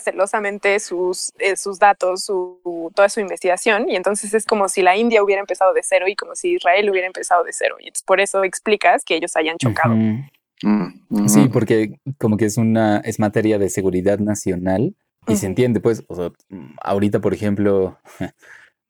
celosamente 0.00 0.78
sus, 0.80 1.32
eh, 1.38 1.56
sus 1.56 1.78
datos, 1.78 2.24
su, 2.24 2.92
toda 2.94 3.08
su 3.08 3.20
investigación, 3.20 3.88
y 3.88 3.96
entonces 3.96 4.34
es 4.34 4.44
como 4.44 4.68
si 4.68 4.82
la 4.82 4.96
India 4.96 5.22
hubiera 5.22 5.40
empezado 5.40 5.72
de 5.72 5.82
cero 5.82 6.06
y 6.08 6.14
como 6.14 6.34
si 6.34 6.54
Israel 6.54 6.90
hubiera 6.90 7.06
empezado 7.06 7.44
de 7.44 7.52
cero. 7.52 7.76
Y 7.80 7.88
entonces 7.88 8.04
por 8.04 8.20
eso 8.20 8.44
explicas 8.44 9.04
que 9.04 9.16
ellos 9.16 9.36
hayan 9.36 9.56
chocado. 9.56 9.94
Mm. 9.94 11.28
Sí, 11.28 11.48
porque 11.52 11.98
como 12.18 12.36
que 12.36 12.46
es 12.46 12.56
una 12.56 12.98
es 12.98 13.18
materia 13.18 13.58
de 13.58 13.68
seguridad 13.68 14.18
nacional 14.18 14.94
y 15.26 15.36
se 15.36 15.46
entiende, 15.46 15.80
pues, 15.80 16.04
o 16.08 16.14
sea, 16.14 16.30
mm, 16.48 16.76
ahorita, 16.82 17.20
por 17.20 17.34
ejemplo, 17.34 17.98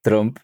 Trump, 0.03 0.39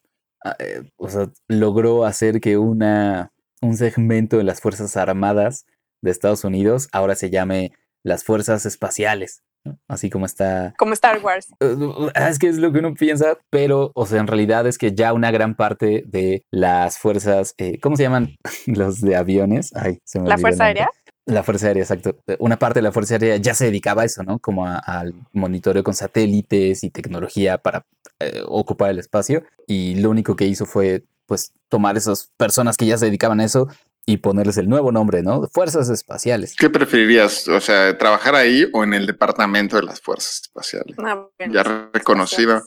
eh, 0.59 0.83
o 0.97 1.09
sea, 1.09 1.29
logró 1.49 2.05
hacer 2.05 2.41
que 2.41 2.57
una 2.59 3.33
un 3.61 3.77
segmento 3.77 4.39
de 4.39 4.45
las 4.45 4.61
Fuerzas 4.61 4.97
Armadas 4.97 5.67
de 6.01 6.11
Estados 6.11 6.43
Unidos 6.45 6.89
ahora 6.93 7.15
se 7.15 7.31
llame 7.31 7.73
las 8.03 8.25
Fuerzas 8.25 8.67
Espaciales, 8.67 9.43
¿no? 9.65 9.79
así 9.87 10.11
como 10.11 10.27
está 10.27 10.75
Como 10.77 10.93
Star 10.95 11.21
Wars. 11.23 11.47
Uh, 11.61 12.09
Es 12.15 12.41
que 12.41 12.49
es 12.49 12.57
lo 12.59 12.73
que 12.73 12.81
uno 12.81 12.95
piensa, 12.95 13.39
pero, 13.51 13.93
o 13.95 14.05
sea, 14.07 14.19
en 14.19 14.27
realidad 14.27 14.67
es 14.67 14.79
que 14.79 14.93
ya 14.97 15.13
una 15.13 15.31
gran 15.31 15.55
parte 15.55 16.03
de 16.09 16.45
las 16.51 16.99
fuerzas, 16.99 17.55
eh, 17.59 17.79
¿cómo 17.81 17.97
se 17.97 18.03
llaman 18.03 18.37
los 18.67 19.01
de 19.01 19.15
aviones? 19.15 19.71
Ay, 19.77 20.01
se 20.05 20.19
me 20.19 20.29
¿La 20.29 20.39
Fuerza. 20.39 20.65
Aérea? 20.65 20.91
La 21.25 21.45
Fuerza 21.45 21.69
Aérea, 21.69 21.85
exacto. 21.85 22.17
Eh, 22.27 22.37
Una 22.41 22.59
parte 22.59 22.81
de 22.81 22.83
la 22.83 22.91
Fuerza 22.91 23.15
Aérea 23.15 23.37
ya 23.37 23.55
se 23.55 23.67
dedicaba 23.67 24.03
a 24.03 24.07
eso, 24.07 24.25
¿no? 24.25 24.41
Como 24.41 24.67
a- 24.67 24.79
al 24.79 25.15
monitoreo 25.33 25.85
con 25.85 25.95
satélites 25.95 26.83
y 26.83 26.91
tecnología 26.91 27.59
para 27.59 27.87
eh, 28.25 28.43
ocupar 28.47 28.91
el 28.91 28.99
espacio. 28.99 29.45
Y 29.67 29.97
lo 29.97 30.11
único 30.11 30.37
que 30.37 30.45
hizo 30.47 30.67
fue, 30.67 31.05
pues, 31.27 31.53
tomar 31.69 31.97
esas 31.97 32.31
personas 32.37 32.77
que 32.77 32.87
ya 32.87 32.99
se 32.99 33.07
dedicaban 33.07 33.41
a 33.41 33.45
eso 33.45 33.69
y 34.05 34.17
ponerles 34.17 34.57
el 34.59 34.69
nuevo 34.69 34.91
nombre, 34.91 35.23
¿no? 35.23 35.47
Fuerzas 35.53 35.89
Espaciales. 35.89 36.57
¿Qué 36.59 36.69
preferirías? 36.69 37.47
O 37.49 37.61
sea, 37.61 37.97
trabajar 37.97 38.35
ahí 38.35 38.69
o 38.73 38.83
en 38.83 38.95
el 38.95 39.07
departamento 39.07 39.77
de 39.77 39.85
las 39.85 40.01
fuerzas 40.01 40.41
espaciales? 40.43 40.97
No, 40.99 41.31
bueno, 41.39 41.55
Ya. 41.55 42.63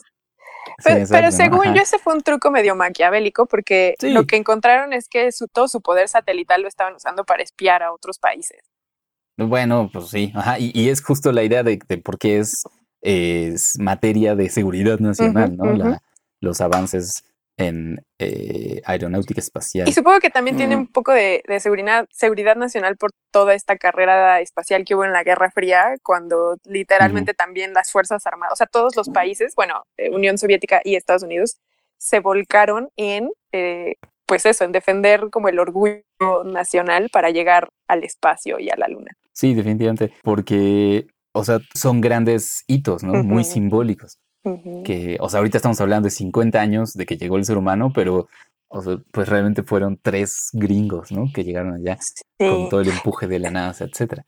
Sí, 0.78 0.90
Pero, 1.10 1.30
según 1.32 1.66
Ajá. 1.66 1.74
yo 1.74 1.82
ese 1.82 1.98
fue 1.98 2.12
un 2.12 2.22
truco 2.22 2.50
medio 2.50 2.74
maquiavélico 2.74 3.46
porque 3.46 3.94
Sí. 3.98 4.10
lo 4.10 4.26
que 4.26 4.36
encontraron 4.36 4.92
es 4.92 5.08
que 5.08 5.32
su, 5.32 5.46
todo 5.48 5.68
su 5.68 5.80
poder 5.80 6.08
satelital 6.08 6.60
lo 6.62 6.68
estaban 6.68 6.94
usando 6.94 7.24
para 7.24 7.42
espiar 7.42 7.82
a 7.82 7.92
otros 7.92 8.18
países. 8.18 8.60
Bueno, 9.38 9.90
pues 9.92 10.08
sí, 10.08 10.32
ajá, 10.34 10.58
y, 10.58 10.72
y 10.74 10.88
es 10.88 11.02
justo 11.02 11.30
la 11.32 11.42
idea 11.44 11.62
de, 11.62 11.78
de 11.88 11.98
por 11.98 12.18
qué 12.18 12.38
es, 12.38 12.64
es 13.02 13.72
materia 13.78 14.34
de 14.34 14.48
seguridad 14.48 14.98
nacional, 14.98 15.56
¿no? 15.56 15.72
La- 15.72 16.00
los 16.40 16.60
avances 16.60 17.24
en 17.58 18.04
eh, 18.18 18.82
aeronáutica 18.84 19.40
espacial. 19.40 19.88
Y 19.88 19.92
supongo 19.92 20.20
que 20.20 20.28
también 20.28 20.58
tiene 20.58 20.76
Mm. 20.76 20.80
un 20.80 20.86
poco 20.92 21.12
de, 21.12 21.42
de 21.48 21.58
seguridad, 21.60 22.06
seguridad 22.10 22.54
nacional 22.56 22.96
por 22.98 23.10
toda 23.30 23.54
esta 23.54 23.76
carrera 23.76 24.40
espacial 24.42 24.84
que 24.84 24.94
hubo 24.94 25.04
en 25.06 25.12
la 25.12 25.24
Guerra 25.24 25.50
Fría, 25.50 25.94
cuando 26.02 26.58
literalmente 26.64 27.32
también 27.32 27.72
las 27.72 27.90
Fuerzas 27.90 28.26
Armadas, 28.26 28.52
o 28.52 28.56
sea, 28.56 28.66
todos 28.66 28.94
los 28.96 29.08
países, 29.08 29.54
bueno, 29.56 29.84
eh, 29.96 30.10
Unión 30.10 30.36
Soviética 30.36 30.82
y 30.84 30.96
Estados 30.96 31.22
Unidos, 31.22 31.56
se 31.98 32.20
volcaron 32.20 32.90
en, 32.96 33.30
eh, 33.52 33.94
pues 34.26 34.44
eso, 34.44 34.64
en 34.64 34.72
defender 34.72 35.30
como 35.30 35.48
el 35.48 35.58
orgullo 35.58 36.02
nacional 36.44 37.08
para 37.10 37.30
llegar 37.30 37.70
al 37.88 38.04
espacio 38.04 38.58
y 38.58 38.68
a 38.68 38.76
la 38.76 38.88
luna. 38.88 39.12
Sí, 39.32 39.54
definitivamente, 39.54 40.12
porque, 40.22 41.06
o 41.36 41.44
sea, 41.44 41.60
son 41.74 42.00
grandes 42.00 42.64
hitos, 42.66 43.02
¿no? 43.02 43.22
Muy 43.22 43.44
simbólicos. 43.44 44.18
Que, 44.84 45.16
o 45.20 45.28
sea, 45.28 45.38
ahorita 45.38 45.58
estamos 45.58 45.80
hablando 45.80 46.06
de 46.06 46.12
50 46.12 46.60
años 46.60 46.94
de 46.94 47.04
que 47.04 47.16
llegó 47.16 47.36
el 47.36 47.44
ser 47.44 47.58
humano, 47.58 47.90
pero 47.92 48.28
o 48.68 48.82
sea, 48.82 48.96
pues 49.12 49.28
realmente 49.28 49.64
fueron 49.64 49.98
tres 50.00 50.50
gringos, 50.52 51.10
¿no? 51.10 51.26
Que 51.34 51.42
llegaron 51.42 51.74
allá 51.74 51.98
con 52.38 52.68
todo 52.68 52.80
el 52.80 52.88
empuje 52.88 53.26
de 53.26 53.40
la 53.40 53.50
NASA, 53.50 53.84
etcétera. 53.84 54.24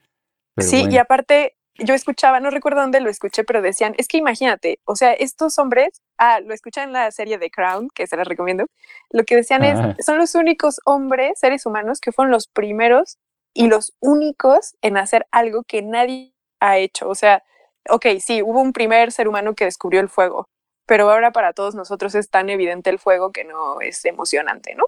sí, 0.59 0.87
y 0.91 0.99
aparte, 0.99 1.57
yo 1.77 1.95
escuchaba, 1.95 2.41
no 2.41 2.51
recuerdo 2.51 2.81
dónde 2.81 3.01
lo 3.01 3.11
escuché, 3.11 3.45
pero 3.45 3.63
decían, 3.63 3.95
es 3.97 4.09
que 4.09 4.19
imagínate, 4.19 4.81
o 4.85 4.97
sea, 4.97 5.13
estos 5.13 5.59
hombres, 5.59 6.03
ah, 6.19 6.41
lo 6.41 6.53
escuché 6.53 6.83
en 6.83 6.93
la 6.93 7.11
serie 7.13 7.39
de 7.39 7.51
Crown, 7.51 7.89
que 7.95 8.09
se 8.09 8.17
las 8.17 8.27
recomiendo, 8.27 8.67
lo 9.11 9.23
que 9.25 9.37
decían 9.37 9.63
es, 9.63 10.05
son 10.05 10.19
los 10.19 10.35
únicos 10.35 10.81
hombres, 10.85 11.39
seres 11.39 11.65
humanos, 11.65 12.01
que 12.01 12.11
fueron 12.11 12.33
los 12.33 12.49
primeros 12.49 13.19
y 13.55 13.69
los 13.69 13.93
únicos 14.01 14.75
en 14.83 14.97
hacer 14.97 15.27
algo 15.31 15.63
que 15.63 15.83
nadie 15.83 16.33
ha 16.61 16.79
hecho. 16.79 17.09
O 17.09 17.15
sea, 17.15 17.43
ok, 17.89 18.07
sí, 18.21 18.43
hubo 18.43 18.61
un 18.61 18.73
primer 18.73 19.13
ser 19.13 19.29
humano 19.29 19.55
que 19.55 19.65
descubrió 19.65 20.01
el 20.01 20.09
fuego, 20.09 20.49
pero 20.87 21.11
ahora 21.11 21.33
para 21.33 21.53
todos 21.53 21.75
nosotros 21.75 22.15
es 22.15 22.31
tan 22.31 22.49
evidente 22.51 22.91
el 22.91 22.99
fuego 22.99 23.33
que 23.33 23.45
no 23.45 23.81
es 23.81 24.05
emocionante, 24.05 24.75
¿no? 24.75 24.85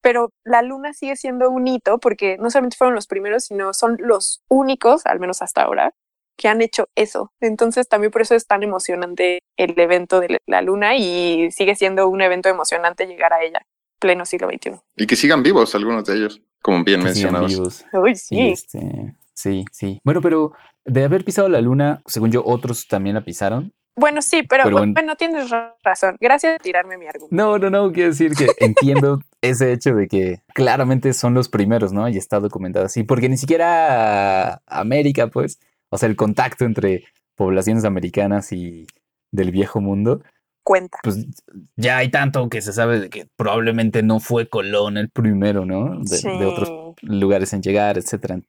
Pero 0.00 0.30
la 0.44 0.62
luna 0.62 0.92
sigue 0.92 1.16
siendo 1.16 1.50
un 1.50 1.66
hito 1.66 1.98
porque 1.98 2.36
no 2.38 2.50
solamente 2.50 2.76
fueron 2.76 2.94
los 2.94 3.06
primeros, 3.06 3.44
sino 3.44 3.74
son 3.74 3.96
los 3.98 4.42
únicos, 4.48 5.04
al 5.06 5.18
menos 5.18 5.42
hasta 5.42 5.62
ahora, 5.62 5.92
que 6.36 6.48
han 6.48 6.62
hecho 6.62 6.88
eso. 6.94 7.32
Entonces 7.40 7.88
también 7.88 8.12
por 8.12 8.22
eso 8.22 8.34
es 8.34 8.46
tan 8.46 8.62
emocionante 8.62 9.40
el 9.56 9.78
evento 9.78 10.20
de 10.20 10.38
la 10.46 10.62
luna 10.62 10.96
y 10.96 11.50
sigue 11.50 11.74
siendo 11.74 12.08
un 12.08 12.22
evento 12.22 12.48
emocionante 12.48 13.06
llegar 13.06 13.32
a 13.32 13.42
ella, 13.42 13.60
pleno 13.98 14.24
siglo 14.24 14.48
XXI. 14.48 14.80
Y 14.96 15.06
que 15.06 15.16
sigan 15.16 15.42
vivos 15.42 15.74
algunos 15.74 16.04
de 16.04 16.14
ellos, 16.14 16.40
como 16.62 16.84
bien 16.84 17.02
mencionados. 17.02 17.84
Uy, 17.92 18.14
sí. 18.14 18.50
Este, 18.50 19.16
sí, 19.34 19.64
sí. 19.72 20.00
Bueno, 20.04 20.20
pero 20.22 20.52
de 20.88 21.04
haber 21.04 21.24
pisado 21.24 21.48
la 21.48 21.60
luna, 21.60 22.02
según 22.06 22.30
yo, 22.32 22.42
otros 22.44 22.88
también 22.88 23.14
la 23.14 23.24
pisaron. 23.24 23.72
Bueno, 23.94 24.22
sí, 24.22 24.44
pero, 24.48 24.70
bueno, 24.70 25.16
tienes 25.16 25.50
razón. 25.82 26.16
Gracias 26.20 26.54
por 26.54 26.62
tirarme 26.62 26.96
mi 26.96 27.06
argumento. 27.06 27.34
No, 27.34 27.58
no, 27.58 27.68
no, 27.68 27.92
quiero 27.92 28.10
decir 28.10 28.32
que 28.34 28.46
entiendo 28.60 29.20
ese 29.42 29.72
hecho 29.72 29.94
de 29.94 30.06
que 30.06 30.40
claramente 30.54 31.12
son 31.12 31.34
los 31.34 31.48
primeros, 31.48 31.92
¿no? 31.92 32.08
Y 32.08 32.16
está 32.16 32.38
documentado 32.38 32.86
así, 32.86 33.02
porque 33.02 33.28
ni 33.28 33.36
siquiera 33.36 34.62
América, 34.66 35.26
pues, 35.26 35.58
o 35.90 35.98
sea, 35.98 36.08
el 36.08 36.14
contacto 36.14 36.64
entre 36.64 37.04
poblaciones 37.34 37.84
americanas 37.84 38.52
y 38.52 38.86
del 39.32 39.50
viejo 39.50 39.80
mundo. 39.80 40.22
Cuenta. 40.62 40.98
Pues 41.02 41.26
ya 41.74 41.96
hay 41.96 42.10
tanto 42.10 42.48
que 42.48 42.62
se 42.62 42.72
sabe 42.72 43.00
de 43.00 43.10
que 43.10 43.26
probablemente 43.36 44.04
no 44.04 44.20
fue 44.20 44.48
Colón 44.48 44.96
el 44.96 45.10
primero, 45.10 45.64
¿no? 45.64 45.98
De, 46.02 46.46
otros 46.46 46.94
lugares 47.02 47.52
en 47.52 47.62
llegar, 47.62 47.98
etcétera. 47.98 48.40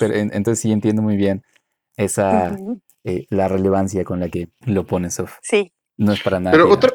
Pero 0.00 0.14
entonces 0.14 0.58
sí 0.58 0.72
entiendo 0.72 1.02
muy 1.02 1.16
bien 1.16 1.44
esa 1.96 2.56
eh, 3.04 3.26
la 3.30 3.48
relevancia 3.48 4.04
con 4.04 4.20
la 4.20 4.28
que 4.28 4.48
lo 4.66 4.84
pones, 4.84 5.14
Sof. 5.14 5.38
Sí. 5.42 5.72
No 5.96 6.12
es 6.12 6.22
para 6.22 6.40
nada. 6.40 6.52
Pero 6.52 6.70
otro, 6.70 6.94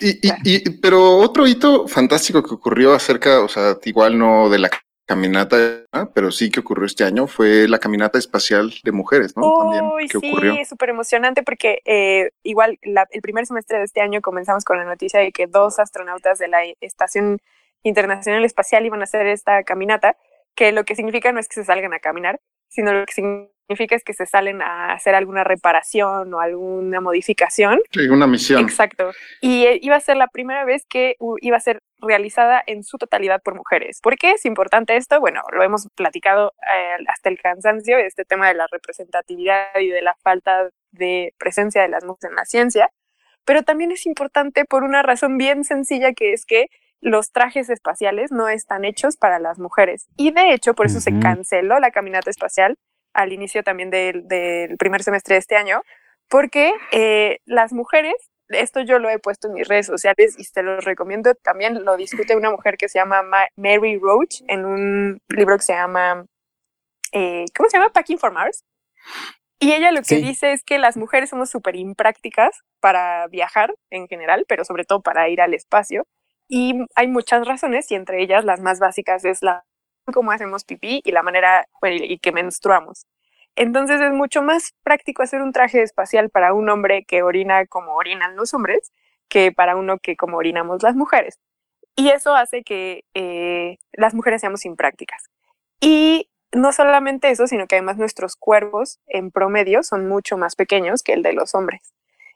y, 0.00 0.20
y, 0.44 0.70
pero 0.80 1.16
otro 1.16 1.46
hito 1.46 1.88
fantástico 1.88 2.42
que 2.42 2.54
ocurrió 2.54 2.92
acerca, 2.92 3.40
o 3.40 3.48
sea, 3.48 3.78
igual 3.84 4.18
no 4.18 4.50
de 4.50 4.58
la 4.58 4.70
caminata, 5.08 5.86
pero 6.12 6.30
sí 6.30 6.50
que 6.50 6.60
ocurrió 6.60 6.84
este 6.84 7.04
año, 7.04 7.26
fue 7.26 7.66
la 7.66 7.78
caminata 7.78 8.18
espacial 8.18 8.74
de 8.84 8.92
mujeres, 8.92 9.34
¿no? 9.34 9.54
También 9.58 9.84
que 10.00 10.18
sí, 10.18 10.30
ocurrió. 10.30 10.52
es 10.52 10.68
súper 10.68 10.90
emocionante 10.90 11.42
porque 11.42 11.80
eh, 11.86 12.30
igual 12.42 12.78
el 12.82 13.22
primer 13.22 13.46
semestre 13.46 13.78
de 13.78 13.84
este 13.84 14.02
año 14.02 14.20
comenzamos 14.20 14.64
con 14.64 14.76
la 14.76 14.84
noticia 14.84 15.20
de 15.20 15.32
que 15.32 15.46
dos 15.46 15.78
astronautas 15.78 16.38
de 16.38 16.48
la 16.48 16.58
Estación 16.82 17.38
Internacional 17.82 18.44
Espacial 18.44 18.84
iban 18.84 19.00
a 19.00 19.04
hacer 19.04 19.26
esta 19.26 19.62
caminata, 19.62 20.18
que 20.54 20.72
lo 20.72 20.84
que 20.84 20.94
significa 20.94 21.32
no 21.32 21.40
es 21.40 21.48
que 21.48 21.54
se 21.54 21.64
salgan 21.64 21.94
a 21.94 22.00
caminar, 22.00 22.40
sino 22.68 22.92
lo 22.92 23.06
que 23.06 23.14
significa 23.14 23.57
es 23.68 24.04
que 24.04 24.14
se 24.14 24.26
salen 24.26 24.62
a 24.62 24.92
hacer 24.92 25.14
alguna 25.14 25.44
reparación 25.44 26.32
o 26.32 26.40
alguna 26.40 27.00
modificación. 27.00 27.80
Sí, 27.92 28.08
una 28.08 28.26
misión. 28.26 28.62
Exacto. 28.62 29.12
Y 29.40 29.66
eh, 29.66 29.78
iba 29.82 29.96
a 29.96 30.00
ser 30.00 30.16
la 30.16 30.28
primera 30.28 30.64
vez 30.64 30.86
que 30.88 31.16
iba 31.40 31.56
a 31.56 31.60
ser 31.60 31.82
realizada 32.00 32.62
en 32.66 32.84
su 32.84 32.98
totalidad 32.98 33.42
por 33.42 33.54
mujeres. 33.54 34.00
¿Por 34.00 34.16
qué 34.16 34.32
es 34.32 34.44
importante 34.44 34.96
esto? 34.96 35.20
Bueno, 35.20 35.42
lo 35.52 35.62
hemos 35.62 35.88
platicado 35.94 36.52
eh, 36.74 37.04
hasta 37.08 37.28
el 37.28 37.38
cansancio, 37.40 37.98
este 37.98 38.24
tema 38.24 38.48
de 38.48 38.54
la 38.54 38.66
representatividad 38.70 39.66
y 39.80 39.88
de 39.88 40.02
la 40.02 40.14
falta 40.22 40.70
de 40.92 41.34
presencia 41.38 41.82
de 41.82 41.88
las 41.88 42.04
mujeres 42.04 42.30
en 42.30 42.36
la 42.36 42.44
ciencia, 42.44 42.90
pero 43.44 43.62
también 43.62 43.92
es 43.92 44.06
importante 44.06 44.64
por 44.64 44.84
una 44.84 45.02
razón 45.02 45.38
bien 45.38 45.64
sencilla 45.64 46.12
que 46.12 46.32
es 46.32 46.44
que 46.44 46.66
los 47.00 47.30
trajes 47.30 47.70
espaciales 47.70 48.32
no 48.32 48.48
están 48.48 48.84
hechos 48.84 49.16
para 49.16 49.38
las 49.38 49.58
mujeres. 49.58 50.08
Y 50.16 50.32
de 50.32 50.52
hecho, 50.52 50.74
por 50.74 50.86
eso 50.86 51.00
se 51.00 51.18
canceló 51.20 51.78
la 51.78 51.90
caminata 51.90 52.30
espacial 52.30 52.76
al 53.18 53.32
inicio 53.32 53.64
también 53.64 53.90
del, 53.90 54.24
primer 54.78 55.02
semestre 55.02 55.34
de 55.34 55.40
este 55.40 55.56
año, 55.56 55.82
porque 56.28 56.72
eh, 56.92 57.40
las 57.46 57.72
mujeres, 57.72 58.14
esto 58.48 58.80
yo 58.80 59.00
lo 59.00 59.10
he 59.10 59.18
puesto 59.18 59.48
en 59.48 59.54
mis 59.54 59.66
redes 59.66 59.86
sociales 59.86 60.36
y 60.38 60.44
te 60.44 60.62
lo 60.62 60.80
recomiendo, 60.80 61.34
también 61.34 61.84
lo 61.84 61.96
discute 61.96 62.36
una 62.36 62.50
mujer 62.50 62.76
que 62.76 62.88
se 62.88 63.00
llama 63.00 63.22
Mary 63.56 63.98
Roach 63.98 64.42
en 64.46 64.64
un 64.64 65.20
libro 65.28 65.56
que 65.56 65.64
se 65.64 65.72
llama, 65.72 66.26
eh, 67.12 67.44
¿cómo 67.56 67.68
se 67.68 67.78
llama? 67.78 67.92
Packing 67.92 68.18
for 68.18 68.30
Mars. 68.30 68.64
Y 69.58 69.72
ella 69.72 69.90
lo 69.90 70.02
que 70.02 70.16
dice 70.16 70.52
es 70.52 70.62
que 70.62 70.78
las 70.78 70.96
mujeres 70.96 71.30
somos 71.30 71.50
súper 71.50 71.74
imprácticas 71.74 72.60
para 72.78 73.26
viajar 73.26 73.74
en 73.90 74.06
general, 74.06 74.44
pero 74.46 74.64
sobre 74.64 74.84
todo 74.84 75.02
para 75.02 75.28
ir 75.28 75.40
al 75.40 75.54
espacio. 75.54 76.06
Y 76.46 76.86
hay 76.94 77.08
muchas 77.08 77.44
razones 77.44 77.90
y 77.90 77.96
entre 77.96 78.22
ellas 78.22 78.44
las 78.44 78.60
más 78.60 78.78
básicas 78.78 79.24
es 79.24 79.42
la 79.42 79.64
cómo 80.12 80.32
hacemos 80.32 80.64
pipí 80.64 81.00
y 81.04 81.12
la 81.12 81.22
manera 81.22 81.66
y 81.82 82.18
que 82.18 82.32
menstruamos. 82.32 83.06
Entonces 83.56 84.00
es 84.00 84.12
mucho 84.12 84.42
más 84.42 84.74
práctico 84.82 85.22
hacer 85.22 85.42
un 85.42 85.52
traje 85.52 85.82
espacial 85.82 86.30
para 86.30 86.52
un 86.52 86.68
hombre 86.68 87.04
que 87.04 87.22
orina 87.22 87.66
como 87.66 87.96
orinan 87.96 88.36
los 88.36 88.54
hombres 88.54 88.92
que 89.28 89.52
para 89.52 89.76
uno 89.76 89.98
que 89.98 90.16
como 90.16 90.36
orinamos 90.36 90.82
las 90.82 90.94
mujeres. 90.94 91.38
Y 91.96 92.10
eso 92.10 92.34
hace 92.36 92.62
que 92.62 93.04
eh, 93.14 93.78
las 93.92 94.14
mujeres 94.14 94.40
seamos 94.40 94.64
imprácticas. 94.64 95.24
Y 95.80 96.30
no 96.52 96.72
solamente 96.72 97.30
eso, 97.30 97.46
sino 97.46 97.66
que 97.66 97.76
además 97.76 97.98
nuestros 97.98 98.36
cuerpos 98.36 99.00
en 99.06 99.30
promedio 99.30 99.82
son 99.82 100.08
mucho 100.08 100.38
más 100.38 100.54
pequeños 100.54 101.02
que 101.02 101.12
el 101.12 101.22
de 101.22 101.32
los 101.32 101.54
hombres. 101.54 101.92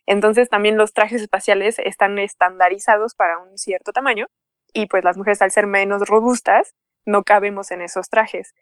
Entonces 0.06 0.48
también 0.48 0.76
los 0.76 0.92
trajes 0.92 1.22
espaciales 1.22 1.78
están 1.78 2.18
estandarizados 2.18 3.14
para 3.14 3.38
un 3.38 3.56
cierto 3.56 3.92
tamaño 3.92 4.26
y 4.72 4.86
pues 4.86 5.04
las 5.04 5.16
mujeres 5.16 5.42
al 5.42 5.50
ser 5.50 5.66
menos 5.66 6.08
robustas 6.08 6.74
no 7.06 7.24
cabemos 7.24 7.70
en 7.70 7.82
esos 7.82 8.08
trajes. 8.08 8.54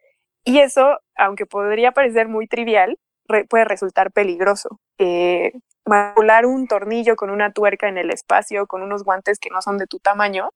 Y 0.45 0.61
eso, 0.61 0.99
aunque 1.17 1.47
podría 1.47 1.93
parecer 1.93 2.29
muy 2.29 2.47
trivial, 2.47 2.99
puede 3.49 3.65
resultar 3.65 4.13
peligroso. 4.13 4.81
Eh, 4.99 5.53
manipular 5.85 6.47
un 6.47 6.67
tornillo 6.67 7.17
con 7.17 7.31
una 7.31 7.53
tuerca 7.53 7.89
en 7.89 7.99
el 7.99 8.11
espacio, 8.11 8.67
con 8.67 8.83
unos 8.83 9.05
guantes 9.05 9.39
que 9.39 9.51
no 9.51 9.63
son 9.63 9.79
de 9.79 9.87
tu 9.87 9.99
tamaño, 9.99 10.51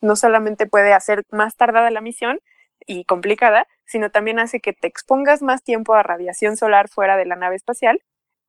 no 0.00 0.16
solamente 0.16 0.66
puede 0.66 0.92
hacer 0.92 1.24
más 1.30 1.56
tardada 1.56 1.90
la 1.90 2.00
misión 2.00 2.40
y 2.86 3.04
complicada, 3.04 3.66
sino 3.84 4.10
también 4.10 4.38
hace 4.38 4.60
que 4.60 4.72
te 4.72 4.88
expongas 4.88 5.42
más 5.42 5.62
tiempo 5.62 5.94
a 5.94 6.02
radiación 6.02 6.56
solar 6.56 6.88
fuera 6.88 7.16
de 7.16 7.26
la 7.26 7.36
nave 7.36 7.56
espacial 7.56 8.02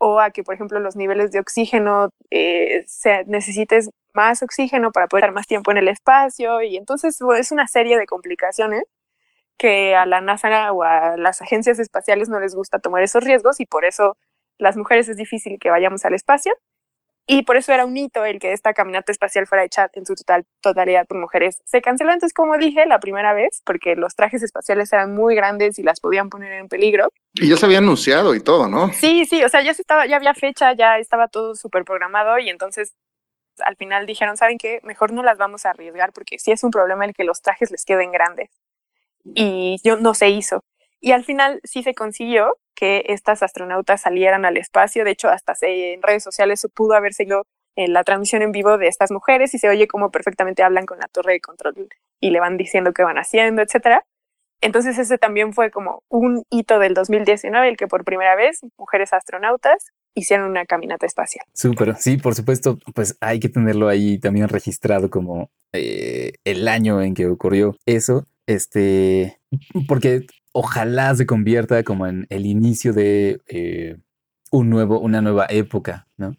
o 0.05 0.19
a 0.19 0.31
que, 0.31 0.43
por 0.43 0.53
ejemplo, 0.55 0.79
los 0.81 0.97
niveles 0.97 1.31
de 1.31 1.39
oxígeno 1.39 2.09
eh, 2.29 2.83
se, 2.87 3.23
necesites 3.25 3.89
más 4.13 4.43
oxígeno 4.43 4.91
para 4.91 5.07
poder 5.07 5.23
estar 5.23 5.33
más 5.33 5.47
tiempo 5.47 5.71
en 5.71 5.77
el 5.77 5.87
espacio 5.87 6.61
y 6.61 6.75
entonces 6.75 7.17
es 7.37 7.51
una 7.53 7.67
serie 7.67 7.97
de 7.97 8.05
complicaciones 8.05 8.83
que 9.57 9.95
a 9.95 10.05
la 10.05 10.19
NASA 10.19 10.73
o 10.73 10.83
a 10.83 11.15
las 11.17 11.41
agencias 11.41 11.79
espaciales 11.79 12.27
no 12.27 12.39
les 12.41 12.53
gusta 12.53 12.79
tomar 12.79 13.01
esos 13.01 13.23
riesgos 13.23 13.61
y 13.61 13.65
por 13.65 13.85
eso 13.85 14.17
las 14.57 14.75
mujeres 14.75 15.07
es 15.07 15.15
difícil 15.15 15.57
que 15.59 15.69
vayamos 15.69 16.03
al 16.03 16.15
espacio 16.15 16.53
y 17.25 17.43
por 17.43 17.55
eso 17.55 17.71
era 17.71 17.85
un 17.85 17.95
hito 17.95 18.25
el 18.25 18.39
que 18.39 18.51
esta 18.51 18.73
caminata 18.73 19.11
espacial 19.11 19.47
fuera 19.47 19.63
hecha 19.63 19.89
en 19.93 20.05
su 20.05 20.13
total, 20.13 20.45
totalidad 20.61 21.07
por 21.07 21.17
mujeres. 21.17 21.61
Se 21.65 21.81
canceló 21.81 22.11
entonces, 22.11 22.33
como 22.33 22.57
dije, 22.57 22.85
la 22.85 22.99
primera 22.99 23.33
vez, 23.33 23.61
porque 23.65 23.95
los 23.95 24.15
trajes 24.15 24.43
espaciales 24.43 24.91
eran 24.91 25.13
muy 25.13 25.35
grandes 25.35 25.79
y 25.79 25.83
las 25.83 26.01
podían 26.01 26.29
poner 26.29 26.51
en 26.53 26.67
peligro. 26.67 27.11
Y 27.33 27.47
ya 27.47 27.55
se 27.55 27.65
había 27.65 27.77
anunciado 27.77 28.35
y 28.35 28.41
todo, 28.41 28.67
¿no? 28.67 28.91
Sí, 28.91 29.25
sí, 29.25 29.43
o 29.43 29.49
sea, 29.49 29.61
ya, 29.61 29.73
se 29.73 29.81
estaba, 29.81 30.05
ya 30.05 30.17
había 30.17 30.33
fecha, 30.33 30.73
ya 30.73 30.97
estaba 30.97 31.29
todo 31.29 31.55
súper 31.55 31.85
programado 31.85 32.37
y 32.39 32.49
entonces 32.49 32.93
al 33.59 33.75
final 33.77 34.05
dijeron, 34.05 34.35
¿saben 34.35 34.57
qué? 34.57 34.79
Mejor 34.83 35.13
no 35.13 35.23
las 35.23 35.37
vamos 35.37 35.65
a 35.65 35.69
arriesgar 35.69 36.11
porque 36.11 36.39
sí 36.39 36.51
es 36.51 36.63
un 36.63 36.71
problema 36.71 37.05
el 37.05 37.13
que 37.13 37.23
los 37.23 37.41
trajes 37.41 37.71
les 37.71 37.85
queden 37.85 38.11
grandes. 38.11 38.49
Y 39.23 39.79
yo 39.83 39.95
no 39.95 40.13
se 40.13 40.29
hizo. 40.29 40.63
Y 41.03 41.11
al 41.11 41.25
final 41.25 41.59
sí 41.65 41.83
se 41.83 41.93
consiguió 41.93 42.57
que 42.73 43.03
estas 43.09 43.43
astronautas 43.43 43.99
salieran 43.99 44.45
al 44.45 44.55
espacio. 44.55 45.03
De 45.03 45.11
hecho, 45.11 45.27
hasta 45.27 45.53
en 45.61 46.01
redes 46.01 46.23
sociales 46.23 46.61
se 46.61 46.69
pudo 46.69 46.93
haber 46.93 47.13
seguido 47.13 47.45
en 47.75 47.91
la 47.91 48.05
transmisión 48.05 48.41
en 48.41 48.53
vivo 48.53 48.77
de 48.77 48.87
estas 48.87 49.11
mujeres 49.11 49.53
y 49.53 49.59
se 49.59 49.67
oye 49.67 49.85
cómo 49.85 50.11
perfectamente 50.11 50.63
hablan 50.63 50.85
con 50.85 50.99
la 50.99 51.09
torre 51.09 51.33
de 51.33 51.41
control 51.41 51.89
y 52.21 52.29
le 52.29 52.39
van 52.39 52.55
diciendo 52.55 52.93
qué 52.93 53.03
van 53.03 53.17
haciendo, 53.17 53.61
etcétera. 53.61 54.05
Entonces 54.61 54.97
ese 54.97 55.17
también 55.17 55.51
fue 55.51 55.71
como 55.71 56.03
un 56.07 56.43
hito 56.49 56.79
del 56.79 56.93
2019, 56.93 57.67
el 57.67 57.75
que 57.75 57.87
por 57.87 58.05
primera 58.05 58.37
vez 58.37 58.61
mujeres 58.77 59.11
astronautas 59.11 59.91
hicieron 60.15 60.49
una 60.49 60.65
caminata 60.65 61.05
espacial. 61.05 61.45
Súper, 61.53 61.97
sí, 61.97 62.15
por 62.15 62.33
supuesto, 62.33 62.79
pues 62.95 63.17
hay 63.19 63.41
que 63.41 63.49
tenerlo 63.49 63.89
ahí 63.89 64.19
también 64.19 64.47
registrado 64.47 65.09
como 65.09 65.49
eh, 65.73 66.31
el 66.45 66.65
año 66.69 67.01
en 67.01 67.13
que 67.13 67.27
ocurrió 67.27 67.75
eso, 67.85 68.25
este, 68.47 69.41
porque 69.89 70.27
ojalá 70.53 71.13
se 71.15 71.25
convierta 71.25 71.83
como 71.83 72.07
en 72.07 72.25
el 72.29 72.45
inicio 72.45 72.93
de 72.93 73.41
eh, 73.47 73.97
un 74.51 74.69
nuevo, 74.69 74.99
una 74.99 75.21
nueva 75.21 75.47
época, 75.49 76.07
¿no? 76.15 76.37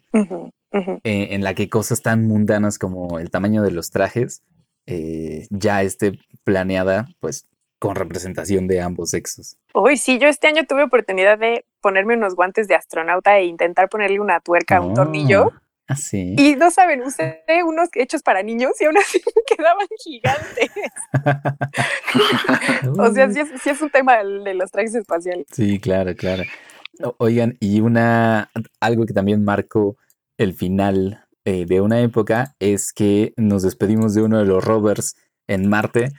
Eh, 1.03 1.27
en 1.31 1.43
la 1.43 1.53
que 1.53 1.69
cosas 1.69 2.01
tan 2.01 2.27
mundanas 2.27 2.77
como 2.77 3.19
el 3.19 3.29
tamaño 3.29 3.61
de 3.61 3.71
los 3.71 3.91
trajes 3.91 4.43
eh, 4.87 5.47
ya 5.49 5.81
esté 5.83 6.19
planeada, 6.43 7.07
pues 7.19 7.47
con 7.79 7.95
representación 7.95 8.67
de 8.67 8.81
ambos 8.81 9.11
sexos. 9.11 9.57
Uy, 9.73 9.97
sí, 9.97 10.17
yo 10.17 10.27
este 10.27 10.47
año 10.47 10.65
tuve 10.65 10.83
oportunidad 10.83 11.37
de 11.37 11.65
ponerme 11.81 12.15
unos 12.15 12.35
guantes 12.35 12.67
de 12.67 12.75
astronauta 12.75 13.37
e 13.37 13.45
intentar 13.45 13.89
ponerle 13.89 14.19
una 14.19 14.39
tuerca 14.39 14.77
a 14.77 14.81
un 14.81 14.93
tornillo. 14.93 15.53
Ah, 15.87 15.95
sí. 15.95 16.35
Y 16.37 16.55
no 16.55 16.71
saben, 16.71 17.03
usé 17.03 17.43
unos 17.65 17.89
hechos 17.93 18.23
para 18.23 18.41
niños 18.41 18.71
y 18.79 18.85
aún 18.85 18.97
así 18.97 19.21
me 19.35 19.41
quedaban 19.55 19.87
gigantes. 20.03 20.71
o 22.97 23.13
sea, 23.13 23.29
sí 23.31 23.39
es, 23.39 23.49
sí 23.61 23.69
es 23.69 23.81
un 23.81 23.89
tema 23.89 24.17
de 24.23 24.53
los 24.53 24.71
trajes 24.71 24.95
espaciales. 24.95 25.45
Sí, 25.51 25.79
claro, 25.79 26.15
claro. 26.15 26.43
Oigan, 27.17 27.57
y 27.59 27.81
una 27.81 28.49
algo 28.79 29.05
que 29.05 29.13
también 29.13 29.43
marcó 29.43 29.97
el 30.37 30.53
final 30.53 31.25
eh, 31.43 31.65
de 31.65 31.81
una 31.81 31.99
época 32.01 32.55
es 32.59 32.93
que 32.93 33.33
nos 33.37 33.63
despedimos 33.63 34.13
de 34.13 34.23
uno 34.23 34.39
de 34.39 34.45
los 34.45 34.63
rovers 34.63 35.15
en 35.47 35.69
Marte 35.69 36.09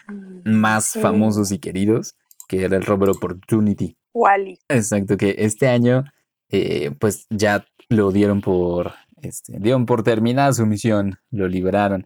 más 0.45 0.91
Sí. 0.91 1.01
famosos 1.01 1.51
y 1.51 1.59
queridos, 1.59 2.15
que 2.47 2.63
era 2.65 2.77
el 2.77 2.85
rover 2.85 3.11
Opportunity. 3.11 3.97
Wally. 4.15 4.59
Exacto, 4.69 5.17
que 5.17 5.35
este 5.39 5.67
año 5.69 6.05
eh, 6.51 6.93
pues 7.01 7.27
ya 7.31 7.67
lo 7.89 8.13
dieron 8.13 8.41
por, 8.41 8.93
este, 9.27 9.59
dieron 9.59 9.87
por 9.87 10.03
terminada 10.03 10.53
su 10.53 10.67
misión, 10.67 11.19
lo 11.31 11.49
liberaron. 11.49 12.05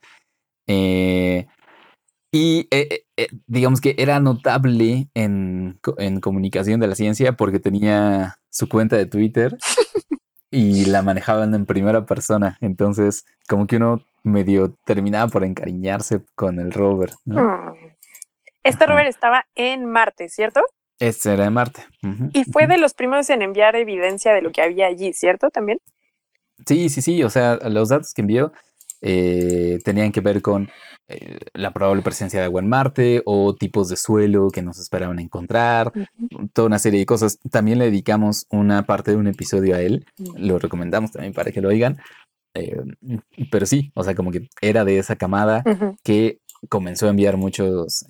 Eh, 0.66 1.46
y 2.32 2.68
eh, 2.70 3.02
eh, 3.16 3.28
digamos 3.46 3.80
que 3.80 3.94
era 3.98 4.20
notable 4.20 5.08
en, 5.14 5.78
co- 5.82 5.96
en 5.98 6.20
comunicación 6.20 6.78
de 6.80 6.86
la 6.86 6.94
ciencia 6.94 7.32
porque 7.32 7.58
tenía 7.58 8.36
su 8.50 8.68
cuenta 8.68 8.96
de 8.96 9.06
Twitter 9.06 9.56
y 10.50 10.84
la 10.86 11.02
manejaban 11.02 11.54
en 11.54 11.66
primera 11.66 12.06
persona. 12.06 12.56
Entonces, 12.60 13.24
como 13.48 13.66
que 13.66 13.76
uno 13.76 14.04
medio 14.22 14.74
terminaba 14.84 15.28
por 15.28 15.44
encariñarse 15.44 16.20
con 16.34 16.60
el 16.60 16.72
rover. 16.72 17.10
¿no? 17.24 17.42
Mm. 17.42 17.74
Este 18.62 18.86
rover 18.86 19.06
estaba 19.06 19.46
en 19.54 19.86
Marte, 19.86 20.28
¿cierto? 20.28 20.60
Este 20.98 21.32
era 21.32 21.44
de 21.44 21.50
Marte. 21.50 21.82
Y 22.34 22.44
fue 22.44 22.66
de 22.66 22.76
los 22.76 22.92
primeros 22.92 23.30
en 23.30 23.40
enviar 23.40 23.74
evidencia 23.74 24.34
de 24.34 24.42
lo 24.42 24.52
que 24.52 24.60
había 24.60 24.86
allí, 24.86 25.14
¿cierto? 25.14 25.48
También. 25.50 25.78
Sí, 26.66 26.88
sí, 26.88 27.02
sí. 27.02 27.22
O 27.22 27.30
sea, 27.30 27.58
los 27.68 27.88
datos 27.88 28.12
que 28.14 28.22
envió 28.22 28.52
eh, 29.02 29.78
tenían 29.84 30.12
que 30.12 30.20
ver 30.20 30.42
con 30.42 30.68
eh, 31.08 31.38
la 31.54 31.72
probable 31.72 32.02
presencia 32.02 32.40
de 32.40 32.46
agua 32.46 32.60
en 32.60 32.68
Marte 32.68 33.22
o 33.24 33.54
tipos 33.54 33.88
de 33.88 33.96
suelo 33.96 34.50
que 34.50 34.62
nos 34.62 34.78
esperaban 34.78 35.18
encontrar, 35.18 35.92
toda 36.52 36.66
una 36.66 36.78
serie 36.78 37.00
de 37.00 37.06
cosas. 37.06 37.38
También 37.50 37.78
le 37.78 37.86
dedicamos 37.86 38.46
una 38.50 38.84
parte 38.84 39.12
de 39.12 39.16
un 39.16 39.26
episodio 39.26 39.74
a 39.74 39.80
él. 39.80 40.04
Lo 40.36 40.58
recomendamos 40.58 41.12
también 41.12 41.32
para 41.32 41.50
que 41.50 41.60
lo 41.60 41.68
oigan. 41.68 41.98
Eh, 42.54 42.76
pero 43.50 43.64
sí, 43.64 43.92
o 43.94 44.04
sea, 44.04 44.14
como 44.14 44.32
que 44.32 44.48
era 44.60 44.84
de 44.84 44.98
esa 44.98 45.16
camada 45.16 45.62
que 46.02 46.40
comenzó 46.68 47.06
a 47.06 47.10
enviar 47.10 47.36
muchos, 47.38 48.04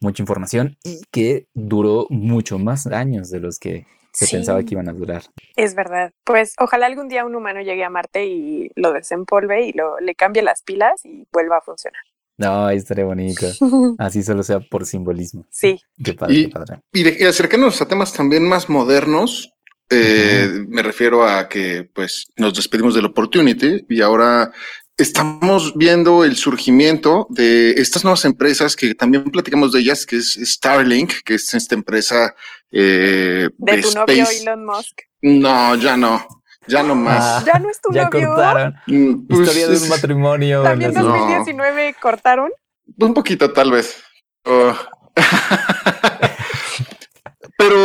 mucha 0.00 0.22
información 0.22 0.76
y 0.82 1.02
que 1.12 1.46
duró 1.54 2.06
mucho 2.10 2.58
más 2.58 2.86
años 2.88 3.30
de 3.30 3.38
los 3.38 3.58
que 3.58 3.86
se 4.12 4.26
Sí. 4.26 4.36
pensaba 4.36 4.62
que 4.62 4.74
iban 4.74 4.88
a 4.88 4.92
durar. 4.92 5.22
Es 5.56 5.74
verdad. 5.74 6.12
Pues 6.24 6.54
ojalá 6.58 6.86
algún 6.86 7.08
día 7.08 7.24
un 7.24 7.34
humano 7.34 7.60
llegue 7.62 7.84
a 7.84 7.90
Marte 7.90 8.26
y 8.26 8.70
lo 8.76 8.92
desempolve 8.92 9.66
y 9.66 9.72
lo, 9.72 9.98
le 10.00 10.14
cambie 10.14 10.42
las 10.42 10.62
pilas 10.62 11.04
y 11.04 11.26
vuelva 11.32 11.58
a 11.58 11.60
funcionar. 11.62 12.02
No, 12.38 12.70
estaría 12.70 13.04
bonito. 13.04 13.46
Así 13.98 14.22
solo 14.22 14.42
sea 14.42 14.60
por 14.60 14.84
simbolismo. 14.86 15.46
Sí. 15.50 15.80
Qué 16.02 16.14
padre, 16.14 16.34
Y- 16.34 16.44
qué 16.46 16.50
padre. 16.50 16.80
Y, 16.92 17.02
de, 17.04 17.16
y 17.20 17.24
acercarnos 17.24 17.80
a 17.82 17.86
temas 17.88 18.12
también 18.12 18.46
más 18.48 18.68
modernos, 18.68 19.52
eh, 19.90 20.48
me 20.68 20.82
refiero 20.82 21.24
a 21.28 21.48
que 21.48 21.88
pues 21.92 22.26
nos 22.36 22.54
despedimos 22.54 22.94
del 22.94 23.04
Opportunity 23.06 23.84
y 23.88 24.00
ahora 24.00 24.50
estamos 24.96 25.72
viendo 25.76 26.24
el 26.24 26.36
surgimiento 26.36 27.26
de 27.30 27.72
estas 27.72 28.04
nuevas 28.04 28.24
empresas 28.24 28.76
que 28.76 28.94
también 28.94 29.24
platicamos 29.24 29.72
de 29.72 29.80
ellas, 29.80 30.06
que 30.06 30.16
es 30.16 30.38
Starlink, 30.42 31.12
que 31.24 31.34
es 31.34 31.52
esta 31.54 31.74
empresa 31.74 32.34
eh, 32.70 33.48
De 33.58 33.82
tu 33.82 33.90
novio. 33.92 34.26
Elon 34.42 34.64
Musk. 34.66 35.00
No, 35.22 35.74
ya 35.76 35.96
no, 35.96 36.26
ya 36.66 36.82
no 36.82 36.94
más. 36.94 37.42
Ah, 37.42 37.44
Ya 37.46 37.58
no 37.58 37.70
es 37.70 37.80
tu 37.80 37.92
ya 37.92 38.04
novio. 38.08 38.28
cortaron. 38.28 38.74
Mm, 38.86 39.26
pues, 39.26 39.40
Historia 39.40 39.68
de 39.68 39.76
un 39.78 39.88
matrimonio. 39.88 40.58
en 40.58 40.64
También 40.64 40.94
No. 40.94 41.02
2019 41.04 41.94
cortaron. 42.00 42.50
Un 42.98 43.14
poquito, 43.14 43.50
tal 43.52 43.70
vez. 43.72 43.96
Oh. 44.44 44.74
Pero 47.56 47.76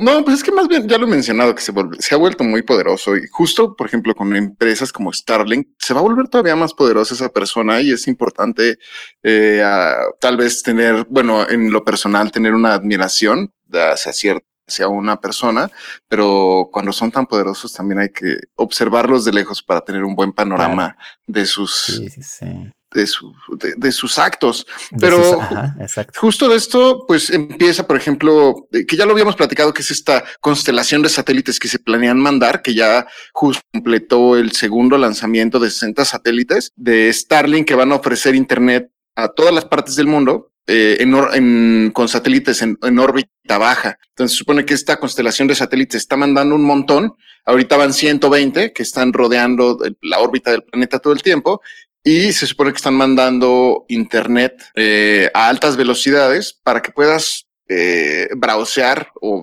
no, 0.00 0.24
pues 0.24 0.36
es 0.38 0.42
que 0.44 0.52
más 0.52 0.68
bien 0.68 0.88
ya 0.88 0.98
lo 0.98 1.06
he 1.06 1.10
mencionado 1.10 1.54
que 1.54 1.62
se, 1.62 1.72
se 1.98 2.14
ha 2.14 2.18
vuelto 2.18 2.44
muy 2.44 2.62
poderoso 2.62 3.16
y 3.16 3.26
justo, 3.30 3.74
por 3.76 3.86
ejemplo, 3.86 4.14
con 4.14 4.34
empresas 4.36 4.92
como 4.92 5.12
Starlink, 5.12 5.68
se 5.78 5.94
va 5.94 6.00
a 6.00 6.04
volver 6.04 6.28
todavía 6.28 6.56
más 6.56 6.74
poderosa 6.74 7.14
esa 7.14 7.28
persona 7.30 7.80
y 7.80 7.92
es 7.92 8.06
importante 8.08 8.78
eh, 9.22 9.62
a- 9.64 9.96
tal 10.20 10.36
vez 10.36 10.62
tener, 10.62 11.06
bueno, 11.08 11.48
en 11.48 11.70
lo 11.70 11.84
personal, 11.84 12.30
tener 12.32 12.54
una 12.54 12.74
admiración 12.74 13.52
hacia 13.72 14.12
cierta 14.12 14.46
hacia 14.66 14.88
una 14.88 15.20
persona, 15.20 15.70
pero 16.08 16.70
cuando 16.72 16.90
son 16.90 17.12
tan 17.12 17.26
poderosos 17.26 17.70
también 17.74 17.98
hay 17.98 18.08
que 18.08 18.38
observarlos 18.56 19.26
de 19.26 19.32
lejos 19.34 19.62
para 19.62 19.82
tener 19.82 20.02
un 20.04 20.14
buen 20.14 20.32
panorama 20.32 20.96
de 21.26 21.44
sus 21.44 21.74
Sí, 21.74 22.08
sí, 22.08 22.22
sí. 22.22 22.46
De, 22.94 23.06
su- 23.06 23.34
de- 23.58 23.74
de 23.76 23.92
sus 23.92 24.18
actos. 24.18 24.66
Pero- 24.98 25.22
sus- 25.22 25.42
ajá, 25.42 25.76
exacto. 25.80 26.18
Justo 26.20 26.48
de 26.48 26.56
esto, 26.56 27.04
pues 27.06 27.28
empieza, 27.30 27.86
por 27.86 27.96
ejemplo, 27.96 28.68
eh, 28.72 28.86
que 28.86 28.96
ya 28.96 29.04
lo 29.04 29.12
habíamos 29.12 29.36
platicado, 29.36 29.74
que 29.74 29.82
es 29.82 29.90
esta 29.90 30.24
constelación 30.40 31.02
de 31.02 31.08
satélites 31.10 31.58
que 31.58 31.68
se 31.68 31.78
planean 31.78 32.18
mandar, 32.18 32.62
que 32.62 32.74
ya 32.74 33.06
justo 33.32 33.62
completó 33.72 34.36
el 34.36 34.52
segundo 34.52 34.96
lanzamiento 34.96 35.58
de 35.58 35.70
60 35.70 36.04
satélites 36.04 36.70
de 36.76 37.12
Starlink 37.12 37.66
que 37.68 37.74
van 37.74 37.92
a 37.92 37.96
ofrecer 37.96 38.34
Internet 38.34 38.90
a 39.16 39.28
todas 39.28 39.52
las 39.52 39.64
partes 39.66 39.96
del 39.96 40.06
mundo. 40.06 40.50
eh, 40.66 40.96
en 41.00 41.12
or- 41.12 41.34
en- 41.36 41.90
con 41.92 42.08
satélites 42.08 42.62
en, 42.62 42.78
en 42.80 42.98
órbita 42.98 43.58
baja. 43.58 43.98
Entonces 44.08 44.32
se 44.32 44.38
supone 44.38 44.64
que 44.64 44.72
esta 44.72 44.96
constelación 44.98 45.46
de 45.46 45.54
satélites 45.54 45.96
está 46.00 46.16
mandando 46.16 46.54
un 46.54 46.64
montón. 46.64 47.12
Ahorita 47.44 47.76
van 47.76 47.92
120 47.92 48.72
que 48.72 48.82
están 48.82 49.12
rodeando 49.12 49.76
la 50.00 50.20
órbita 50.20 50.52
del 50.52 50.62
planeta 50.62 51.00
todo 51.00 51.12
el 51.12 51.22
tiempo 51.22 51.60
y 52.04 52.32
se 52.32 52.46
supone 52.46 52.70
que 52.70 52.76
están 52.76 52.94
mandando 52.94 53.86
internet 53.88 54.62
eh, 54.74 55.30
a 55.32 55.48
altas 55.48 55.76
velocidades 55.76 56.52
para 56.62 56.82
que 56.82 56.92
puedas 56.92 57.46
eh, 57.68 58.28
browsear 58.36 59.10
o 59.22 59.40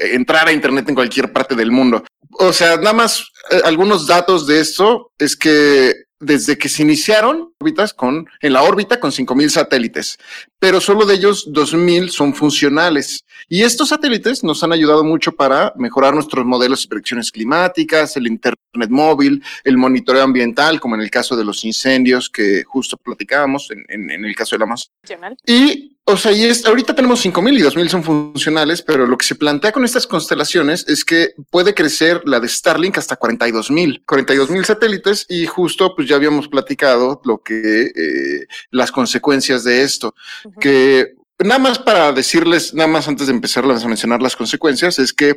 entrar 0.00 0.46
a 0.46 0.52
internet 0.52 0.88
en 0.88 0.94
cualquier 0.94 1.32
parte 1.32 1.56
del 1.56 1.72
mundo. 1.72 2.04
O 2.38 2.52
sea, 2.52 2.76
nada 2.76 2.92
más 2.92 3.26
eh, 3.50 3.60
algunos 3.64 4.06
datos 4.06 4.46
de 4.46 4.60
esto 4.60 5.12
es 5.18 5.36
que 5.36 5.92
desde 6.22 6.56
que 6.56 6.68
se 6.68 6.82
iniciaron 6.82 7.52
órbitas 7.60 7.92
con 7.92 8.26
en 8.40 8.52
la 8.52 8.62
órbita 8.62 8.98
con 9.00 9.12
5000 9.12 9.50
satélites, 9.50 10.18
pero 10.58 10.80
solo 10.80 11.04
de 11.04 11.14
ellos 11.14 11.46
2000 11.52 12.10
son 12.10 12.34
funcionales. 12.34 13.24
Y 13.48 13.62
estos 13.62 13.88
satélites 13.88 14.44
nos 14.44 14.62
han 14.62 14.72
ayudado 14.72 15.04
mucho 15.04 15.32
para 15.32 15.72
mejorar 15.76 16.14
nuestros 16.14 16.46
modelos 16.46 16.84
y 16.84 16.88
predicciones 16.88 17.30
climáticas, 17.32 18.16
el 18.16 18.26
internet 18.28 18.62
móvil, 18.88 19.42
el 19.64 19.76
monitoreo 19.76 20.22
ambiental, 20.22 20.80
como 20.80 20.94
en 20.94 21.00
el 21.02 21.10
caso 21.10 21.36
de 21.36 21.44
los 21.44 21.64
incendios 21.64 22.30
que 22.30 22.62
justo 22.64 22.96
platicábamos 22.96 23.70
en, 23.70 23.84
en- 23.88 24.10
en 24.10 24.24
el 24.24 24.34
caso 24.34 24.54
de 24.54 24.60
la 24.60 24.64
Amazon. 24.64 24.92
Nacional. 25.02 25.36
Y, 25.46 25.96
o 26.04 26.16
sea, 26.16 26.32
y 26.32 26.44
es, 26.44 26.64
ahorita 26.64 26.94
tenemos 26.94 27.20
5000 27.20 27.58
y 27.58 27.62
2000 27.62 27.88
son 27.90 28.02
funcionales, 28.04 28.82
pero 28.82 29.06
lo 29.06 29.18
que 29.18 29.26
se 29.26 29.34
plantea 29.34 29.72
con 29.72 29.84
estas 29.84 30.06
constelaciones 30.06 30.86
es 30.88 31.04
que 31.04 31.34
puede 31.50 31.74
crecer 31.74 32.22
la 32.24 32.40
de 32.40 32.48
Starlink 32.48 32.96
hasta 32.98 33.16
42000, 33.16 34.02
42000 34.06 34.64
satélites 34.64 35.26
y 35.28 35.46
justo 35.46 35.94
pues 35.94 36.08
ya 36.12 36.16
habíamos 36.16 36.48
platicado 36.48 37.20
lo 37.24 37.38
que, 37.42 37.90
eh, 37.94 38.46
las 38.70 38.92
consecuencias 38.92 39.64
de 39.64 39.82
esto, 39.82 40.14
que 40.60 41.14
nada 41.38 41.58
más 41.58 41.78
para 41.78 42.12
decirles, 42.12 42.74
nada 42.74 42.86
más 42.88 43.08
antes 43.08 43.26
de 43.26 43.32
empezar 43.32 43.64
a 43.64 43.68
mencionar 43.88 44.20
las 44.22 44.36
consecuencias, 44.36 44.98
es 44.98 45.12
que 45.12 45.36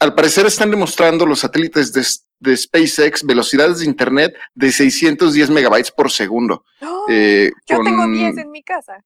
al 0.00 0.14
parecer 0.14 0.44
están 0.46 0.70
demostrando 0.70 1.24
los 1.24 1.38
satélites 1.40 1.92
de, 1.92 2.04
de 2.40 2.56
SpaceX 2.56 3.24
velocidades 3.24 3.78
de 3.78 3.86
Internet 3.86 4.34
de 4.54 4.70
610 4.72 5.48
megabytes 5.50 5.90
por 5.92 6.10
segundo. 6.10 6.64
¡Oh! 6.82 7.06
eh, 7.08 7.50
Yo 7.66 7.76
con- 7.76 7.86
tengo 7.86 8.06
10 8.08 8.36
en 8.38 8.50
mi 8.50 8.62
casa. 8.62 9.02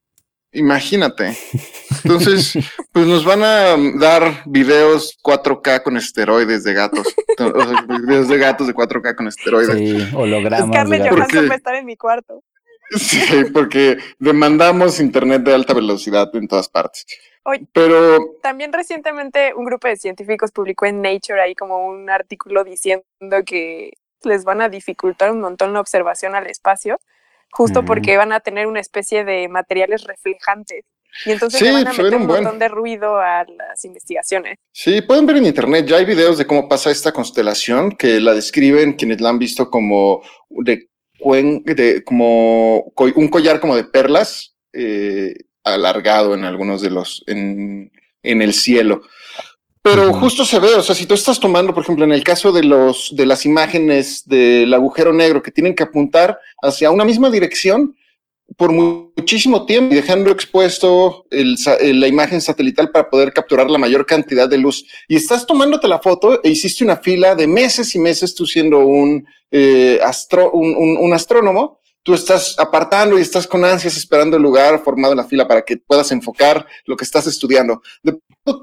Imagínate. 0.53 1.37
Entonces, 2.05 2.59
pues 2.93 3.07
nos 3.07 3.25
van 3.25 3.43
a 3.43 3.77
dar 3.99 4.43
videos 4.47 5.19
4K 5.23 5.83
con 5.83 5.97
esteroides 5.97 6.65
de 6.65 6.75
gatos. 6.75 7.07
O 7.39 7.65
sea, 7.65 7.87
videos 8.01 8.29
de 8.29 8.39
gatos 8.39 8.67
de 8.67 8.75
4K 8.75 9.15
con 9.15 9.29
esteroides. 9.29 9.77
Sí, 9.77 10.17
hologramas. 10.17 10.69
de 10.69 10.73
Scarlett. 10.73 11.11
Johansson 11.11 11.49
va 11.49 11.53
a 11.53 11.57
estar 11.57 11.75
en 11.77 11.87
mi 11.87 11.97
cuarto. 11.97 12.43
Sí, 12.97 13.21
porque 13.53 13.99
demandamos 14.19 14.99
internet 14.99 15.43
de 15.43 15.55
alta 15.55 15.75
velocidad 15.75 16.29
en 16.35 16.49
todas 16.49 16.69
partes. 16.69 17.07
Oye. 17.45 17.67
Pero 17.73 18.19
También 18.43 18.73
recientemente 18.73 19.55
un 19.55 19.65
grupo 19.65 19.87
de 19.87 19.97
científicos 19.97 20.51
publicó 20.51 20.87
en 20.87 21.01
Nature 21.01 21.41
ahí 21.41 21.55
como 21.55 21.87
un 21.87 22.11
artículo 22.11 22.65
diciendo 22.65 23.05
que 23.47 23.93
les 24.25 24.45
van 24.45 24.61
a 24.61 24.69
dificultar 24.69 25.31
un 25.31 25.41
montón 25.41 25.73
la 25.73 25.81
observación 25.81 26.35
al 26.35 26.47
espacio, 26.49 26.99
justo 27.51 27.85
porque 27.85 28.17
van 28.17 28.33
a 28.33 28.41
tener 28.41 28.67
una 28.67 28.81
especie 28.81 29.25
de 29.25 29.49
materiales 29.49 30.05
reflejantes. 30.05 30.85
Y 31.27 31.33
entonces 31.33 31.59
Sí, 31.59 31.65
le 31.67 31.73
van 31.73 31.89
a 31.89 31.93
meter 31.93 32.15
un 32.15 32.27
buen. 32.29 32.43
montón 32.45 32.59
de 32.61 32.69
ruido 32.69 33.19
a 33.19 33.45
las 33.45 33.85
investigaciones. 33.85 34.59
sí, 34.73 35.03
pueden 35.03 35.27
ver 35.27 35.39
en 35.39 35.47
internet, 35.47 35.85
ya 35.87 35.97
hay 35.97 36.05
videos 36.05 36.39
de 36.39 36.47
cómo 36.47 36.69
pasa 36.69 36.91
esta 36.91 37.11
constelación 37.13 37.91
que 37.93 38.21
la 38.21 38.33
describen 38.33 38.93
quienes 38.93 39.21
la 39.21 39.31
han 39.31 39.39
visto 39.41 39.71
como 39.71 40.23
de 40.51 40.89
cuen- 41.19 41.65
de 41.65 42.05
como 42.05 42.93
co- 42.95 43.11
un 43.17 43.29
collar 43.29 43.59
como 43.61 43.75
de 43.75 43.85
perlas 43.85 44.57
eh, 44.73 45.35
alargado 45.65 46.35
en 46.35 46.45
algunos 46.45 46.81
de 46.81 46.91
los 46.91 47.25
en, 47.27 47.91
en 48.23 48.43
el 48.43 48.53
cielo. 48.55 49.03
Pero 49.83 50.13
justo 50.13 50.45
se 50.45 50.59
ve, 50.59 50.75
o 50.75 50.83
sea, 50.83 50.95
si 50.95 51.07
tú 51.07 51.15
estás 51.15 51.41
tomando, 51.41 51.73
por 51.73 51.83
ejemplo, 51.83 52.05
en 52.05 52.13
el 52.13 52.23
caso 52.23 52.53
de 52.53 52.63
los 52.65 53.15
de 53.17 53.25
las 53.25 53.47
imágenes 53.47 54.25
del 54.29 54.73
agujero 54.75 55.13
negro 55.13 55.43
que 55.43 55.51
tienen 55.51 55.75
que 55.75 55.83
apuntar 55.83 56.39
hacia 56.63 56.91
una 56.91 57.05
misma 57.07 57.31
dirección 57.31 57.97
por 58.57 58.73
mu- 58.73 59.11
muchísimo 59.17 59.65
tiempo 59.65 59.95
y 59.95 59.97
dejando 59.97 60.31
expuesto 60.33 61.25
el 61.31 61.57
la 61.99 62.09
imagen 62.09 62.43
satelital 62.43 62.91
para 62.91 63.09
poder 63.09 63.33
capturar 63.33 63.71
la 63.71 63.79
mayor 63.79 64.05
cantidad 64.05 64.49
de 64.49 64.59
luz. 64.59 64.85
Y 65.09 65.17
estás 65.17 65.47
tomándote 65.47 65.89
la 65.89 65.99
foto 66.01 66.43
e 66.43 66.51
hiciste 66.51 66.85
una 66.85 66.97
fila 66.99 67.35
de 67.35 67.47
meses 67.47 67.95
y 67.95 67.99
meses 67.99 68.35
tú 68.35 68.45
siendo 68.47 68.81
un, 68.81 69.25
eh, 69.51 69.99
astro- 70.05 70.51
un, 70.53 70.75
un- 70.77 70.99
un 70.99 71.13
astrónomo. 71.15 71.80
Tú 72.03 72.15
estás 72.15 72.59
apartando 72.59 73.19
y 73.19 73.23
estás 73.23 73.47
con 73.47 73.65
ansias 73.65 73.97
esperando 73.97 74.37
el 74.37 74.43
lugar 74.43 74.83
formado 74.83 75.13
en 75.13 75.19
la 75.19 75.25
fila 75.25 75.47
para 75.47 75.63
que 75.63 75.77
puedas 75.77 76.11
enfocar 76.13 76.67
lo 76.87 76.97
que 76.97 77.05
estás 77.05 77.27
estudiando. 77.27 77.83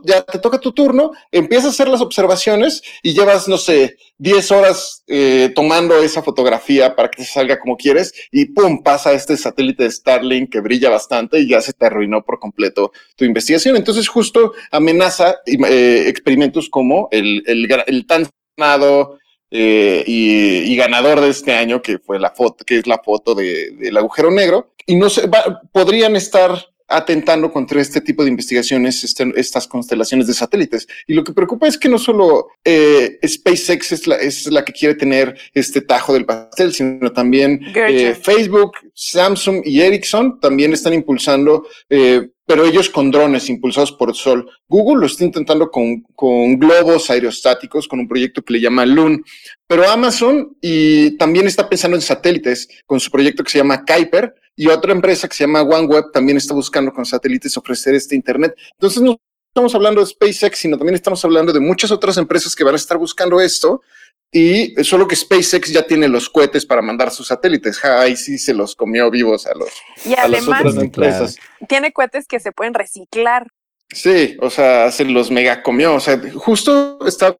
Ya 0.05 0.23
te 0.23 0.39
toca 0.39 0.59
tu 0.59 0.72
turno, 0.72 1.11
empiezas 1.31 1.65
a 1.65 1.69
hacer 1.69 1.88
las 1.88 2.01
observaciones 2.01 2.81
y 3.03 3.14
llevas, 3.14 3.47
no 3.47 3.57
sé, 3.57 3.95
10 4.18 4.51
horas 4.51 5.03
eh, 5.07 5.51
tomando 5.53 5.97
esa 5.99 6.23
fotografía 6.23 6.95
para 6.95 7.09
que 7.09 7.18
te 7.18 7.26
salga 7.30 7.59
como 7.59 7.77
quieres 7.77 8.14
y 8.31 8.45
pum, 8.45 8.81
pasa 8.81 9.14
este 9.14 9.38
satélite 9.38 9.84
de 9.84 9.91
Starlink 9.91 10.51
que 10.51 10.59
brilla 10.59 10.89
bastante 10.89 11.39
y 11.39 11.47
ya 11.47 11.61
se 11.61 11.73
te 11.73 11.85
arruinó 11.85 12.23
por 12.26 12.39
completo 12.39 12.91
tu 13.15 13.23
investigación. 13.26 13.76
Entonces 13.76 14.07
justo 14.07 14.53
amenaza 14.72 15.35
eh, 15.45 16.05
experimentos 16.07 16.69
como 16.69 17.07
el, 17.11 17.43
el, 17.45 18.07
tan 18.07 18.27
sonado 18.57 19.19
eh, 19.52 20.03
y, 20.06 20.72
y 20.72 20.76
ganador 20.76 21.22
de 21.22 21.30
este 21.30 21.53
año, 21.53 21.82
que 21.82 21.99
fue 21.99 22.19
la 22.19 22.32
foto, 22.32 22.65
que 22.65 22.78
es 22.80 22.88
la 22.88 22.99
foto 23.03 23.34
de- 23.36 23.72
del 23.72 23.98
agujero 23.98 24.30
negro. 24.32 24.74
Y 24.86 24.95
no 24.95 25.10
sé, 25.10 25.28
va- 25.28 25.61
podrían 25.72 26.15
estar 26.15 26.52
atentando 26.90 27.52
contra 27.52 27.82
este 27.82 27.99
tipo 27.99 28.24
de 28.24 28.30
investigaciones, 28.30 29.03
este- 29.03 29.34
estas 29.36 29.68
constelaciones 29.68 30.26
de 30.28 30.34
satélites. 30.34 30.88
Y 31.06 31.14
lo 31.15 31.24
que 31.26 31.34
preocupa 31.34 31.68
es 31.68 31.78
que 31.78 31.90
no 31.90 31.98
solo 31.99 32.48
eh, 32.64 33.19
SpaceX 33.28 33.91
es 33.91 34.07
la, 34.07 34.15
es 34.15 34.45
la 34.48 34.64
que 34.64 34.72
quiere 34.72 34.95
tener 34.95 35.38
este 35.53 35.82
tajo 35.82 36.14
del 36.14 36.26
pastel, 36.26 36.74
sino 36.74 37.11
también 37.11 37.60
eh, 37.91 38.15
Facebook, 38.15 38.72
Samsung 38.99 39.61
y 39.64 39.82
Ericsson 39.82 40.40
también 40.40 40.74
están 40.74 40.91
impulsando, 40.91 41.68
eh, 41.88 42.30
pero 42.48 42.65
ellos 42.65 42.90
con 42.90 43.11
drones 43.11 43.48
impulsados 43.48 43.91
por 43.91 44.15
sol. 44.15 44.49
Google 44.68 45.02
lo 45.02 45.06
está 45.06 45.24
intentando 45.24 45.69
con, 45.69 46.02
con 46.15 46.57
globos 46.57 47.07
aerostáticos, 47.11 47.88
con 47.88 47.99
un 47.99 48.07
proyecto 48.07 48.41
que 48.41 48.53
le 48.53 48.61
llama 48.61 48.88
Loon. 48.88 49.24
Pero 49.68 49.88
Amazon 49.88 50.57
y 50.61 51.15
también 51.18 51.45
está 51.45 51.69
pensando 51.69 51.95
en 51.95 52.02
satélites 52.02 52.68
con 52.88 52.99
su 52.99 53.11
proyecto 53.11 53.44
que 53.44 53.52
se 53.52 53.60
llama 53.60 53.86
Kuiper 53.86 54.34
y 54.56 54.68
otra 54.68 54.94
empresa 54.94 55.28
que 55.28 55.36
se 55.36 55.44
llama 55.44 55.61
OneWeb 55.61 56.11
también 56.11 56.38
está 56.38 56.56
buscando 56.56 56.91
con 56.91 57.06
satélites 57.06 57.56
ofrecer 57.56 57.94
este 57.94 58.15
Internet. 58.15 58.56
Entonces 58.72 59.03
no 59.03 59.19
estamos 59.48 59.76
hablando 59.76 60.02
de 60.02 60.07
SpaceX, 60.07 60.57
sino 60.57 60.76
también 60.76 60.95
estamos 60.95 61.24
hablando 61.24 61.53
de 61.53 61.60
muchas 61.60 61.91
otras 61.91 62.18
empresas 62.18 62.56
que 62.56 62.64
van 62.64 62.74
a 62.74 62.78
estar 62.78 62.98
buscando 62.98 63.40
esto. 63.40 63.84
Y 64.31 64.75
solo 64.83 65.07
que 65.07 65.15
SpaceX 65.15 65.71
ya 65.71 65.83
tiene 65.87 66.07
los 66.09 66.29
cohetes 66.29 66.65
para 66.65 66.81
mandar 66.81 67.11
sus 67.11 67.27
satélites. 67.27 67.79
Ja, 67.79 68.01
ahí 68.01 68.17
sí 68.17 68.37
se 68.37 68.53
los 68.53 68.75
comió 68.75 69.09
vivos 69.09 69.47
a 69.47 69.53
los 69.53 69.69
Y 70.05 70.13
a 70.13 70.27
las 70.27 70.41
además 70.41 70.59
otras 70.61 70.73
Sí, 70.75 70.79
empresas. 70.81 71.37
tiene 71.69 71.91
cohetes 71.93 72.27
que 72.27 72.39
se 72.39 72.51
pueden 72.51 72.73
reciclar. 72.73 73.47
Sí, 73.89 74.35
o 74.41 74.49
sea, 74.49 74.91
se 74.91 75.05
los 75.05 75.31
mega 75.31 75.63
comió. 75.63 75.95
O 75.95 75.99
sea, 76.01 76.19
justo 76.35 76.99
estaba 77.07 77.37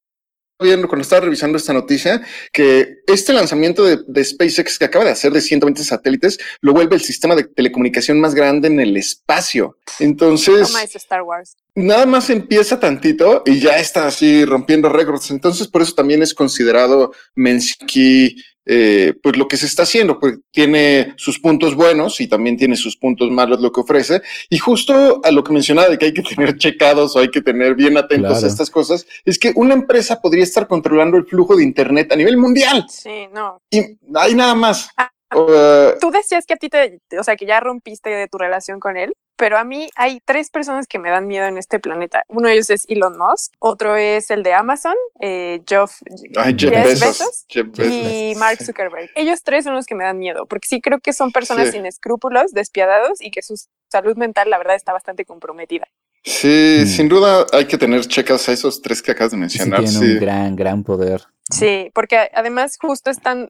viendo 0.60 0.88
cuando 0.88 1.04
estaba 1.04 1.22
revisando 1.22 1.58
esta 1.58 1.74
noticia 1.74 2.22
que 2.52 3.00
este 3.06 3.34
lanzamiento 3.34 3.84
de, 3.84 4.00
de 4.08 4.24
SpaceX 4.24 4.80
que 4.80 4.86
acaba 4.86 5.06
de 5.06 5.12
hacer 5.12 5.32
de 5.32 5.42
120 5.42 5.84
satélites 5.84 6.40
lo 6.62 6.74
vuelve 6.74 6.96
el 6.96 7.02
sistema 7.02 7.36
de 7.36 7.44
telecomunicación 7.44 8.20
más 8.20 8.34
grande 8.34 8.68
en 8.68 8.80
el 8.80 8.98
espacio. 8.98 9.78
Entonces, 10.00 10.68
Toma 10.68 10.84
eso 10.84 10.98
Star 10.98 11.22
Wars. 11.22 11.56
nada 11.76 12.06
más 12.06 12.30
empieza 12.30 12.80
tantito 12.80 13.44
y 13.46 13.60
ya 13.60 13.78
está 13.78 14.08
así 14.08 14.46
rompiendo 14.46 14.90
récords. 14.90 15.30
Entonces, 15.32 15.68
por 15.68 15.82
eso 15.82 15.94
también 15.94 16.24
es 16.24 16.34
considerado 16.34 17.12
mención 17.36 17.78
aquí, 17.84 18.36
eh, 18.68 19.14
pues 19.24 19.38
lo 19.38 19.48
que 19.48 19.58
se 19.58 19.66
está 19.66 19.84
haciendo, 19.84 20.20
pues 20.20 20.40
tiene 20.52 21.14
sus 21.18 21.40
puntos 21.40 21.74
buenos 21.76 22.20
y 22.22 22.28
también 22.28 22.58
tiene 22.58 22.76
sus 22.76 22.98
puntos 22.98 23.32
malos 23.32 23.62
lo 23.62 23.72
que 23.72 23.82
ofrece. 23.82 24.22
Y 24.50 24.58
justo 24.58 25.22
a 25.24 25.32
lo 25.32 25.44
que 25.44 25.54
mencionaba 25.54 25.90
de 25.90 25.98
que 25.98 26.06
hay 26.06 26.14
que 26.14 26.22
tener 26.24 26.58
checados 26.58 27.16
o 27.16 27.20
hay 27.20 27.30
que 27.30 27.42
tener 27.42 27.76
bien 27.76 27.98
atentos 27.98 28.32
Claro. 28.32 28.46
a 28.46 28.50
estas 28.50 28.70
cosas, 28.70 29.08
es 29.26 29.40
que 29.40 29.52
una 29.56 29.74
empresa 29.74 30.20
podría 30.22 30.44
estar 30.44 30.68
controlando 30.68 31.18
el 31.18 31.26
flujo 31.26 31.56
de 31.56 31.64
Internet 31.64 32.12
a 32.12 32.16
nivel 32.16 32.38
mundial 32.38 32.86
Sí, 32.90 33.28
no. 33.34 33.62
y 33.72 33.80
hay 34.16 34.36
nada 34.36 34.56
más. 34.56 34.90
Ah, 34.98 35.10
Uh, 35.36 36.00
Tú 36.00 36.10
decías 36.10 36.46
que 36.46 36.54
a 36.54 36.56
ti 36.56 36.70
te, 36.70 37.02
o 37.20 37.24
sea, 37.24 37.36
que 37.36 37.46
ya 37.46 37.60
rompiste 37.60 38.10
de 38.10 38.30
tu 38.30 38.38
relación 38.38 38.80
con 38.80 38.96
él, 38.96 39.14
pero 39.38 39.58
a 39.58 39.64
mí 39.64 39.90
hay 39.96 40.22
tres 40.26 40.50
personas 40.50 40.88
que 40.88 41.00
me 41.00 41.10
dan 41.10 41.28
miedo 41.28 41.46
en 41.46 41.58
este 41.58 41.80
planeta. 41.80 42.24
Uno 42.28 42.48
de 42.50 42.56
ellos 42.56 42.70
es 42.70 42.86
Elon 42.90 43.18
Musk, 43.18 43.54
otro 43.60 43.96
es 43.96 44.30
el 44.32 44.44
de 44.44 44.54
Amazon, 44.54 44.96
eh, 45.22 45.62
Jeff, 45.68 46.02
ay, 46.38 46.56
Jeff 46.58 46.72
Jeff 46.74 46.84
Bezos. 46.86 47.00
Bezos 47.20 47.46
Jeff 47.48 47.68
Bezos. 47.76 47.94
y 47.94 48.34
Mark 48.38 48.58
Zuckerberg. 48.64 49.10
Ellos 49.16 49.44
tres 49.44 49.64
son 49.64 49.74
los 49.76 49.86
que 49.86 49.96
me 49.96 50.04
dan 50.04 50.18
miedo, 50.18 50.46
porque 50.48 50.68
sí 50.68 50.82
creo 50.82 51.00
que 51.00 51.14
son 51.14 51.32
personas 51.32 51.68
Sí. 51.68 51.74
sin 51.74 51.86
escrúpulos, 51.86 52.52
despiadados 52.52 53.22
y 53.22 53.32
que 53.32 53.42
su 53.42 53.56
salud 53.90 54.18
mental, 54.18 54.50
la 54.50 54.58
verdad, 54.58 54.76
está 54.76 54.92
bastante 54.92 55.24
comprometida. 55.26 55.88
Sí, 56.24 56.80
Mm. 56.82 56.88
sin 56.88 57.08
duda 57.10 57.46
hay 57.54 57.66
que 57.66 57.78
tener 57.78 58.06
checas 58.06 58.50
a 58.50 58.52
esos 58.52 58.82
tres 58.82 59.02
que 59.02 59.12
acabas 59.12 59.32
de 59.32 59.38
Sí, 59.38 59.40
mencionar. 59.40 59.80
tiene 59.84 59.94
sí. 59.98 60.06
un 60.14 60.20
gran, 60.20 60.56
gran 60.56 60.84
poder. 60.84 61.22
Sí, 61.50 61.90
porque 61.94 62.18
a- 62.18 62.30
además 62.34 62.78
justo 62.82 63.10
están, 63.10 63.50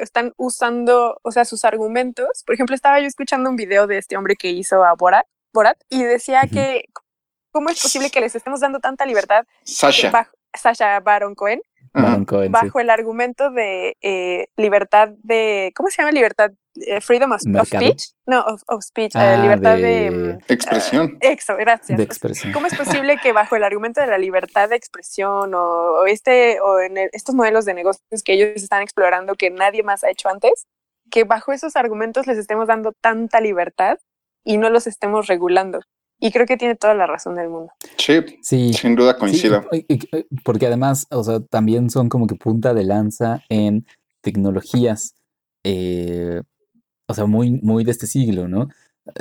están 0.00 0.32
usando, 0.36 1.18
o 1.22 1.32
sea, 1.32 1.44
sus 1.44 1.64
argumentos. 1.64 2.42
Por 2.44 2.54
ejemplo, 2.54 2.74
estaba 2.74 3.00
yo 3.00 3.06
escuchando 3.06 3.50
un 3.50 3.56
video 3.56 3.86
de 3.86 3.98
este 3.98 4.16
hombre 4.16 4.36
que 4.36 4.50
hizo 4.50 4.84
a 4.84 4.94
Borat, 4.94 5.26
Borat 5.52 5.78
y 5.88 6.02
decía 6.02 6.42
que 6.52 6.84
cómo 7.50 7.70
es 7.70 7.82
posible 7.82 8.10
que 8.10 8.20
les 8.20 8.34
estemos 8.34 8.60
dando 8.60 8.80
tanta 8.80 9.06
libertad 9.06 9.44
Sasha. 9.64 10.10
bajo 10.10 10.32
Sasha 10.54 11.00
Baron 11.00 11.34
Cohen. 11.34 11.60
Baron 12.02 12.24
Cohen, 12.24 12.46
sí. 12.46 12.52
bajo 12.52 12.80
el 12.80 12.90
argumento 12.90 13.50
de 13.50 13.96
eh, 14.00 14.48
libertad 14.56 15.10
de 15.22 15.72
¿cómo 15.74 15.88
se 15.90 16.02
llama 16.02 16.12
libertad? 16.12 16.50
Eh, 16.86 17.00
freedom 17.00 17.32
of, 17.32 17.40
speech? 17.66 18.02
No, 18.26 18.40
of, 18.42 18.62
of 18.68 18.82
speech, 18.84 19.16
eh, 19.16 19.18
Ah, 19.18 19.36
libertad 19.42 19.76
de, 19.76 20.10
de- 20.10 20.38
Expresión. 20.48 21.18
Eso, 21.20 21.56
gracias. 21.56 21.98
de 21.98 22.04
expresión. 22.04 22.52
¿Cómo 22.52 22.66
es 22.66 22.76
posible 22.76 23.18
que 23.20 23.32
bajo 23.32 23.56
el 23.56 23.64
argumento 23.64 24.00
de 24.00 24.06
la 24.06 24.18
libertad 24.18 24.68
de 24.68 24.76
expresión 24.76 25.54
o, 25.54 25.60
o 25.60 26.06
este 26.06 26.60
o 26.60 26.78
en 26.80 26.96
el- 26.98 27.10
estos 27.12 27.34
modelos 27.34 27.64
de 27.64 27.74
negocios 27.74 28.22
que 28.24 28.34
ellos 28.34 28.62
están 28.62 28.82
explorando 28.82 29.34
que 29.34 29.50
nadie 29.50 29.82
más 29.82 30.04
ha 30.04 30.10
hecho 30.10 30.28
antes, 30.28 30.66
que 31.10 31.24
bajo 31.24 31.52
esos 31.52 31.74
argumentos 31.74 32.26
les 32.26 32.38
estemos 32.38 32.68
dando 32.68 32.92
tanta 33.00 33.40
libertad 33.40 33.98
y 34.44 34.56
no 34.58 34.70
los 34.70 34.86
estemos 34.86 35.26
regulando? 35.26 35.80
Y 36.20 36.32
creo 36.32 36.46
que 36.46 36.56
tiene 36.56 36.74
toda 36.74 36.94
la 36.94 37.06
razón 37.06 37.36
del 37.36 37.48
mundo. 37.48 37.72
Sí, 37.96 38.20
Sí, 38.42 38.72
sin 38.72 38.96
duda 38.96 39.16
coincido. 39.16 39.64
porque 40.44 40.66
además, 40.66 41.06
o 41.10 41.22
sea, 41.22 41.40
también 41.40 41.90
son 41.90 42.08
como 42.08 42.26
que 42.26 42.34
punta 42.34 42.74
de 42.74 42.84
lanza 42.84 43.42
en 43.48 43.86
tecnologías, 44.20 45.14
eh, 45.64 46.42
o 47.06 47.14
sea, 47.14 47.26
muy, 47.26 47.52
muy 47.62 47.84
de 47.84 47.92
este 47.92 48.06
siglo, 48.06 48.48
¿no? 48.48 48.68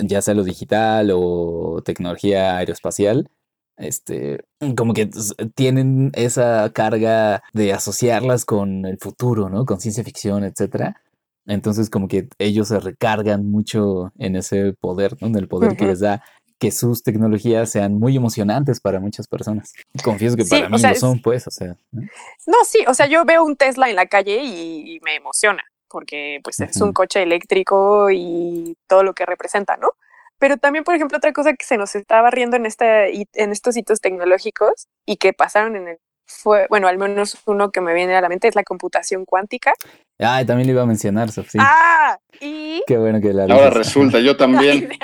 Ya 0.03 0.21
sea 0.21 0.33
lo 0.33 0.43
digital 0.43 1.11
o 1.13 1.81
tecnología 1.85 2.57
aeroespacial, 2.57 3.29
este, 3.77 4.43
como 4.75 4.93
que 4.93 5.09
tienen 5.53 6.11
esa 6.13 6.71
carga 6.73 7.43
de 7.53 7.73
asociarlas 7.73 8.43
con 8.43 8.85
el 8.85 8.97
futuro, 8.97 9.49
¿no? 9.49 9.65
Con 9.65 9.79
ciencia 9.79 10.03
ficción, 10.03 10.43
etcétera. 10.43 10.99
Entonces, 11.45 11.89
como 11.89 12.07
que 12.09 12.27
ellos 12.39 12.67
se 12.67 12.79
recargan 12.79 13.49
mucho 13.49 14.11
en 14.17 14.35
ese 14.35 14.73
poder, 14.73 15.15
¿no? 15.21 15.27
En 15.27 15.35
el 15.37 15.47
poder 15.47 15.77
que 15.77 15.85
les 15.85 16.01
da 16.01 16.21
que 16.59 16.71
sus 16.71 17.03
tecnologías 17.03 17.69
sean 17.69 17.99
muy 17.99 18.15
emocionantes 18.15 18.79
para 18.79 18.99
muchas 18.99 19.27
personas. 19.27 19.73
Confieso 20.03 20.35
que 20.35 20.43
Sí, 20.43 20.49
para 20.49 20.67
o 20.67 20.69
mí 20.71 20.79
sea, 20.79 20.91
lo 20.91 20.95
son, 20.95 21.21
pues, 21.21 21.47
o 21.47 21.51
sea. 21.51 21.75
¿no? 21.91 22.01
No, 22.47 22.57
sí, 22.65 22.84
o 22.88 22.93
sea, 22.93 23.05
yo 23.07 23.25
veo 23.25 23.43
un 23.43 23.55
Tesla 23.55 23.89
en 23.89 23.95
la 23.95 24.07
calle 24.07 24.41
y, 24.43 24.95
y 24.95 24.99
me 25.01 25.15
emociona, 25.15 25.63
porque 25.88 26.39
pues 26.43 26.59
es 26.59 26.81
un 26.81 26.93
coche 26.93 27.21
eléctrico 27.21 28.09
y 28.11 28.75
todo 28.88 29.03
lo 29.03 29.13
que 29.13 29.25
representa, 29.25 29.77
¿no? 29.77 29.91
Pero 30.39 30.57
también, 30.57 30.84
por 30.84 30.95
ejemplo, 30.95 31.17
otra 31.17 31.34
cosa 31.34 31.53
que 31.53 31.65
se 31.65 31.77
nos 31.77 31.95
estaba 31.95 32.29
riendo 32.29 32.57
en, 32.57 32.65
esta, 32.65 33.07
en 33.07 33.51
estos 33.51 33.75
hitos 33.75 34.01
tecnológicos 34.01 34.88
y 35.05 35.17
que 35.17 35.34
pasaron 35.34 35.75
en 35.75 35.88
el, 35.88 35.97
fue, 36.27 36.67
bueno, 36.69 36.87
al 36.87 36.97
menos 36.97 37.37
uno 37.45 37.71
que 37.71 37.81
me 37.81 37.93
viene 37.93 38.15
a 38.15 38.21
la 38.21 38.29
mente 38.29 38.47
es 38.47 38.55
la 38.55 38.63
computación 38.63 39.25
cuántica. 39.25 39.73
Ah, 40.19 40.43
también 40.45 40.67
le 40.67 40.73
iba 40.73 40.81
a 40.81 40.85
mencionar, 40.85 41.31
Sof, 41.31 41.49
sí. 41.49 41.57
Ah, 41.61 42.17
y... 42.41 42.83
Qué 42.85 42.97
bueno 42.97 43.21
que 43.21 43.33
la 43.33 43.43
Ahora 43.43 43.69
resulta, 43.69 44.19
yo 44.19 44.35
también. 44.37 44.89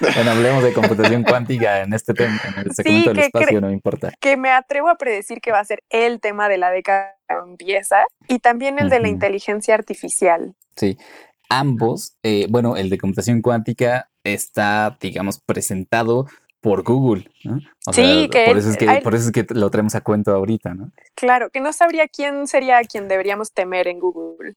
Bueno, 0.00 0.30
hablemos 0.30 0.62
de 0.62 0.72
computación 0.72 1.22
cuántica 1.22 1.82
en 1.82 1.92
este 1.92 2.14
tema, 2.14 2.40
en 2.48 2.66
el 2.66 2.74
segmento 2.74 3.10
del 3.10 3.18
espacio, 3.18 3.60
no 3.60 3.66
me 3.66 3.74
importa. 3.74 4.10
que 4.18 4.36
me 4.38 4.50
atrevo 4.50 4.88
a 4.88 4.96
predecir 4.96 5.40
que 5.42 5.52
va 5.52 5.60
a 5.60 5.64
ser 5.64 5.82
el 5.90 6.20
tema 6.20 6.48
de 6.48 6.56
la 6.56 6.70
década 6.70 7.16
que 7.28 7.34
empieza 7.34 8.04
y 8.28 8.38
también 8.38 8.78
el 8.78 8.88
de 8.88 9.00
la 9.00 9.08
inteligencia 9.08 9.74
artificial. 9.74 10.54
Sí. 10.74 10.96
Ambos, 11.50 12.16
eh, 12.22 12.46
bueno, 12.48 12.76
el 12.76 12.88
de 12.88 12.96
computación 12.98 13.42
cuántica 13.42 14.08
está, 14.24 14.96
digamos, 15.00 15.38
presentado 15.44 16.26
por 16.66 16.82
Google, 16.82 17.30
¿no? 17.44 17.60
O 17.86 17.92
Sí, 17.92 18.28
que 18.28 18.44
por 18.44 18.58
eso 18.58 18.70
es 18.70 18.76
que, 18.76 18.88
a 18.90 19.00
por 19.00 19.14
eso 19.14 19.26
es 19.26 19.32
que 19.32 19.46
lo 19.54 19.70
traemos 19.70 19.94
a 19.94 20.00
cuento 20.00 20.32
ahorita, 20.32 20.74
¿no? 20.74 20.90
Claro, 21.14 21.48
que 21.50 21.60
no 21.60 21.72
sabría 21.72 22.08
quién 22.08 22.48
sería 22.48 22.80
quien 22.82 23.06
deberíamos 23.06 23.52
temer 23.52 23.86
en 23.86 24.00
Google. 24.00 24.54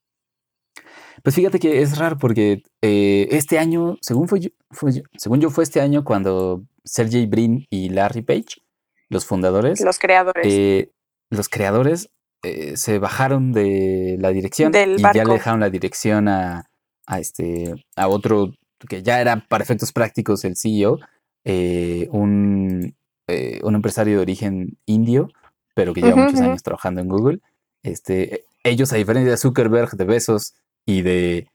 Pues 1.23 1.35
fíjate 1.35 1.59
que 1.59 1.81
es 1.83 1.99
raro 1.99 2.17
porque 2.17 2.63
eh, 2.81 3.27
este 3.29 3.59
año, 3.59 3.97
según 4.01 4.27
fue, 4.27 4.39
yo- 4.39 4.49
fue 4.71 4.91
según 5.17 5.39
yo, 5.39 5.51
fue 5.51 5.63
este 5.63 5.81
año 5.81 6.03
cuando 6.03 6.63
Sergey 6.83 7.27
Brin 7.27 7.67
y 7.69 7.89
Larry 7.89 8.23
Page, 8.23 8.61
los 9.09 9.25
fundadores, 9.25 9.79
Los 9.81 9.99
creadores. 9.99 10.45
eh, 10.47 10.91
los 11.29 11.47
creadores 11.47 12.09
eh, 12.43 12.75
se 12.75 12.97
bajaron 12.97 13.51
de 13.51 14.17
la 14.19 14.29
dirección 14.29 14.71
Del 14.71 14.95
y 14.97 15.01
ya 15.13 15.23
le 15.25 15.33
dejaron 15.33 15.59
la 15.59 15.69
dirección 15.69 16.27
a, 16.27 16.65
a 17.05 17.19
este 17.19 17.75
a 17.95 18.07
otro 18.07 18.53
que 18.87 19.03
ya 19.03 19.21
era 19.21 19.45
para 19.47 19.63
efectos 19.63 19.91
prácticos 19.91 20.43
el 20.45 20.55
CEO, 20.55 20.97
eh, 21.45 22.07
un, 22.11 22.95
eh, 23.27 23.59
un 23.63 23.75
empresario 23.75 24.15
de 24.17 24.21
origen 24.21 24.77
indio, 24.85 25.29
pero 25.75 25.93
que 25.93 26.01
lleva 26.01 26.15
muchos 26.17 26.41
años 26.41 26.63
trabajando 26.63 27.01
en 27.01 27.07
Google. 27.07 27.39
Este, 27.83 28.43
ellos, 28.63 28.91
a 28.93 28.97
diferencia 28.97 29.31
de 29.31 29.37
Zuckerberg, 29.37 29.91
de 29.91 30.05
Bezos 30.05 30.53
y 30.85 31.01
de 31.01 31.47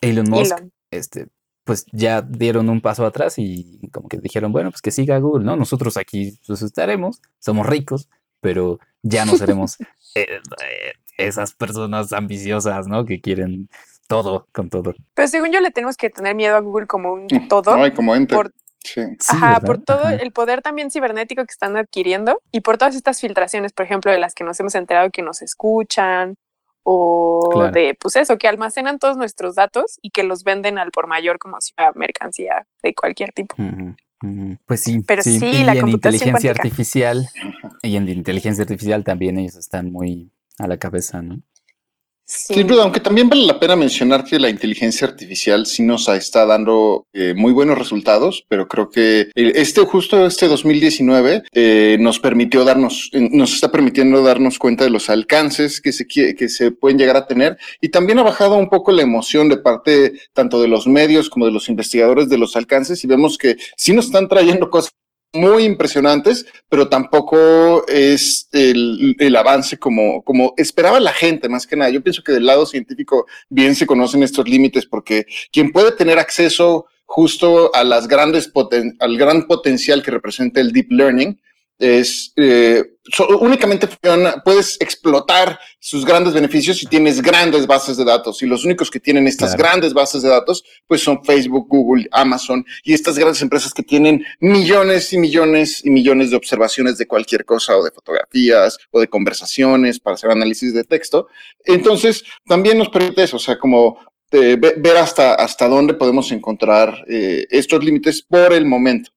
Elon 0.00 0.28
Musk, 0.28 0.56
Elon. 0.58 0.72
este, 0.90 1.28
pues 1.64 1.86
ya 1.92 2.22
dieron 2.22 2.68
un 2.70 2.80
paso 2.80 3.04
atrás 3.06 3.34
y 3.38 3.78
como 3.92 4.08
que 4.08 4.18
dijeron, 4.18 4.52
bueno, 4.52 4.70
pues 4.70 4.82
que 4.82 4.90
siga 4.90 5.18
Google, 5.18 5.44
¿no? 5.44 5.56
Nosotros 5.56 5.96
aquí 5.96 6.38
pues 6.46 6.62
estaremos, 6.62 7.20
somos 7.38 7.66
ricos, 7.66 8.08
pero 8.40 8.78
ya 9.02 9.24
no 9.24 9.36
seremos 9.36 9.76
eh, 10.14 10.26
eh, 10.40 10.92
esas 11.18 11.52
personas 11.54 12.12
ambiciosas, 12.12 12.86
¿no? 12.88 13.04
Que 13.04 13.20
quieren 13.20 13.68
todo 14.06 14.48
con 14.52 14.70
todo. 14.70 14.94
Pero 15.14 15.28
según 15.28 15.52
yo 15.52 15.60
le 15.60 15.70
tenemos 15.70 15.96
que 15.96 16.08
tener 16.10 16.34
miedo 16.34 16.56
a 16.56 16.60
Google 16.60 16.86
como 16.86 17.12
un 17.12 17.28
todo. 17.48 17.72
Ay, 17.74 17.92
como 17.92 18.14
ente. 18.16 18.34
Por- 18.34 18.52
Sí. 18.94 19.02
Ajá, 19.28 19.60
por 19.60 19.78
todo 19.82 20.00
Ajá. 20.04 20.14
el 20.14 20.32
poder 20.32 20.62
también 20.62 20.90
cibernético 20.90 21.42
que 21.44 21.52
están 21.52 21.76
adquiriendo 21.76 22.40
y 22.52 22.60
por 22.60 22.78
todas 22.78 22.94
estas 22.94 23.20
filtraciones, 23.20 23.72
por 23.72 23.84
ejemplo, 23.86 24.10
de 24.12 24.18
las 24.18 24.34
que 24.34 24.44
nos 24.44 24.58
hemos 24.60 24.74
enterado 24.74 25.10
que 25.10 25.22
nos 25.22 25.42
escuchan 25.42 26.36
o 26.82 27.50
Claro. 27.52 27.72
de, 27.72 27.96
pues 28.00 28.16
eso, 28.16 28.38
que 28.38 28.48
almacenan 28.48 28.98
todos 28.98 29.16
nuestros 29.16 29.54
datos 29.54 29.98
y 30.02 30.10
que 30.10 30.22
los 30.22 30.42
venden 30.44 30.78
al 30.78 30.90
por 30.90 31.06
mayor 31.06 31.38
como 31.38 31.60
si 31.60 31.72
fuera 31.74 31.92
mercancía 31.94 32.66
de 32.82 32.94
cualquier 32.94 33.32
tipo. 33.32 33.54
Pues 34.66 34.80
sí, 34.82 35.00
Pero 35.06 35.22
sí, 35.22 35.36
y 35.44 35.64
la 35.64 35.74
en 35.74 35.80
computación 35.80 36.28
inteligencia 36.28 36.30
cuántica. 36.52 36.62
artificial, 36.62 37.28
y 37.82 37.96
en 37.96 38.08
inteligencia 38.08 38.62
artificial 38.62 39.04
también 39.04 39.38
ellos 39.38 39.54
están 39.56 39.92
muy 39.92 40.32
a 40.58 40.66
la 40.66 40.76
cabeza, 40.78 41.22
¿no? 41.22 41.40
Sin 42.30 42.66
duda, 42.66 42.82
aunque 42.82 43.00
también 43.00 43.30
vale 43.30 43.46
la 43.46 43.58
pena 43.58 43.74
mencionar 43.74 44.22
que 44.22 44.38
la 44.38 44.50
inteligencia 44.50 45.06
artificial 45.06 45.64
sí 45.64 45.82
nos 45.82 46.08
está 46.08 46.44
dando 46.44 47.06
eh, 47.14 47.32
muy 47.34 47.54
buenos 47.54 47.78
resultados, 47.78 48.44
pero 48.48 48.68
creo 48.68 48.90
que 48.90 49.30
este 49.34 49.80
justo 49.86 50.26
este 50.26 50.46
2019 50.46 51.44
eh, 51.52 51.96
nos 51.98 52.20
permitió 52.20 52.66
darnos, 52.66 53.10
nos 53.14 53.54
está 53.54 53.72
permitiendo 53.72 54.22
darnos 54.22 54.58
cuenta 54.58 54.84
de 54.84 54.90
los 54.90 55.08
alcances 55.08 55.80
que 55.80 55.90
se 55.90 56.06
que 56.06 56.48
se 56.50 56.70
pueden 56.70 56.98
llegar 56.98 57.16
a 57.16 57.26
tener 57.26 57.56
y 57.80 57.88
también 57.88 58.18
ha 58.18 58.24
bajado 58.24 58.56
un 58.56 58.68
poco 58.68 58.92
la 58.92 59.00
emoción 59.00 59.48
de 59.48 59.56
parte 59.56 60.20
tanto 60.34 60.60
de 60.60 60.68
los 60.68 60.86
medios 60.86 61.30
como 61.30 61.46
de 61.46 61.52
los 61.52 61.70
investigadores 61.70 62.28
de 62.28 62.36
los 62.36 62.56
alcances 62.56 63.02
y 63.04 63.06
vemos 63.06 63.38
que 63.38 63.56
sí 63.74 63.94
nos 63.94 64.04
están 64.04 64.28
trayendo 64.28 64.68
cosas 64.68 64.92
muy 65.32 65.64
impresionantes, 65.64 66.46
pero 66.68 66.88
tampoco 66.88 67.86
es 67.86 68.48
el, 68.52 69.14
el 69.18 69.36
avance 69.36 69.78
como, 69.78 70.22
como 70.22 70.54
esperaba 70.56 71.00
la 71.00 71.12
gente, 71.12 71.48
más 71.48 71.66
que 71.66 71.76
nada. 71.76 71.90
Yo 71.90 72.02
pienso 72.02 72.22
que 72.22 72.32
del 72.32 72.46
lado 72.46 72.66
científico 72.66 73.26
bien 73.48 73.74
se 73.74 73.86
conocen 73.86 74.22
estos 74.22 74.48
límites 74.48 74.86
porque 74.86 75.26
quien 75.52 75.70
puede 75.70 75.92
tener 75.92 76.18
acceso 76.18 76.86
justo 77.04 77.74
a 77.74 77.84
las 77.84 78.08
grandes 78.08 78.52
poten- 78.52 78.96
al 79.00 79.16
gran 79.16 79.46
potencial 79.46 80.02
que 80.02 80.10
representa 80.10 80.60
el 80.60 80.72
deep 80.72 80.90
learning 80.90 81.38
es 81.78 82.32
eh, 82.36 82.82
so- 83.12 83.28
únicamente 83.38 83.86
funciona- 83.86 84.42
puedes 84.44 84.76
explotar 84.80 85.58
sus 85.78 86.04
grandes 86.04 86.34
beneficios 86.34 86.78
si 86.78 86.86
tienes 86.86 87.22
grandes 87.22 87.66
bases 87.66 87.96
de 87.96 88.04
datos 88.04 88.42
y 88.42 88.46
los 88.46 88.64
únicos 88.64 88.90
que 88.90 88.98
tienen 89.00 89.26
estas 89.28 89.54
Claro. 89.54 89.62
grandes 89.70 89.94
bases 89.94 90.22
de 90.22 90.28
datos 90.28 90.64
pues 90.88 91.02
son 91.02 91.24
Facebook, 91.24 91.66
Google, 91.68 92.08
Amazon 92.10 92.64
y 92.82 92.94
estas 92.94 93.16
grandes 93.18 93.40
empresas 93.42 93.72
que 93.72 93.82
tienen 93.84 94.24
millones 94.40 95.12
y 95.12 95.18
millones 95.18 95.84
y 95.84 95.90
millones 95.90 96.30
de 96.30 96.36
observaciones 96.36 96.98
de 96.98 97.06
cualquier 97.06 97.44
cosa 97.44 97.76
o 97.76 97.84
de 97.84 97.92
fotografías 97.92 98.76
o 98.90 98.98
de 99.00 99.08
conversaciones 99.08 100.00
para 100.00 100.14
hacer 100.14 100.30
análisis 100.30 100.74
de 100.74 100.82
texto. 100.84 101.28
Entonces 101.64 102.24
también 102.46 102.76
nos 102.78 102.88
permite 102.88 103.22
eso, 103.22 103.36
o 103.36 103.40
sea, 103.40 103.58
como 103.58 103.98
eh, 104.30 104.56
ve- 104.58 104.74
ver 104.76 104.96
hasta, 104.96 105.34
hasta 105.34 105.68
dónde 105.68 105.94
podemos 105.94 106.30
encontrar 106.32 107.04
eh, 107.08 107.46
estos 107.50 107.82
límites 107.82 108.22
por 108.22 108.52
el 108.52 108.64
momento. 108.66 109.10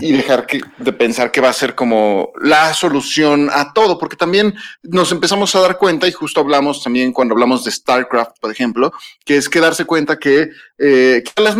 Y 0.00 0.12
dejar 0.12 0.46
que, 0.46 0.60
de 0.78 0.92
pensar 0.92 1.32
que 1.32 1.40
va 1.40 1.48
a 1.48 1.52
ser 1.52 1.74
como 1.74 2.30
la 2.40 2.72
solución 2.74 3.50
a 3.52 3.72
todo, 3.72 3.98
porque 3.98 4.14
también 4.16 4.54
nos 4.82 5.10
empezamos 5.10 5.54
a 5.56 5.60
dar 5.60 5.78
cuenta, 5.78 6.06
y 6.06 6.12
justo 6.12 6.40
hablamos 6.40 6.82
también 6.82 7.12
cuando 7.12 7.34
hablamos 7.34 7.64
de 7.64 7.72
StarCraft, 7.72 8.38
por 8.40 8.52
ejemplo, 8.52 8.92
que 9.24 9.36
es 9.36 9.48
que 9.48 9.60
darse 9.60 9.84
cuenta 9.84 10.16
que, 10.18 10.50
eh, 10.78 11.24
que 11.24 11.42
las 11.42 11.56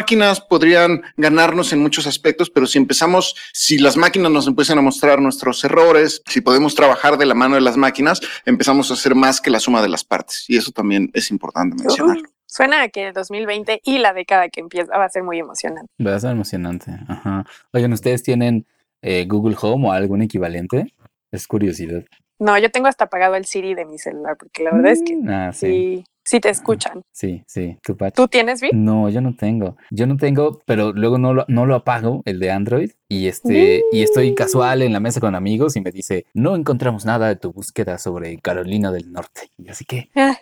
máquinas 0.00 0.40
podrían 0.40 1.02
ganarnos 1.18 1.72
en 1.74 1.80
muchos 1.80 2.06
aspectos, 2.06 2.48
pero 2.48 2.66
si 2.66 2.78
empezamos, 2.78 3.34
si 3.52 3.78
las 3.78 3.96
máquinas 3.98 4.30
nos 4.32 4.46
empiezan 4.46 4.78
a 4.78 4.82
mostrar 4.82 5.20
nuestros 5.20 5.62
errores, 5.62 6.22
si 6.26 6.40
podemos 6.40 6.74
trabajar 6.74 7.18
de 7.18 7.26
la 7.26 7.34
mano 7.34 7.56
de 7.56 7.60
las 7.60 7.76
máquinas, 7.76 8.20
empezamos 8.46 8.90
a 8.90 8.94
hacer 8.94 9.14
más 9.14 9.40
que 9.42 9.50
la 9.50 9.60
suma 9.60 9.82
de 9.82 9.88
las 9.90 10.02
partes. 10.04 10.44
Y 10.48 10.56
eso 10.56 10.72
también 10.72 11.10
es 11.12 11.30
importante 11.30 11.76
mencionar. 11.76 12.16
Uh, 12.16 12.22
suena 12.46 12.82
a 12.82 12.88
que 12.88 13.08
el 13.08 13.12
2020 13.12 13.82
y 13.84 13.98
la 13.98 14.14
década 14.14 14.48
que 14.48 14.60
empieza 14.60 14.96
va 14.96 15.04
a 15.04 15.08
ser 15.10 15.22
muy 15.22 15.38
emocionante. 15.38 15.92
Va 16.04 16.14
a 16.14 16.20
ser 16.20 16.30
emocionante. 16.30 16.92
Ajá. 17.06 17.44
Oigan, 17.72 17.92
¿ustedes 17.92 18.22
tienen 18.22 18.66
eh, 19.02 19.26
Google 19.28 19.56
Home 19.60 19.88
o 19.88 19.92
algún 19.92 20.22
equivalente? 20.22 20.94
Es 21.30 21.46
curiosidad. 21.46 22.02
No, 22.38 22.56
yo 22.58 22.70
tengo 22.70 22.88
hasta 22.88 23.04
apagado 23.04 23.34
el 23.34 23.44
Siri 23.44 23.74
de 23.74 23.84
mi 23.84 23.98
celular 23.98 24.34
porque 24.38 24.64
la 24.64 24.70
verdad 24.72 24.92
es 24.92 25.02
que 25.04 25.14
Mm, 25.14 25.28
ah, 25.28 25.52
sí. 25.52 25.66
sí, 25.66 26.04
sí 26.30 26.38
te 26.38 26.48
escuchan. 26.48 27.02
Sí, 27.10 27.42
sí. 27.48 27.76
¿Tú, 27.82 27.96
Pach? 27.96 28.14
¿Tú 28.14 28.28
tienes, 28.28 28.60
Vi? 28.60 28.70
No, 28.72 29.08
yo 29.08 29.20
no 29.20 29.34
tengo. 29.34 29.76
Yo 29.90 30.06
no 30.06 30.16
tengo, 30.16 30.62
pero 30.64 30.92
luego 30.92 31.18
no 31.18 31.34
lo, 31.34 31.44
no 31.48 31.66
lo 31.66 31.74
apago, 31.74 32.22
el 32.24 32.38
de 32.38 32.52
Android. 32.52 32.92
Y 33.08 33.26
este, 33.26 33.82
y 33.90 34.02
estoy 34.02 34.36
casual 34.36 34.82
en 34.82 34.92
la 34.92 35.00
mesa 35.00 35.18
con 35.18 35.34
amigos 35.34 35.74
y 35.74 35.80
me 35.80 35.90
dice, 35.90 36.26
no 36.32 36.54
encontramos 36.54 37.04
nada 37.04 37.26
de 37.26 37.34
tu 37.34 37.52
búsqueda 37.52 37.98
sobre 37.98 38.38
Carolina 38.38 38.92
del 38.92 39.10
Norte. 39.10 39.50
Y 39.58 39.70
así 39.70 39.84
que, 39.84 40.08
eh, 40.14 40.34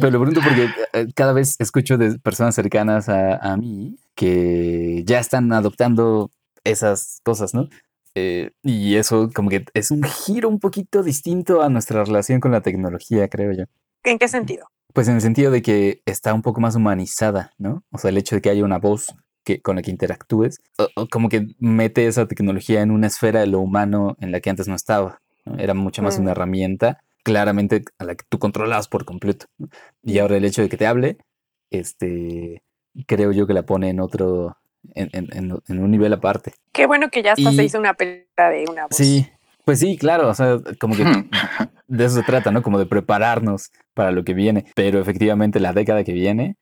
pero 0.00 0.10
lo 0.12 0.20
pregunto 0.20 0.40
porque 0.42 0.68
eh, 0.92 1.08
cada 1.16 1.32
vez 1.32 1.56
escucho 1.58 1.98
de 1.98 2.20
personas 2.20 2.54
cercanas 2.54 3.08
a, 3.08 3.36
a 3.36 3.56
mí 3.56 3.96
que 4.14 5.02
ya 5.04 5.18
están 5.18 5.52
adoptando 5.52 6.30
esas 6.62 7.20
cosas, 7.24 7.52
¿no? 7.52 7.68
Eh, 8.14 8.50
y 8.62 8.96
eso 8.96 9.30
como 9.34 9.48
que 9.48 9.64
es 9.74 9.90
un 9.90 10.02
giro 10.02 10.48
un 10.48 10.58
poquito 10.60 11.02
distinto 11.02 11.62
a 11.62 11.68
nuestra 11.68 12.04
relación 12.04 12.40
con 12.40 12.52
la 12.52 12.60
tecnología, 12.60 13.28
creo 13.28 13.52
yo. 13.52 13.64
¿En 14.04 14.18
qué 14.18 14.28
sentido? 14.28 14.66
Pues 14.92 15.08
en 15.08 15.14
el 15.14 15.20
sentido 15.22 15.50
de 15.50 15.62
que 15.62 16.02
está 16.04 16.34
un 16.34 16.42
poco 16.42 16.60
más 16.60 16.74
humanizada, 16.76 17.52
¿no? 17.58 17.82
O 17.90 17.98
sea, 17.98 18.10
el 18.10 18.18
hecho 18.18 18.34
de 18.36 18.42
que 18.42 18.50
haya 18.50 18.64
una 18.64 18.78
voz 18.78 19.14
que, 19.44 19.62
con 19.62 19.76
la 19.76 19.82
que 19.82 19.90
interactúes, 19.90 20.60
o- 20.78 20.88
o 20.94 21.08
como 21.08 21.28
que 21.30 21.46
mete 21.58 22.06
esa 22.06 22.26
tecnología 22.28 22.82
en 22.82 22.90
una 22.90 23.06
esfera 23.06 23.40
de 23.40 23.46
lo 23.46 23.60
humano 23.60 24.16
en 24.20 24.30
la 24.30 24.40
que 24.40 24.50
antes 24.50 24.68
no 24.68 24.74
estaba. 24.74 25.20
¿no? 25.46 25.58
Era 25.58 25.72
mucho 25.74 26.02
más 26.02 26.18
Mm. 26.18 26.22
una 26.22 26.30
herramienta 26.32 27.02
claramente 27.24 27.82
a 27.98 28.04
la 28.04 28.14
que 28.14 28.24
tú 28.28 28.38
controlabas 28.38 28.88
por 28.88 29.04
completo. 29.06 29.46
¿no? 29.58 29.68
Y 30.02 30.18
ahora 30.18 30.36
el 30.36 30.44
hecho 30.44 30.60
de 30.62 30.68
que 30.68 30.76
te 30.76 30.86
hable, 30.86 31.16
este, 31.70 32.62
creo 33.06 33.32
yo 33.32 33.46
que 33.46 33.54
la 33.54 33.64
pone 33.64 33.88
en 33.88 34.00
otro, 34.00 34.56
en, 34.94 35.08
en- 35.12 35.28
en- 35.32 35.58
en 35.68 35.78
un 35.82 35.90
nivel 35.90 36.12
aparte. 36.12 36.52
Qué 36.72 36.86
bueno 36.86 37.08
que 37.10 37.22
ya 37.22 37.32
hasta 37.32 37.52
se 37.52 37.64
hizo 37.64 37.78
una 37.78 37.94
película 37.94 38.50
de 38.50 38.64
una 38.70 38.82
voz. 38.84 38.96
Sí, 38.96 39.26
pues 39.64 39.78
sí, 39.80 39.96
claro, 39.96 40.28
o 40.28 40.34
sea, 40.34 40.58
como 40.80 40.96
que 40.96 41.04
de 41.86 42.04
eso 42.04 42.16
se 42.16 42.22
trata, 42.22 42.50
¿no? 42.50 42.62
Como 42.62 42.78
de 42.78 42.86
prepararnos 42.86 43.70
para 43.94 44.10
lo 44.10 44.24
que 44.24 44.34
viene. 44.34 44.64
Pero 44.74 45.00
efectivamente 45.00 45.60
la 45.60 45.72
década 45.72 46.02
que 46.04 46.12
viene, 46.12 46.56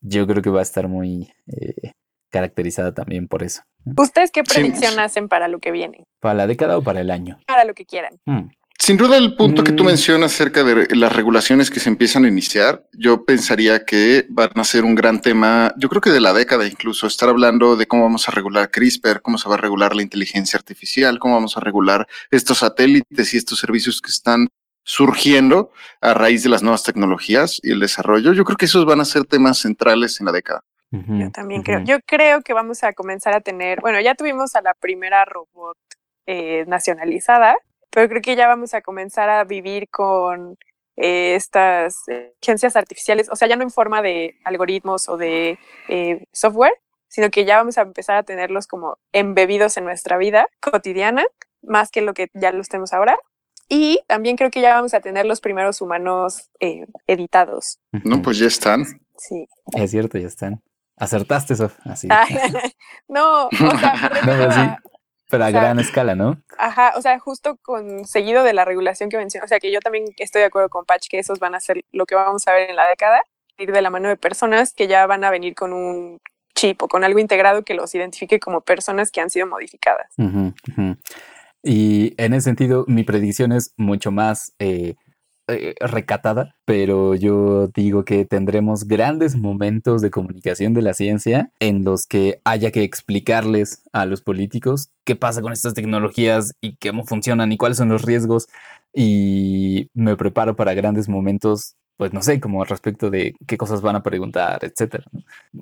yo 0.00 0.26
creo 0.26 0.42
que 0.42 0.50
va 0.50 0.60
a 0.60 0.62
estar 0.62 0.88
muy 0.88 1.30
eh, 1.48 1.92
caracterizada 2.30 2.92
también 2.94 3.28
por 3.28 3.42
eso. 3.42 3.62
¿no? 3.84 3.94
¿Ustedes 4.02 4.30
qué 4.30 4.42
Sí. 4.46 4.54
predicción 4.54 4.98
hacen 4.98 5.28
para 5.28 5.48
lo 5.48 5.58
que 5.58 5.70
viene? 5.70 6.04
¿Para 6.20 6.34
la 6.34 6.46
década 6.46 6.76
o 6.78 6.82
para 6.82 7.00
el 7.00 7.10
año? 7.10 7.38
Para 7.46 7.64
lo 7.64 7.74
que 7.74 7.84
quieran. 7.86 8.14
Hmm. 8.26 8.48
Sin 8.78 8.96
duda, 8.96 9.16
el 9.16 9.34
punto 9.36 9.64
que 9.64 9.72
tú 9.72 9.82
Mm. 9.82 9.86
mencionas 9.86 10.34
acerca 10.34 10.62
de 10.62 10.94
las 10.94 11.12
regulaciones 11.12 11.70
que 11.70 11.80
se 11.80 11.88
empiezan 11.88 12.24
a 12.24 12.28
iniciar, 12.28 12.84
yo 12.92 13.24
pensaría 13.24 13.84
que 13.84 14.26
van 14.28 14.50
a 14.54 14.64
ser 14.64 14.84
un 14.84 14.94
gran 14.94 15.20
tema, 15.20 15.74
yo 15.78 15.88
creo 15.88 16.00
que 16.00 16.10
de 16.10 16.20
la 16.20 16.32
década 16.32 16.66
incluso, 16.66 17.06
estar 17.06 17.28
hablando 17.28 17.76
de 17.76 17.86
cómo 17.86 18.04
vamos 18.04 18.28
a 18.28 18.32
regular 18.32 18.70
CRISPR, 18.70 19.22
cómo 19.22 19.38
se 19.38 19.48
va 19.48 19.54
a 19.56 19.58
regular 19.58 19.96
la 19.96 20.02
inteligencia 20.02 20.56
artificial, 20.58 21.18
cómo 21.18 21.34
vamos 21.34 21.56
a 21.56 21.60
regular 21.60 22.06
estos 22.30 22.58
satélites 22.58 23.34
y 23.34 23.38
estos 23.38 23.58
servicios 23.58 24.00
que 24.00 24.10
están 24.10 24.48
surgiendo 24.84 25.72
a 26.00 26.14
raíz 26.14 26.44
de 26.44 26.48
las 26.50 26.62
nuevas 26.62 26.84
tecnologías 26.84 27.58
y 27.62 27.72
el 27.72 27.80
desarrollo. 27.80 28.32
Yo 28.34 28.44
creo 28.44 28.56
que 28.56 28.66
esos 28.66 28.84
van 28.84 29.00
a 29.00 29.04
ser 29.04 29.24
temas 29.24 29.58
centrales 29.58 30.20
en 30.20 30.26
la 30.26 30.32
década. 30.32 30.60
Yo 30.92 31.30
también 31.32 31.62
creo. 31.62 31.80
Yo 31.84 31.98
creo 32.06 32.40
que 32.42 32.52
vamos 32.52 32.84
a 32.84 32.92
comenzar 32.92 33.34
a 33.34 33.40
tener, 33.40 33.80
bueno, 33.80 34.00
ya 34.00 34.14
tuvimos 34.14 34.54
a 34.54 34.62
la 34.62 34.72
primera 34.74 35.24
robot 35.24 35.76
eh, 36.26 36.64
nacionalizada, 36.68 37.56
pero 37.90 38.08
creo 38.08 38.22
que 38.22 38.36
ya 38.36 38.48
vamos 38.48 38.74
a 38.74 38.82
comenzar 38.82 39.28
a 39.28 39.44
vivir 39.44 39.88
con 39.90 40.56
eh, 40.96 41.34
estas 41.34 42.08
eh, 42.08 42.32
inteligencias 42.34 42.76
artificiales, 42.76 43.28
o 43.30 43.36
sea, 43.36 43.48
ya 43.48 43.56
no 43.56 43.62
en 43.62 43.70
forma 43.70 44.02
de 44.02 44.36
algoritmos 44.44 45.08
o 45.08 45.16
de 45.16 45.58
eh, 45.88 46.26
software, 46.32 46.74
sino 47.08 47.30
que 47.30 47.44
ya 47.44 47.58
vamos 47.58 47.78
a 47.78 47.82
empezar 47.82 48.16
a 48.16 48.22
tenerlos 48.22 48.66
como 48.66 48.98
embebidos 49.12 49.76
en 49.76 49.84
nuestra 49.84 50.18
vida 50.18 50.48
cotidiana, 50.60 51.24
más 51.62 51.90
que 51.90 52.02
lo 52.02 52.14
que 52.14 52.28
ya 52.34 52.52
los 52.52 52.68
tenemos 52.68 52.92
ahora. 52.92 53.18
Y 53.68 54.00
también 54.06 54.36
creo 54.36 54.50
que 54.50 54.60
ya 54.60 54.74
vamos 54.74 54.94
a 54.94 55.00
tener 55.00 55.26
los 55.26 55.40
primeros 55.40 55.80
humanos 55.80 56.50
eh, 56.60 56.86
editados. 57.06 57.80
No, 58.04 58.22
pues 58.22 58.38
ya 58.38 58.46
están. 58.46 58.84
Sí. 59.18 59.48
Es 59.72 59.90
cierto, 59.90 60.18
ya 60.18 60.28
están. 60.28 60.62
Acertaste, 60.96 61.56
Sof. 61.56 61.76
Así. 61.84 62.06
Ah, 62.10 62.26
no, 63.08 63.46
o 63.46 63.50
sea, 63.50 64.10
No, 64.24 64.32
pero 64.32 64.52
sí, 64.52 64.60
pero 65.30 65.44
a 65.44 65.48
o 65.48 65.50
sea, 65.50 65.60
gran 65.60 65.78
escala, 65.78 66.14
¿no? 66.14 66.40
Ajá, 66.58 66.92
o 66.96 67.02
sea, 67.02 67.18
justo 67.18 67.56
con 67.62 68.04
seguido 68.04 68.42
de 68.44 68.52
la 68.52 68.64
regulación 68.64 69.10
que 69.10 69.16
mencionó, 69.16 69.44
o 69.44 69.48
sea, 69.48 69.60
que 69.60 69.72
yo 69.72 69.80
también 69.80 70.04
estoy 70.18 70.40
de 70.40 70.46
acuerdo 70.46 70.68
con 70.68 70.84
Patch 70.84 71.08
que 71.08 71.18
esos 71.18 71.38
van 71.38 71.54
a 71.54 71.60
ser 71.60 71.84
lo 71.92 72.06
que 72.06 72.14
vamos 72.14 72.46
a 72.48 72.52
ver 72.52 72.70
en 72.70 72.76
la 72.76 72.88
década, 72.88 73.22
ir 73.58 73.72
de 73.72 73.82
la 73.82 73.90
mano 73.90 74.08
de 74.08 74.16
personas 74.16 74.72
que 74.72 74.86
ya 74.86 75.06
van 75.06 75.24
a 75.24 75.30
venir 75.30 75.54
con 75.54 75.72
un 75.72 76.20
chip 76.54 76.82
o 76.82 76.88
con 76.88 77.04
algo 77.04 77.18
integrado 77.18 77.62
que 77.62 77.74
los 77.74 77.94
identifique 77.94 78.40
como 78.40 78.60
personas 78.62 79.10
que 79.10 79.20
han 79.20 79.30
sido 79.30 79.46
modificadas. 79.46 80.12
Y 81.62 82.14
en 82.16 82.32
ese 82.34 82.44
sentido, 82.44 82.84
mi 82.86 83.02
predicción 83.02 83.52
es 83.52 83.74
mucho 83.76 84.10
más 84.12 84.54
eh, 84.58 84.94
eh, 85.48 85.74
recatada, 85.78 86.56
pero 86.64 87.14
yo 87.14 87.68
digo 87.68 88.04
que 88.04 88.24
tendremos 88.24 88.88
grandes 88.88 89.36
momentos 89.36 90.02
de 90.02 90.10
comunicación 90.10 90.74
de 90.74 90.82
la 90.82 90.92
ciencia 90.92 91.52
en 91.60 91.84
los 91.84 92.08
que 92.08 92.40
haya 92.44 92.72
que 92.72 92.82
explicarles 92.82 93.82
a 93.92 94.06
los 94.06 94.22
políticos 94.22 94.90
qué 95.04 95.14
pasa 95.14 95.42
con 95.42 95.52
estas 95.52 95.74
tecnologías 95.74 96.54
y 96.60 96.76
cómo 96.76 97.04
funcionan 97.06 97.52
y 97.52 97.58
cuáles 97.58 97.78
son 97.78 97.90
los 97.90 98.02
riesgos. 98.02 98.48
Y 98.92 99.88
me 99.94 100.16
preparo 100.16 100.56
para 100.56 100.74
grandes 100.74 101.08
momentos, 101.08 101.76
pues 101.96 102.12
no 102.12 102.22
sé, 102.22 102.40
como 102.40 102.64
respecto 102.64 103.10
de 103.10 103.36
qué 103.46 103.56
cosas 103.56 103.82
van 103.82 103.94
a 103.94 104.02
preguntar, 104.02 104.64
etcétera. 104.64 105.04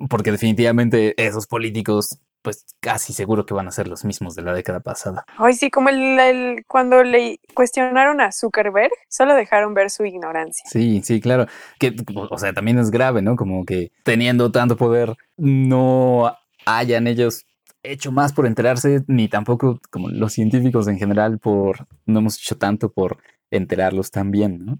Porque 0.09 0.31
definitivamente 0.31 1.13
esos 1.23 1.45
políticos 1.45 2.17
pues 2.45 2.65
casi 2.79 3.11
seguro 3.11 3.45
que 3.45 3.55
van 3.55 3.67
a 3.67 3.71
ser 3.71 3.87
los 3.87 4.05
mismos 4.05 4.35
de 4.35 4.43
la 4.43 4.53
década 4.53 4.79
pasada. 4.79 5.25
Hoy 5.39 5.53
sí, 5.55 5.69
como 5.71 5.89
el, 5.89 6.19
el- 6.19 6.63
cuando 6.67 7.03
le 7.03 7.39
cuestionaron 7.55 8.21
a 8.21 8.31
Zuckerberg, 8.31 8.91
solo 9.09 9.33
dejaron 9.33 9.73
ver 9.73 9.89
su 9.89 10.05
ignorancia. 10.05 10.63
Sí, 10.69 11.01
sí, 11.03 11.19
claro. 11.19 11.47
Que, 11.79 11.95
o 12.29 12.37
sea, 12.37 12.53
también 12.53 12.77
es 12.77 12.91
grave, 12.91 13.21
¿no? 13.23 13.35
Como 13.35 13.65
que 13.65 13.91
teniendo 14.03 14.51
tanto 14.51 14.77
poder, 14.77 15.15
no 15.37 16.31
hayan 16.67 17.07
ellos 17.07 17.45
hecho 17.81 18.11
más 18.11 18.31
por 18.33 18.45
enterarse, 18.45 19.01
ni 19.07 19.27
tampoco 19.27 19.79
como 19.89 20.09
los 20.09 20.33
científicos 20.33 20.87
en 20.87 20.97
general 20.99 21.39
por, 21.39 21.87
no 22.05 22.19
hemos 22.19 22.37
hecho 22.37 22.57
tanto 22.57 22.91
por 22.91 23.17
enterarlos 23.51 24.11
también, 24.11 24.65
¿no? 24.65 24.79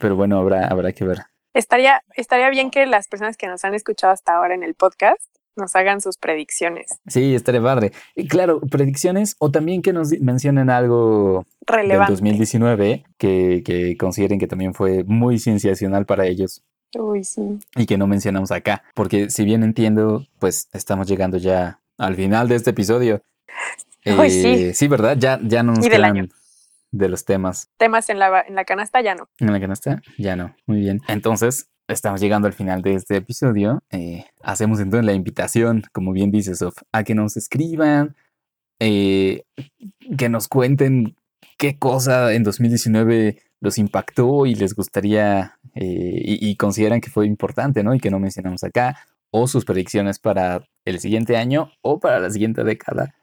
Pero 0.00 0.16
bueno, 0.16 0.38
habrá, 0.38 0.66
habrá 0.68 0.92
que 0.92 1.04
ver. 1.04 1.18
Estaría, 1.54 2.02
estaría 2.16 2.48
bien 2.48 2.70
que 2.70 2.86
las 2.86 3.08
personas 3.08 3.36
que 3.36 3.46
nos 3.46 3.62
han 3.66 3.74
escuchado 3.74 4.12
hasta 4.12 4.34
ahora 4.34 4.54
en 4.54 4.62
el 4.62 4.74
podcast 4.74 5.20
nos 5.56 5.76
hagan 5.76 6.00
sus 6.00 6.16
predicciones 6.16 6.86
Sí, 7.06 7.34
estaría 7.34 7.62
padre. 7.62 7.92
Y 8.14 8.26
claro, 8.28 8.60
predicciones 8.60 9.36
o 9.38 9.50
también 9.50 9.82
que 9.82 9.92
nos 9.92 10.10
mencionen 10.20 10.70
algo 10.70 11.44
del 11.66 11.76
relevantes. 11.78 12.16
2019 12.20 13.04
que, 13.18 13.62
que 13.64 13.96
consideren 13.96 14.38
que 14.38 14.46
también 14.46 14.74
fue 14.74 15.04
muy 15.04 15.38
cienciacional 15.38 16.06
para 16.06 16.26
ellos 16.26 16.62
Uy, 16.98 17.24
sí. 17.24 17.58
y 17.76 17.86
que 17.86 17.96
no 17.98 18.06
mencionamos 18.06 18.50
acá. 18.52 18.82
Porque 18.94 19.30
si 19.30 19.44
bien 19.44 19.62
entiendo, 19.62 20.26
pues 20.38 20.68
estamos 20.72 21.06
llegando 21.08 21.36
ya 21.38 21.80
al 21.98 22.14
final 22.16 22.48
de 22.48 22.56
este 22.56 22.70
episodio. 22.70 23.22
Ay, 24.04 24.30
sí. 24.30 24.74
sí, 24.74 24.88
¿verdad? 24.88 25.16
Ya, 25.18 25.38
ya 25.42 25.62
no 25.62 25.72
nos 25.72 25.86
Y 25.86 25.88
del 25.88 26.04
año. 26.04 26.26
de 26.90 27.08
los 27.08 27.24
temas 27.24 27.70
Temas 27.78 28.08
en 28.10 28.18
la, 28.18 28.40
en 28.46 28.54
la 28.54 28.64
canasta 28.64 29.00
ya 29.00 29.14
no. 29.14 29.28
en 29.38 29.52
la 29.52 29.60
canasta. 29.60 30.02
Ya 30.18 30.34
no. 30.36 30.54
Muy 30.66 30.80
bien. 30.80 31.00
Entonces, 31.08 31.68
estamos 31.92 32.20
llegando 32.20 32.46
al 32.48 32.54
final 32.54 32.82
de 32.82 32.94
este 32.94 33.16
episodio. 33.16 33.82
Eh, 33.90 34.24
hacemos 34.42 34.80
entonces 34.80 35.04
la 35.04 35.12
invitación, 35.12 35.84
como 35.92 36.12
bien 36.12 36.30
dice 36.30 36.54
Sof, 36.54 36.76
a 36.92 37.04
que 37.04 37.14
nos 37.14 37.36
escriban, 37.36 38.16
eh, 38.80 39.44
que 40.18 40.28
nos 40.28 40.48
cuenten 40.48 41.16
qué 41.58 41.78
cosa 41.78 42.32
en 42.32 42.42
2019 42.42 43.42
los 43.60 43.78
impactó 43.78 44.46
y 44.46 44.54
les 44.54 44.74
gustaría 44.74 45.58
eh, 45.74 46.20
y, 46.24 46.56
consideran 46.56 47.00
que 47.00 47.10
fue 47.10 47.26
importante, 47.26 47.84
¿no? 47.84 47.94
Y 47.94 48.00
que 48.00 48.10
no 48.10 48.18
mencionamos 48.18 48.64
acá, 48.64 48.98
o 49.30 49.46
sus 49.46 49.64
predicciones 49.64 50.18
para 50.18 50.68
el 50.84 50.98
siguiente 50.98 51.36
año 51.36 51.70
o 51.80 52.00
para 52.00 52.18
la 52.18 52.30
siguiente 52.30 52.64
década, 52.64 53.14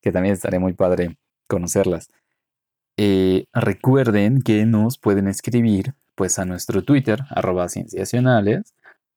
que 0.00 0.12
también 0.12 0.32
estaría 0.32 0.60
muy 0.60 0.72
padre 0.72 1.18
conocerlas. 1.46 2.08
Recuerden 3.52 4.42
que 4.42 4.64
nos 4.64 4.96
pueden 4.98 5.26
escribir 5.28 5.94
pues 6.14 6.38
a 6.38 6.44
nuestro 6.44 6.82
Twitter, 6.82 7.20
arroba 7.30 7.68
cienciacionales, 7.68 8.74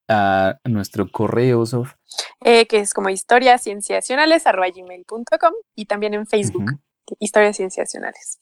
a 0.08 0.60
nuestro 0.66 1.10
correo, 1.12 1.66
Sof, 1.66 1.94
Eh, 2.42 2.68
que 2.68 2.80
es 2.80 2.94
como 2.94 3.10
historiascienciacionales.gmail.com 3.10 5.54
y 5.76 5.86
también 5.86 6.14
en 6.14 6.28
Facebook, 6.28 6.64
Ujú. 6.64 6.80
Historias 7.20 7.58
Cienciacionales. 7.58 8.40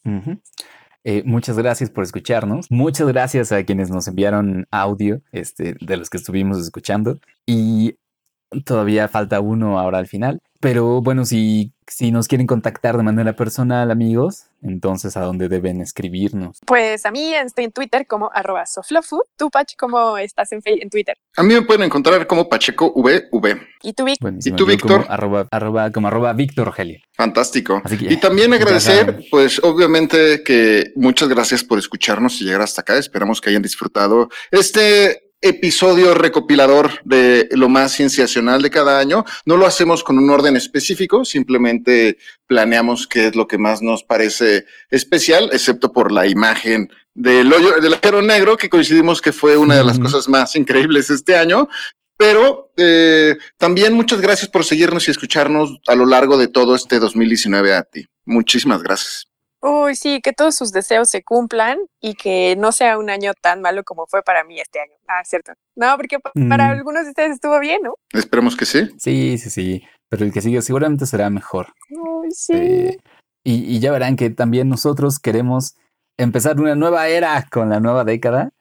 Eh, 1.06 1.22
muchas 1.26 1.58
gracias 1.58 1.90
por 1.90 2.06
escucharnos. 2.06 2.68
Muchas 2.72 3.08
gracias 3.08 3.52
a 3.52 3.62
quienes 3.66 3.90
nos 3.90 4.08
enviaron 4.08 4.68
audio, 4.72 5.22
este, 5.34 5.76
de 5.82 5.98
los 5.98 6.10
que 6.10 6.16
estuvimos 6.18 6.58
escuchando. 6.60 7.20
Y 7.46 7.98
todavía 8.66 9.10
falta 9.10 9.42
uno 9.42 9.80
ahora 9.80 9.98
al 9.98 10.08
final. 10.08 10.42
Pero 10.64 11.02
bueno, 11.02 11.26
si, 11.26 11.74
si 11.88 12.10
nos 12.12 12.30
quieren 12.30 12.48
contactar 12.48 12.96
de 12.96 13.04
manera 13.04 13.36
personal, 13.36 13.92
amigos, 13.92 14.46
entonces 14.62 15.18
a 15.18 15.22
dónde 15.22 15.50
deben 15.50 15.82
escribirnos. 15.82 16.60
Pues 16.66 17.06
a 17.06 17.12
mí 17.12 17.34
estoy 17.36 17.66
en 17.66 17.74
Twitter 17.74 18.08
como 18.08 18.32
arroba 18.34 18.66
soflofu. 18.66 19.22
Tú, 19.38 19.50
Pach, 19.50 19.68
¿cómo 19.78 20.18
estás 20.18 20.54
en, 20.54 20.62
en 20.66 20.90
Twitter? 20.90 21.18
A 21.36 21.44
mí 21.44 21.54
me 21.54 21.64
pueden 21.64 21.84
encontrar 21.84 22.26
como 22.28 22.48
Pacheco 22.48 22.94
VV. 22.96 23.60
¿Y 23.84 23.92
tú, 23.92 24.06
Vic? 24.06 24.18
¿Y 24.22 24.52
tú, 24.52 24.64
como 24.64 24.68
Víctor? 24.68 25.06
arroba, 25.10 25.48
arroba- 25.52 25.92
como 25.92 26.08
arroba 26.08 26.32
Víctor 26.32 26.68
Rogelio. 26.68 27.02
Fantástico. 27.12 27.82
Así 27.84 27.98
que 27.98 28.14
Y 28.14 28.18
también 28.18 28.54
agradecer, 28.54 29.26
pues 29.30 29.62
obviamente 29.64 30.44
que 30.46 30.94
muchas 30.96 31.28
gracias 31.28 31.62
por 31.66 31.78
escucharnos 31.78 32.40
y 32.42 32.46
llegar 32.46 32.62
hasta 32.62 32.82
acá. 32.82 32.98
Esperamos 32.98 33.42
que 33.42 33.50
hayan 33.50 33.62
disfrutado 33.62 34.30
este 34.50 35.33
episodio 35.44 36.14
recopilador 36.14 37.02
de 37.04 37.50
lo 37.52 37.70
más 37.70 37.94
cienciacional 37.94 38.62
de 38.62 38.70
cada 38.70 38.98
año. 38.98 39.26
No 39.46 39.58
lo 39.58 39.68
hacemos 39.68 40.04
con 40.04 40.18
un 40.18 40.30
orden 40.30 40.56
específico, 40.56 41.26
simplemente 41.26 42.18
planeamos 42.48 43.08
qué 43.08 43.28
es 43.28 43.36
lo 43.36 43.48
que 43.48 43.58
más 43.58 43.82
nos 43.82 44.04
parece 44.04 44.66
especial, 44.90 45.50
excepto 45.52 45.92
por 45.92 46.12
la 46.12 46.26
imagen 46.26 46.90
del 47.14 47.52
hoyo 47.52 47.80
del 47.82 47.94
agujero 47.94 48.22
negro, 48.22 48.58
que 48.58 48.70
coincidimos 48.70 49.22
que 49.22 49.34
fue 49.34 49.58
una 49.58 49.76
de 49.76 49.84
las 49.84 50.00
cosas 50.00 50.28
más 50.28 50.56
increíbles 50.56 51.10
este 51.10 51.36
año. 51.36 51.68
Pero 52.18 52.72
eh, 52.78 53.36
también 53.58 53.94
muchas 53.94 54.22
gracias 54.22 54.50
por 54.50 54.64
seguirnos 54.64 55.08
y 55.08 55.12
escucharnos 55.12 55.80
a 55.88 55.96
lo 55.96 56.06
largo 56.06 56.38
de 56.38 56.48
todo 56.48 56.76
este 56.76 57.00
2019 57.00 57.76
a 57.76 57.84
ti. 57.84 58.08
Muchísimas 58.26 58.82
gracias. 58.82 59.33
Uy, 59.66 59.96
sí, 59.96 60.20
que 60.22 60.34
todos 60.34 60.56
sus 60.56 60.74
deseos 60.74 61.10
se 61.10 61.24
cumplan 61.24 61.78
y 62.02 62.16
que 62.16 62.56
no 62.58 62.74
sea 62.74 62.98
un 62.98 63.10
año 63.10 63.32
tan 63.42 63.62
malo 63.62 63.84
como 63.86 64.06
fue 64.08 64.22
para 64.22 64.44
mí 64.44 64.60
este 64.60 64.82
año. 64.82 64.92
Ah, 65.08 65.24
cierto. 65.24 65.54
No, 65.76 65.96
porque 65.96 66.20
pa- 66.20 66.34
para 66.50 66.68
Mm. 66.68 66.72
algunos 66.72 67.04
de 67.06 67.10
ustedes 67.12 67.32
estuvo 67.32 67.58
bien, 67.62 67.80
¿no? 67.82 67.96
Esperemos 68.12 68.58
que 68.58 68.66
sí. 68.66 68.90
Sí, 69.00 69.38
sí, 69.38 69.50
sí. 69.50 69.84
Pero 70.10 70.26
el 70.26 70.34
que 70.34 70.42
sigue 70.42 70.62
seguramente 70.62 71.06
será 71.06 71.30
mejor. 71.30 71.68
Uy, 71.92 72.30
sí. 72.32 72.54
Eh, 72.54 72.98
y, 73.46 73.76
y 73.76 73.80
ya 73.80 73.92
verán 73.94 74.18
que 74.18 74.30
también 74.30 74.68
nosotros 74.68 75.18
queremos 75.20 75.76
empezar 76.18 76.60
una 76.60 76.76
nueva 76.76 77.08
era 77.08 77.48
con 77.50 77.70
la 77.70 77.80
nueva 77.80 78.04
década. 78.04 78.52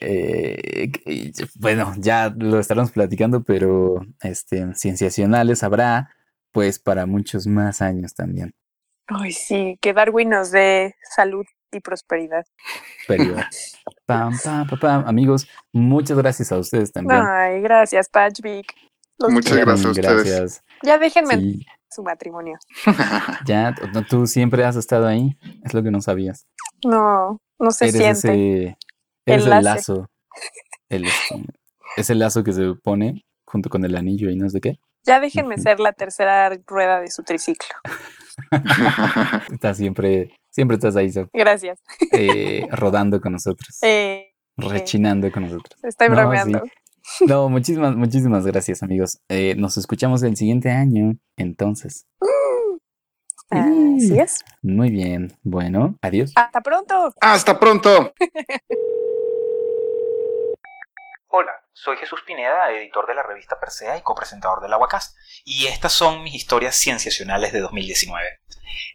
Eh, 0.00 0.90
y, 1.06 1.32
bueno, 1.56 1.92
ya 1.98 2.32
lo 2.36 2.58
estaremos 2.58 2.90
platicando, 2.92 3.42
pero 3.42 4.00
este, 4.22 4.74
cienciacionales 4.74 5.62
habrá 5.62 6.10
pues 6.52 6.78
para 6.78 7.06
muchos 7.06 7.46
más 7.46 7.82
años 7.82 8.14
también. 8.14 8.54
Uy, 9.10 9.32
sí, 9.32 9.78
que 9.80 9.92
Darwin 9.92 10.30
nos 10.30 10.50
dé 10.50 10.94
salud 11.14 11.44
y 11.72 11.80
prosperidad. 11.80 12.44
Pero, 13.08 13.34
pam, 14.06 14.38
pam, 14.42 14.66
pam, 14.66 14.78
pam. 14.78 15.04
Amigos, 15.06 15.48
muchas 15.72 16.16
gracias 16.18 16.52
a 16.52 16.58
ustedes 16.58 16.92
también. 16.92 17.22
Ay, 17.22 17.60
gracias, 17.60 18.08
Patch 18.08 18.40
Vic. 18.40 18.74
Los 19.18 19.32
Muchas 19.32 19.56
gracias 19.56 19.86
a 19.86 19.90
ustedes. 19.90 20.24
Gracias. 20.24 20.64
Ya 20.82 20.98
déjenme 20.98 21.36
Sí, 21.36 21.66
su 21.90 22.02
matrimonio. 22.02 22.58
ya, 23.46 23.74
tú 24.08 24.26
siempre 24.26 24.64
has 24.64 24.76
estado 24.76 25.06
ahí, 25.06 25.36
es 25.64 25.74
lo 25.74 25.82
que 25.82 25.90
no 25.90 26.00
sabías. 26.00 26.46
No, 26.84 27.38
no 27.58 27.70
se 27.70 27.88
eres 27.88 28.18
siente. 28.20 28.64
ese, 28.64 28.78
eres 29.26 29.46
el 29.46 29.64
lazo. 29.64 30.08
El, 30.88 31.04
este, 31.04 31.44
ese 31.96 32.14
lazo 32.14 32.42
que 32.42 32.52
se 32.52 32.74
pone 32.82 33.24
junto 33.46 33.68
con 33.68 33.84
el 33.84 33.96
anillo 33.96 34.30
y 34.30 34.36
no 34.36 34.48
sé 34.48 34.60
qué. 34.60 34.78
Ya 35.04 35.18
déjenme 35.20 35.58
ser 35.58 35.80
la 35.80 35.92
tercera 35.92 36.50
rueda 36.66 37.00
de 37.00 37.10
su 37.10 37.22
triciclo. 37.22 37.74
Estás 39.52 39.76
siempre, 39.76 40.30
siempre 40.50 40.76
estás 40.76 40.96
ahí, 40.96 41.10
Sof, 41.10 41.28
Gracias. 41.32 41.80
eh, 42.12 42.66
rodando 42.70 43.20
con 43.20 43.32
nosotros, 43.32 43.78
Eh, 43.82 44.32
rechinando 44.56 45.30
con 45.32 45.42
nosotros. 45.44 45.78
estoy 45.84 46.08
No, 46.08 46.14
bromeando. 46.16 46.62
No, 47.26 47.48
muchísimas, 47.48 47.96
muchísimas 47.96 48.46
gracias, 48.46 48.82
amigos. 48.82 49.18
Eh, 49.28 49.54
nos 49.56 49.76
escuchamos 49.76 50.22
el 50.22 50.36
siguiente 50.36 50.70
año, 50.70 51.14
entonces. 51.36 52.06
Así 53.50 54.18
es. 54.18 54.38
Muy 54.62 54.90
bien. 54.90 55.36
Bueno, 55.42 55.96
adiós. 56.00 56.32
Hasta 56.36 56.60
pronto. 56.62 57.12
Hasta 57.20 57.58
pronto. 57.60 58.14
Hola, 61.28 61.52
soy 61.74 61.96
Jesús 61.96 62.20
Pineda, 62.26 62.70
editor 62.70 63.06
de 63.06 63.14
la 63.14 63.22
revista 63.22 63.58
Persea 63.58 63.96
y 63.96 64.02
copresentador 64.02 64.60
del 64.60 64.72
Aguacast, 64.72 65.16
y 65.44 65.66
estas 65.66 65.92
son 65.92 66.22
mis 66.22 66.34
historias 66.34 66.76
cienciacionales 66.76 67.52
de 67.52 67.60
2019. 67.60 68.24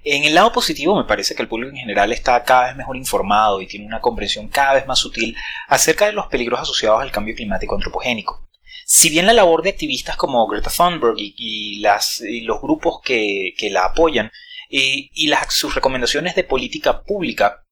En 0.04 0.24
el 0.24 0.36
lado 0.36 0.52
positivo 0.52 0.96
me 0.96 1.04
parece 1.04 1.36
que 1.36 1.42
el 1.42 1.48
público 1.48 1.72
en 1.72 1.82
general 1.82 2.12
está 2.12 2.44
cada 2.44 2.68
vez 2.68 2.76
mejor 2.76 2.96
informado 2.96 3.62
y 3.62 3.68
tiene 3.68 3.86
una 3.86 4.00
comprensión 4.00 4.48
cada 4.48 4.74
vez 4.74 4.88
más 4.88 5.00
sutil 5.00 5.36
acerca 5.68 6.06
de 6.06 6.14
los 6.14 6.28
peligros 6.28 6.60
asociados 6.60 7.02
al 7.02 7.12
cambio 7.12 7.36
climático 7.36 7.76
antropogénico. 7.76 8.48
Si 8.86 9.10
bien 9.10 9.26
la 9.26 9.34
labor 9.34 9.64
de 9.64 9.72
activistas 9.72 10.16
como 10.16 10.48
Greta 10.48 10.70
Thunberg 10.70 11.16
y, 11.18 11.82
los 11.82 12.62
grupos 12.62 13.02
que, 13.04 13.54
la 13.70 13.86
apoyan 13.86 14.32
eh, 14.70 15.10
y 15.14 15.32
sus 15.50 15.76
recomendaciones 15.76 16.36
de 16.36 16.44
política 16.44 17.02
pública 17.04 17.66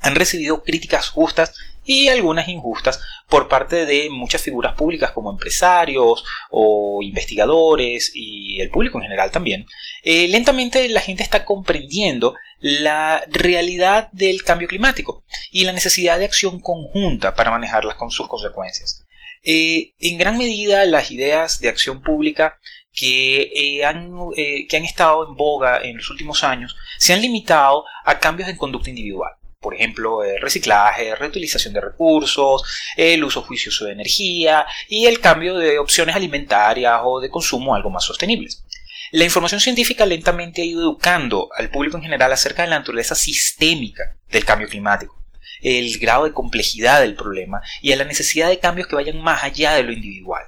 han 0.00 0.14
recibido 0.14 0.62
críticas 0.62 1.10
justas 1.10 1.54
y 1.88 2.08
algunas 2.08 2.48
injustas 2.48 3.00
por 3.28 3.48
parte 3.48 3.86
de 3.86 4.10
muchas 4.10 4.42
figuras 4.42 4.74
públicas 4.74 5.10
como 5.12 5.30
empresarios 5.30 6.22
o 6.50 7.00
investigadores 7.02 8.12
y 8.14 8.60
el 8.60 8.68
público 8.68 8.98
en 8.98 9.04
general 9.04 9.30
también, 9.30 9.66
eh, 10.02 10.28
lentamente 10.28 10.86
la 10.90 11.00
gente 11.00 11.22
está 11.22 11.46
comprendiendo 11.46 12.34
la 12.60 13.24
realidad 13.30 14.10
del 14.12 14.42
cambio 14.42 14.68
climático 14.68 15.24
y 15.50 15.64
la 15.64 15.72
necesidad 15.72 16.18
de 16.18 16.26
acción 16.26 16.60
conjunta 16.60 17.34
para 17.34 17.50
manejarlas 17.50 17.96
con 17.96 18.10
sus 18.10 18.28
consecuencias. 18.28 19.06
Eh, 19.42 19.94
en 19.98 20.18
gran 20.18 20.36
medida 20.36 20.84
las 20.84 21.10
ideas 21.10 21.58
de 21.58 21.70
acción 21.70 22.02
pública 22.02 22.58
que, 22.92 23.50
eh, 23.54 23.84
han, 23.86 24.12
que 24.36 24.76
han 24.76 24.84
estado 24.84 25.26
en 25.26 25.36
boga 25.36 25.80
en 25.82 25.96
los 25.96 26.10
últimos 26.10 26.44
años 26.44 26.76
se 26.98 27.14
han 27.14 27.22
limitado 27.22 27.84
a 28.04 28.18
cambios 28.18 28.50
en 28.50 28.56
conducta 28.56 28.90
individual 28.90 29.38
por 29.60 29.74
ejemplo, 29.74 30.22
el 30.22 30.40
reciclaje, 30.40 31.14
reutilización 31.16 31.74
de 31.74 31.80
recursos, 31.80 32.62
el 32.96 33.24
uso 33.24 33.42
juicioso 33.42 33.86
de 33.86 33.92
energía 33.92 34.64
y 34.88 35.06
el 35.06 35.20
cambio 35.20 35.56
de 35.56 35.78
opciones 35.78 36.14
alimentarias 36.14 37.00
o 37.04 37.20
de 37.20 37.30
consumo 37.30 37.74
algo 37.74 37.90
más 37.90 38.04
sostenibles. 38.04 38.64
La 39.10 39.24
información 39.24 39.60
científica 39.60 40.06
lentamente 40.06 40.62
ha 40.62 40.64
ido 40.64 40.82
educando 40.82 41.48
al 41.56 41.70
público 41.70 41.96
en 41.96 42.04
general 42.04 42.32
acerca 42.32 42.62
de 42.62 42.68
la 42.68 42.78
naturaleza 42.78 43.14
sistémica 43.14 44.16
del 44.30 44.44
cambio 44.44 44.68
climático, 44.68 45.20
el 45.60 45.98
grado 45.98 46.24
de 46.24 46.32
complejidad 46.32 47.00
del 47.00 47.14
problema 47.14 47.60
y 47.82 47.92
a 47.92 47.96
la 47.96 48.04
necesidad 48.04 48.48
de 48.48 48.58
cambios 48.58 48.86
que 48.86 48.96
vayan 48.96 49.20
más 49.20 49.42
allá 49.42 49.72
de 49.72 49.82
lo 49.82 49.92
individual. 49.92 50.44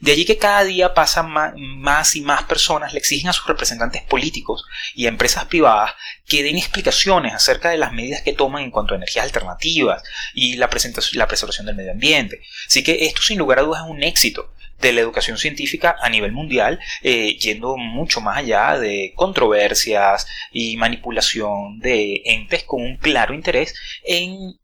De 0.00 0.12
allí 0.12 0.24
que 0.24 0.38
cada 0.38 0.64
día 0.64 0.94
pasan 0.94 1.30
más 1.56 2.16
y 2.16 2.20
más 2.20 2.44
personas 2.44 2.92
le 2.92 2.98
exigen 2.98 3.28
a 3.28 3.32
sus 3.32 3.46
representantes 3.46 4.02
políticos 4.02 4.64
y 4.94 5.06
a 5.06 5.08
empresas 5.08 5.46
privadas 5.46 5.94
que 6.26 6.42
den 6.42 6.56
explicaciones 6.56 7.34
acerca 7.34 7.70
de 7.70 7.78
las 7.78 7.92
medidas 7.92 8.22
que 8.22 8.32
toman 8.32 8.62
en 8.62 8.70
cuanto 8.70 8.94
a 8.94 8.96
energías 8.96 9.24
alternativas 9.24 10.02
y 10.34 10.56
la, 10.56 10.68
la 11.12 11.26
preservación 11.26 11.66
del 11.66 11.76
medio 11.76 11.92
ambiente. 11.92 12.40
Así 12.66 12.82
que 12.82 13.06
esto 13.06 13.22
sin 13.22 13.38
lugar 13.38 13.58
a 13.58 13.62
dudas 13.62 13.84
es 13.84 13.90
un 13.90 14.02
éxito 14.02 14.52
de 14.80 14.92
la 14.92 15.00
educación 15.00 15.38
científica 15.38 15.96
a 16.00 16.08
nivel 16.08 16.32
mundial, 16.32 16.78
eh, 17.02 17.36
yendo 17.38 17.76
mucho 17.76 18.20
más 18.20 18.38
allá 18.38 18.78
de 18.78 19.12
controversias 19.14 20.26
y 20.52 20.76
manipulación 20.76 21.78
de 21.78 22.22
entes 22.24 22.64
con 22.64 22.82
un 22.82 22.96
claro 22.96 23.34
interés 23.34 23.74
en 24.04 24.58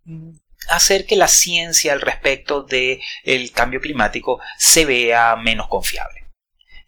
hacer 0.68 1.06
que 1.06 1.16
la 1.16 1.28
ciencia 1.28 1.92
al 1.92 2.00
respecto 2.00 2.62
del 2.62 3.00
cambio 3.52 3.80
climático 3.80 4.40
se 4.58 4.84
vea 4.84 5.36
menos 5.36 5.68
confiable. 5.68 6.28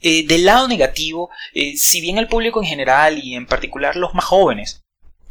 Eh, 0.01 0.27
del 0.27 0.45
lado 0.45 0.69
negativo, 0.69 1.31
eh, 1.55 1.77
si 1.77 2.01
bien 2.01 2.19
el 2.19 2.29
público 2.29 2.61
en 2.61 2.69
general 2.69 3.19
y 3.19 3.35
en 3.35 3.47
particular 3.47 3.97
los 3.97 4.15
más 4.15 4.25
jóvenes, 4.25 4.83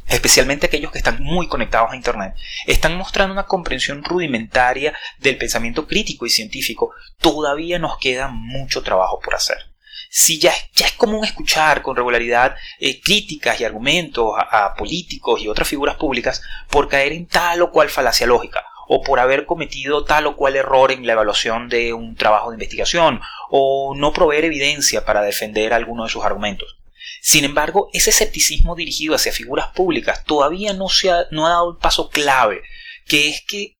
especialmente 0.08 0.66
aquellos 0.66 0.90
que 0.90 0.98
están 0.98 1.22
muy 1.22 1.48
conectados 1.48 1.92
a 1.92 1.96
Internet, 1.96 2.34
están 2.66 2.96
mostrando 2.96 3.32
una 3.32 3.46
comprensión 3.46 4.02
rudimentaria 4.02 4.92
del 5.18 5.38
pensamiento 5.38 5.86
crítico 5.86 6.26
y 6.26 6.30
científico, 6.30 6.92
todavía 7.18 7.78
nos 7.78 7.98
queda 7.98 8.28
mucho 8.28 8.82
trabajo 8.82 9.20
por 9.20 9.34
hacer 9.34 9.73
si 10.16 10.38
ya, 10.38 10.54
ya 10.76 10.86
es 10.86 10.92
común 10.92 11.24
escuchar 11.24 11.82
con 11.82 11.96
regularidad 11.96 12.54
eh, 12.78 13.00
críticas 13.00 13.60
y 13.60 13.64
argumentos 13.64 14.32
a, 14.38 14.72
políticos 14.74 15.40
y 15.40 15.48
otras 15.48 15.66
figuras 15.66 15.96
públicas 15.96 16.40
por 16.70 16.88
caer 16.88 17.12
en 17.12 17.26
tal 17.26 17.62
o 17.62 17.72
cual 17.72 17.88
falacia 17.88 18.24
lógica, 18.24 18.64
o 18.86 19.02
por 19.02 19.18
haber 19.18 19.44
cometido 19.44 20.04
tal 20.04 20.28
o 20.28 20.36
cual 20.36 20.54
error 20.54 20.92
en 20.92 21.04
la 21.04 21.14
evaluación 21.14 21.68
de 21.68 21.92
un 21.92 22.14
trabajo 22.14 22.50
de 22.50 22.54
investigación, 22.54 23.20
o 23.50 23.96
no 23.96 24.12
proveer 24.12 24.44
evidencia 24.44 25.04
para 25.04 25.20
defender 25.20 25.72
alguno 25.72 26.04
de 26.04 26.10
sus 26.10 26.24
argumentos. 26.24 26.76
Sin 27.20 27.44
embargo, 27.44 27.90
ese 27.92 28.10
escepticismo 28.10 28.76
dirigido 28.76 29.16
hacia 29.16 29.32
figuras 29.32 29.72
públicas 29.74 30.22
todavía 30.22 30.74
no, 30.74 30.88
se 30.88 31.10
ha, 31.10 31.26
no 31.32 31.44
ha 31.44 31.50
dado 31.50 31.72
el 31.72 31.78
paso 31.78 32.08
clave, 32.08 32.62
que 33.08 33.30
es 33.30 33.42
que 33.42 33.73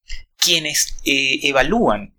quienes 0.44 0.96
eh, 1.04 1.40
evalúan, 1.42 2.14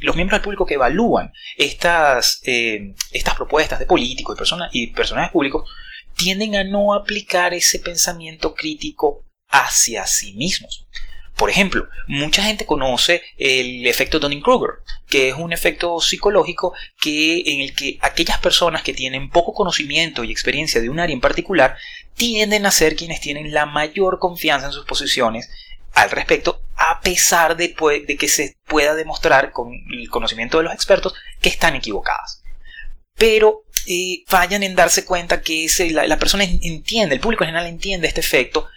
los 0.00 0.16
miembros 0.16 0.38
del 0.38 0.44
público 0.44 0.66
que 0.66 0.74
evalúan 0.74 1.32
estas, 1.56 2.40
eh, 2.44 2.94
estas 3.12 3.36
propuestas 3.36 3.78
de 3.78 3.86
políticos 3.86 4.34
y, 4.34 4.38
personas, 4.38 4.70
y 4.72 4.86
personajes 4.88 5.32
públicos, 5.32 5.70
tienden 6.16 6.56
a 6.56 6.64
no 6.64 6.94
aplicar 6.94 7.54
ese 7.54 7.78
pensamiento 7.78 8.54
crítico 8.54 9.24
hacia 9.48 10.06
sí 10.06 10.34
mismos. 10.34 10.86
Por 11.36 11.50
ejemplo, 11.50 11.86
mucha 12.08 12.42
gente 12.42 12.66
conoce 12.66 13.22
el 13.36 13.86
efecto 13.86 14.18
Dunning-Kruger, 14.18 14.80
que 15.08 15.28
es 15.28 15.36
un 15.36 15.52
efecto 15.52 16.00
psicológico 16.00 16.74
que, 17.00 17.42
en 17.46 17.60
el 17.60 17.76
que 17.76 17.96
aquellas 18.00 18.38
personas 18.38 18.82
que 18.82 18.92
tienen 18.92 19.30
poco 19.30 19.52
conocimiento 19.52 20.24
y 20.24 20.32
experiencia 20.32 20.80
de 20.80 20.90
un 20.90 20.98
área 20.98 21.14
en 21.14 21.20
particular 21.20 21.76
tienden 22.16 22.66
a 22.66 22.72
ser 22.72 22.96
quienes 22.96 23.20
tienen 23.20 23.54
la 23.54 23.66
mayor 23.66 24.18
confianza 24.18 24.66
en 24.66 24.72
sus 24.72 24.84
posiciones 24.84 25.48
al 26.02 26.10
respecto, 26.10 26.62
a 26.76 27.00
pesar 27.00 27.56
de, 27.56 27.74
que 28.18 28.28
se 28.28 28.56
pueda 28.66 28.94
demostrar 28.94 29.52
con 29.52 29.72
el 29.72 30.08
conocimiento 30.08 30.58
de 30.58 30.64
los 30.64 30.74
expertos 30.74 31.14
que 31.40 31.48
están 31.48 31.74
equivocadas. 31.74 32.42
Pero 33.14 33.64
eh, 33.86 34.22
fallan 34.26 34.62
en 34.62 34.76
darse 34.76 35.04
cuenta 35.04 35.42
que 35.42 35.66
la, 35.90 36.18
persona 36.18 36.44
entiende, 36.44 37.16
el 37.16 37.20
público 37.20 37.44
en 37.44 37.48
general 37.48 37.66
entiende 37.66 38.06
este 38.06 38.20
efecto, 38.20 38.68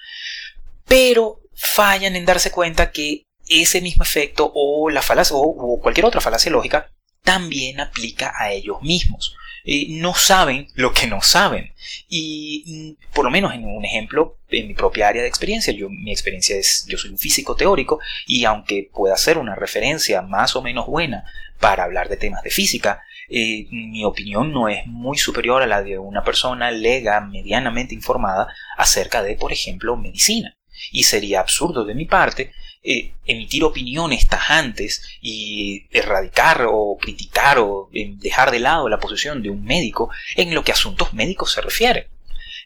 pero 0.86 1.42
fallan 1.54 2.16
en 2.16 2.26
darse 2.26 2.52
cuenta 2.52 2.92
que 2.92 3.24
ese 3.48 3.82
mismo 3.82 4.04
efecto 4.04 4.52
o 4.56 4.90
la 4.90 5.02
falacia 5.02 5.36
o 5.36 5.80
cualquier 5.82 6.06
otra 6.06 6.22
falacia 6.22 6.52
lógica 6.52 6.90
también 7.24 7.80
aplica 7.80 8.34
a 8.38 8.52
ellos 8.52 8.82
mismos. 8.82 9.36
Eh, 9.64 9.88
no 9.90 10.14
saben 10.14 10.68
lo 10.76 10.94
que 10.94 11.08
no 11.08 11.22
saben. 11.22 11.74
Y 12.08 12.96
mm, 13.00 13.14
por 13.14 13.26
lo 13.26 13.32
menos 13.32 13.54
en 13.54 13.66
un 13.66 13.86
ejemplo, 13.86 14.38
en 14.50 14.68
mi 14.68 14.74
propia 14.74 15.08
área 15.08 15.22
de 15.22 15.28
experiencia, 15.28 15.74
yo, 15.74 15.90
mi 15.90 16.12
experiencia 16.12 16.56
es, 16.56 16.86
yo 16.88 16.98
soy 16.98 17.12
un 17.12 17.18
físico 17.18 17.56
teórico 17.56 18.00
y 18.26 18.46
aunque 18.46 18.90
pueda 18.94 19.16
ser 19.18 19.38
una 19.38 19.56
referencia 19.56 20.22
más 20.22 20.56
o 20.56 20.62
menos 20.62 20.88
buena 20.88 21.24
para 21.60 21.84
hablar 21.84 22.10
de 22.10 22.18
temas 22.18 22.44
de 22.44 22.50
física, 22.50 23.02
eh, 23.30 23.68
mi 23.72 24.04
opinión 24.04 24.52
no 24.52 24.68
es 24.68 24.86
muy 24.88 25.18
superior 25.18 25.62
a 25.62 25.68
la 25.68 25.82
de 25.84 25.98
una 25.98 26.24
persona 26.24 26.70
lega, 26.72 27.22
medianamente 27.22 27.96
informada 27.96 28.48
acerca 28.78 29.24
de, 29.24 29.36
por 29.36 29.54
ejemplo, 29.54 29.96
medicina. 29.96 30.58
Y 30.92 31.04
sería 31.04 31.40
absurdo 31.40 31.86
de 31.86 31.96
mi 31.96 32.06
parte 32.06 32.52
eh, 32.84 33.14
emitir 33.26 33.64
opiniones 33.64 34.28
tajantes 34.28 35.08
y 35.22 35.86
erradicar 35.92 36.66
o 36.68 36.98
criticar 37.00 37.60
o 37.60 37.90
eh, 37.94 38.14
dejar 38.16 38.50
de 38.50 38.60
lado 38.60 38.90
la 38.90 39.00
posición 39.00 39.44
de 39.44 39.52
un 39.52 39.64
médico 39.64 40.10
en 40.36 40.56
lo 40.56 40.64
que 40.64 40.72
asuntos 40.72 41.14
médicos 41.14 41.52
se 41.52 41.62
refiere. 41.62 42.10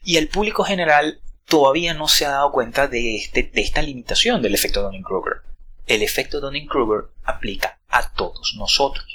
Y 0.04 0.18
el 0.18 0.30
público 0.30 0.64
general 0.64 1.20
todavía 1.46 1.94
no 1.94 2.08
se 2.08 2.26
ha 2.26 2.30
dado 2.30 2.52
cuenta 2.52 2.88
de, 2.88 3.18
este, 3.18 3.44
de 3.44 3.62
esta 3.62 3.82
limitación 3.82 4.42
del 4.42 4.56
efecto 4.56 4.82
Dunning-Kruger. 4.82 5.42
El 5.86 6.02
efecto 6.02 6.40
Dunning-Kruger 6.40 7.10
aplica 7.24 7.80
a 7.90 8.10
todos 8.12 8.56
nosotros. 8.58 9.06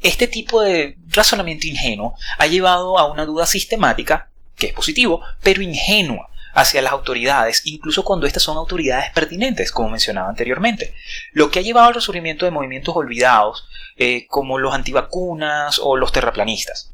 Este 0.00 0.26
tipo 0.26 0.60
de 0.60 0.96
razonamiento 1.08 1.66
ingenuo 1.66 2.16
ha 2.38 2.46
llevado 2.46 2.98
a 2.98 3.10
una 3.10 3.24
duda 3.24 3.46
sistemática, 3.46 4.30
que 4.56 4.66
es 4.68 4.72
positivo, 4.72 5.22
pero 5.42 5.62
ingenua, 5.62 6.28
hacia 6.54 6.82
las 6.82 6.92
autoridades, 6.92 7.62
incluso 7.64 8.04
cuando 8.04 8.26
estas 8.26 8.42
son 8.42 8.56
autoridades 8.56 9.10
pertinentes, 9.12 9.70
como 9.70 9.90
mencionaba 9.90 10.28
anteriormente, 10.28 10.94
lo 11.32 11.50
que 11.50 11.58
ha 11.58 11.62
llevado 11.62 11.88
al 11.88 11.94
resurgimiento 11.94 12.44
de 12.44 12.52
movimientos 12.52 12.96
olvidados, 12.96 13.68
eh, 13.96 14.26
como 14.28 14.58
los 14.58 14.74
antivacunas 14.74 15.80
o 15.82 15.96
los 15.96 16.12
terraplanistas. 16.12 16.92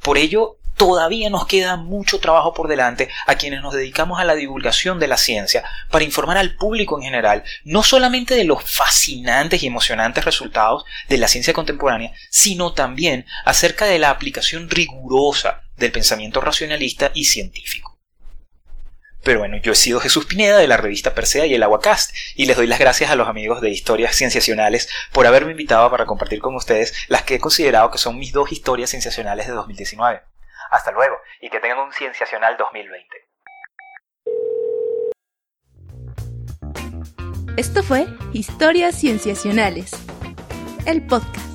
Por 0.00 0.16
ello, 0.16 0.56
todavía 0.80 1.28
nos 1.28 1.46
queda 1.46 1.76
mucho 1.76 2.20
trabajo 2.20 2.54
por 2.54 2.66
delante 2.66 3.10
a 3.26 3.34
quienes 3.34 3.60
nos 3.60 3.74
dedicamos 3.74 4.18
a 4.18 4.24
la 4.24 4.34
divulgación 4.34 4.98
de 4.98 5.08
la 5.08 5.18
ciencia 5.18 5.62
para 5.90 6.04
informar 6.04 6.38
al 6.38 6.56
público 6.56 6.96
en 6.96 7.04
general 7.04 7.44
no 7.64 7.82
solamente 7.82 8.34
de 8.34 8.44
los 8.44 8.62
fascinantes 8.64 9.62
y 9.62 9.66
emocionantes 9.66 10.24
resultados 10.24 10.86
de 11.08 11.18
la 11.18 11.28
ciencia 11.28 11.52
contemporánea, 11.52 12.14
sino 12.30 12.72
también 12.72 13.26
acerca 13.44 13.84
de 13.84 13.98
la 13.98 14.08
aplicación 14.08 14.70
rigurosa 14.70 15.64
del 15.76 15.92
pensamiento 15.92 16.40
racionalista 16.40 17.10
y 17.12 17.24
científico. 17.24 17.89
Pero 19.22 19.40
bueno, 19.40 19.58
yo 19.58 19.72
he 19.72 19.76
sido 19.76 20.00
Jesús 20.00 20.26
Pineda 20.26 20.58
de 20.58 20.66
la 20.66 20.76
revista 20.76 21.14
Persea 21.14 21.46
y 21.46 21.54
el 21.54 21.62
Aguacast 21.62 22.14
y 22.34 22.46
les 22.46 22.56
doy 22.56 22.66
las 22.66 22.78
gracias 22.78 23.10
a 23.10 23.16
los 23.16 23.28
amigos 23.28 23.60
de 23.60 23.70
Historias 23.70 24.16
Cienciacionales 24.16 24.88
por 25.12 25.26
haberme 25.26 25.52
invitado 25.52 25.90
para 25.90 26.06
compartir 26.06 26.40
con 26.40 26.54
ustedes 26.54 26.94
las 27.08 27.22
que 27.22 27.34
he 27.34 27.40
considerado 27.40 27.90
que 27.90 27.98
son 27.98 28.18
mis 28.18 28.32
dos 28.32 28.50
historias 28.52 28.90
sensacionales 28.90 29.46
de 29.46 29.52
2019. 29.52 30.22
Hasta 30.70 30.92
luego 30.92 31.16
y 31.40 31.50
que 31.50 31.60
tengan 31.60 31.80
un 31.80 31.92
Cienciacional 31.92 32.56
2020. 32.56 33.30
Esto 37.56 37.82
fue 37.82 38.06
Historias 38.32 38.94
Cienciacionales. 38.94 39.90
el 40.86 41.06
podcast. 41.06 41.49